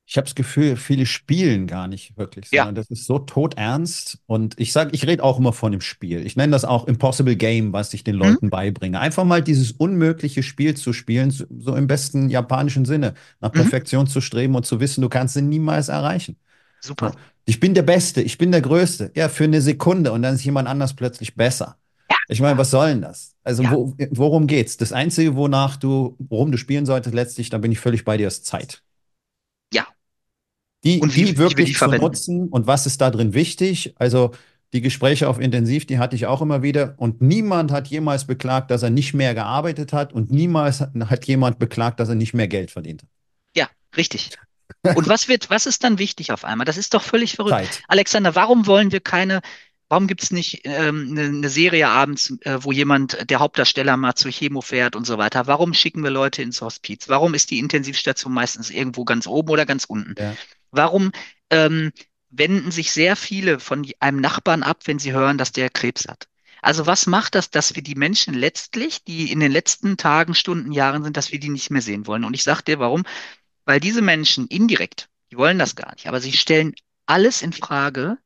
Ich 0.08 0.18
habe 0.18 0.26
das 0.26 0.36
Gefühl, 0.36 0.76
viele 0.78 1.08
spielen 1.08 1.66
gar 1.66 1.88
nicht 1.88 2.16
wirklich, 2.16 2.52
Ja. 2.52 2.66
sondern 2.66 2.76
das 2.76 2.92
ist 2.92 3.06
so 3.06 3.18
todernst. 3.18 4.20
Und 4.28 4.54
ich 4.60 4.72
sage, 4.72 4.92
ich 4.94 5.08
rede 5.08 5.24
auch 5.24 5.40
immer 5.40 5.52
von 5.52 5.72
dem 5.72 5.82
Spiel. 5.82 6.26
Ich 6.26 6.36
nenne 6.36 6.52
das 6.52 6.64
auch 6.64 6.86
Impossible 6.88 7.36
Game, 7.36 7.74
was 7.74 7.92
ich 7.94 8.04
den 8.04 8.14
Hm? 8.14 8.20
Leuten 8.20 8.50
beibringe. 8.52 9.00
Einfach 9.00 9.24
mal 9.24 9.42
dieses 9.42 9.72
unmögliche 9.72 10.44
Spiel 10.44 10.76
zu 10.76 10.94
spielen, 10.94 11.32
so 11.32 11.76
im 11.76 11.88
besten 11.88 12.30
japanischen 12.30 12.86
Sinne, 12.86 13.16
nach 13.42 13.50
Mhm. 13.50 13.62
Perfektion 13.62 14.06
zu 14.06 14.22
streben 14.22 14.54
und 14.56 14.66
zu 14.68 14.80
wissen, 14.80 15.02
du 15.02 15.10
kannst 15.10 15.34
sie 15.34 15.42
niemals 15.42 15.90
erreichen. 15.90 16.38
Super. 16.80 17.12
Ich 17.46 17.60
bin 17.60 17.74
der 17.74 17.84
Beste, 17.84 18.22
ich 18.22 18.38
bin 18.38 18.52
der 18.52 18.62
Größte. 18.62 19.12
Ja, 19.16 19.30
für 19.30 19.44
eine 19.44 19.62
Sekunde 19.62 20.12
und 20.12 20.22
dann 20.22 20.36
ist 20.36 20.44
jemand 20.44 20.68
anders 20.68 20.94
plötzlich 20.96 21.36
besser. 21.36 21.78
Ja, 22.10 22.18
Ich 22.28 22.42
meine, 22.42 22.58
was 22.58 22.72
soll 22.72 22.90
denn 22.90 23.02
das? 23.02 23.36
Also, 23.44 23.64
ja, 23.64 23.72
wo, 23.72 23.96
worum 24.12 24.48
geht's? 24.48 24.78
Das 24.78 24.92
Einzige, 24.92 25.36
wonach 25.36 25.78
du, 25.78 26.16
worum 26.20 26.52
du 26.52 26.58
spielen 26.58 26.86
solltest, 26.86 27.14
letztlich, 27.16 27.50
da 27.50 27.58
bin 27.60 27.72
ich 27.72 27.80
völlig 27.80 28.04
bei 28.04 28.18
dir, 28.18 28.28
ist 28.28 28.46
Zeit. 28.46 28.82
Die, 30.86 31.02
Und 31.02 31.16
wie, 31.16 31.26
die 31.26 31.38
wie 31.38 31.38
wir 31.38 31.50
die 31.56 31.58
wirklich 31.58 31.74
zu 31.78 31.90
verwenden. 31.90 32.06
nutzen 32.06 32.50
und 32.50 32.68
was 32.68 32.86
ist 32.86 33.02
da 33.02 33.10
drin 33.12 33.34
wichtig? 33.34 33.96
Also, 33.98 34.32
die 34.74 34.82
Gespräche 34.82 35.30
auf 35.30 35.40
Intensiv, 35.40 35.86
die 35.86 36.00
hatte 36.00 36.16
ich 36.16 36.26
auch 36.26 36.42
immer 36.42 36.62
wieder 36.62 36.96
und 36.98 37.22
niemand 37.22 37.72
hat 37.72 37.88
jemals 37.88 38.26
beklagt, 38.26 38.72
dass 38.72 38.84
er 38.84 38.90
nicht 38.90 39.14
mehr 39.14 39.34
gearbeitet 39.34 39.94
hat 39.94 40.12
und 40.14 40.32
niemals 40.32 40.82
hat, 40.82 40.92
hat 41.10 41.26
jemand 41.26 41.60
beklagt, 41.60 42.00
dass 42.00 42.10
er 42.10 42.16
nicht 42.16 42.34
mehr 42.34 42.48
Geld 42.48 42.72
verdient 42.72 43.04
hat. 43.04 43.10
Ja, 43.56 43.70
richtig. 43.96 44.32
Und 44.84 45.08
was 45.08 45.28
wird, 45.28 45.50
was 45.50 45.66
ist 45.66 45.84
dann 45.84 45.98
wichtig 45.98 46.32
auf 46.32 46.44
einmal? 46.44 46.66
Das 46.66 46.78
ist 46.78 46.94
doch 46.94 47.02
völlig 47.04 47.36
verrückt. 47.36 47.56
Zeit. 47.56 47.84
Alexander, 47.88 48.36
warum 48.36 48.68
wollen 48.68 48.92
wir 48.92 49.00
keine, 49.00 49.42
warum 49.88 50.08
gibt 50.08 50.24
es 50.24 50.32
nicht 50.32 50.62
ähm, 50.66 51.10
eine, 51.12 51.28
eine 51.28 51.50
Serie 51.50 51.88
abends, 51.88 52.34
äh, 52.42 52.58
wo 52.62 52.72
jemand, 52.72 53.30
der 53.30 53.40
Hauptdarsteller 53.40 53.96
mal 53.98 54.16
zur 54.16 54.32
Chemo 54.32 54.62
fährt 54.62 54.96
und 54.96 55.06
so 55.06 55.18
weiter? 55.18 55.48
Warum 55.48 55.74
schicken 55.74 56.04
wir 56.04 56.12
Leute 56.12 56.42
ins 56.42 56.62
Hospiz? 56.62 57.08
Warum 57.08 57.34
ist 57.34 57.50
die 57.52 57.60
Intensivstation 57.60 58.34
meistens 58.34 58.70
irgendwo 58.70 59.06
ganz 59.06 59.26
oben 59.28 59.50
oder 59.50 59.66
ganz 59.66 59.86
unten? 59.86 60.16
Ja. 60.18 60.36
Warum 60.76 61.12
ähm, 61.50 61.92
wenden 62.30 62.72
sich 62.72 62.92
sehr 62.92 63.16
viele 63.16 63.60
von 63.60 63.90
einem 64.00 64.20
Nachbarn 64.20 64.64
ab, 64.64 64.82
wenn 64.86 65.00
sie 65.00 65.14
hören, 65.14 65.38
dass 65.38 65.52
der 65.52 65.70
Krebs 65.70 66.08
hat? 66.08 66.28
Also 66.62 66.88
was 66.88 67.06
macht 67.06 67.36
das, 67.36 67.52
dass 67.52 67.76
wir 67.76 67.84
die 67.84 67.96
Menschen 67.96 68.34
letztlich, 68.34 69.04
die 69.04 69.32
in 69.32 69.40
den 69.40 69.52
letzten 69.52 69.98
Tagen, 69.98 70.34
Stunden, 70.34 70.72
Jahren 70.72 71.04
sind, 71.04 71.16
dass 71.16 71.32
wir 71.32 71.40
die 71.40 71.50
nicht 71.50 71.70
mehr 71.70 71.82
sehen 71.82 72.08
wollen? 72.08 72.24
Und 72.24 72.34
ich 72.34 72.44
sage 72.44 72.64
dir, 72.64 72.80
warum? 72.80 73.04
Weil 73.66 73.80
diese 73.80 74.02
Menschen 74.02 74.48
indirekt, 74.48 75.08
die 75.32 75.38
wollen 75.38 75.60
das 75.60 75.76
gar 75.76 75.94
nicht, 75.94 76.08
aber 76.08 76.20
sie 76.22 76.34
stellen 76.34 76.74
alles 77.06 77.42
in 77.42 77.54
Frage, 77.54 78.18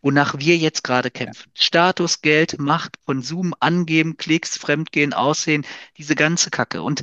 wonach 0.00 0.38
wir 0.38 0.56
jetzt 0.56 0.84
gerade 0.84 1.10
kämpfen. 1.10 1.50
Status, 1.54 2.20
Geld, 2.20 2.58
Macht, 2.58 3.02
Konsum, 3.04 3.54
Angeben, 3.60 4.16
Klicks, 4.16 4.56
Fremdgehen, 4.58 5.12
Aussehen, 5.12 5.66
diese 5.96 6.14
ganze 6.14 6.50
Kacke. 6.50 6.82
Und 6.82 7.02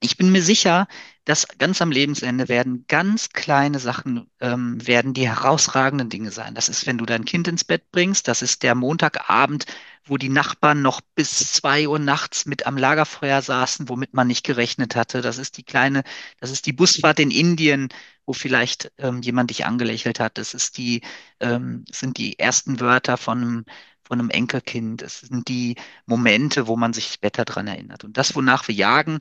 ich 0.00 0.16
bin 0.16 0.30
mir 0.30 0.42
sicher, 0.42 0.88
dass 1.24 1.48
ganz 1.58 1.82
am 1.82 1.90
Lebensende 1.90 2.48
werden 2.48 2.84
ganz 2.86 3.30
kleine 3.30 3.78
Sachen, 3.80 4.30
ähm, 4.40 4.86
werden 4.86 5.14
die 5.14 5.28
herausragenden 5.28 6.08
Dinge 6.08 6.30
sein. 6.30 6.54
Das 6.54 6.68
ist, 6.68 6.86
wenn 6.86 6.98
du 6.98 7.06
dein 7.06 7.24
Kind 7.24 7.48
ins 7.48 7.64
Bett 7.64 7.90
bringst. 7.90 8.28
Das 8.28 8.42
ist 8.42 8.62
der 8.62 8.74
Montagabend, 8.74 9.66
wo 10.04 10.18
die 10.18 10.28
Nachbarn 10.28 10.82
noch 10.82 11.00
bis 11.00 11.52
zwei 11.52 11.88
Uhr 11.88 11.98
nachts 11.98 12.46
mit 12.46 12.66
am 12.66 12.76
Lagerfeuer 12.76 13.42
saßen, 13.42 13.88
womit 13.88 14.14
man 14.14 14.28
nicht 14.28 14.44
gerechnet 14.44 14.94
hatte. 14.94 15.20
Das 15.22 15.38
ist 15.38 15.56
die 15.56 15.64
kleine, 15.64 16.04
das 16.38 16.50
ist 16.50 16.66
die 16.66 16.72
Busfahrt 16.72 17.18
in 17.18 17.30
Indien, 17.30 17.88
wo 18.24 18.32
vielleicht 18.32 18.92
ähm, 18.98 19.22
jemand 19.22 19.50
dich 19.50 19.66
angelächelt 19.66 20.20
hat. 20.20 20.38
Das 20.38 20.54
ist 20.54 20.78
die, 20.78 21.02
ähm, 21.40 21.84
das 21.88 22.00
sind 22.00 22.18
die 22.18 22.38
ersten 22.38 22.78
Wörter 22.80 23.16
von 23.16 23.38
einem, 23.42 23.64
von 24.04 24.20
einem 24.20 24.30
Enkelkind. 24.30 25.02
Es 25.02 25.20
sind 25.22 25.48
die 25.48 25.76
Momente, 26.06 26.68
wo 26.68 26.76
man 26.76 26.92
sich 26.92 27.06
später 27.12 27.44
dran 27.44 27.66
erinnert. 27.66 28.04
Und 28.04 28.16
das, 28.16 28.36
wonach 28.36 28.68
wir 28.68 28.74
jagen, 28.74 29.18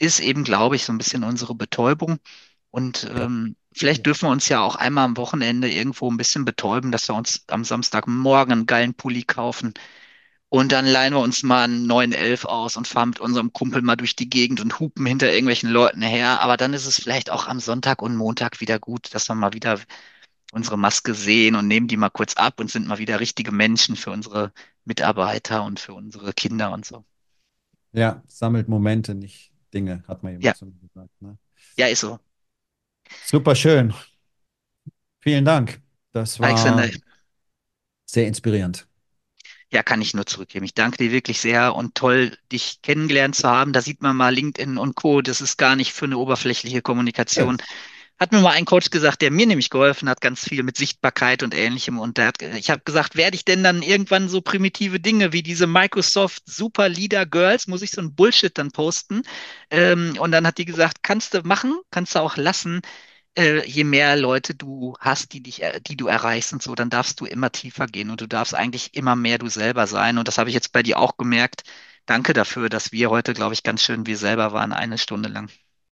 ist 0.00 0.18
eben, 0.18 0.42
glaube 0.44 0.76
ich, 0.76 0.84
so 0.84 0.92
ein 0.92 0.98
bisschen 0.98 1.22
unsere 1.22 1.54
Betäubung. 1.54 2.18
Und 2.70 3.08
ähm, 3.14 3.56
vielleicht 3.72 4.06
dürfen 4.06 4.28
wir 4.28 4.32
uns 4.32 4.48
ja 4.48 4.60
auch 4.60 4.76
einmal 4.76 5.04
am 5.04 5.16
Wochenende 5.16 5.70
irgendwo 5.70 6.10
ein 6.10 6.16
bisschen 6.16 6.44
betäuben, 6.44 6.90
dass 6.90 7.08
wir 7.08 7.14
uns 7.14 7.44
am 7.48 7.64
Samstagmorgen 7.64 8.52
einen 8.52 8.66
geilen 8.66 8.94
Pulli 8.94 9.22
kaufen. 9.24 9.74
Und 10.48 10.72
dann 10.72 10.86
leihen 10.86 11.12
wir 11.12 11.20
uns 11.20 11.42
mal 11.42 11.64
einen 11.64 11.86
911 11.86 12.44
aus 12.46 12.76
und 12.76 12.88
fahren 12.88 13.10
mit 13.10 13.20
unserem 13.20 13.52
Kumpel 13.52 13.82
mal 13.82 13.96
durch 13.96 14.16
die 14.16 14.30
Gegend 14.30 14.60
und 14.60 14.80
hupen 14.80 15.06
hinter 15.06 15.30
irgendwelchen 15.30 15.70
Leuten 15.70 16.02
her. 16.02 16.40
Aber 16.40 16.56
dann 16.56 16.72
ist 16.74 16.86
es 16.86 16.96
vielleicht 17.00 17.30
auch 17.30 17.46
am 17.46 17.60
Sonntag 17.60 18.02
und 18.02 18.16
Montag 18.16 18.60
wieder 18.60 18.78
gut, 18.78 19.14
dass 19.14 19.28
wir 19.28 19.34
mal 19.34 19.52
wieder 19.52 19.78
unsere 20.52 20.78
Maske 20.78 21.14
sehen 21.14 21.56
und 21.56 21.68
nehmen 21.68 21.88
die 21.88 21.96
mal 21.96 22.08
kurz 22.08 22.34
ab 22.34 22.58
und 22.58 22.70
sind 22.70 22.88
mal 22.88 22.98
wieder 22.98 23.20
richtige 23.20 23.52
Menschen 23.52 23.96
für 23.96 24.10
unsere 24.10 24.52
Mitarbeiter 24.84 25.62
und 25.62 25.78
für 25.78 25.92
unsere 25.92 26.32
Kinder 26.32 26.72
und 26.72 26.84
so. 26.84 27.04
Ja, 27.92 28.22
sammelt 28.26 28.68
Momente, 28.68 29.14
nicht 29.14 29.49
Dinge, 29.74 30.04
hat 30.08 30.22
man 30.22 30.34
Ja, 30.40 30.52
eben 30.52 30.54
so 30.54 30.66
gesagt. 30.80 31.10
Ne? 31.22 31.38
ja, 31.76 31.86
ist 31.88 32.00
so. 32.00 32.18
Super 33.22 33.54
schön. 33.54 33.92
Vielen 35.20 35.44
Dank. 35.44 35.80
Das 36.12 36.40
Alexander, 36.40 36.88
war 36.88 36.90
sehr 38.06 38.26
inspirierend. 38.26 38.86
Ja, 39.72 39.82
kann 39.82 40.02
ich 40.02 40.14
nur 40.14 40.26
zurückgeben. 40.26 40.64
Ich 40.64 40.74
danke 40.74 40.98
dir 40.98 41.12
wirklich 41.12 41.40
sehr 41.40 41.74
und 41.76 41.94
toll, 41.94 42.36
dich 42.52 42.82
kennengelernt 42.82 43.36
zu 43.36 43.48
haben. 43.48 43.72
Da 43.72 43.80
sieht 43.82 44.02
man 44.02 44.16
mal 44.16 44.34
LinkedIn 44.34 44.78
und 44.78 44.96
Co. 44.96 45.22
Das 45.22 45.40
ist 45.40 45.56
gar 45.58 45.76
nicht 45.76 45.92
für 45.92 46.06
eine 46.06 46.18
oberflächliche 46.18 46.82
Ja. 47.34 47.54
Hat 48.20 48.32
mir 48.32 48.40
mal 48.40 48.50
ein 48.50 48.66
Coach 48.66 48.90
gesagt, 48.90 49.22
der 49.22 49.30
mir 49.30 49.46
nämlich 49.46 49.70
geholfen 49.70 50.08
hat, 50.08 50.20
ganz 50.20 50.46
viel 50.46 50.62
mit 50.62 50.76
Sichtbarkeit 50.76 51.42
und 51.42 51.54
Ähnlichem. 51.54 51.98
Und 51.98 52.18
der 52.18 52.26
hat, 52.26 52.42
ich 52.42 52.70
habe 52.70 52.82
gesagt, 52.84 53.16
werde 53.16 53.34
ich 53.34 53.46
denn 53.46 53.64
dann 53.64 53.82
irgendwann 53.82 54.28
so 54.28 54.42
primitive 54.42 55.00
Dinge 55.00 55.32
wie 55.32 55.42
diese 55.42 55.66
Microsoft 55.66 56.42
Super 56.44 56.90
Leader 56.90 57.24
Girls, 57.24 57.66
muss 57.66 57.80
ich 57.82 57.92
so 57.92 58.02
ein 58.02 58.14
Bullshit 58.14 58.56
dann 58.58 58.72
posten? 58.72 59.22
Ähm, 59.70 60.16
und 60.18 60.32
dann 60.32 60.46
hat 60.46 60.58
die 60.58 60.66
gesagt, 60.66 61.02
kannst 61.02 61.32
du 61.32 61.40
machen, 61.44 61.80
kannst 61.90 62.14
du 62.14 62.20
auch 62.20 62.36
lassen 62.36 62.82
äh, 63.38 63.66
je 63.66 63.84
mehr 63.84 64.16
Leute 64.16 64.54
du 64.54 64.96
hast, 65.00 65.32
die 65.32 65.42
dich, 65.42 65.62
äh, 65.62 65.80
die 65.80 65.96
du 65.96 66.06
erreichst 66.06 66.52
und 66.52 66.62
so, 66.62 66.74
dann 66.74 66.90
darfst 66.90 67.20
du 67.20 67.26
immer 67.26 67.50
tiefer 67.52 67.86
gehen 67.86 68.10
und 68.10 68.20
du 68.20 68.26
darfst 68.26 68.54
eigentlich 68.54 68.94
immer 68.94 69.16
mehr 69.16 69.38
du 69.38 69.48
selber 69.48 69.86
sein. 69.86 70.18
Und 70.18 70.28
das 70.28 70.38
habe 70.38 70.50
ich 70.50 70.54
jetzt 70.54 70.72
bei 70.72 70.82
dir 70.82 70.98
auch 70.98 71.16
gemerkt. 71.16 71.62
Danke 72.06 72.32
dafür, 72.32 72.68
dass 72.68 72.92
wir 72.92 73.10
heute, 73.10 73.34
glaube 73.34 73.54
ich, 73.54 73.62
ganz 73.62 73.82
schön 73.82 74.06
wir 74.06 74.16
selber 74.18 74.52
waren, 74.52 74.72
eine 74.72 74.98
Stunde 74.98 75.28
lang. 75.28 75.50